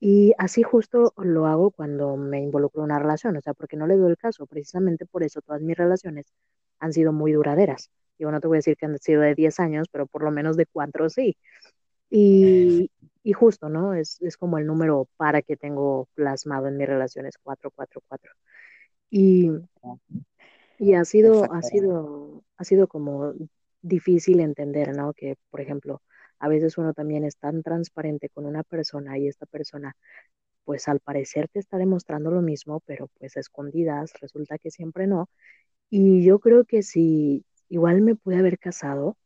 Y 0.00 0.34
así 0.38 0.62
justo 0.62 1.14
lo 1.16 1.46
hago 1.46 1.70
cuando 1.70 2.16
me 2.16 2.40
involucro 2.40 2.82
en 2.82 2.86
una 2.86 2.98
relación, 2.98 3.36
o 3.36 3.40
sea, 3.40 3.54
porque 3.54 3.76
no 3.76 3.86
le 3.86 3.96
doy 3.96 4.10
el 4.10 4.18
caso, 4.18 4.46
precisamente 4.46 5.06
por 5.06 5.22
eso 5.22 5.40
todas 5.42 5.62
mis 5.62 5.76
relaciones 5.76 6.26
han 6.78 6.92
sido 6.92 7.12
muy 7.12 7.32
duraderas. 7.32 7.90
Yo 8.18 8.30
no 8.30 8.40
te 8.40 8.48
voy 8.48 8.56
a 8.56 8.60
decir 8.60 8.76
que 8.76 8.86
han 8.86 8.98
sido 8.98 9.22
de 9.22 9.34
10 9.34 9.60
años, 9.60 9.88
pero 9.90 10.06
por 10.06 10.22
lo 10.22 10.30
menos 10.30 10.56
de 10.56 10.66
4 10.66 11.08
sí. 11.10 11.36
Y, 12.10 12.90
y 13.22 13.32
justo, 13.32 13.68
¿no? 13.68 13.94
Es, 13.94 14.20
es 14.22 14.36
como 14.36 14.58
el 14.58 14.66
número 14.66 15.08
para 15.16 15.42
que 15.42 15.56
tengo 15.56 16.08
plasmado 16.14 16.68
en 16.68 16.76
mis 16.76 16.86
relaciones, 16.86 17.38
444. 17.38 18.32
Y, 19.16 19.48
y 20.76 20.94
ha 20.94 21.04
sido, 21.04 21.44
ha 21.52 21.62
sido, 21.62 22.42
ha 22.56 22.64
sido 22.64 22.88
como 22.88 23.32
difícil 23.80 24.40
entender, 24.40 24.96
¿no? 24.96 25.12
Que, 25.12 25.36
por 25.50 25.60
ejemplo, 25.60 26.02
a 26.40 26.48
veces 26.48 26.78
uno 26.78 26.94
también 26.94 27.22
es 27.22 27.36
tan 27.36 27.62
transparente 27.62 28.28
con 28.28 28.44
una 28.44 28.64
persona 28.64 29.16
y 29.16 29.28
esta 29.28 29.46
persona, 29.46 29.94
pues 30.64 30.88
al 30.88 30.98
parecer 30.98 31.46
te 31.46 31.60
está 31.60 31.78
demostrando 31.78 32.32
lo 32.32 32.42
mismo, 32.42 32.80
pero 32.86 33.08
pues 33.16 33.36
a 33.36 33.40
escondidas 33.40 34.12
resulta 34.20 34.58
que 34.58 34.72
siempre 34.72 35.06
no. 35.06 35.28
Y 35.90 36.24
yo 36.24 36.40
creo 36.40 36.64
que 36.64 36.82
si 36.82 37.44
igual 37.68 38.02
me 38.02 38.16
pude 38.16 38.38
haber 38.38 38.58
casado, 38.58 39.16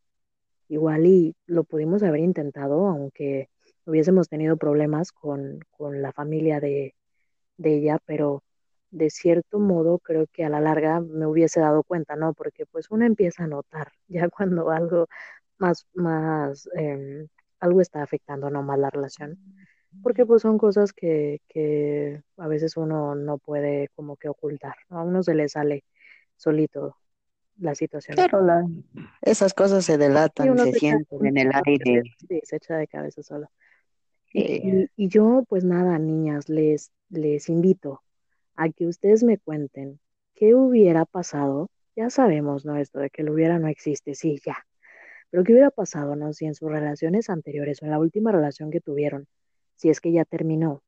igual 0.69 1.07
y 1.07 1.35
lo 1.47 1.65
pudimos 1.65 2.03
haber 2.03 2.21
intentado, 2.21 2.89
aunque 2.89 3.49
hubiésemos 3.87 4.29
tenido 4.29 4.59
problemas 4.59 5.13
con, 5.13 5.61
con 5.71 6.03
la 6.03 6.13
familia 6.13 6.61
de, 6.61 6.95
de 7.57 7.77
ella, 7.79 7.99
pero 8.05 8.43
de 8.91 9.11
cierto 9.11 9.59
modo 9.59 9.99
creo 10.01 10.27
que 10.33 10.45
a 10.45 10.49
la 10.51 10.61
larga 10.61 11.01
me 11.01 11.27
hubiese 11.27 11.61
dado 11.61 11.83
cuenta, 11.85 12.17
¿no? 12.17 12.35
Porque 12.35 12.67
pues 12.67 12.91
uno 12.91 13.05
empieza 13.07 13.45
a 13.45 13.47
notar 13.49 13.93
ya 14.09 14.29
cuando 14.31 14.71
algo 14.71 15.09
más, 15.59 15.87
más, 15.95 16.69
eh, 16.79 17.27
algo 17.61 17.81
está 17.81 18.03
afectando, 18.03 18.51
¿no? 18.51 18.63
Más 18.63 18.79
la 18.79 18.91
relación, 18.91 19.39
porque 20.03 20.27
pues 20.27 20.43
son 20.43 20.59
cosas 20.59 20.93
que, 20.93 21.41
que 21.49 22.23
a 22.39 22.49
veces 22.49 22.77
uno 22.77 23.15
no 23.17 23.39
puede 23.39 23.89
como 23.97 24.17
que 24.17 24.29
ocultar, 24.29 24.77
¿no? 24.91 24.99
A 25.01 25.05
uno 25.05 25.23
se 25.23 25.35
le 25.35 25.49
sale 25.49 25.85
solito. 26.37 26.97
Claro, 28.11 28.43
la- 28.43 28.67
esas 29.23 29.55
cosas 29.55 29.85
se 29.85 29.99
delatan, 29.99 30.59
se 30.59 30.73
se 30.73 30.81
sienten 30.81 31.25
en 31.27 31.39
el 31.39 31.51
aire. 31.65 32.03
sí, 32.29 32.41
se 32.45 32.57
echa 32.57 32.77
de 32.77 32.87
cabeza 32.89 33.23
solo. 33.23 33.49
Y, 34.33 34.91
y 34.97 35.09
yo, 35.09 35.45
pues 35.49 35.65
nada, 35.65 35.99
niñas, 35.99 36.49
les, 36.49 36.93
les 37.11 37.49
invito 37.49 38.03
a 38.59 38.71
que 38.71 38.87
ustedes 38.87 39.23
me 39.25 39.39
cuenten 39.39 40.01
qué 40.35 40.55
hubiera 40.55 41.05
pasado. 41.07 41.71
Ya 41.97 42.11
sabemos, 42.11 42.65
¿no? 42.67 42.77
Esto 42.77 42.99
de 43.01 43.11
que 43.11 43.23
lo 43.23 43.33
hubiera 43.35 43.59
no 43.59 43.69
existe, 43.69 44.15
sí, 44.15 44.41
ya. 44.45 44.67
Pero 45.31 45.45
qué 45.45 45.53
hubiera 45.53 45.71
pasado, 45.71 46.17
¿no? 46.17 46.33
Si 46.33 46.47
en 46.47 46.55
sus 46.55 46.71
relaciones 46.71 47.31
anteriores 47.31 47.83
o 47.83 47.87
en 47.87 47.93
la 47.93 48.01
última 48.01 48.33
relación 48.33 48.71
que 48.71 48.81
tuvieron, 48.81 49.27
si 49.77 49.91
es 49.91 50.01
que 50.01 50.13
ya 50.13 50.25
terminó 50.25 50.83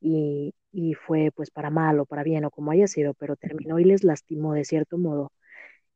y, 0.00 0.54
y 0.72 0.94
fue 0.94 1.32
pues 1.34 1.50
para 1.50 1.70
mal 1.70 2.00
o 2.00 2.06
para 2.06 2.22
bien 2.24 2.44
o 2.44 2.50
como 2.50 2.70
haya 2.72 2.86
sido, 2.88 3.14
pero 3.14 3.36
terminó 3.36 3.78
y 3.80 3.84
les 3.84 4.04
lastimó 4.04 4.54
de 4.54 4.64
cierto 4.64 4.98
modo, 4.98 5.32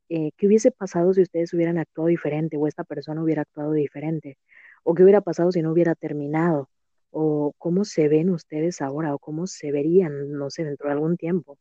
eh, 0.08 0.32
¿qué 0.36 0.46
hubiese 0.48 0.72
pasado 0.72 1.14
si 1.14 1.22
ustedes 1.22 1.54
hubieran 1.54 1.78
actuado 1.78 2.08
diferente 2.08 2.56
o 2.56 2.66
esta 2.66 2.84
persona 2.84 3.22
hubiera 3.22 3.42
actuado 3.42 3.72
diferente? 3.72 4.38
¿O 4.84 4.94
qué 4.94 5.04
hubiera 5.04 5.20
pasado 5.22 5.52
si 5.52 5.62
no 5.62 5.72
hubiera 5.72 5.94
terminado? 5.94 6.68
¿O 7.10 7.52
cómo 7.58 7.84
se 7.84 8.08
ven 8.08 8.30
ustedes 8.30 8.80
ahora? 8.80 9.14
¿O 9.14 9.18
cómo 9.18 9.46
se 9.46 9.72
verían, 9.72 10.32
no 10.32 10.50
sé, 10.50 10.64
dentro 10.64 10.88
de 10.88 10.94
algún 10.94 11.16
tiempo 11.16 11.58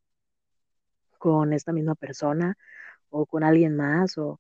con 1.18 1.54
esta 1.54 1.74
misma 1.74 1.96
persona 1.96 2.58
o 3.10 3.26
con 3.26 3.44
alguien 3.44 3.76
más? 3.76 4.18
O 4.18 4.40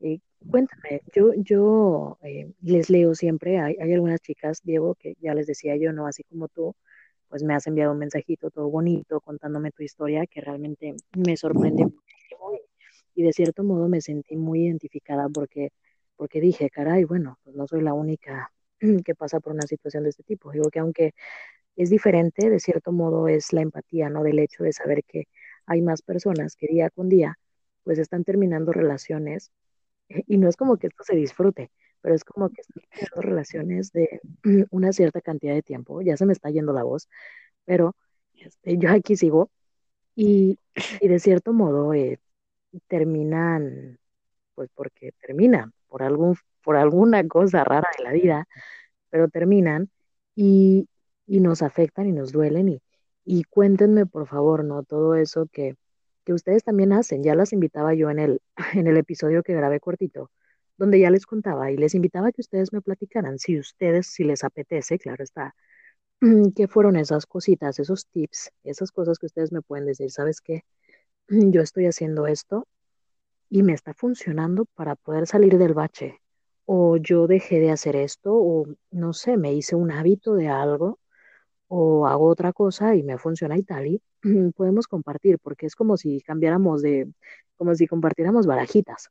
eh, 0.00 0.20
cuéntame, 0.50 1.02
yo, 1.14 1.32
yo 1.34 2.18
eh, 2.22 2.52
les 2.62 2.90
leo 2.90 3.14
siempre, 3.14 3.58
hay, 3.60 3.76
hay 3.80 3.92
algunas 3.92 4.20
chicas, 4.20 4.60
Diego, 4.62 4.94
que 4.96 5.16
ya 5.20 5.34
les 5.34 5.46
decía 5.46 5.76
yo, 5.76 5.92
no 5.92 6.06
así 6.06 6.22
como 6.24 6.48
tú, 6.48 6.74
pues 7.28 7.42
me 7.42 7.54
has 7.54 7.66
enviado 7.66 7.92
un 7.92 7.98
mensajito 7.98 8.50
todo 8.50 8.70
bonito 8.70 9.20
contándome 9.20 9.72
tu 9.72 9.82
historia 9.82 10.26
que 10.26 10.40
realmente 10.40 10.94
me 11.16 11.36
sorprende 11.36 11.84
muchísimo 11.84 12.52
y, 13.14 13.22
de 13.24 13.32
cierto 13.32 13.64
modo 13.64 13.88
me 13.88 14.00
sentí 14.00 14.36
muy 14.36 14.66
identificada 14.66 15.28
porque, 15.28 15.72
porque 16.16 16.40
dije, 16.40 16.70
caray, 16.70 17.04
bueno, 17.04 17.38
pues 17.42 17.56
no 17.56 17.66
soy 17.66 17.82
la 17.82 17.92
única 17.92 18.52
que 19.04 19.14
pasa 19.14 19.40
por 19.40 19.52
una 19.52 19.66
situación 19.66 20.04
de 20.04 20.10
este 20.10 20.22
tipo. 20.24 20.52
Digo 20.52 20.70
que 20.70 20.80
aunque 20.80 21.14
es 21.76 21.90
diferente, 21.90 22.50
de 22.50 22.60
cierto 22.60 22.92
modo 22.92 23.28
es 23.28 23.52
la 23.52 23.62
empatía, 23.62 24.10
¿no? 24.10 24.22
Del 24.22 24.38
hecho 24.38 24.64
de 24.64 24.72
saber 24.72 25.04
que 25.04 25.28
hay 25.66 25.82
más 25.82 26.02
personas 26.02 26.56
que 26.56 26.68
día 26.68 26.90
con 26.90 27.08
día 27.08 27.38
pues 27.84 27.98
están 27.98 28.24
terminando 28.24 28.72
relaciones 28.72 29.52
y 30.08 30.38
no 30.38 30.48
es 30.48 30.56
como 30.56 30.76
que 30.78 30.88
esto 30.88 31.04
se 31.04 31.16
disfrute, 31.16 31.70
pero 32.00 32.14
es 32.14 32.24
como 32.24 32.50
que 32.50 32.62
están 32.62 32.82
terminando 32.90 33.22
relaciones 33.22 33.92
de 33.92 34.20
una 34.70 34.92
cierta 34.92 35.20
cantidad 35.20 35.54
de 35.54 35.62
tiempo. 35.62 36.02
Ya 36.02 36.16
se 36.16 36.26
me 36.26 36.32
está 36.32 36.50
yendo 36.50 36.72
la 36.72 36.82
voz, 36.84 37.08
pero 37.64 37.96
este, 38.34 38.78
yo 38.78 38.90
aquí 38.90 39.16
sigo 39.16 39.50
y, 40.16 40.58
y 41.00 41.08
de 41.08 41.18
cierto 41.20 41.52
modo 41.52 41.94
eh, 41.94 42.20
terminan, 42.88 43.98
pues 44.54 44.70
porque 44.74 45.12
terminan 45.20 45.72
por 45.88 46.02
algún, 46.02 46.36
por 46.64 46.76
alguna 46.76 47.26
cosa 47.28 47.64
rara 47.64 47.88
de 47.98 48.04
la 48.04 48.12
vida, 48.12 48.46
pero 49.10 49.28
terminan 49.28 49.90
y, 50.34 50.88
y 51.26 51.40
nos 51.40 51.62
afectan 51.62 52.06
y 52.08 52.12
nos 52.12 52.32
duelen 52.32 52.68
y, 52.68 52.82
y 53.24 53.44
cuéntenme 53.44 54.06
por 54.06 54.26
favor, 54.26 54.64
¿no? 54.64 54.82
Todo 54.84 55.14
eso 55.16 55.46
que, 55.52 55.76
que 56.24 56.32
ustedes 56.32 56.64
también 56.64 56.92
hacen. 56.92 57.22
Ya 57.22 57.34
las 57.34 57.52
invitaba 57.52 57.94
yo 57.94 58.10
en 58.10 58.18
el, 58.18 58.42
en 58.74 58.86
el 58.86 58.96
episodio 58.96 59.42
que 59.42 59.54
grabé 59.54 59.80
cortito, 59.80 60.30
donde 60.76 60.98
ya 61.00 61.10
les 61.10 61.26
contaba 61.26 61.70
y 61.70 61.76
les 61.76 61.94
invitaba 61.94 62.28
a 62.28 62.32
que 62.32 62.40
ustedes 62.42 62.72
me 62.72 62.80
platicaran, 62.82 63.38
si 63.38 63.58
ustedes, 63.58 64.08
si 64.08 64.24
les 64.24 64.44
apetece, 64.44 64.98
claro 64.98 65.22
está, 65.24 65.54
qué 66.56 66.68
fueron 66.68 66.96
esas 66.96 67.26
cositas, 67.26 67.78
esos 67.78 68.06
tips, 68.08 68.52
esas 68.64 68.92
cosas 68.92 69.18
que 69.18 69.26
ustedes 69.26 69.52
me 69.52 69.62
pueden 69.62 69.86
decir, 69.86 70.10
¿sabes 70.10 70.40
qué? 70.40 70.64
Yo 71.28 71.60
estoy 71.62 71.86
haciendo 71.86 72.26
esto 72.26 72.66
y 73.50 73.62
me 73.62 73.74
está 73.74 73.94
funcionando 73.94 74.66
para 74.74 74.96
poder 74.96 75.26
salir 75.26 75.58
del 75.58 75.74
bache. 75.74 76.20
O 76.66 76.96
yo 76.96 77.26
dejé 77.26 77.60
de 77.60 77.70
hacer 77.70 77.96
esto, 77.96 78.34
o 78.34 78.66
no 78.90 79.12
sé, 79.12 79.36
me 79.36 79.52
hice 79.52 79.76
un 79.76 79.90
hábito 79.90 80.34
de 80.34 80.48
algo, 80.48 80.98
o 81.68 82.06
hago 82.06 82.26
otra 82.26 82.52
cosa 82.52 82.94
y 82.94 83.02
me 83.02 83.18
funciona 83.18 83.56
y 83.56 83.62
tal, 83.62 83.86
y 83.86 84.02
podemos 84.56 84.86
compartir, 84.86 85.38
porque 85.38 85.66
es 85.66 85.74
como 85.74 85.96
si 85.96 86.20
cambiáramos 86.20 86.82
de, 86.82 87.08
como 87.56 87.74
si 87.74 87.86
compartiéramos 87.86 88.46
barajitas. 88.46 89.10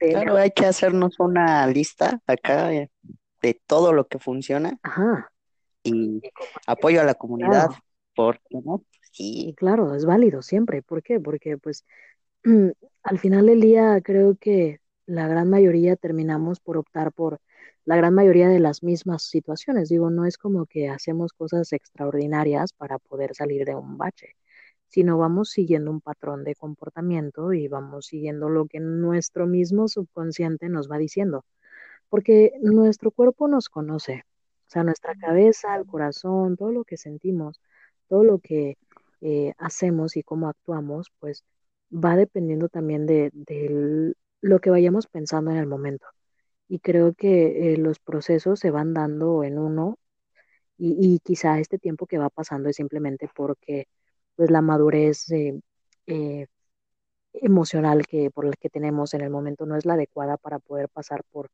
De, 0.00 0.10
claro, 0.10 0.36
hay 0.36 0.50
que 0.50 0.66
hacernos 0.66 1.18
una 1.18 1.66
lista 1.66 2.20
acá 2.26 2.72
eh, 2.72 2.90
de 3.42 3.60
todo 3.66 3.92
lo 3.92 4.06
que 4.06 4.18
funciona 4.18 4.78
ajá, 4.82 5.32
y 5.82 6.22
apoyo 6.66 7.00
a 7.00 7.04
la 7.04 7.14
comunidad, 7.14 7.68
claro, 7.68 7.84
¿por 8.14 8.40
qué 8.48 8.58
no? 8.64 8.84
Sí, 9.12 9.54
claro, 9.56 9.94
es 9.94 10.04
válido 10.04 10.42
siempre. 10.42 10.82
¿Por 10.82 11.02
qué? 11.02 11.18
Porque 11.18 11.58
pues 11.58 11.84
al 13.02 13.18
final 13.18 13.46
del 13.46 13.60
día 13.60 14.00
creo 14.02 14.36
que 14.36 14.80
la 15.08 15.26
gran 15.26 15.48
mayoría 15.48 15.96
terminamos 15.96 16.60
por 16.60 16.76
optar 16.76 17.12
por 17.12 17.40
la 17.86 17.96
gran 17.96 18.12
mayoría 18.14 18.48
de 18.48 18.60
las 18.60 18.82
mismas 18.82 19.22
situaciones. 19.22 19.88
Digo, 19.88 20.10
no 20.10 20.26
es 20.26 20.36
como 20.36 20.66
que 20.66 20.90
hacemos 20.90 21.32
cosas 21.32 21.72
extraordinarias 21.72 22.74
para 22.74 22.98
poder 22.98 23.34
salir 23.34 23.64
de 23.64 23.74
un 23.74 23.96
bache, 23.96 24.36
sino 24.88 25.16
vamos 25.18 25.50
siguiendo 25.50 25.90
un 25.90 26.02
patrón 26.02 26.44
de 26.44 26.54
comportamiento 26.54 27.54
y 27.54 27.68
vamos 27.68 28.06
siguiendo 28.06 28.50
lo 28.50 28.66
que 28.66 28.80
nuestro 28.80 29.46
mismo 29.46 29.88
subconsciente 29.88 30.68
nos 30.68 30.90
va 30.90 30.98
diciendo, 30.98 31.44
porque 32.10 32.52
nuestro 32.60 33.10
cuerpo 33.10 33.48
nos 33.48 33.70
conoce, 33.70 34.24
o 34.66 34.70
sea, 34.70 34.84
nuestra 34.84 35.14
cabeza, 35.14 35.74
el 35.76 35.86
corazón, 35.86 36.56
todo 36.58 36.70
lo 36.72 36.84
que 36.84 36.98
sentimos, 36.98 37.60
todo 38.08 38.24
lo 38.24 38.40
que 38.40 38.76
eh, 39.22 39.54
hacemos 39.58 40.16
y 40.18 40.22
cómo 40.22 40.48
actuamos, 40.50 41.10
pues 41.18 41.44
va 41.92 42.16
dependiendo 42.16 42.68
también 42.68 43.06
de, 43.06 43.30
de 43.32 44.14
lo 44.40 44.60
que 44.60 44.70
vayamos 44.70 45.06
pensando 45.06 45.50
en 45.50 45.58
el 45.58 45.66
momento. 45.66 46.06
Y 46.68 46.80
creo 46.80 47.14
que 47.14 47.74
eh, 47.74 47.76
los 47.78 47.98
procesos 47.98 48.60
se 48.60 48.70
van 48.70 48.94
dando 48.94 49.44
en 49.44 49.58
uno 49.58 49.98
y, 50.78 50.96
y, 51.00 51.20
quizá 51.20 51.58
este 51.60 51.78
tiempo 51.78 52.06
que 52.06 52.18
va 52.18 52.30
pasando 52.30 52.68
es 52.68 52.76
simplemente 52.76 53.28
porque 53.34 53.88
pues 54.36 54.50
la 54.50 54.62
madurez 54.62 55.30
eh, 55.32 55.60
eh, 56.06 56.46
emocional 57.34 58.06
que 58.06 58.30
por 58.30 58.46
la 58.46 58.52
que 58.52 58.70
tenemos 58.70 59.14
en 59.14 59.22
el 59.22 59.30
momento 59.30 59.66
no 59.66 59.76
es 59.76 59.86
la 59.86 59.94
adecuada 59.94 60.36
para 60.36 60.58
poder 60.60 60.88
pasar 60.88 61.24
por, 61.30 61.50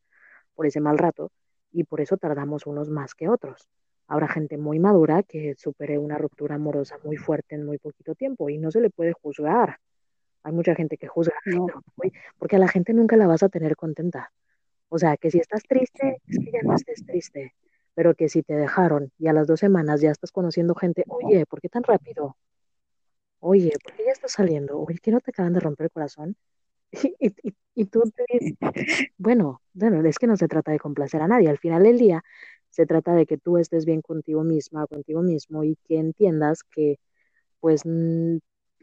por 0.55 0.67
ese 0.67 0.81
mal 0.81 0.99
rato 0.99 1.31
y 1.73 1.85
por 1.85 2.01
eso 2.01 2.17
tardamos 2.19 2.67
unos 2.67 2.91
más 2.91 3.15
que 3.15 3.29
otros. 3.29 3.69
Habrá 4.07 4.29
gente 4.29 4.59
muy 4.59 4.79
madura 4.81 5.23
que 5.23 5.55
supere 5.57 5.99
una 5.99 6.19
ruptura 6.19 6.57
amorosa 6.57 6.99
muy 7.05 7.17
fuerte 7.17 7.55
en 7.57 7.65
muy 7.67 7.79
poquito 7.79 8.15
tiempo 8.15 8.51
y 8.51 8.59
no 8.59 8.71
se 8.71 8.81
le 8.81 8.91
puede 8.91 9.13
juzgar. 9.15 9.79
Hay 10.45 10.53
mucha 10.53 10.75
gente 10.75 10.97
que 10.97 11.09
juzga, 11.09 11.35
no. 11.47 11.67
porque 12.39 12.57
a 12.57 12.59
la 12.59 12.69
gente 12.69 12.93
nunca 12.93 13.17
la 13.17 13.27
vas 13.27 13.43
a 13.43 13.49
tener 13.49 13.77
contenta. 13.77 14.33
O 14.89 14.99
sea, 14.99 15.17
que 15.17 15.31
si 15.31 15.39
estás 15.39 15.63
triste, 15.65 16.21
es 16.29 16.39
que 16.39 16.53
ya 16.53 16.61
no 16.63 16.77
estés 16.77 17.05
triste, 17.05 17.55
pero 17.95 18.15
que 18.15 18.29
si 18.29 18.43
te 18.43 18.55
dejaron 18.55 19.11
y 19.19 19.27
a 19.27 19.33
las 19.33 19.47
dos 19.47 19.59
semanas 19.59 20.01
ya 20.01 20.11
estás 20.11 20.31
conociendo 20.31 20.75
gente, 20.75 21.05
oye, 21.09 21.47
¿por 21.47 21.61
qué 21.61 21.69
tan 21.69 21.83
rápido? 21.83 22.37
Oye, 23.41 23.73
¿por 23.83 23.95
qué 23.95 24.05
ya 24.05 24.13
estás 24.13 24.33
saliendo? 24.33 24.79
Oye, 24.79 24.99
¿qué 25.03 25.11
no 25.11 25.21
te 25.21 25.31
acaban 25.31 25.53
de 25.55 25.61
romper 25.61 25.87
el 25.87 25.91
corazón? 25.91 26.37
Y, 27.19 27.35
y, 27.43 27.55
y 27.75 27.85
tú 27.87 28.03
te 28.15 28.25
dices, 28.29 28.57
bueno, 29.19 29.61
bueno, 29.73 30.07
es 30.07 30.19
que 30.19 30.29
no 30.29 30.37
se 30.37 30.47
trata 30.47 30.71
de 30.71 30.79
complacer 30.79 31.21
a 31.23 31.27
nadie. 31.27 31.49
Al 31.49 31.59
final 31.59 31.83
del 31.83 31.99
día, 31.99 32.23
se 32.71 32.87
trata 32.87 33.15
de 33.15 33.27
que 33.27 33.37
tú 33.37 33.59
estés 33.59 33.85
bien 33.85 34.01
contigo 34.01 34.45
misma, 34.45 34.87
contigo 34.87 35.23
mismo 35.23 35.65
y 35.65 35.77
que 35.85 35.99
entiendas 35.99 36.63
que, 36.63 37.01
pues, 37.59 37.83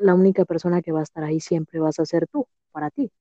la 0.01 0.15
única 0.15 0.45
persona 0.45 0.81
que 0.81 0.91
va 0.91 0.99
a 0.99 1.03
estar 1.03 1.23
ahí 1.23 1.39
siempre 1.39 1.79
vas 1.79 1.99
a 1.99 2.05
ser 2.05 2.27
tú, 2.27 2.47
para 2.71 2.89
ti. 2.89 3.11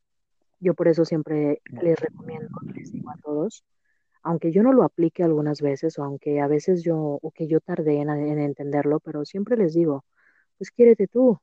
Yo 0.58 0.74
por 0.74 0.88
eso 0.88 1.04
siempre 1.04 1.60
les 1.82 1.98
recomiendo, 1.98 2.48
les 2.74 2.92
digo 2.92 3.10
a 3.10 3.16
todos, 3.16 3.64
aunque 4.22 4.52
yo 4.52 4.62
no 4.62 4.72
lo 4.72 4.82
aplique 4.82 5.22
algunas 5.22 5.62
veces 5.62 5.98
o 5.98 6.04
aunque 6.04 6.40
a 6.40 6.46
veces 6.46 6.82
yo, 6.82 6.96
o 6.98 7.30
que 7.30 7.46
yo 7.46 7.60
tardé 7.60 8.00
en, 8.00 8.10
en 8.10 8.38
entenderlo, 8.38 9.00
pero 9.00 9.24
siempre 9.24 9.56
les 9.56 9.74
digo, 9.74 10.04
pues 10.58 10.70
quiérete 10.70 11.06
tú, 11.06 11.38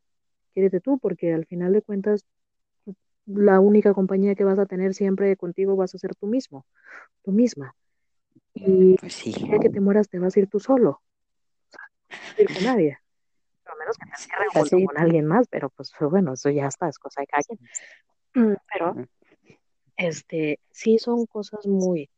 quiérete 0.53 0.79
tú, 0.79 0.99
porque 0.99 1.33
al 1.33 1.45
final 1.45 1.73
de 1.73 1.81
cuentas 1.81 2.25
la 3.25 3.59
única 3.59 3.93
compañía 3.93 4.35
que 4.35 4.43
vas 4.43 4.59
a 4.59 4.65
tener 4.65 4.93
siempre 4.93 5.35
contigo 5.35 5.75
vas 5.75 5.93
a 5.93 5.97
ser 5.97 6.15
tú 6.15 6.27
mismo, 6.27 6.65
tú 7.23 7.31
misma. 7.31 7.75
Y 8.53 8.95
pues 8.97 9.13
sí. 9.13 9.33
día 9.33 9.59
que 9.59 9.69
te 9.69 9.81
mueras 9.81 10.09
te 10.09 10.19
vas 10.19 10.35
a 10.35 10.39
ir 10.39 10.47
tú 10.47 10.59
solo, 10.59 10.91
o 10.91 11.69
sea, 11.69 11.81
no 12.09 12.17
vas 12.17 12.38
a 12.38 12.41
ir 12.41 12.53
con 12.53 12.63
nadie. 12.63 12.97
A 13.72 13.76
menos 13.76 13.97
que 13.97 14.09
te 14.09 14.18
cierren 14.18 14.49
junto 14.49 14.86
con 14.86 14.97
alguien 14.97 15.26
más, 15.26 15.47
pero 15.49 15.70
pues 15.70 15.91
bueno, 15.99 16.34
eso 16.34 16.49
ya 16.49 16.68
está, 16.68 16.88
es 16.88 16.99
cosa 16.99 17.22
de 17.22 17.28
cada 17.28 17.43
quien. 17.43 18.57
Pero, 18.72 18.95
este, 19.97 20.59
sí 20.72 20.99
son 20.99 21.26
cosas 21.26 21.65
muy, 21.65 22.09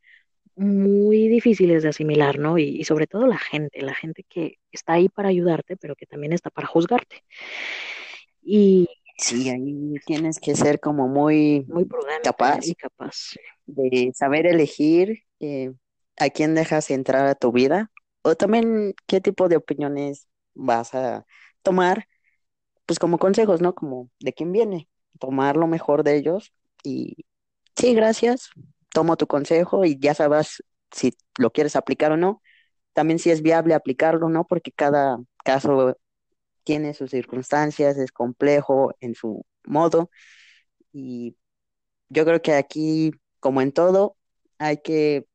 muy 0.55 1.27
difíciles 1.29 1.83
de 1.83 1.89
asimilar, 1.89 2.39
¿no? 2.39 2.57
Y, 2.57 2.63
y, 2.63 2.83
sobre 2.83 3.07
todo 3.07 3.25
la 3.25 3.37
gente, 3.37 3.81
la 3.81 3.93
gente 3.93 4.25
que 4.27 4.57
está 4.71 4.93
ahí 4.93 5.07
para 5.07 5.29
ayudarte, 5.29 5.77
pero 5.77 5.95
que 5.95 6.05
también 6.05 6.33
está 6.33 6.49
para 6.49 6.67
juzgarte. 6.67 7.23
Y 8.41 8.89
sí, 9.17 9.49
ahí 9.49 9.95
tienes 10.05 10.39
que 10.39 10.55
ser 10.55 10.79
como 10.79 11.07
muy, 11.07 11.65
muy 11.67 11.85
prudente 11.85 12.23
capaz, 12.23 12.65
y 12.67 12.75
capaz 12.75 13.35
de 13.65 14.11
saber 14.13 14.47
elegir 14.47 15.23
eh, 15.39 15.71
a 16.17 16.29
quién 16.29 16.55
dejas 16.55 16.89
entrar 16.91 17.25
a 17.27 17.35
tu 17.35 17.51
vida 17.51 17.91
o 18.21 18.35
también 18.35 18.93
qué 19.07 19.21
tipo 19.21 19.47
de 19.47 19.57
opiniones 19.57 20.27
vas 20.59 20.93
a 20.95 21.25
tomar, 21.63 22.07
pues 22.85 22.99
como 22.99 23.19
consejos, 23.19 23.61
¿no? 23.61 23.75
Como 23.75 24.09
de 24.19 24.33
quién 24.33 24.51
viene, 24.51 24.89
tomar 25.19 25.57
lo 25.57 25.67
mejor 25.67 26.03
de 26.03 26.17
ellos 26.17 26.53
y 26.83 27.25
sí, 27.75 27.93
gracias, 27.93 28.49
tomo 28.93 29.17
tu 29.17 29.27
consejo 29.27 29.85
y 29.85 29.99
ya 29.99 30.13
sabes 30.13 30.63
si 30.91 31.13
lo 31.37 31.51
quieres 31.51 31.75
aplicar 31.75 32.11
o 32.11 32.17
no. 32.17 32.41
También 32.93 33.19
si 33.19 33.31
es 33.31 33.41
viable 33.41 33.73
aplicarlo, 33.75 34.29
¿no? 34.29 34.45
Porque 34.45 34.71
cada 34.71 35.19
caso 35.45 35.95
tiene 36.63 36.93
sus 36.93 37.11
circunstancias, 37.11 37.97
es 37.97 38.11
complejo 38.11 38.93
en 38.99 39.15
su 39.15 39.45
modo. 39.65 40.11
Y 40.93 41.37
yo 42.09 42.25
creo 42.25 42.41
que 42.41 42.53
aquí, 42.53 43.11
como 43.39 43.61
en 43.61 43.71
todo, 43.71 44.17
hay 44.59 44.77
que 44.77 45.27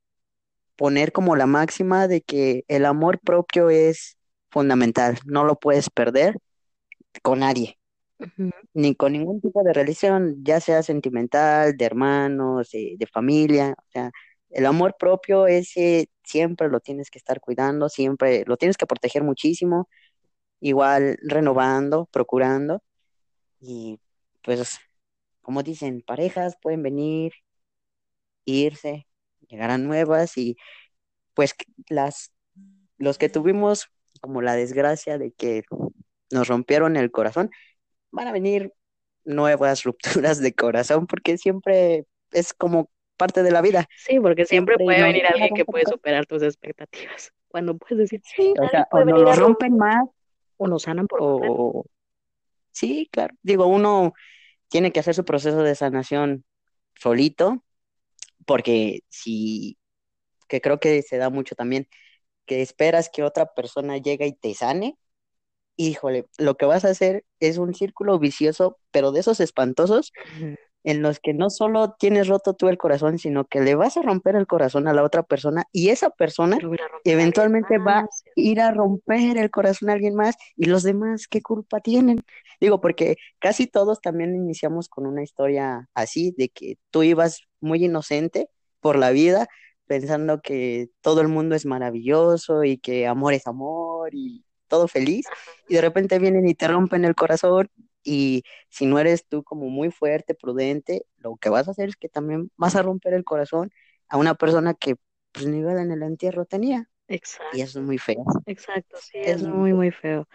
poner 0.76 1.12
como 1.12 1.36
la 1.36 1.46
máxima 1.46 2.08
de 2.08 2.22
que 2.22 2.64
el 2.68 2.84
amor 2.86 3.20
propio 3.20 3.70
es 3.70 4.18
fundamental, 4.54 5.18
no 5.26 5.44
lo 5.44 5.56
puedes 5.58 5.90
perder 5.90 6.38
con 7.22 7.40
nadie, 7.40 7.78
uh 8.20 8.24
-huh. 8.26 8.52
ni 8.74 8.94
con 8.96 9.12
ningún 9.12 9.40
tipo 9.40 9.62
de 9.64 9.72
relación, 9.74 10.44
ya 10.44 10.60
sea 10.60 10.82
sentimental, 10.82 11.76
de 11.76 11.84
hermanos, 11.84 12.70
de, 12.72 12.96
de 12.98 13.06
familia, 13.08 13.74
o 13.78 13.90
sea, 13.92 14.10
el 14.50 14.66
amor 14.66 14.96
propio 14.98 15.46
ese 15.48 16.08
siempre 16.24 16.68
lo 16.68 16.80
tienes 16.80 17.10
que 17.10 17.18
estar 17.18 17.40
cuidando, 17.40 17.88
siempre 17.88 18.44
lo 18.46 18.56
tienes 18.56 18.76
que 18.76 18.86
proteger 18.86 19.24
muchísimo, 19.24 19.88
igual 20.60 21.18
renovando, 21.22 22.06
procurando, 22.12 22.82
y 23.60 24.00
pues, 24.42 24.78
como 25.42 25.62
dicen, 25.62 26.02
parejas 26.06 26.56
pueden 26.62 26.82
venir, 26.82 27.32
irse, 28.44 29.06
llegarán 29.48 29.84
nuevas 29.86 30.36
y 30.38 30.56
pues 31.34 31.54
las 31.88 32.34
los 32.98 33.18
que 33.18 33.28
tuvimos 33.28 33.88
como 34.24 34.40
la 34.40 34.56
desgracia 34.56 35.18
de 35.18 35.32
que 35.32 35.64
nos 36.30 36.48
rompieron 36.48 36.96
el 36.96 37.10
corazón, 37.10 37.50
van 38.10 38.26
a 38.26 38.32
venir 38.32 38.72
nuevas 39.22 39.82
rupturas 39.82 40.40
de 40.40 40.54
corazón 40.54 41.06
porque 41.06 41.36
siempre 41.36 42.06
es 42.32 42.54
como 42.54 42.88
parte 43.18 43.42
de 43.42 43.50
la 43.50 43.60
vida. 43.60 43.86
Sí, 43.98 44.18
porque 44.18 44.46
siempre, 44.46 44.76
siempre 44.76 44.84
puede 44.86 45.00
no, 45.00 45.04
venir 45.04 45.26
alguien 45.26 45.54
que 45.54 45.66
puede 45.66 45.84
superar 45.84 46.24
tus 46.24 46.42
expectativas. 46.42 47.34
Cuando 47.48 47.76
puedes 47.76 47.98
decir, 47.98 48.22
sí, 48.24 48.54
o, 48.58 48.66
sea, 48.70 48.88
o 48.90 49.04
nos 49.04 49.20
lo 49.20 49.34
rompen 49.34 49.76
más 49.76 50.04
o 50.56 50.68
nos 50.68 50.84
sanan 50.84 51.06
por 51.06 51.18
o... 51.20 51.84
Sí, 52.72 53.10
claro. 53.12 53.34
Digo, 53.42 53.66
uno 53.66 54.14
tiene 54.68 54.90
que 54.90 55.00
hacer 55.00 55.14
su 55.14 55.26
proceso 55.26 55.62
de 55.62 55.74
sanación 55.74 56.46
solito, 56.94 57.62
porque 58.46 59.00
si, 59.10 59.76
que 60.48 60.62
creo 60.62 60.80
que 60.80 61.02
se 61.02 61.18
da 61.18 61.28
mucho 61.28 61.54
también, 61.54 61.88
que 62.46 62.62
esperas 62.62 63.10
que 63.12 63.22
otra 63.22 63.46
persona 63.54 63.98
llegue 63.98 64.26
y 64.26 64.32
te 64.32 64.54
sane, 64.54 64.96
híjole, 65.76 66.26
lo 66.38 66.56
que 66.56 66.66
vas 66.66 66.84
a 66.84 66.90
hacer 66.90 67.24
es 67.40 67.58
un 67.58 67.74
círculo 67.74 68.18
vicioso, 68.18 68.78
pero 68.90 69.12
de 69.12 69.20
esos 69.20 69.40
espantosos, 69.40 70.12
uh 70.16 70.40
-huh. 70.40 70.56
en 70.84 71.02
los 71.02 71.18
que 71.18 71.34
no 71.34 71.50
solo 71.50 71.96
tienes 71.98 72.28
roto 72.28 72.54
tú 72.54 72.68
el 72.68 72.78
corazón, 72.78 73.18
sino 73.18 73.46
que 73.46 73.60
le 73.60 73.74
vas 73.74 73.96
a 73.96 74.02
romper 74.02 74.36
el 74.36 74.46
corazón 74.46 74.86
a 74.86 74.92
la 74.92 75.02
otra 75.02 75.22
persona 75.22 75.64
y 75.72 75.88
esa 75.88 76.10
persona 76.10 76.58
eventualmente 77.04 77.78
va 77.78 78.00
a 78.00 78.08
ir 78.36 78.60
a 78.60 78.70
romper 78.70 79.38
el 79.38 79.50
corazón 79.50 79.90
a 79.90 79.94
alguien 79.94 80.14
más 80.14 80.36
y 80.56 80.66
los 80.66 80.82
demás, 80.82 81.26
¿qué 81.26 81.42
culpa 81.42 81.80
tienen? 81.80 82.22
Digo, 82.60 82.80
porque 82.80 83.16
casi 83.40 83.66
todos 83.66 84.00
también 84.00 84.34
iniciamos 84.34 84.88
con 84.88 85.06
una 85.06 85.22
historia 85.22 85.88
así, 85.94 86.34
de 86.36 86.50
que 86.50 86.76
tú 86.90 87.02
ibas 87.02 87.42
muy 87.60 87.84
inocente 87.84 88.48
por 88.80 88.96
la 88.96 89.10
vida, 89.10 89.48
pensando 89.86 90.40
que 90.40 90.88
todo 91.00 91.20
el 91.20 91.28
mundo 91.28 91.54
es 91.54 91.66
maravilloso 91.66 92.64
y 92.64 92.78
que 92.78 93.06
amor 93.06 93.34
es 93.34 93.46
amor 93.46 94.10
y 94.14 94.44
todo 94.68 94.88
feliz, 94.88 95.26
y 95.68 95.74
de 95.74 95.80
repente 95.80 96.18
vienen 96.18 96.48
y 96.48 96.54
te 96.54 96.68
rompen 96.68 97.04
el 97.04 97.14
corazón, 97.14 97.68
y 98.02 98.42
si 98.68 98.86
no 98.86 98.98
eres 98.98 99.26
tú 99.26 99.42
como 99.42 99.70
muy 99.70 99.90
fuerte, 99.90 100.34
prudente, 100.34 101.06
lo 101.18 101.36
que 101.36 101.48
vas 101.48 101.68
a 101.68 101.70
hacer 101.72 101.88
es 101.88 101.96
que 101.96 102.08
también 102.08 102.50
vas 102.56 102.76
a 102.76 102.82
romper 102.82 103.14
el 103.14 103.24
corazón 103.24 103.70
a 104.08 104.18
una 104.18 104.34
persona 104.34 104.74
que 104.74 104.96
pues 105.32 105.46
ni 105.46 105.58
en 105.58 105.90
el 105.90 106.02
entierro 106.02 106.44
tenía. 106.44 106.88
Exacto. 107.08 107.56
Y 107.56 107.60
eso 107.60 107.80
es 107.80 107.84
muy 107.84 107.98
feo. 107.98 108.24
Exacto, 108.46 108.96
sí, 109.00 109.18
es, 109.18 109.42
es 109.42 109.42
muy, 109.42 109.72
muy 109.72 109.90
feo. 109.90 110.28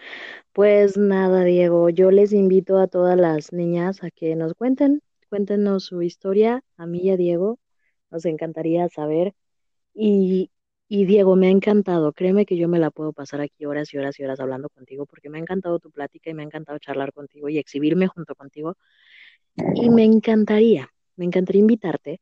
Pues 0.52 0.98
nada, 0.98 1.44
Diego, 1.44 1.90
yo 1.90 2.12
les 2.12 2.34
invito 2.34 2.78
a 2.80 2.88
todas 2.88 3.18
las 3.18 3.54
niñas 3.54 4.04
a 4.04 4.12
que 4.12 4.36
nos 4.36 4.54
cuenten, 4.54 5.02
cuéntenos 5.30 5.86
su 5.86 6.02
historia, 6.02 6.64
a 6.78 6.86
mí 6.86 7.00
y 7.04 7.10
a 7.12 7.18
Diego, 7.18 7.60
nos 8.12 8.26
encantaría 8.26 8.88
saber. 8.90 9.34
Y, 9.94 10.52
y 10.88 11.06
Diego, 11.06 11.36
me 11.36 11.48
ha 11.48 11.52
encantado, 11.52 12.14
créeme 12.14 12.46
que 12.46 12.58
yo 12.58 12.68
me 12.68 12.80
la 12.80 12.92
puedo 12.92 13.14
pasar 13.14 13.42
aquí 13.42 13.66
horas 13.66 13.94
y 13.94 13.98
horas 13.98 14.20
y 14.20 14.24
horas 14.24 14.40
hablando 14.40 14.70
contigo 14.70 15.06
porque 15.06 15.30
me 15.30 15.38
ha 15.38 15.42
encantado 15.42 15.80
tu 15.80 15.92
plática 15.92 16.30
y 16.30 16.34
me 16.34 16.44
ha 16.44 16.46
encantado 16.46 16.80
charlar 16.80 17.14
contigo 17.14 17.50
y 17.50 17.58
exhibirme 17.58 18.08
junto 18.08 18.36
contigo. 18.36 18.76
Y 19.76 19.90
me 19.90 20.04
encantaría, 20.06 20.90
me 21.16 21.26
encantaría 21.26 21.60
invitarte 21.62 22.22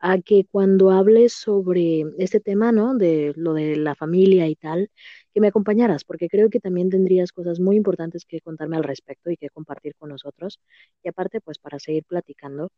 a 0.00 0.18
que 0.18 0.46
cuando 0.50 0.90
hables 0.90 1.32
sobre 1.32 2.04
este 2.18 2.40
tema, 2.40 2.72
¿no? 2.72 2.94
De 2.94 3.32
lo 3.36 3.54
de 3.54 3.76
la 3.76 3.94
familia 3.94 4.46
y 4.48 4.54
tal, 4.56 4.90
que 5.32 5.40
me 5.40 5.48
acompañaras, 5.48 6.04
porque 6.04 6.28
creo 6.28 6.50
que 6.50 6.60
también 6.60 6.90
tendrías 6.90 7.32
cosas 7.32 7.60
muy 7.60 7.76
importantes 7.76 8.24
que 8.24 8.40
contarme 8.40 8.76
al 8.76 8.84
respecto 8.84 9.30
y 9.30 9.36
que 9.36 9.50
compartir 9.50 9.94
con 9.96 10.10
nosotros. 10.10 10.60
Y 11.02 11.08
aparte, 11.08 11.40
pues 11.40 11.58
para 11.58 11.78
seguir 11.78 12.04
platicando 12.04 12.70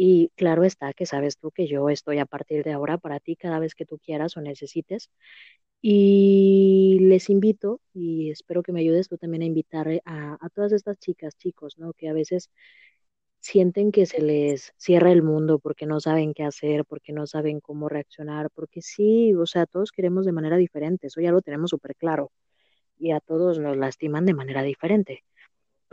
Y 0.00 0.30
claro 0.36 0.62
está 0.62 0.92
que 0.94 1.06
sabes 1.06 1.38
tú 1.38 1.50
que 1.50 1.66
yo 1.66 1.88
estoy 1.90 2.18
a 2.18 2.26
partir 2.26 2.62
de 2.62 2.72
ahora 2.72 2.98
para 2.98 3.18
ti 3.18 3.34
cada 3.34 3.58
vez 3.58 3.74
que 3.74 3.84
tú 3.84 3.98
quieras 3.98 4.36
o 4.36 4.40
necesites. 4.40 5.10
Y 5.82 6.98
les 7.02 7.28
invito, 7.30 7.80
y 7.92 8.30
espero 8.30 8.62
que 8.62 8.72
me 8.72 8.80
ayudes 8.80 9.08
tú 9.08 9.18
también 9.18 9.42
a 9.42 9.46
invitar 9.46 9.88
a, 10.04 10.38
a 10.40 10.48
todas 10.50 10.72
estas 10.72 10.98
chicas, 11.00 11.36
chicos, 11.36 11.78
¿no? 11.78 11.94
Que 11.94 12.08
a 12.08 12.12
veces 12.12 12.48
sienten 13.40 13.90
que 13.92 14.06
se 14.06 14.22
les 14.22 14.72
cierra 14.76 15.10
el 15.10 15.22
mundo 15.24 15.58
porque 15.58 15.86
no 15.86 15.98
saben 16.00 16.32
qué 16.34 16.44
hacer, 16.44 16.84
porque 16.84 17.12
no 17.12 17.26
saben 17.26 17.58
cómo 17.60 17.88
reaccionar, 17.88 18.50
porque 18.54 18.82
sí, 18.82 19.34
o 19.34 19.46
sea, 19.46 19.66
todos 19.66 19.90
queremos 19.92 20.26
de 20.26 20.32
manera 20.32 20.56
diferente, 20.58 21.08
eso 21.08 21.20
ya 21.20 21.32
lo 21.32 21.42
tenemos 21.42 21.70
súper 21.70 21.96
claro, 21.96 22.30
y 22.98 23.12
a 23.12 23.20
todos 23.20 23.58
nos 23.58 23.76
lastiman 23.76 24.26
de 24.26 24.34
manera 24.34 24.62
diferente. 24.62 25.24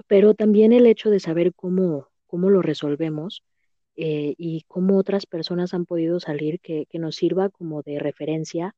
Pero 0.08 0.36
también 0.36 0.74
el 0.74 0.88
hecho 0.88 1.10
de 1.10 1.20
saber 1.20 1.54
cómo, 1.56 2.10
cómo 2.28 2.50
lo 2.52 2.62
resolvemos 2.62 3.44
eh, 3.96 4.36
y 4.38 4.64
cómo 4.68 4.98
otras 4.98 5.26
personas 5.26 5.74
han 5.74 5.86
podido 5.86 6.20
salir 6.20 6.60
que, 6.60 6.86
que 6.88 7.00
nos 7.00 7.16
sirva 7.16 7.50
como 7.50 7.82
de 7.82 8.00
referencia 8.00 8.76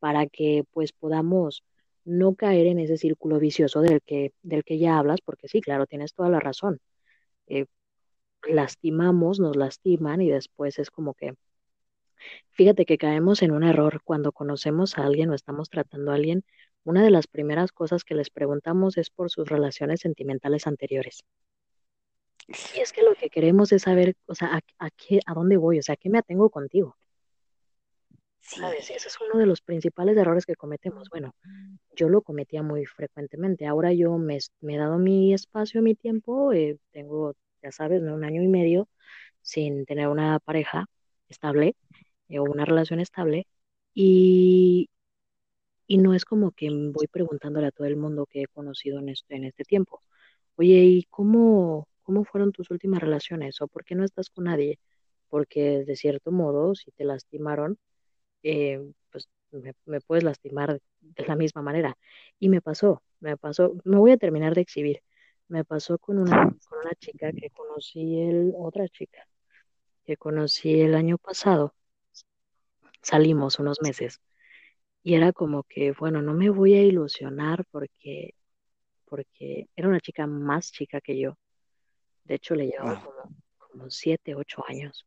para 0.00 0.26
que 0.26 0.64
pues 0.72 0.92
podamos 0.92 1.64
no 2.04 2.34
caer 2.34 2.66
en 2.66 2.78
ese 2.78 2.96
círculo 2.98 3.38
vicioso 3.38 3.80
del 3.82 4.00
que, 4.02 4.32
del 4.42 4.64
que 4.64 4.78
ya 4.78 4.98
hablas, 4.98 5.20
porque 5.20 5.48
sí, 5.48 5.60
claro, 5.60 5.86
tienes 5.86 6.14
toda 6.14 6.30
la 6.30 6.40
razón. 6.40 6.80
Eh, 7.46 7.66
lastimamos, 8.48 9.40
nos 9.40 9.56
lastiman 9.56 10.22
y 10.22 10.30
después 10.30 10.78
es 10.78 10.90
como 10.90 11.14
que, 11.14 11.34
fíjate 12.50 12.84
que 12.86 12.98
caemos 12.98 13.42
en 13.42 13.52
un 13.52 13.64
error 13.64 14.00
cuando 14.04 14.32
conocemos 14.32 14.98
a 14.98 15.04
alguien 15.04 15.30
o 15.30 15.34
estamos 15.34 15.70
tratando 15.70 16.12
a 16.12 16.14
alguien. 16.16 16.44
Una 16.84 17.02
de 17.04 17.10
las 17.10 17.26
primeras 17.26 17.72
cosas 17.72 18.04
que 18.04 18.14
les 18.14 18.30
preguntamos 18.30 18.96
es 18.98 19.10
por 19.10 19.30
sus 19.30 19.48
relaciones 19.48 20.00
sentimentales 20.00 20.66
anteriores. 20.66 21.24
Y 22.48 22.80
es 22.80 22.92
que 22.92 23.02
lo 23.02 23.14
que 23.14 23.28
queremos 23.28 23.72
es 23.72 23.82
saber, 23.82 24.16
o 24.26 24.34
sea, 24.34 24.56
a, 24.56 24.60
a, 24.78 24.90
qué, 24.90 25.20
a 25.26 25.34
dónde 25.34 25.56
voy, 25.56 25.78
o 25.78 25.82
sea, 25.82 25.94
a 25.94 25.96
qué 25.96 26.08
me 26.08 26.18
atengo 26.18 26.50
contigo. 26.50 26.96
Sí. 28.40 28.60
¿Sabes? 28.60 28.90
Ese 28.90 29.08
es 29.08 29.18
uno 29.20 29.38
de 29.38 29.46
los 29.46 29.60
principales 29.60 30.16
errores 30.16 30.46
que 30.46 30.56
cometemos. 30.56 31.10
Bueno, 31.10 31.34
yo 31.94 32.08
lo 32.08 32.22
cometía 32.22 32.62
muy 32.62 32.86
frecuentemente. 32.86 33.66
Ahora 33.66 33.92
yo 33.92 34.16
me, 34.16 34.38
me 34.60 34.76
he 34.76 34.78
dado 34.78 34.98
mi 34.98 35.34
espacio, 35.34 35.82
mi 35.82 35.94
tiempo. 35.94 36.52
Eh, 36.52 36.78
tengo, 36.90 37.34
ya 37.62 37.72
sabes, 37.72 38.00
¿no? 38.02 38.14
un 38.14 38.24
año 38.24 38.42
y 38.42 38.48
medio 38.48 38.88
sin 39.42 39.84
tener 39.86 40.08
una 40.08 40.38
pareja 40.40 40.86
estable 41.28 41.76
eh, 42.28 42.38
o 42.38 42.44
una 42.44 42.64
relación 42.64 43.00
estable. 43.00 43.46
Y, 43.94 44.88
y 45.86 45.98
no 45.98 46.14
es 46.14 46.24
como 46.24 46.52
que 46.52 46.70
voy 46.70 47.06
preguntándole 47.08 47.66
a 47.66 47.72
todo 47.72 47.86
el 47.86 47.96
mundo 47.96 48.26
que 48.26 48.42
he 48.42 48.46
conocido 48.46 48.98
en 49.00 49.10
este, 49.10 49.36
en 49.36 49.44
este 49.44 49.64
tiempo. 49.64 50.02
Oye, 50.56 50.84
¿y 50.84 51.04
cómo, 51.04 51.88
cómo 52.08 52.24
fueron 52.24 52.52
tus 52.52 52.70
últimas 52.70 53.00
relaciones? 53.02 53.60
¿O 53.60 53.68
por 53.68 53.84
qué 53.84 53.94
no 53.94 54.02
estás 54.02 54.30
con 54.30 54.44
nadie? 54.44 54.78
Porque 55.28 55.84
de 55.84 55.94
cierto 55.94 56.32
modo, 56.32 56.74
si 56.74 56.90
te 56.92 57.04
lastimaron, 57.04 57.78
eh, 58.42 58.80
pues 59.12 59.28
me, 59.50 59.74
me, 59.84 60.00
puedes 60.00 60.24
lastimar 60.24 60.80
de 61.00 61.26
la 61.26 61.36
misma 61.36 61.60
manera. 61.60 61.98
Y 62.38 62.48
me 62.48 62.62
pasó, 62.62 63.02
me 63.20 63.36
pasó, 63.36 63.74
me 63.84 63.98
voy 63.98 64.12
a 64.12 64.16
terminar 64.16 64.54
de 64.54 64.62
exhibir. 64.62 65.02
Me 65.48 65.64
pasó 65.66 65.98
con 65.98 66.18
una, 66.18 66.56
con 66.68 66.78
una 66.78 66.94
chica 66.94 67.30
que 67.32 67.50
conocí, 67.50 68.20
el, 68.22 68.54
otra 68.56 68.88
chica 68.88 69.28
que 70.06 70.16
conocí 70.16 70.80
el 70.80 70.94
año 70.94 71.18
pasado. 71.18 71.74
Salimos 73.02 73.58
unos 73.58 73.82
meses 73.82 74.20
y 75.02 75.14
era 75.14 75.32
como 75.34 75.64
que, 75.64 75.92
bueno, 75.92 76.22
no 76.22 76.32
me 76.32 76.48
voy 76.48 76.74
a 76.74 76.82
ilusionar 76.84 77.66
porque, 77.70 78.34
porque 79.06 79.68
era 79.76 79.88
una 79.88 80.00
chica 80.00 80.26
más 80.26 80.72
chica 80.72 81.02
que 81.02 81.18
yo. 81.18 81.36
De 82.28 82.36
hecho, 82.36 82.54
le 82.54 82.66
llevaba 82.68 82.94
Wow. 82.94 83.02
como, 83.02 83.36
como 83.58 83.90
siete, 83.90 84.34
ocho 84.36 84.64
años. 84.68 85.06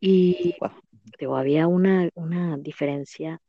Y 0.00 0.54
Wow. 0.60 0.70
digo, 1.18 1.36
había 1.36 1.66
una, 1.66 2.10
una 2.14 2.56
diferencia 2.58 3.40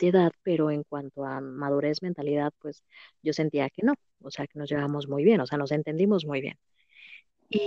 de 0.00 0.08
edad, 0.08 0.32
pero 0.42 0.70
en 0.70 0.82
cuanto 0.84 1.24
a 1.24 1.40
madurez, 1.40 2.02
mentalidad, 2.02 2.52
pues 2.60 2.82
yo 3.22 3.32
sentía 3.32 3.70
que 3.70 3.82
no, 3.82 3.94
o 4.20 4.30
sea, 4.30 4.46
que 4.46 4.58
nos 4.58 4.70
llevamos 4.70 5.08
muy 5.08 5.24
bien, 5.24 5.40
o 5.40 5.46
sea, 5.46 5.58
nos 5.58 5.72
entendimos 5.72 6.24
muy 6.26 6.40
bien. 6.40 6.56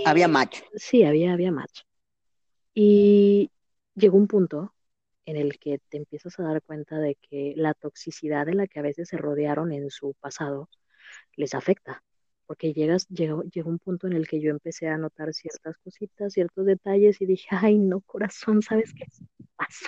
Había 0.04 0.28
match. 0.28 0.62
sí, 0.74 1.04
había, 1.04 1.32
había 1.32 1.52
match. 1.52 1.82
Y 2.74 3.50
llegó 3.94 4.16
un 4.18 4.28
punto 4.28 4.74
en 5.26 5.36
el 5.36 5.58
que 5.58 5.80
te 5.88 5.96
empiezas 5.98 6.38
a 6.38 6.44
dar 6.44 6.62
cuenta 6.62 6.98
de 6.98 7.16
que 7.16 7.54
la 7.56 7.74
toxicidad 7.74 8.46
de 8.46 8.54
la 8.54 8.66
que 8.68 8.78
a 8.80 8.82
veces 8.82 9.08
se 9.08 9.18
rodearon 9.18 9.72
en 9.72 9.90
su 9.90 10.14
pasado 10.20 10.68
les 11.36 11.54
afecta, 11.54 12.04
porque 12.46 12.72
llegas, 12.72 13.08
llegó, 13.08 13.42
llegó 13.44 13.70
un 13.70 13.78
punto 13.78 14.06
en 14.06 14.14
el 14.14 14.26
que 14.28 14.40
yo 14.40 14.50
empecé 14.50 14.88
a 14.88 14.96
notar 14.96 15.32
ciertas 15.34 15.76
cositas, 15.78 16.32
ciertos 16.32 16.66
detalles 16.66 17.20
y 17.20 17.26
dije, 17.26 17.48
ay, 17.50 17.78
no, 17.78 18.00
corazón, 18.00 18.62
¿sabes 18.62 18.92
qué 18.94 19.06
pasó? 19.56 19.86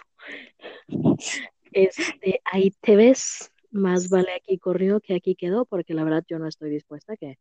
Este, 1.73 2.41
ahí 2.45 2.71
te 2.81 2.97
ves, 2.97 3.53
más 3.71 4.09
vale 4.09 4.33
aquí 4.35 4.59
corrió 4.59 5.01
que 5.01 5.15
aquí 5.15 5.35
quedó, 5.35 5.65
porque 5.65 5.95
la 5.95 6.05
verdad 6.05 6.25
yo 6.29 6.39
no 6.39 6.47
estoy 6.47 6.71
dispuesta 6.71 7.13
a 7.13 7.17
que, 7.17 7.39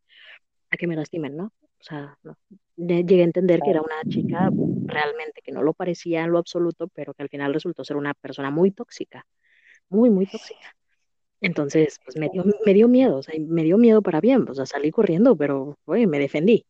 a 0.70 0.76
que 0.76 0.86
me 0.86 0.96
lastimen, 0.96 1.36
¿no? 1.36 1.52
O 1.80 1.84
sea, 1.84 2.18
no. 2.22 2.36
Llegué 2.76 3.22
a 3.22 3.24
entender 3.24 3.60
que 3.60 3.70
era 3.70 3.82
una 3.82 4.02
chica 4.08 4.50
realmente 4.84 5.42
que 5.42 5.52
no 5.52 5.62
lo 5.62 5.74
parecía 5.74 6.24
en 6.24 6.32
lo 6.32 6.38
absoluto, 6.38 6.88
pero 6.88 7.14
que 7.14 7.22
al 7.22 7.28
final 7.28 7.54
resultó 7.54 7.84
ser 7.84 7.96
una 7.96 8.14
persona 8.14 8.50
muy 8.50 8.70
tóxica, 8.70 9.26
muy, 9.88 10.10
muy 10.10 10.26
tóxica. 10.26 10.76
Entonces, 11.40 12.00
pues 12.04 12.16
me 12.16 12.28
dio, 12.30 12.44
me 12.66 12.74
dio 12.74 12.88
miedo, 12.88 13.18
o 13.18 13.22
sea, 13.22 13.34
me 13.38 13.62
dio 13.64 13.78
miedo 13.78 14.02
para 14.02 14.20
bien, 14.20 14.46
o 14.48 14.54
sea, 14.54 14.66
salí 14.66 14.90
corriendo, 14.90 15.36
pero 15.36 15.78
oye, 15.86 16.06
me 16.06 16.18
defendí. 16.18 16.66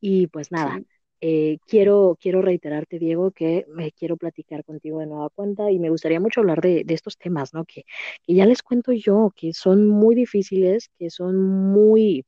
Y 0.00 0.26
pues 0.28 0.50
nada, 0.52 0.78
Sí. 0.78 0.86
eh, 1.20 1.58
quiero, 1.66 2.16
quiero 2.20 2.42
reiterarte, 2.42 2.98
Diego, 2.98 3.30
que 3.32 3.66
me 3.68 3.92
quiero 3.92 4.16
platicar 4.16 4.64
contigo 4.64 5.00
de 5.00 5.06
nueva 5.06 5.28
cuenta 5.30 5.70
y 5.70 5.78
me 5.78 5.90
gustaría 5.90 6.20
mucho 6.20 6.40
hablar 6.40 6.60
de, 6.62 6.84
de 6.84 6.94
estos 6.94 7.18
temas, 7.18 7.52
¿no? 7.54 7.64
Que, 7.66 7.84
que 8.24 8.34
ya 8.34 8.46
les 8.46 8.62
cuento 8.62 8.92
yo, 8.92 9.32
que 9.36 9.52
son 9.52 9.86
muy 9.88 10.14
difíciles, 10.14 10.90
que 10.98 11.10
son 11.10 11.36
muy, 11.72 12.24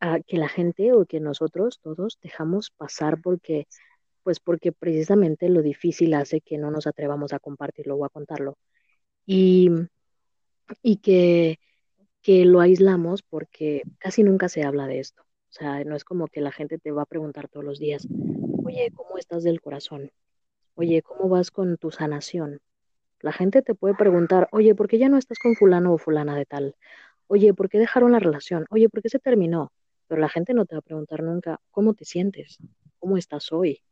ah, 0.00 0.20
que 0.26 0.36
la 0.38 0.48
gente 0.48 0.92
o 0.92 1.06
que 1.06 1.20
nosotros 1.20 1.80
todos 1.82 2.18
dejamos 2.22 2.70
pasar 2.70 3.20
porque, 3.22 3.66
pues 4.24 4.40
porque 4.40 4.72
precisamente 4.72 5.48
lo 5.50 5.62
difícil 5.62 6.14
hace 6.14 6.40
que 6.40 6.58
no 6.58 6.70
nos 6.70 6.86
atrevamos 6.86 7.32
a 7.32 7.38
compartirlo 7.40 7.96
o 7.96 8.04
a 8.04 8.10
contarlo. 8.10 8.56
Y, 9.26 9.70
y 10.82 10.98
que 10.98 11.58
que 12.26 12.44
lo 12.44 12.60
aislamos 12.60 13.22
porque 13.22 13.82
casi 13.98 14.24
nunca 14.24 14.48
se 14.48 14.64
habla 14.64 14.88
de 14.88 14.98
esto. 14.98 15.22
O 15.22 15.52
sea, 15.52 15.84
no 15.84 15.94
es 15.94 16.04
como 16.04 16.26
que 16.26 16.40
la 16.40 16.50
gente 16.50 16.76
te 16.76 16.90
va 16.90 17.02
a 17.02 17.06
preguntar 17.06 17.48
todos 17.48 17.64
los 17.64 17.78
días, 17.78 18.08
oye, 18.64 18.90
¿cómo 18.96 19.16
estás 19.16 19.44
del 19.44 19.60
corazón? 19.60 20.10
Oye, 20.74 21.02
¿cómo 21.02 21.28
vas 21.28 21.52
con 21.52 21.76
tu 21.78 21.92
sanación? 21.92 22.60
La 23.20 23.32
gente 23.32 23.62
te 23.62 23.74
puede 23.74 23.94
preguntar, 23.94 24.48
oye, 24.52 24.74
¿por 24.74 24.88
qué 24.88 24.98
ya 24.98 25.08
no 25.08 25.18
estás 25.18 25.38
con 25.38 25.54
fulano 25.56 25.94
o 25.94 25.98
fulana 25.98 26.36
de 26.36 26.46
tal? 26.46 26.76
Oye, 27.28 27.54
¿por 27.54 27.68
qué 27.68 27.78
dejaron 27.78 28.12
la 28.12 28.18
relación? 28.18 28.66
Oye, 28.70 28.88
¿por 28.88 29.02
qué 29.02 29.08
se 29.08 29.20
terminó? 29.20 29.72
Pero 30.08 30.20
la 30.20 30.28
gente 30.28 30.54
no 30.54 30.66
te 30.66 30.74
va 30.76 30.80
a 30.80 30.82
preguntar 30.82 31.22
nunca, 31.22 31.60
¿cómo 31.70 31.94
te 31.94 32.04
sientes? 32.04 32.58
¿Cómo 32.98 33.16
estás 33.18 33.52
hoy? 33.52 33.82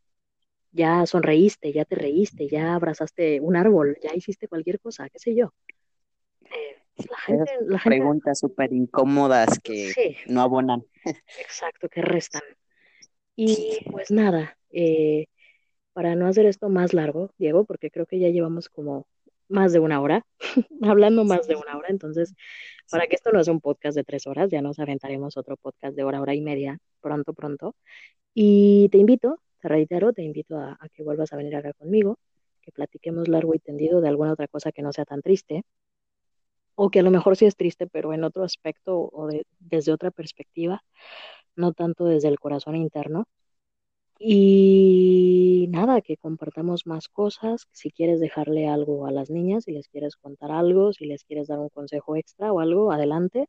Ya 0.73 1.07
sonreíste, 1.07 1.73
ya 1.73 1.85
te 1.85 1.97
reíste, 1.97 2.49
ya 2.49 2.75
abrazaste 2.75 3.41
un 3.41 3.57
árbol, 3.57 3.97
ya 4.03 4.15
hiciste 4.15 4.49
cualquier 4.49 4.81
cosa, 4.81 5.09
qué 5.09 5.19
sé 5.21 5.35
yo. 5.37 5.53
Eh, 6.51 7.05
la 7.09 7.19
gente, 7.19 7.43
Esas 7.45 7.66
la 7.66 7.79
gente, 7.79 7.97
preguntas 7.97 8.39
súper 8.39 8.73
incómodas 8.73 9.59
que 9.59 9.93
sí, 9.93 10.16
no 10.27 10.43
abonan. 10.43 10.85
exacto, 11.41 11.89
que 11.89 12.03
restan. 12.03 12.43
Y 13.37 13.79
pues 13.91 14.11
nada, 14.11 14.57
eh, 14.71 15.27
para 15.93 16.15
no 16.15 16.27
hacer 16.27 16.47
esto 16.47 16.69
más 16.69 16.93
largo, 16.93 17.31
Diego, 17.39 17.65
porque 17.65 17.91
creo 17.91 18.07
que 18.07 18.19
ya 18.19 18.29
llevamos 18.29 18.69
como 18.69 19.07
más 19.49 19.73
de 19.73 19.81
una 19.81 20.01
hora, 20.01 20.25
hablando 20.83 21.25
más 21.25 21.47
de 21.47 21.57
una 21.57 21.77
hora, 21.77 21.89
entonces, 21.89 22.35
para 22.91 23.07
que 23.07 23.16
esto 23.16 23.31
no 23.33 23.43
sea 23.43 23.53
un 23.53 23.61
podcast 23.61 23.97
de 23.97 24.05
tres 24.05 24.27
horas, 24.27 24.51
ya 24.51 24.62
nos 24.62 24.79
aventaremos 24.79 25.37
otro 25.37 25.57
podcast 25.57 25.97
de 25.97 26.05
hora, 26.05 26.21
hora 26.21 26.35
y 26.35 26.41
media, 26.41 26.79
pronto, 27.01 27.35
pronto. 27.35 27.75
Y 28.35 28.89
te 28.91 28.99
invito, 28.99 29.41
te 29.61 29.69
reitero, 29.69 30.12
te 30.12 30.23
invito 30.23 30.59
a, 30.59 30.77
a 30.81 30.89
que 30.89 31.03
vuelvas 31.03 31.33
a 31.33 31.37
venir 31.37 31.57
acá 31.57 31.73
conmigo, 31.75 32.19
que 32.62 32.73
platiquemos 32.73 33.29
largo 33.29 33.55
y 33.55 33.59
tendido 33.59 34.01
de 34.01 34.09
alguna 34.09 34.33
otra 34.33 34.49
cosa 34.49 34.73
que 34.73 34.83
no 34.83 34.93
sea 34.93 35.05
tan 35.05 35.23
triste, 35.23 35.65
o 36.75 36.91
que 36.91 37.01
a 37.01 37.03
lo 37.03 37.11
mejor 37.11 37.37
sí 37.37 37.47
es 37.47 37.57
triste, 37.57 37.87
pero 37.87 38.13
en 38.13 38.25
otro 38.25 38.45
aspecto 38.45 39.11
o 39.13 39.27
de, 39.27 39.47
desde 39.61 39.93
otra 39.93 40.11
perspectiva, 40.11 40.83
no 41.57 41.73
tanto 41.73 42.05
desde 42.07 42.29
el 42.29 42.39
corazón 42.39 42.77
interno. 42.77 43.27
Y 44.19 45.67
nada, 45.71 46.01
que 46.01 46.17
compartamos 46.17 46.87
más 46.87 47.09
cosas. 47.09 47.67
Si 47.73 47.91
quieres 47.91 48.21
dejarle 48.21 48.69
algo 48.69 49.07
a 49.07 49.11
las 49.11 49.29
niñas, 49.29 49.65
si 49.65 49.73
les 49.73 49.89
quieres 49.89 50.17
contar 50.17 50.51
algo, 50.53 50.93
si 50.93 51.07
les 51.07 51.25
quieres 51.25 51.49
dar 51.49 51.59
un 51.59 51.69
consejo 51.69 52.17
extra 52.17 52.53
o 52.53 52.61
algo, 52.61 52.93
adelante. 52.93 53.49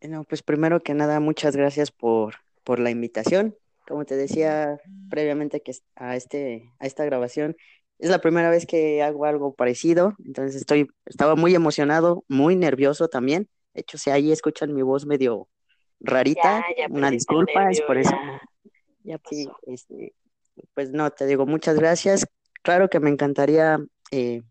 No, 0.00 0.24
pues 0.24 0.42
primero 0.42 0.82
que 0.82 0.94
nada, 0.94 1.20
muchas 1.20 1.56
gracias 1.56 1.92
por, 1.92 2.34
por 2.64 2.80
la 2.80 2.90
invitación. 2.90 3.56
Como 3.86 4.04
te 4.04 4.16
decía 4.16 4.80
previamente 5.10 5.60
que 5.60 5.72
a, 5.94 6.16
este, 6.16 6.72
a 6.78 6.86
esta 6.86 7.04
grabación, 7.04 7.56
es 8.02 8.10
la 8.10 8.20
primera 8.20 8.50
vez 8.50 8.66
que 8.66 9.00
hago 9.00 9.26
algo 9.26 9.54
parecido, 9.54 10.16
entonces 10.24 10.56
estoy, 10.56 10.88
estaba 11.06 11.36
muy 11.36 11.54
emocionado, 11.54 12.24
muy 12.26 12.56
nervioso 12.56 13.06
también. 13.06 13.48
De 13.74 13.82
hecho, 13.82 13.96
si 13.96 14.10
ahí 14.10 14.32
escuchan 14.32 14.74
mi 14.74 14.82
voz 14.82 15.06
medio 15.06 15.48
rarita, 16.00 16.64
Ya, 16.68 16.88
ya 16.88 16.92
una 16.92 17.12
disculpa, 17.12 17.70
es 17.70 17.80
por 17.82 17.98
eso. 17.98 18.10
ya, 19.04 19.20
Sí, 19.30 19.48
este, 19.68 20.14
Pues 20.74 20.90
no, 20.90 21.12
te 21.12 21.26
digo 21.26 21.46
muchas 21.46 21.78
gracias. 21.78 22.26
Claro 22.62 22.90
que 22.90 22.98
me 22.98 23.08
encantaría 23.08 23.78
eh, 24.10 24.42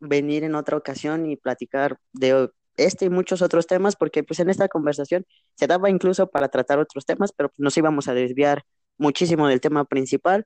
venir 0.00 0.42
en 0.42 0.56
otra 0.56 0.76
ocasión 0.76 1.30
y 1.30 1.36
platicar 1.36 1.96
de 2.12 2.50
este 2.76 3.04
y 3.04 3.10
muchos 3.10 3.40
otros 3.40 3.68
temas, 3.68 3.94
porque 3.94 4.24
pues 4.24 4.40
en 4.40 4.50
esta 4.50 4.66
conversación 4.66 5.24
se 5.54 5.68
daba 5.68 5.90
incluso 5.90 6.28
para 6.28 6.48
tratar 6.48 6.80
otros 6.80 7.06
temas, 7.06 7.30
pero 7.30 7.52
nos 7.56 7.76
íbamos 7.76 8.08
a 8.08 8.14
desviar 8.14 8.64
muchísimo 8.98 9.46
del 9.46 9.60
tema 9.60 9.84
principal. 9.84 10.44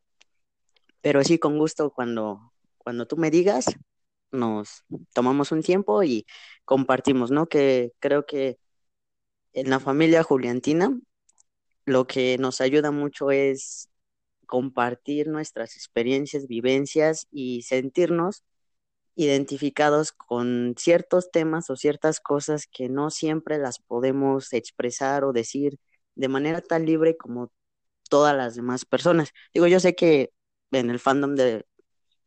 Pero 1.05 1.23
sí, 1.23 1.39
con 1.39 1.59
gusto, 1.59 1.91
cuando, 1.93 2.55
cuando 2.79 3.07
tú 3.07 3.19
me 3.19 3.31
digas, 3.31 3.67
nos 4.33 4.85
tomamos 5.15 5.53
un 5.53 5.63
tiempo 5.63 6.03
y 6.03 6.27
compartimos, 6.65 7.31
¿no? 7.31 7.47
Que 7.47 7.93
creo 8.01 8.25
que 8.27 8.59
en 9.55 9.71
la 9.71 9.81
familia 9.81 10.23
Juliantina 10.23 10.99
lo 11.87 12.07
que 12.07 12.39
nos 12.39 12.61
ayuda 12.61 12.91
mucho 12.93 13.31
es 13.33 13.91
compartir 14.47 15.29
nuestras 15.29 15.77
experiencias, 15.77 16.49
vivencias 16.49 17.27
y 17.33 17.63
sentirnos 17.63 18.45
identificados 19.17 20.13
con 20.13 20.75
ciertos 20.79 21.31
temas 21.33 21.71
o 21.71 21.77
ciertas 21.77 22.21
cosas 22.21 22.67
que 22.67 22.89
no 22.89 23.11
siempre 23.11 23.59
las 23.59 23.79
podemos 23.81 24.53
expresar 24.55 25.25
o 25.25 25.33
decir 25.33 25.79
de 26.17 26.29
manera 26.29 26.61
tan 26.63 26.87
libre 26.87 27.17
como 27.17 27.53
todas 28.11 28.37
las 28.37 28.57
demás 28.57 28.85
personas. 28.87 29.31
Digo, 29.55 29.67
yo 29.69 29.81
sé 29.81 29.95
que 29.97 30.33
en 30.81 30.91
el 30.91 30.99
fandom 30.99 31.35
de 31.35 31.67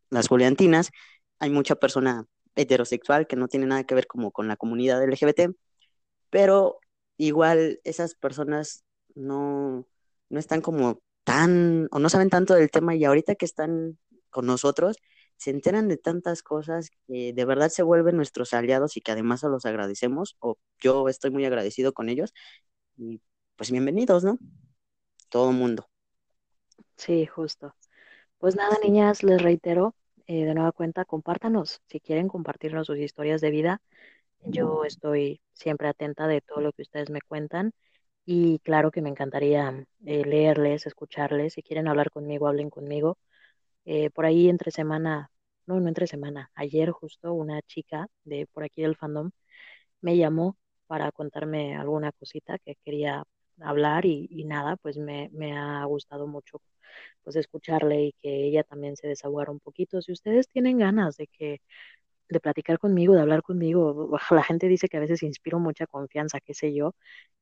las 0.10 0.28
Juliantinas 0.28 0.92
hay 1.40 1.50
mucha 1.50 1.76
persona 1.76 2.26
heterosexual 2.56 3.28
que 3.28 3.36
no 3.36 3.48
tiene 3.48 3.68
nada 3.68 3.84
que 3.84 3.96
ver 3.96 4.08
como 4.08 4.32
con 4.32 4.48
la 4.48 4.58
comunidad 4.58 5.04
LGBT, 5.04 5.56
pero 6.30 6.80
igual 7.18 7.80
esas 7.84 8.16
personas 8.16 8.84
no, 9.16 9.88
no 10.30 10.40
están 10.40 10.62
como 10.62 11.02
tan, 11.24 11.88
o 11.92 12.00
no 12.00 12.10
saben 12.10 12.30
tanto 12.30 12.54
del 12.56 12.72
tema 12.72 12.96
y 12.96 13.06
ahorita 13.06 13.36
que 13.36 13.46
están 13.46 14.00
con 14.30 14.46
nosotros, 14.46 14.98
se 15.38 15.52
enteran 15.52 15.88
de 15.88 15.98
tantas 15.98 16.42
cosas 16.42 16.90
que 17.08 17.34
de 17.34 17.46
verdad 17.46 17.70
se 17.70 17.84
vuelven 17.84 18.16
nuestros 18.18 18.54
aliados 18.54 18.98
y 18.98 19.02
que 19.02 19.12
además 19.12 19.44
los 19.44 19.66
agradecemos, 19.66 20.36
o 20.40 20.58
yo 20.80 21.10
estoy 21.10 21.32
muy 21.32 21.46
agradecido 21.46 21.94
con 21.94 22.10
ellos, 22.10 22.34
y 22.98 23.22
pues 23.56 23.72
bienvenidos, 23.72 24.24
¿no? 24.24 24.40
Todo 25.30 25.52
mundo. 25.52 25.88
Sí, 26.96 27.26
justo. 27.28 27.76
Pues 28.40 28.56
nada, 28.56 28.78
niñas, 28.84 29.24
les 29.24 29.42
reitero, 29.42 29.96
eh, 30.28 30.46
de 30.46 30.54
nueva 30.54 30.72
cuenta, 30.72 31.06
compártanos, 31.06 31.82
si 31.88 32.00
quieren 32.00 32.28
compartirnos 32.28 32.88
sus 32.88 32.98
historias 33.00 33.42
de 33.42 33.50
vida, 33.52 33.82
yo 34.44 34.86
estoy 34.86 35.42
siempre 35.54 35.88
atenta 35.90 36.28
de 36.28 36.42
todo 36.42 36.62
lo 36.62 36.74
que 36.74 36.84
ustedes 36.84 37.10
me 37.10 37.22
cuentan 37.22 37.74
y 38.26 38.60
claro 38.60 38.92
que 38.92 39.02
me 39.04 39.10
encantaría 39.10 39.86
eh, 40.06 40.26
leerles, 40.26 40.88
escucharles, 40.88 41.54
si 41.56 41.64
quieren 41.64 41.88
hablar 41.88 42.12
conmigo, 42.12 42.48
hablen 42.48 42.70
conmigo. 42.72 43.18
Eh, 43.86 44.10
por 44.12 44.26
ahí 44.26 44.50
entre 44.50 44.72
semana, 44.72 45.32
no, 45.68 45.80
no 45.80 45.88
entre 45.90 46.08
semana, 46.08 46.52
ayer 46.56 46.92
justo 46.92 47.34
una 47.34 47.62
chica 47.64 48.08
de 48.26 48.48
por 48.48 48.64
aquí 48.64 48.82
del 48.84 48.96
fandom 48.98 49.32
me 50.02 50.18
llamó 50.18 50.58
para 50.88 51.12
contarme 51.12 51.76
alguna 51.78 52.12
cosita 52.14 52.58
que 52.60 52.76
quería 52.86 53.24
hablar 53.62 54.06
y, 54.06 54.28
y 54.32 54.46
nada, 54.46 54.78
pues 54.78 54.98
me, 54.98 55.30
me 55.34 55.58
ha 55.58 55.84
gustado 55.86 56.28
mucho 56.28 56.62
pues 57.24 57.36
escucharle 57.38 58.04
y 58.06 58.14
que 58.14 58.48
ella 58.48 58.64
también 58.64 58.96
se 58.98 59.08
desahogara 59.08 59.52
un 59.52 59.60
poquito. 59.60 60.02
Si 60.02 60.12
ustedes 60.14 60.48
tienen 60.50 60.78
ganas 60.80 61.18
de 61.18 61.28
que 61.28 61.62
de 62.30 62.40
platicar 62.42 62.78
conmigo, 62.80 63.14
de 63.16 63.22
hablar 63.22 63.42
conmigo. 63.42 64.10
La 64.32 64.44
gente 64.44 64.68
dice 64.68 64.90
que 64.90 64.98
a 64.98 65.00
veces 65.00 65.24
inspiro 65.24 65.60
mucha 65.60 65.88
confianza, 65.88 66.40
qué 66.42 66.54
sé 66.54 66.74
yo. 66.74 66.94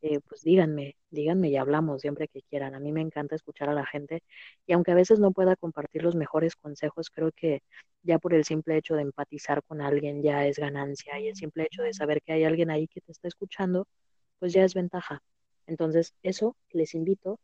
Eh, 0.01 0.19
pues 0.27 0.41
díganme, 0.43 0.95
díganme 1.09 1.49
y 1.49 1.57
hablamos 1.57 2.01
siempre 2.01 2.27
que 2.27 2.41
quieran. 2.43 2.75
A 2.75 2.79
mí 2.79 2.91
me 2.91 3.01
encanta 3.01 3.35
escuchar 3.35 3.69
a 3.69 3.73
la 3.73 3.85
gente 3.85 4.21
y 4.67 4.73
aunque 4.73 4.91
a 4.91 4.95
veces 4.95 5.19
no 5.19 5.31
pueda 5.31 5.55
compartir 5.55 6.03
los 6.03 6.15
mejores 6.15 6.55
consejos, 6.55 7.09
creo 7.09 7.31
que 7.35 7.61
ya 8.03 8.19
por 8.19 8.33
el 8.35 8.45
simple 8.45 8.77
hecho 8.77 8.95
de 8.95 9.01
empatizar 9.03 9.63
con 9.63 9.81
alguien 9.81 10.21
ya 10.21 10.45
es 10.45 10.57
ganancia 10.59 11.19
y 11.19 11.29
el 11.29 11.35
simple 11.35 11.63
hecho 11.63 11.81
de 11.81 11.93
saber 11.93 12.21
que 12.21 12.33
hay 12.33 12.43
alguien 12.43 12.69
ahí 12.69 12.87
que 12.87 13.01
te 13.01 13.11
está 13.11 13.27
escuchando, 13.27 13.87
pues 14.39 14.53
ya 14.53 14.63
es 14.63 14.73
ventaja. 14.75 15.21
Entonces, 15.67 16.13
eso 16.23 16.55
les 16.71 16.93
invito, 16.95 17.39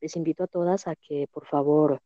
les 0.00 0.16
invito 0.16 0.44
a 0.44 0.46
todas 0.46 0.86
a 0.88 0.96
que 0.96 1.28
por 1.32 1.46
favor 1.46 2.02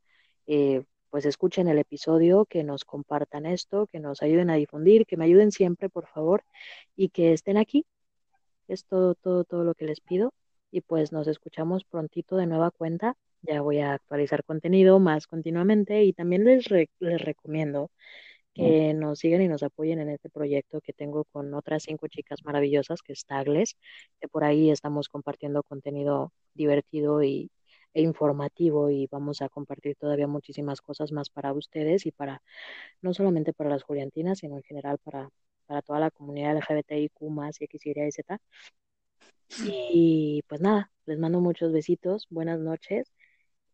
eh, 0.46 0.84
pues 1.10 1.26
escuchen 1.26 1.68
el 1.68 1.78
episodio, 1.78 2.46
que 2.46 2.64
nos 2.64 2.84
compartan 2.84 3.46
esto, 3.46 3.86
que 3.88 4.00
nos 4.00 4.22
ayuden 4.22 4.50
a 4.50 4.54
difundir, 4.54 5.06
que 5.06 5.16
me 5.16 5.24
ayuden 5.24 5.52
siempre, 5.52 5.88
por 5.88 6.06
favor, 6.06 6.44
y 6.96 7.10
que 7.10 7.32
estén 7.32 7.56
aquí. 7.56 7.84
Es 8.68 8.84
todo, 8.84 9.14
todo, 9.16 9.44
todo 9.44 9.64
lo 9.64 9.74
que 9.74 9.86
les 9.86 10.00
pido. 10.00 10.32
Y 10.70 10.82
pues 10.82 11.12
nos 11.12 11.26
escuchamos 11.26 11.84
prontito 11.84 12.36
de 12.36 12.46
nueva 12.46 12.70
cuenta. 12.70 13.16
Ya 13.42 13.60
voy 13.60 13.80
a 13.80 13.94
actualizar 13.94 14.44
contenido 14.44 15.00
más 15.00 15.26
continuamente 15.26 16.04
y 16.04 16.12
también 16.12 16.44
les, 16.44 16.70
les 16.70 17.20
recomiendo 17.20 17.90
que 18.60 18.94
nos 18.94 19.18
sigan 19.20 19.42
y 19.42 19.48
nos 19.48 19.62
apoyen 19.62 20.00
en 20.00 20.10
este 20.10 20.28
proyecto 20.28 20.80
que 20.80 20.92
tengo 20.92 21.24
con 21.24 21.54
otras 21.54 21.84
cinco 21.84 22.08
chicas 22.08 22.44
maravillosas, 22.44 23.02
que 23.02 23.12
es 23.12 23.24
Tagles, 23.24 23.76
que 24.20 24.28
por 24.28 24.44
ahí 24.44 24.70
estamos 24.70 25.08
compartiendo 25.08 25.62
contenido 25.62 26.32
divertido 26.54 27.22
y, 27.22 27.50
e 27.94 28.02
informativo 28.02 28.90
y 28.90 29.08
vamos 29.10 29.42
a 29.42 29.48
compartir 29.48 29.96
todavía 29.96 30.26
muchísimas 30.26 30.80
cosas 30.80 31.12
más 31.12 31.30
para 31.30 31.52
ustedes 31.52 32.06
y 32.06 32.12
para 32.12 32.42
no 33.02 33.14
solamente 33.14 33.52
para 33.52 33.70
las 33.70 33.82
Juliantinas, 33.82 34.38
sino 34.38 34.56
en 34.56 34.62
general 34.62 34.98
para, 34.98 35.30
para 35.66 35.82
toda 35.82 36.00
la 36.00 36.10
comunidad 36.10 36.56
LGBTIQ 36.56 37.20
más 37.30 37.60
y 37.60 37.64
X, 37.64 37.86
Y, 37.86 38.12
Z. 38.12 38.38
Y 39.64 40.42
pues 40.48 40.60
nada, 40.60 40.90
les 41.06 41.18
mando 41.18 41.40
muchos 41.40 41.72
besitos, 41.72 42.26
buenas 42.30 42.60
noches 42.60 43.12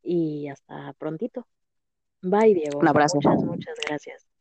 y 0.03 0.49
hasta 0.49 0.95
prontito. 0.95 1.47
Bye, 2.23 2.55
Diego. 2.55 2.79
Un 2.79 2.89
abrazo. 2.89 3.17
Muchas, 3.17 3.45
muchas 3.45 3.77
gracias. 3.87 4.36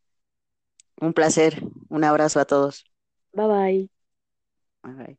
Un 0.99 1.13
placer. 1.13 1.61
Un 1.89 2.03
abrazo 2.03 2.39
a 2.41 2.45
todos. 2.45 2.85
Bye 3.34 3.47
bye. 3.47 3.89
Bye 4.84 4.93
bye. 4.93 5.17